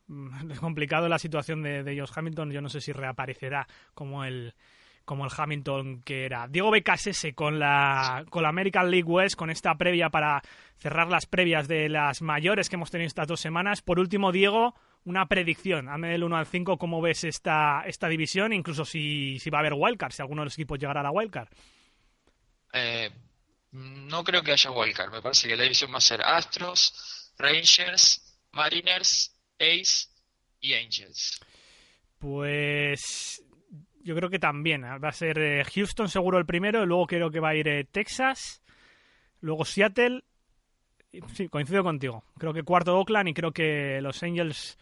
Mm, 0.06 0.50
Es 0.52 0.60
complicado 0.60 1.08
la 1.08 1.18
situación 1.18 1.62
de, 1.62 1.82
de 1.82 1.98
Josh 1.98 2.12
Hamilton. 2.14 2.52
Yo 2.52 2.60
no 2.60 2.68
sé 2.68 2.80
si 2.80 2.92
reaparecerá 2.92 3.66
como 3.94 4.24
el 4.24 4.54
como 5.04 5.24
el 5.24 5.30
Hamilton 5.36 6.02
que 6.02 6.24
era. 6.24 6.48
Diego 6.48 6.72
Becasese 6.72 7.32
con 7.32 7.60
la, 7.60 8.24
con 8.28 8.42
la 8.42 8.48
American 8.48 8.90
League 8.90 9.04
West, 9.08 9.36
con 9.36 9.50
esta 9.50 9.76
previa 9.76 10.10
para 10.10 10.42
cerrar 10.78 11.06
las 11.08 11.26
previas 11.26 11.68
de 11.68 11.88
las 11.88 12.22
mayores 12.22 12.68
que 12.68 12.74
hemos 12.74 12.90
tenido 12.90 13.06
estas 13.06 13.28
dos 13.28 13.38
semanas. 13.38 13.82
Por 13.82 14.00
último, 14.00 14.32
Diego, 14.32 14.74
una 15.06 15.26
predicción. 15.26 15.88
Hazme 15.88 16.08
del 16.08 16.24
1 16.24 16.36
al 16.36 16.46
5 16.46 16.76
cómo 16.76 17.00
ves 17.00 17.24
esta, 17.24 17.82
esta 17.86 18.08
división, 18.08 18.52
incluso 18.52 18.84
si, 18.84 19.38
si 19.38 19.50
va 19.50 19.58
a 19.58 19.60
haber 19.60 19.74
wildcard, 19.74 20.12
si 20.12 20.20
alguno 20.20 20.42
de 20.42 20.46
los 20.46 20.54
equipos 20.54 20.78
llegará 20.78 21.00
a 21.00 21.04
la 21.04 21.10
wildcard. 21.12 21.48
Eh, 22.72 23.10
no 23.72 24.24
creo 24.24 24.42
que 24.42 24.52
haya 24.52 24.70
wildcard, 24.70 25.12
me 25.12 25.22
parece 25.22 25.48
que 25.48 25.56
la 25.56 25.62
división 25.62 25.92
va 25.92 25.98
a 25.98 26.00
ser 26.00 26.20
Astros, 26.22 27.32
Rangers, 27.38 28.36
Mariners, 28.52 29.32
Ace 29.58 30.08
y 30.60 30.74
Angels. 30.74 31.40
Pues 32.18 33.42
yo 34.02 34.16
creo 34.16 34.28
que 34.28 34.40
también. 34.40 34.82
Va 34.82 35.08
a 35.08 35.12
ser 35.12 35.38
eh, 35.38 35.64
Houston 35.64 36.08
seguro 36.08 36.38
el 36.38 36.46
primero, 36.46 36.82
y 36.82 36.86
luego 36.86 37.06
creo 37.06 37.30
que 37.30 37.40
va 37.40 37.50
a 37.50 37.54
ir 37.54 37.68
eh, 37.68 37.84
Texas, 37.84 38.60
luego 39.40 39.64
Seattle. 39.64 40.24
Sí, 41.34 41.48
coincido 41.48 41.84
contigo. 41.84 42.24
Creo 42.38 42.52
que 42.52 42.64
cuarto 42.64 42.98
Oakland 42.98 43.28
y 43.28 43.34
creo 43.34 43.52
que 43.52 44.00
los 44.02 44.22
Angels 44.22 44.76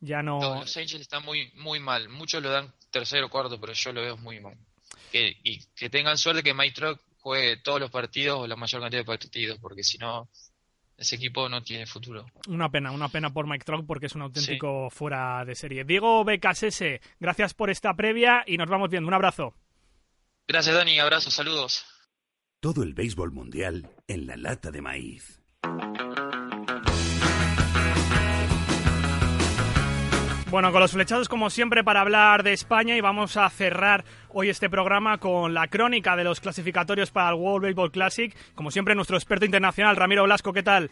ya 0.00 0.22
no... 0.22 0.40
No, 0.40 0.54
Los 0.60 0.76
Angels 0.76 1.02
están 1.02 1.24
muy, 1.24 1.50
muy 1.54 1.80
mal. 1.80 2.08
Muchos 2.08 2.42
lo 2.42 2.50
dan 2.50 2.72
tercero 2.90 3.26
o 3.26 3.30
cuarto, 3.30 3.60
pero 3.60 3.72
yo 3.72 3.92
lo 3.92 4.02
veo 4.02 4.16
muy 4.16 4.40
mal. 4.40 4.56
Que, 5.12 5.36
y 5.42 5.64
que 5.74 5.90
tengan 5.90 6.18
suerte 6.18 6.42
que 6.42 6.54
Mike 6.54 6.74
Trout 6.74 7.00
juegue 7.20 7.56
todos 7.58 7.80
los 7.80 7.90
partidos 7.90 8.40
o 8.40 8.46
la 8.46 8.56
mayor 8.56 8.80
cantidad 8.80 9.00
de 9.00 9.06
partidos, 9.06 9.58
porque 9.58 9.82
si 9.82 9.98
no, 9.98 10.28
ese 10.96 11.16
equipo 11.16 11.48
no 11.48 11.62
tiene 11.62 11.86
futuro. 11.86 12.26
Una 12.48 12.70
pena, 12.70 12.90
una 12.90 13.08
pena 13.08 13.32
por 13.32 13.46
Mike 13.46 13.64
Trout 13.64 13.86
porque 13.86 14.06
es 14.06 14.14
un 14.14 14.22
auténtico 14.22 14.90
fuera 14.90 15.44
de 15.44 15.54
serie. 15.54 15.84
Diego 15.84 16.24
BKSS, 16.24 17.00
gracias 17.20 17.54
por 17.54 17.70
esta 17.70 17.94
previa 17.94 18.44
y 18.46 18.56
nos 18.56 18.68
vamos 18.68 18.90
viendo. 18.90 19.08
Un 19.08 19.14
abrazo. 19.14 19.54
Gracias, 20.46 20.74
Dani. 20.74 20.98
Abrazos, 20.98 21.34
saludos. 21.34 21.84
Todo 22.60 22.82
el 22.82 22.94
béisbol 22.94 23.30
mundial 23.30 23.88
en 24.08 24.26
la 24.26 24.36
lata 24.36 24.70
de 24.70 24.82
maíz. 24.82 25.37
Bueno, 30.50 30.72
con 30.72 30.80
los 30.80 30.92
flechados 30.92 31.28
como 31.28 31.50
siempre 31.50 31.84
para 31.84 32.00
hablar 32.00 32.42
de 32.42 32.54
España 32.54 32.96
y 32.96 33.02
vamos 33.02 33.36
a 33.36 33.50
cerrar 33.50 34.04
hoy 34.30 34.48
este 34.48 34.70
programa 34.70 35.18
con 35.18 35.52
la 35.52 35.68
crónica 35.68 36.16
de 36.16 36.24
los 36.24 36.40
clasificatorios 36.40 37.10
para 37.10 37.28
el 37.28 37.34
World 37.34 37.66
Baseball 37.66 37.90
Classic. 37.90 38.34
Como 38.54 38.70
siempre, 38.70 38.94
nuestro 38.94 39.18
experto 39.18 39.44
internacional, 39.44 39.94
Ramiro 39.96 40.24
Blasco, 40.24 40.54
¿qué 40.54 40.62
tal? 40.62 40.90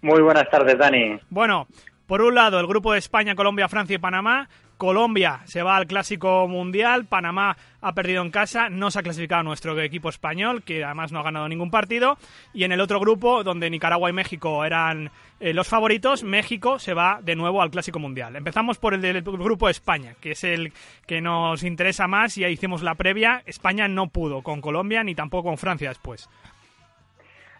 Muy 0.00 0.22
buenas 0.22 0.48
tardes, 0.48 0.78
Dani. 0.78 1.18
Bueno, 1.28 1.66
por 2.06 2.22
un 2.22 2.36
lado, 2.36 2.60
el 2.60 2.68
grupo 2.68 2.92
de 2.92 3.00
España, 3.00 3.34
Colombia, 3.34 3.68
Francia 3.68 3.96
y 3.96 3.98
Panamá. 3.98 4.48
Colombia 4.76 5.40
se 5.44 5.62
va 5.62 5.76
al 5.76 5.86
Clásico 5.86 6.46
Mundial, 6.48 7.06
Panamá 7.06 7.56
ha 7.80 7.92
perdido 7.92 8.22
en 8.22 8.30
casa, 8.30 8.68
no 8.68 8.90
se 8.90 8.98
ha 8.98 9.02
clasificado 9.02 9.42
nuestro 9.42 9.80
equipo 9.80 10.08
español, 10.08 10.62
que 10.62 10.84
además 10.84 11.12
no 11.12 11.20
ha 11.20 11.22
ganado 11.22 11.48
ningún 11.48 11.70
partido. 11.70 12.18
Y 12.52 12.64
en 12.64 12.72
el 12.72 12.80
otro 12.80 13.00
grupo, 13.00 13.42
donde 13.42 13.70
Nicaragua 13.70 14.10
y 14.10 14.12
México 14.12 14.64
eran 14.64 15.10
eh, 15.40 15.54
los 15.54 15.68
favoritos, 15.68 16.24
México 16.24 16.78
se 16.78 16.94
va 16.94 17.20
de 17.22 17.36
nuevo 17.36 17.62
al 17.62 17.70
Clásico 17.70 17.98
Mundial. 17.98 18.36
Empezamos 18.36 18.78
por 18.78 18.92
el 18.92 19.00
del 19.00 19.22
grupo 19.22 19.68
España, 19.68 20.14
que 20.20 20.32
es 20.32 20.44
el 20.44 20.72
que 21.06 21.20
nos 21.20 21.62
interesa 21.62 22.06
más 22.06 22.36
y 22.36 22.44
ahí 22.44 22.52
hicimos 22.52 22.82
la 22.82 22.94
previa. 22.94 23.42
España 23.46 23.88
no 23.88 24.08
pudo 24.08 24.42
con 24.42 24.60
Colombia 24.60 25.02
ni 25.02 25.14
tampoco 25.14 25.48
con 25.48 25.58
Francia 25.58 25.88
después. 25.88 26.28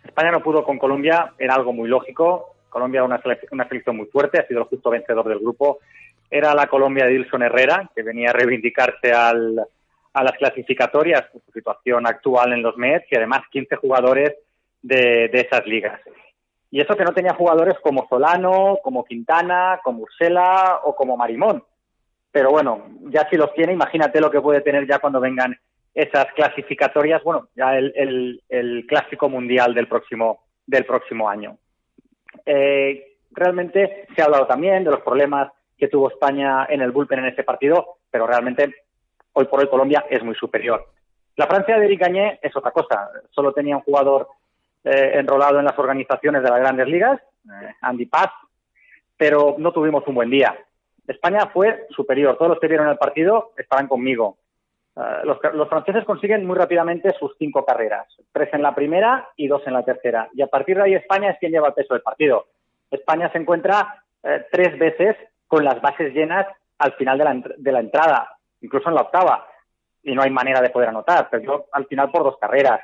España 0.05 0.31
no 0.33 0.41
pudo 0.41 0.63
con 0.65 0.79
Colombia, 0.79 1.33
era 1.39 1.55
algo 1.55 1.73
muy 1.73 1.89
lógico. 1.89 2.57
Colombia 2.69 3.03
una, 3.05 3.21
una 3.53 3.69
selección 3.69 3.97
muy 3.97 4.07
fuerte, 4.07 4.39
ha 4.39 4.47
sido 4.47 4.61
el 4.61 4.67
justo 4.67 4.91
vencedor 4.91 5.27
del 5.29 5.39
grupo. 5.39 5.79
Era 6.31 6.55
la 6.55 6.67
Colombia 6.67 7.07
de 7.07 7.13
Dilson 7.13 7.43
Herrera, 7.43 7.91
que 7.95 8.03
venía 8.03 8.31
a 8.31 8.33
reivindicarse 8.33 9.13
al, 9.13 9.65
a 10.13 10.23
las 10.25 10.33
clasificatorias 10.33 11.23
por 11.33 11.43
su 11.43 11.53
situación 11.53 12.07
actual 12.07 12.53
en 12.53 12.63
los 12.63 12.77
Mets 12.77 13.07
y 13.11 13.17
además 13.17 13.43
15 13.51 13.77
jugadores 13.77 14.35
de, 14.83 15.29
de 15.29 15.41
esas 15.41 15.67
ligas. 15.67 16.01
Y 16.71 16.81
eso 16.81 16.97
que 16.97 17.05
no 17.05 17.15
tenía 17.15 17.35
jugadores 17.35 17.77
como 17.81 18.07
Solano, 18.09 18.79
como 18.83 19.05
Quintana, 19.05 19.81
como 19.83 20.03
Ursela 20.03 20.81
o 20.85 20.95
como 20.97 21.17
Marimón. 21.17 21.63
Pero 22.33 22.51
bueno, 22.51 22.87
ya 23.09 23.29
si 23.31 23.37
los 23.37 23.53
tiene, 23.55 23.73
imagínate 23.73 24.21
lo 24.21 24.31
que 24.31 24.41
puede 24.41 24.61
tener 24.61 24.87
ya 24.87 24.99
cuando 24.99 25.21
vengan 25.21 25.57
esas 25.95 26.27
clasificatorias, 26.35 27.23
bueno, 27.23 27.49
ya 27.57 27.79
el, 27.79 27.93
el, 27.97 28.43
el 28.51 28.87
clásico 28.87 29.31
mundial 29.31 29.73
del 29.73 29.89
próximo, 29.89 30.45
del 30.67 30.85
próximo 30.85 31.31
año. 31.31 31.57
Eh, 32.45 33.17
realmente 33.31 34.07
se 34.15 34.21
ha 34.21 34.27
hablado 34.27 34.47
también 34.47 34.85
de 34.85 34.91
los 34.91 35.01
problemas 35.01 35.51
que 35.77 35.89
tuvo 35.89 36.09
España 36.09 36.67
en 36.69 36.81
el 36.81 36.91
bullpen 36.91 37.21
en 37.21 37.27
ese 37.27 37.45
partido, 37.45 37.99
pero 38.11 38.27
realmente 38.27 38.75
hoy 39.33 39.45
por 39.47 39.61
hoy 39.61 39.69
Colombia 39.69 40.07
es 40.09 40.23
muy 40.23 40.35
superior. 40.35 40.87
La 41.37 41.47
Francia 41.47 41.79
de 41.79 41.85
Eric 41.85 42.01
Gagné 42.01 42.39
es 42.43 42.57
otra 42.57 42.71
cosa. 42.71 43.11
Solo 43.31 43.53
tenía 43.53 43.77
un 43.77 43.83
jugador 43.83 44.29
eh, 44.85 45.13
enrolado 45.15 45.59
en 45.59 45.67
las 45.67 45.79
organizaciones 45.79 46.43
de 46.43 46.49
las 46.49 46.61
grandes 46.61 46.89
ligas, 46.89 47.21
eh, 47.45 47.75
Andy 47.83 48.07
Paz, 48.07 48.31
pero 49.17 49.57
no 49.59 49.73
tuvimos 49.73 50.07
un 50.07 50.15
buen 50.15 50.31
día. 50.31 50.57
España 51.07 51.47
fue 51.53 51.87
superior. 51.91 52.37
Todos 52.37 52.51
los 52.51 52.61
que 52.61 52.69
vieron 52.69 52.89
el 52.89 52.97
partido 52.97 53.53
estarán 53.57 53.87
conmigo. 53.87 54.39
Los, 55.25 55.39
los 55.53 55.69
franceses 55.69 56.07
consiguen 56.07 56.47
muy 56.47 56.57
rápidamente 56.57 57.13
sus 57.19 57.37
cinco 57.39 57.67
carreras, 57.67 58.07
tres 58.33 58.49
en 58.55 58.63
la 58.63 58.75
primera 58.75 59.29
y 59.37 59.47
dos 59.47 59.61
en 59.67 59.75
la 59.75 59.85
tercera. 59.85 60.31
Y 60.33 60.41
a 60.41 60.47
partir 60.47 60.79
de 60.79 60.85
ahí 60.85 60.95
España 60.95 61.31
es 61.31 61.39
quien 61.39 61.53
lleva 61.53 61.69
el 61.69 61.75
peso 61.75 61.93
del 61.93 62.03
partido. 62.03 62.47
España 62.91 63.31
se 63.31 63.37
encuentra 63.37 64.03
eh, 64.23 64.47
tres 64.51 64.79
veces 64.79 65.15
con 65.47 65.65
las 65.65 65.81
bases 65.81 66.13
llenas 66.13 66.47
al 66.79 66.93
final 66.95 67.19
de 67.19 67.25
la, 67.25 67.43
de 67.57 67.73
la 67.73 67.81
entrada, 67.81 68.37
incluso 68.61 68.89
en 68.89 68.95
la 68.95 69.03
octava, 69.03 69.47
y 70.03 70.15
no 70.15 70.23
hay 70.23 70.31
manera 70.31 70.61
de 70.61 70.71
poder 70.71 70.89
anotar. 70.91 71.29
Perdió 71.31 71.67
al 71.73 71.87
final 71.87 72.11
por 72.11 72.23
dos 72.25 72.39
carreras. 72.39 72.81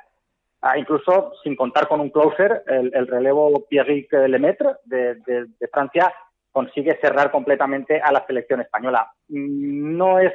Ah, 0.61 0.79
incluso 0.79 1.33
sin 1.43 1.57
contar 1.57 1.89
con 1.89 2.01
un 2.01 2.11
closer, 2.11 2.63
el, 2.67 2.95
el 2.95 3.07
relevo 3.07 3.65
Pierrick 3.69 4.13
Lemaitre 4.13 4.77
de, 4.85 5.49
Francia 5.73 6.13
consigue 6.53 6.99
cerrar 7.01 7.31
completamente 7.31 8.01
a 8.01 8.13
la 8.13 8.25
selección 8.27 8.61
española. 8.61 9.11
Mm, 9.29 9.97
No 9.97 10.19
es 10.19 10.33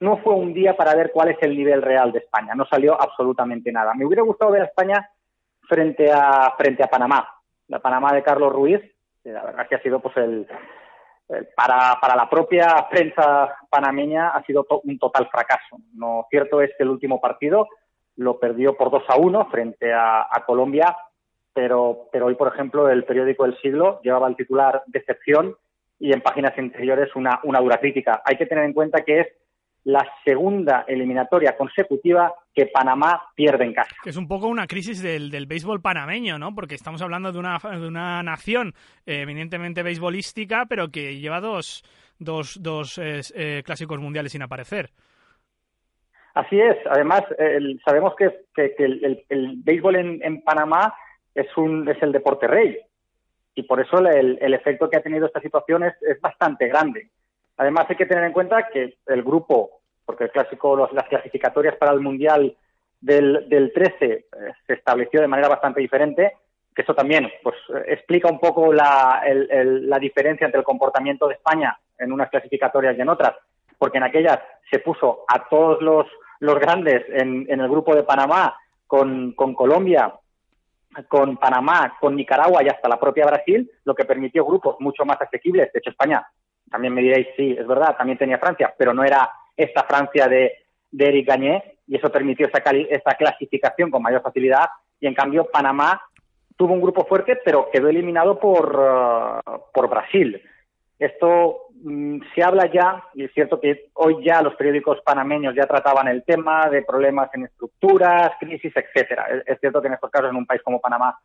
no 0.00 0.16
fue 0.18 0.32
un 0.34 0.54
día 0.54 0.74
para 0.78 0.94
ver 0.94 1.10
cuál 1.12 1.28
es 1.28 1.36
el 1.42 1.54
nivel 1.54 1.82
real 1.82 2.10
de 2.10 2.20
España. 2.20 2.54
No 2.54 2.64
salió 2.64 2.98
absolutamente 2.98 3.70
nada. 3.70 3.92
Me 3.92 4.06
hubiera 4.06 4.22
gustado 4.22 4.50
ver 4.50 4.62
a 4.62 4.66
España 4.66 5.06
frente 5.68 6.10
a 6.10 6.54
frente 6.56 6.82
a 6.82 6.86
Panamá. 6.88 7.28
La 7.68 7.80
Panamá 7.80 8.14
de 8.14 8.22
Carlos 8.22 8.50
Ruiz, 8.50 8.80
la 9.24 9.42
verdad 9.44 9.68
que 9.68 9.74
ha 9.74 9.82
sido 9.82 10.00
pues 10.00 10.16
el- 10.16 10.46
para, 11.54 11.98
para 12.00 12.16
la 12.16 12.28
propia 12.28 12.86
prensa 12.90 13.54
panameña 13.68 14.28
ha 14.30 14.42
sido 14.44 14.64
to- 14.64 14.80
un 14.84 14.98
total 14.98 15.28
fracaso. 15.28 15.76
No 15.94 16.26
cierto 16.30 16.60
es 16.60 16.70
que 16.76 16.82
el 16.82 16.90
último 16.90 17.20
partido 17.20 17.68
lo 18.16 18.38
perdió 18.38 18.76
por 18.76 18.90
2 18.90 19.04
a 19.08 19.16
1 19.16 19.46
frente 19.50 19.92
a, 19.92 20.22
a 20.22 20.44
Colombia, 20.44 20.96
pero, 21.54 22.08
pero 22.12 22.26
hoy, 22.26 22.34
por 22.34 22.48
ejemplo, 22.48 22.88
el 22.88 23.04
periódico 23.04 23.44
El 23.44 23.56
Siglo 23.60 24.00
llevaba 24.02 24.28
el 24.28 24.36
titular 24.36 24.82
Decepción 24.86 25.56
y 25.98 26.12
en 26.12 26.20
páginas 26.20 26.56
interiores 26.58 27.14
una, 27.16 27.40
una 27.44 27.60
dura 27.60 27.78
crítica. 27.78 28.22
Hay 28.24 28.36
que 28.36 28.46
tener 28.46 28.64
en 28.64 28.72
cuenta 28.72 29.02
que 29.02 29.20
es 29.20 29.28
la 29.84 30.06
segunda 30.24 30.84
eliminatoria 30.86 31.56
consecutiva 31.56 32.34
que 32.54 32.66
Panamá 32.66 33.22
pierde 33.34 33.64
en 33.64 33.72
casa. 33.74 33.94
Es 34.04 34.16
un 34.16 34.28
poco 34.28 34.46
una 34.46 34.66
crisis 34.66 35.02
del, 35.02 35.30
del 35.30 35.46
béisbol 35.46 35.80
panameño, 35.80 36.38
¿no? 36.38 36.54
Porque 36.54 36.74
estamos 36.74 37.00
hablando 37.00 37.32
de 37.32 37.38
una, 37.38 37.58
de 37.58 37.86
una 37.86 38.22
nación 38.22 38.74
eh, 39.06 39.22
eminentemente 39.22 39.82
beisbolística, 39.82 40.66
pero 40.66 40.90
que 40.90 41.18
lleva 41.18 41.40
dos, 41.40 41.82
dos, 42.18 42.58
dos 42.62 42.98
eh, 42.98 43.20
eh, 43.34 43.62
clásicos 43.64 43.98
mundiales 44.00 44.32
sin 44.32 44.42
aparecer. 44.42 44.90
Así 46.34 46.60
es. 46.60 46.76
Además, 46.88 47.22
el- 47.38 47.80
sabemos 47.84 48.14
que, 48.16 48.30
que- 48.54 48.74
que 48.76 48.84
el, 48.84 49.04
el- 49.04 49.24
el 49.28 49.54
béisbol 49.56 49.96
en, 49.96 50.20
en 50.22 50.42
Panamá 50.42 50.94
es, 51.34 51.46
un, 51.56 51.88
es 51.88 52.00
el 52.02 52.12
deporte 52.12 52.46
rey. 52.46 52.78
Y 53.54 53.64
por 53.64 53.80
eso 53.80 53.98
el, 53.98 54.38
el 54.40 54.54
efecto 54.54 54.88
que 54.88 54.96
ha 54.96 55.02
tenido 55.02 55.26
esta 55.26 55.40
situación 55.40 55.84
es, 55.84 55.94
es 56.02 56.20
bastante 56.20 56.68
grande. 56.68 57.10
Además, 57.60 57.84
hay 57.90 57.96
que 57.96 58.06
tener 58.06 58.24
en 58.24 58.32
cuenta 58.32 58.68
que 58.72 58.96
el 59.06 59.22
grupo, 59.22 59.82
porque 60.06 60.24
el 60.24 60.30
clásico, 60.30 60.74
los- 60.74 60.92
las 60.94 61.06
clasificatorias 61.08 61.76
para 61.76 61.92
el 61.92 62.00
Mundial 62.00 62.56
del, 63.02 63.46
del 63.50 63.70
13 63.74 64.04
eh, 64.06 64.24
se 64.66 64.72
estableció 64.72 65.20
de 65.20 65.28
manera 65.28 65.48
bastante 65.48 65.78
diferente, 65.80 66.32
que 66.74 66.80
eso 66.82 66.94
también 66.94 67.30
pues, 67.42 67.56
eh, 67.74 67.84
explica 67.88 68.28
un 68.30 68.40
poco 68.40 68.72
la, 68.72 69.22
el- 69.26 69.88
la 69.90 69.98
diferencia 69.98 70.46
entre 70.46 70.60
el 70.60 70.64
comportamiento 70.64 71.28
de 71.28 71.34
España 71.34 71.78
en 71.98 72.12
unas 72.12 72.30
clasificatorias 72.30 72.96
y 72.96 73.02
en 73.02 73.10
otras, 73.10 73.34
porque 73.76 73.98
en 73.98 74.04
aquellas 74.04 74.38
se 74.70 74.78
puso 74.78 75.24
a 75.28 75.46
todos 75.50 75.82
los, 75.82 76.06
los 76.38 76.58
grandes 76.58 77.04
en, 77.10 77.44
en 77.46 77.60
el 77.60 77.68
grupo 77.68 77.94
de 77.94 78.04
Panamá, 78.04 78.56
con, 78.86 79.32
con 79.32 79.52
Colombia, 79.54 80.14
con 81.08 81.36
Panamá, 81.36 81.96
con 82.00 82.16
Nicaragua 82.16 82.62
y 82.64 82.68
hasta 82.68 82.88
la 82.88 82.98
propia 82.98 83.26
Brasil, 83.26 83.70
lo 83.84 83.94
que 83.94 84.06
permitió 84.06 84.46
grupos 84.46 84.76
mucho 84.80 85.04
más 85.04 85.20
asequibles. 85.20 85.70
De 85.72 85.78
hecho, 85.78 85.90
España, 85.90 86.26
también 86.70 86.94
me 86.94 87.02
diréis, 87.02 87.28
sí, 87.36 87.56
es 87.58 87.66
verdad, 87.66 87.96
también 87.96 88.18
tenía 88.18 88.38
Francia, 88.38 88.72
pero 88.78 88.94
no 88.94 89.02
era 89.04 89.30
esta 89.56 89.82
Francia 89.84 90.28
de, 90.28 90.52
Eric 90.96 91.26
Gagné, 91.26 91.74
y 91.86 91.96
eso 91.96 92.10
permitió 92.10 92.46
esta, 92.46 92.60
cali- 92.60 92.88
clasificación 93.18 93.90
con 93.90 94.02
mayor 94.02 94.22
facilidad. 94.22 94.70
Y 95.00 95.06
en 95.06 95.14
cambio, 95.14 95.46
Panamá 95.50 96.00
tuvo 96.56 96.74
un 96.74 96.80
grupo 96.80 97.04
fuerte, 97.04 97.40
pero 97.44 97.68
quedó 97.72 97.88
eliminado 97.88 98.38
por, 98.38 98.78
eh, 98.80 99.50
por 99.74 99.88
Brasil. 99.88 100.40
Esto 100.98 101.68
mm, 101.82 102.20
se 102.34 102.42
habla 102.42 102.70
ya, 102.70 103.02
y 103.14 103.24
es 103.24 103.32
cierto 103.32 103.60
que 103.60 103.88
hoy 103.94 104.24
ya 104.24 104.42
los 104.42 104.54
periódicos 104.54 105.00
panameños 105.00 105.54
ya 105.54 105.66
trataban 105.66 106.06
el 106.08 106.22
tema 106.22 106.68
de 106.68 106.82
problemas 106.82 107.30
en 107.34 107.44
estructuras, 107.44 108.32
crisis, 108.38 108.72
etcétera. 108.76 109.26
Es 109.46 109.58
cierto 109.60 109.80
que 109.80 109.88
en 109.88 109.94
estos 109.94 110.10
casos, 110.10 110.30
en 110.30 110.36
un 110.36 110.46
país 110.46 110.62
como 110.62 110.80
Panamá, 110.80 111.18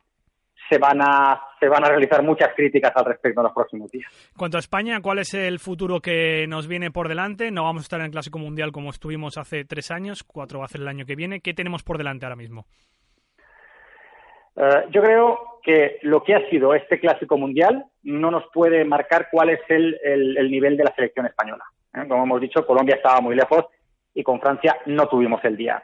se 0.68 0.78
van 0.78 1.00
a 1.00 1.40
se 1.58 1.68
van 1.68 1.84
a 1.84 1.88
realizar 1.88 2.22
muchas 2.22 2.50
críticas 2.54 2.92
al 2.94 3.04
respecto 3.06 3.40
en 3.40 3.44
los 3.44 3.52
próximos 3.54 3.90
días. 3.90 4.10
En 4.32 4.36
cuanto 4.38 4.56
a 4.58 4.60
España, 4.60 5.00
¿cuál 5.00 5.18
es 5.20 5.32
el 5.34 5.58
futuro 5.58 6.00
que 6.00 6.46
nos 6.48 6.66
viene 6.68 6.90
por 6.90 7.08
delante? 7.08 7.50
No 7.50 7.64
vamos 7.64 7.82
a 7.82 7.84
estar 7.84 8.00
en 8.00 8.06
el 8.06 8.12
Clásico 8.12 8.38
Mundial 8.38 8.72
como 8.72 8.90
estuvimos 8.90 9.38
hace 9.38 9.64
tres 9.64 9.90
años, 9.90 10.22
cuatro 10.24 10.58
va 10.58 10.66
a 10.66 10.68
ser 10.68 10.82
el 10.82 10.88
año 10.88 11.06
que 11.06 11.16
viene. 11.16 11.40
¿Qué 11.40 11.54
tenemos 11.54 11.82
por 11.82 11.98
delante 11.98 12.26
ahora 12.26 12.36
mismo? 12.36 12.66
Eh, 14.56 14.86
yo 14.90 15.02
creo 15.02 15.38
que 15.62 15.98
lo 16.02 16.22
que 16.22 16.34
ha 16.34 16.48
sido 16.48 16.74
este 16.74 16.98
clásico 16.98 17.36
mundial 17.36 17.84
no 18.04 18.30
nos 18.30 18.44
puede 18.52 18.84
marcar 18.84 19.28
cuál 19.30 19.50
es 19.50 19.60
el, 19.68 19.98
el- 20.02 20.36
el 20.38 20.50
nivel 20.50 20.76
de 20.76 20.84
la 20.84 20.94
selección 20.94 21.26
española. 21.26 21.64
¿eh? 21.94 22.06
Como 22.08 22.22
hemos 22.22 22.40
dicho, 22.40 22.66
Colombia 22.66 22.96
estaba 22.96 23.20
muy 23.20 23.34
lejos 23.34 23.66
y 24.14 24.22
con 24.22 24.40
Francia 24.40 24.76
no 24.86 25.08
tuvimos 25.08 25.44
el 25.44 25.56
día. 25.56 25.82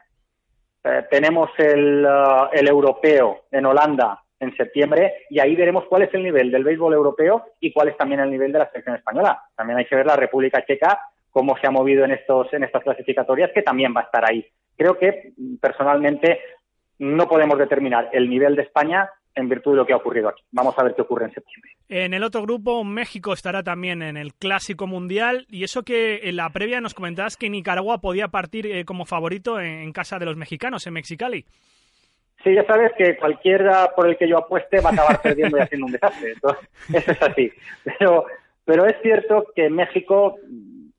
Eh, 0.84 1.04
tenemos 1.10 1.50
el, 1.58 2.04
uh, 2.04 2.48
el 2.52 2.66
europeo 2.66 3.42
en 3.50 3.66
Holanda 3.66 4.21
en 4.42 4.54
septiembre 4.56 5.14
y 5.30 5.38
ahí 5.38 5.54
veremos 5.54 5.84
cuál 5.88 6.02
es 6.02 6.12
el 6.14 6.22
nivel 6.22 6.50
del 6.50 6.64
béisbol 6.64 6.92
europeo 6.92 7.44
y 7.60 7.72
cuál 7.72 7.88
es 7.88 7.96
también 7.96 8.20
el 8.20 8.30
nivel 8.30 8.52
de 8.52 8.58
la 8.58 8.70
selección 8.70 8.96
española. 8.96 9.40
También 9.56 9.78
hay 9.78 9.86
que 9.86 9.96
ver 9.96 10.06
la 10.06 10.16
República 10.16 10.64
Checa 10.66 10.98
cómo 11.30 11.56
se 11.56 11.66
ha 11.66 11.70
movido 11.70 12.04
en 12.04 12.12
estos 12.12 12.52
en 12.52 12.64
estas 12.64 12.82
clasificatorias 12.82 13.50
que 13.54 13.62
también 13.62 13.94
va 13.96 14.02
a 14.02 14.04
estar 14.04 14.24
ahí. 14.28 14.44
Creo 14.76 14.98
que 14.98 15.32
personalmente 15.60 16.40
no 16.98 17.26
podemos 17.26 17.58
determinar 17.58 18.10
el 18.12 18.28
nivel 18.28 18.54
de 18.54 18.62
España 18.62 19.08
en 19.34 19.48
virtud 19.48 19.72
de 19.72 19.76
lo 19.78 19.86
que 19.86 19.94
ha 19.94 19.96
ocurrido 19.96 20.28
aquí. 20.28 20.42
Vamos 20.50 20.74
a 20.76 20.82
ver 20.82 20.94
qué 20.94 21.02
ocurre 21.02 21.24
en 21.24 21.32
septiembre. 21.32 21.70
En 21.88 22.12
el 22.12 22.22
otro 22.22 22.42
grupo, 22.42 22.84
México 22.84 23.32
estará 23.32 23.62
también 23.62 24.02
en 24.02 24.18
el 24.18 24.34
Clásico 24.34 24.86
Mundial 24.86 25.46
y 25.48 25.64
eso 25.64 25.84
que 25.84 26.28
en 26.28 26.36
la 26.36 26.50
previa 26.50 26.82
nos 26.82 26.94
comentabas 26.94 27.36
que 27.36 27.48
Nicaragua 27.48 28.02
podía 28.02 28.28
partir 28.28 28.66
eh, 28.66 28.84
como 28.84 29.06
favorito 29.06 29.58
en, 29.58 29.80
en 29.80 29.92
casa 29.92 30.18
de 30.18 30.26
los 30.26 30.36
mexicanos, 30.36 30.86
en 30.86 30.92
Mexicali. 30.92 31.46
Sí, 32.42 32.54
ya 32.54 32.64
sabes 32.66 32.92
que 32.94 33.16
cualquiera 33.16 33.92
por 33.94 34.08
el 34.08 34.16
que 34.16 34.28
yo 34.28 34.38
apueste 34.38 34.80
va 34.80 34.90
a 34.90 34.92
acabar 34.92 35.20
perdiendo 35.22 35.58
y 35.58 35.60
haciendo 35.60 35.86
un 35.86 35.92
desastre. 35.92 36.32
Entonces, 36.32 36.68
eso 36.92 37.12
es 37.12 37.22
así. 37.22 37.52
Pero, 37.84 38.26
pero 38.64 38.86
es 38.86 38.96
cierto 39.02 39.46
que 39.54 39.66
en 39.66 39.74
México 39.74 40.36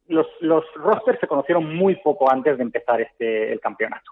los, 0.07 0.27
los 0.39 0.63
rosters 0.75 1.19
se 1.19 1.27
conocieron 1.27 1.75
muy 1.75 1.95
poco 1.97 2.31
antes 2.31 2.57
de 2.57 2.63
empezar 2.63 3.01
este 3.01 3.51
el 3.51 3.59
campeonato. 3.59 4.11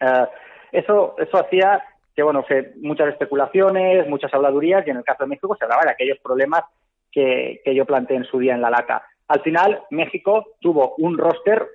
Eh, 0.00 0.26
eso, 0.72 1.14
eso 1.18 1.38
hacía 1.38 1.82
que, 2.14 2.22
bueno, 2.22 2.44
se, 2.48 2.72
muchas 2.80 3.08
especulaciones, 3.08 4.08
muchas 4.08 4.32
habladurías, 4.32 4.86
y 4.86 4.90
en 4.90 4.96
el 4.96 5.04
caso 5.04 5.24
de 5.24 5.28
México 5.28 5.54
se 5.56 5.64
hablaba 5.64 5.84
de 5.84 5.90
aquellos 5.90 6.18
problemas 6.18 6.64
que, 7.12 7.60
que 7.62 7.74
yo 7.74 7.84
planteé 7.84 8.16
en 8.16 8.24
su 8.24 8.38
día 8.38 8.54
en 8.54 8.62
la 8.62 8.70
lata. 8.70 9.02
Al 9.28 9.42
final, 9.42 9.82
México 9.90 10.54
tuvo 10.60 10.94
un 10.96 11.18
roster 11.18 11.66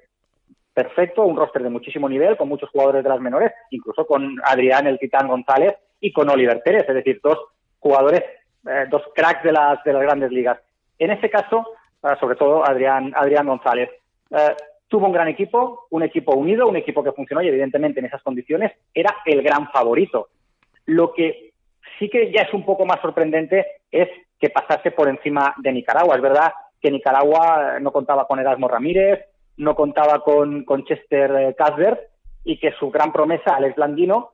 perfecto, 0.74 1.26
un 1.26 1.38
roster 1.38 1.64
de 1.64 1.70
muchísimo 1.70 2.08
nivel, 2.08 2.38
con 2.38 2.48
muchos 2.48 2.70
jugadores 2.70 3.04
de 3.04 3.10
las 3.10 3.20
menores, 3.20 3.52
incluso 3.72 4.06
con 4.06 4.38
Adrián 4.44 4.88
el 4.88 5.00
Titán 5.00 5.28
González 5.28 5.76
y 6.00 6.12
con 6.12 6.30
Oliver 6.30 6.62
Pérez, 6.64 6.86
es 6.88 6.96
decir, 6.96 7.20
dos 7.24 7.38
jugadores, 7.80 8.24
eh, 8.68 8.86
dos 8.90 9.04
cracks 9.14 9.44
de 9.44 9.52
las, 9.52 9.84
de 9.84 9.94
las 9.94 10.02
grandes 10.02 10.32
ligas. 10.32 10.60
En 10.98 11.12
este 11.12 11.30
caso, 11.30 11.66
eh, 12.04 12.16
sobre 12.20 12.36
todo 12.36 12.66
Adrián, 12.66 13.12
Adrián 13.16 13.48
González, 13.48 13.90
eh, 14.30 14.56
tuvo 14.88 15.08
un 15.08 15.14
gran 15.14 15.28
equipo, 15.28 15.88
un 15.90 16.04
equipo 16.04 16.36
unido, 16.36 16.68
un 16.68 16.76
equipo 16.76 17.04
que 17.04 17.12
funcionó 17.12 17.42
y 17.42 17.48
evidentemente 17.48 18.00
en 18.00 18.08
esas 18.08 18.22
condiciones 18.22 18.72
era 18.94 19.16
el 19.26 19.42
gran 19.42 19.70
favorito. 19.70 20.30
Lo 20.86 21.14
que 21.14 21.54
sí 21.98 22.10
que 22.10 22.32
ya 22.32 22.42
es 22.42 22.54
un 22.54 22.66
poco 22.66 22.86
más 22.86 23.00
sorprendente 23.02 23.66
es 23.92 24.10
que 24.40 24.50
pasase 24.50 24.92
por 24.92 25.08
encima 25.08 25.54
de 25.58 25.72
Nicaragua. 25.72 26.16
Es 26.16 26.22
verdad 26.22 26.52
que 26.82 26.92
Nicaragua 26.92 27.78
no 27.80 27.92
contaba 27.92 28.26
con 28.26 28.40
Erasmo 28.40 28.68
Ramírez, 28.68 29.20
no 29.58 29.76
contaba 29.76 30.24
con, 30.24 30.64
con 30.64 30.86
Chester 30.86 31.56
Casper 31.58 32.10
y 32.44 32.60
que 32.60 32.72
su 32.74 32.90
gran 32.90 33.12
promesa, 33.12 33.56
Alex 33.56 33.76
Blandino, 33.76 34.32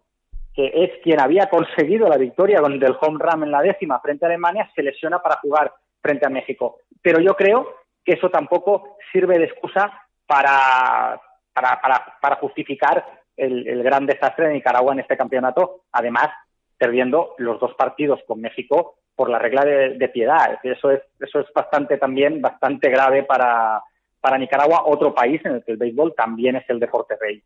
que 0.54 0.72
es 0.74 0.92
quien 1.04 1.20
había 1.20 1.50
conseguido 1.50 2.08
la 2.08 2.18
victoria 2.18 2.62
con 2.62 2.80
del 2.80 2.98
home 3.00 3.20
run 3.20 3.44
en 3.44 3.52
la 3.52 3.62
décima 3.62 4.00
frente 4.00 4.26
a 4.26 4.30
Alemania, 4.30 4.70
se 4.76 4.82
lesiona 4.82 5.22
para 5.22 5.38
jugar 5.38 5.72
frente 6.02 6.26
a 6.26 6.30
México. 6.30 6.80
Pero 7.02 7.20
yo 7.20 7.36
creo 7.36 7.76
que 8.04 8.14
eso 8.14 8.30
tampoco 8.30 8.98
sirve 9.12 9.38
de 9.38 9.46
excusa 9.46 9.92
para, 10.26 11.22
para, 11.54 11.82
para, 11.82 12.18
para 12.22 12.36
justificar 12.38 13.06
el, 13.36 13.68
el, 13.68 13.84
gran 13.84 14.06
desastre 14.06 14.48
de 14.48 14.54
Nicaragua 14.56 14.94
en 14.94 15.02
este 15.02 15.18
campeonato, 15.18 15.84
además 15.92 16.30
perdiendo 16.78 17.36
los 17.38 17.60
dos 17.60 17.74
partidos 17.76 18.20
con 18.26 18.42
México 18.42 18.96
por 19.16 19.30
la 19.30 19.40
regla 19.40 19.64
de, 19.64 19.98
de 19.98 20.10
piedad. 20.10 20.60
Eso 20.64 20.92
es, 20.92 21.02
eso 21.20 21.40
es 21.40 21.48
bastante 21.54 21.98
también, 21.98 22.42
bastante 22.42 22.90
grave 22.90 23.24
para, 23.24 23.84
para 24.20 24.38
Nicaragua, 24.38 24.84
otro 24.86 25.14
país 25.14 25.42
en 25.46 25.54
el 25.54 25.64
que 25.64 25.74
el 25.74 25.78
béisbol 25.78 26.14
también 26.16 26.56
es 26.56 26.70
el 26.70 26.80
deporte 26.80 27.16
rey. 27.20 27.42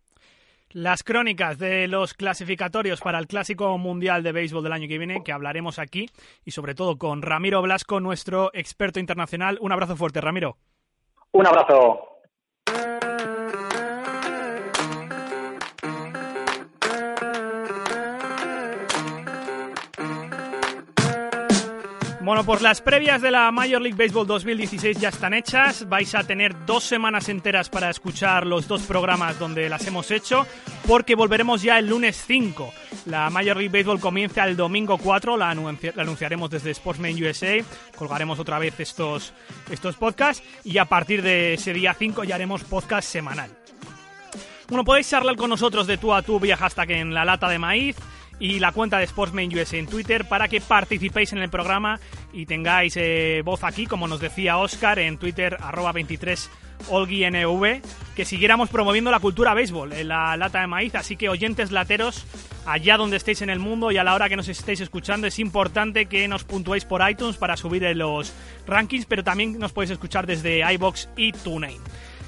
Las 0.73 1.03
crónicas 1.03 1.59
de 1.59 1.89
los 1.89 2.13
clasificatorios 2.13 3.01
para 3.01 3.19
el 3.19 3.27
Clásico 3.27 3.77
Mundial 3.77 4.23
de 4.23 4.31
Béisbol 4.31 4.63
del 4.63 4.71
año 4.71 4.87
que 4.87 4.97
viene, 4.97 5.21
que 5.21 5.33
hablaremos 5.33 5.79
aquí, 5.79 6.09
y 6.45 6.51
sobre 6.51 6.75
todo 6.75 6.97
con 6.97 7.21
Ramiro 7.21 7.61
Blasco, 7.61 7.99
nuestro 7.99 8.51
experto 8.53 8.99
internacional. 8.99 9.57
Un 9.59 9.73
abrazo 9.73 9.97
fuerte, 9.97 10.21
Ramiro. 10.21 10.55
Un 11.33 11.45
abrazo. 11.45 12.21
Bueno, 22.31 22.45
pues 22.45 22.61
las 22.61 22.79
previas 22.79 23.21
de 23.21 23.29
la 23.29 23.51
Major 23.51 23.81
League 23.81 23.97
Baseball 23.97 24.25
2016 24.25 24.97
ya 25.01 25.09
están 25.09 25.33
hechas. 25.33 25.89
Vais 25.89 26.15
a 26.15 26.23
tener 26.23 26.65
dos 26.65 26.85
semanas 26.85 27.27
enteras 27.27 27.67
para 27.67 27.89
escuchar 27.89 28.47
los 28.47 28.69
dos 28.69 28.83
programas 28.83 29.37
donde 29.37 29.67
las 29.67 29.85
hemos 29.85 30.09
hecho, 30.11 30.47
porque 30.87 31.15
volveremos 31.15 31.61
ya 31.61 31.77
el 31.77 31.87
lunes 31.87 32.23
5. 32.25 32.71
La 33.07 33.29
Major 33.29 33.57
League 33.57 33.77
Baseball 33.77 33.99
comienza 33.99 34.45
el 34.45 34.55
domingo 34.55 34.97
4, 34.97 35.35
la, 35.35 35.49
anunci 35.49 35.89
la 35.93 36.03
anunciaremos 36.03 36.49
desde 36.49 36.73
Sportsman 36.73 37.21
USA, 37.21 37.57
colgaremos 37.97 38.39
otra 38.39 38.59
vez 38.59 38.79
estos, 38.79 39.33
estos 39.69 39.97
podcasts 39.97 40.41
y 40.63 40.77
a 40.77 40.85
partir 40.85 41.21
de 41.21 41.55
ese 41.55 41.73
día 41.73 41.93
5 41.93 42.23
ya 42.23 42.35
haremos 42.35 42.63
podcast 42.63 43.09
semanal. 43.09 43.51
Bueno, 44.69 44.85
podéis 44.85 45.09
charlar 45.09 45.35
con 45.35 45.49
nosotros 45.49 45.85
de 45.85 45.97
tú 45.97 46.13
a 46.13 46.21
tú 46.21 46.39
vía 46.39 46.55
hashtag 46.55 46.91
en 46.91 47.13
la 47.13 47.25
lata 47.25 47.49
de 47.49 47.59
maíz 47.59 47.97
y 48.41 48.57
la 48.59 48.71
cuenta 48.71 48.97
de 48.97 49.05
Sportsman 49.05 49.55
US 49.55 49.73
en 49.73 49.85
Twitter 49.85 50.25
para 50.25 50.47
que 50.47 50.59
participéis 50.59 51.31
en 51.31 51.37
el 51.37 51.49
programa 51.51 51.99
y 52.33 52.47
tengáis 52.47 52.97
eh, 52.97 53.43
voz 53.45 53.63
aquí, 53.63 53.85
como 53.85 54.07
nos 54.07 54.19
decía 54.19 54.57
Oscar 54.57 54.97
en 54.97 55.19
Twitter, 55.19 55.57
arroba 55.61 55.91
23 55.91 56.49
olguinv, 56.89 57.81
que 58.15 58.25
siguiéramos 58.25 58.69
promoviendo 58.69 59.11
la 59.11 59.19
cultura 59.19 59.53
béisbol 59.53 59.93
en 59.93 60.07
la 60.07 60.35
lata 60.37 60.61
de 60.61 60.65
maíz. 60.65 60.95
Así 60.95 61.17
que 61.17 61.29
oyentes 61.29 61.71
lateros, 61.71 62.25
allá 62.65 62.97
donde 62.97 63.17
estéis 63.17 63.43
en 63.43 63.51
el 63.51 63.59
mundo 63.59 63.91
y 63.91 63.97
a 63.97 64.03
la 64.03 64.15
hora 64.15 64.27
que 64.27 64.35
nos 64.35 64.47
estéis 64.47 64.81
escuchando, 64.81 65.27
es 65.27 65.37
importante 65.37 66.07
que 66.07 66.27
nos 66.27 66.43
puntuéis 66.43 66.83
por 66.83 67.07
iTunes 67.07 67.37
para 67.37 67.55
subir 67.55 67.83
los 67.95 68.33
rankings, 68.65 69.05
pero 69.05 69.23
también 69.23 69.59
nos 69.59 69.71
podéis 69.71 69.91
escuchar 69.91 70.25
desde 70.25 70.61
iBox 70.73 71.09
y 71.15 71.31
TuneIn. 71.31 71.79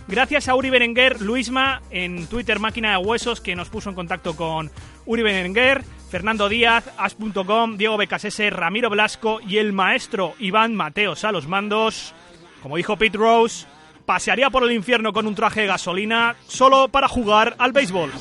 Gracias 0.08 0.50
a 0.50 0.56
Uri 0.56 0.70
Berenguer, 0.70 1.22
Luisma, 1.22 1.82
en 1.90 2.28
Twitter 2.28 2.60
Máquina 2.60 2.92
de 2.92 2.98
Huesos, 2.98 3.40
que 3.40 3.56
nos 3.56 3.70
puso 3.70 3.90
en 3.90 3.96
contacto 3.96 4.36
con 4.36 4.70
Uri 5.06 5.24
Berenguer, 5.24 5.84
Fernando 6.14 6.48
Díaz, 6.48 6.92
As.com, 6.96 7.76
Diego 7.76 7.98
Becasese, 7.98 8.52
Ramiro 8.52 8.92
Blasco 8.92 9.40
y 9.42 9.58
el 9.58 9.74
maestro 9.74 10.36
Iván 10.38 10.76
Mateos 10.76 11.24
a 11.24 11.32
los 11.32 11.48
mandos. 11.48 12.14
Como 12.62 12.78
dijo 12.78 12.98
Pete 12.98 13.18
Rose, 13.18 13.66
pasearía 14.06 14.52
por 14.52 14.64
el 14.64 14.74
infierno 14.74 15.12
con 15.12 15.26
un 15.26 15.34
traje 15.34 15.62
de 15.62 15.68
gasolina 15.68 16.36
solo 16.46 16.90
para 16.90 17.08
jugar 17.08 17.56
al 17.58 17.72
béisbol. 17.72 18.12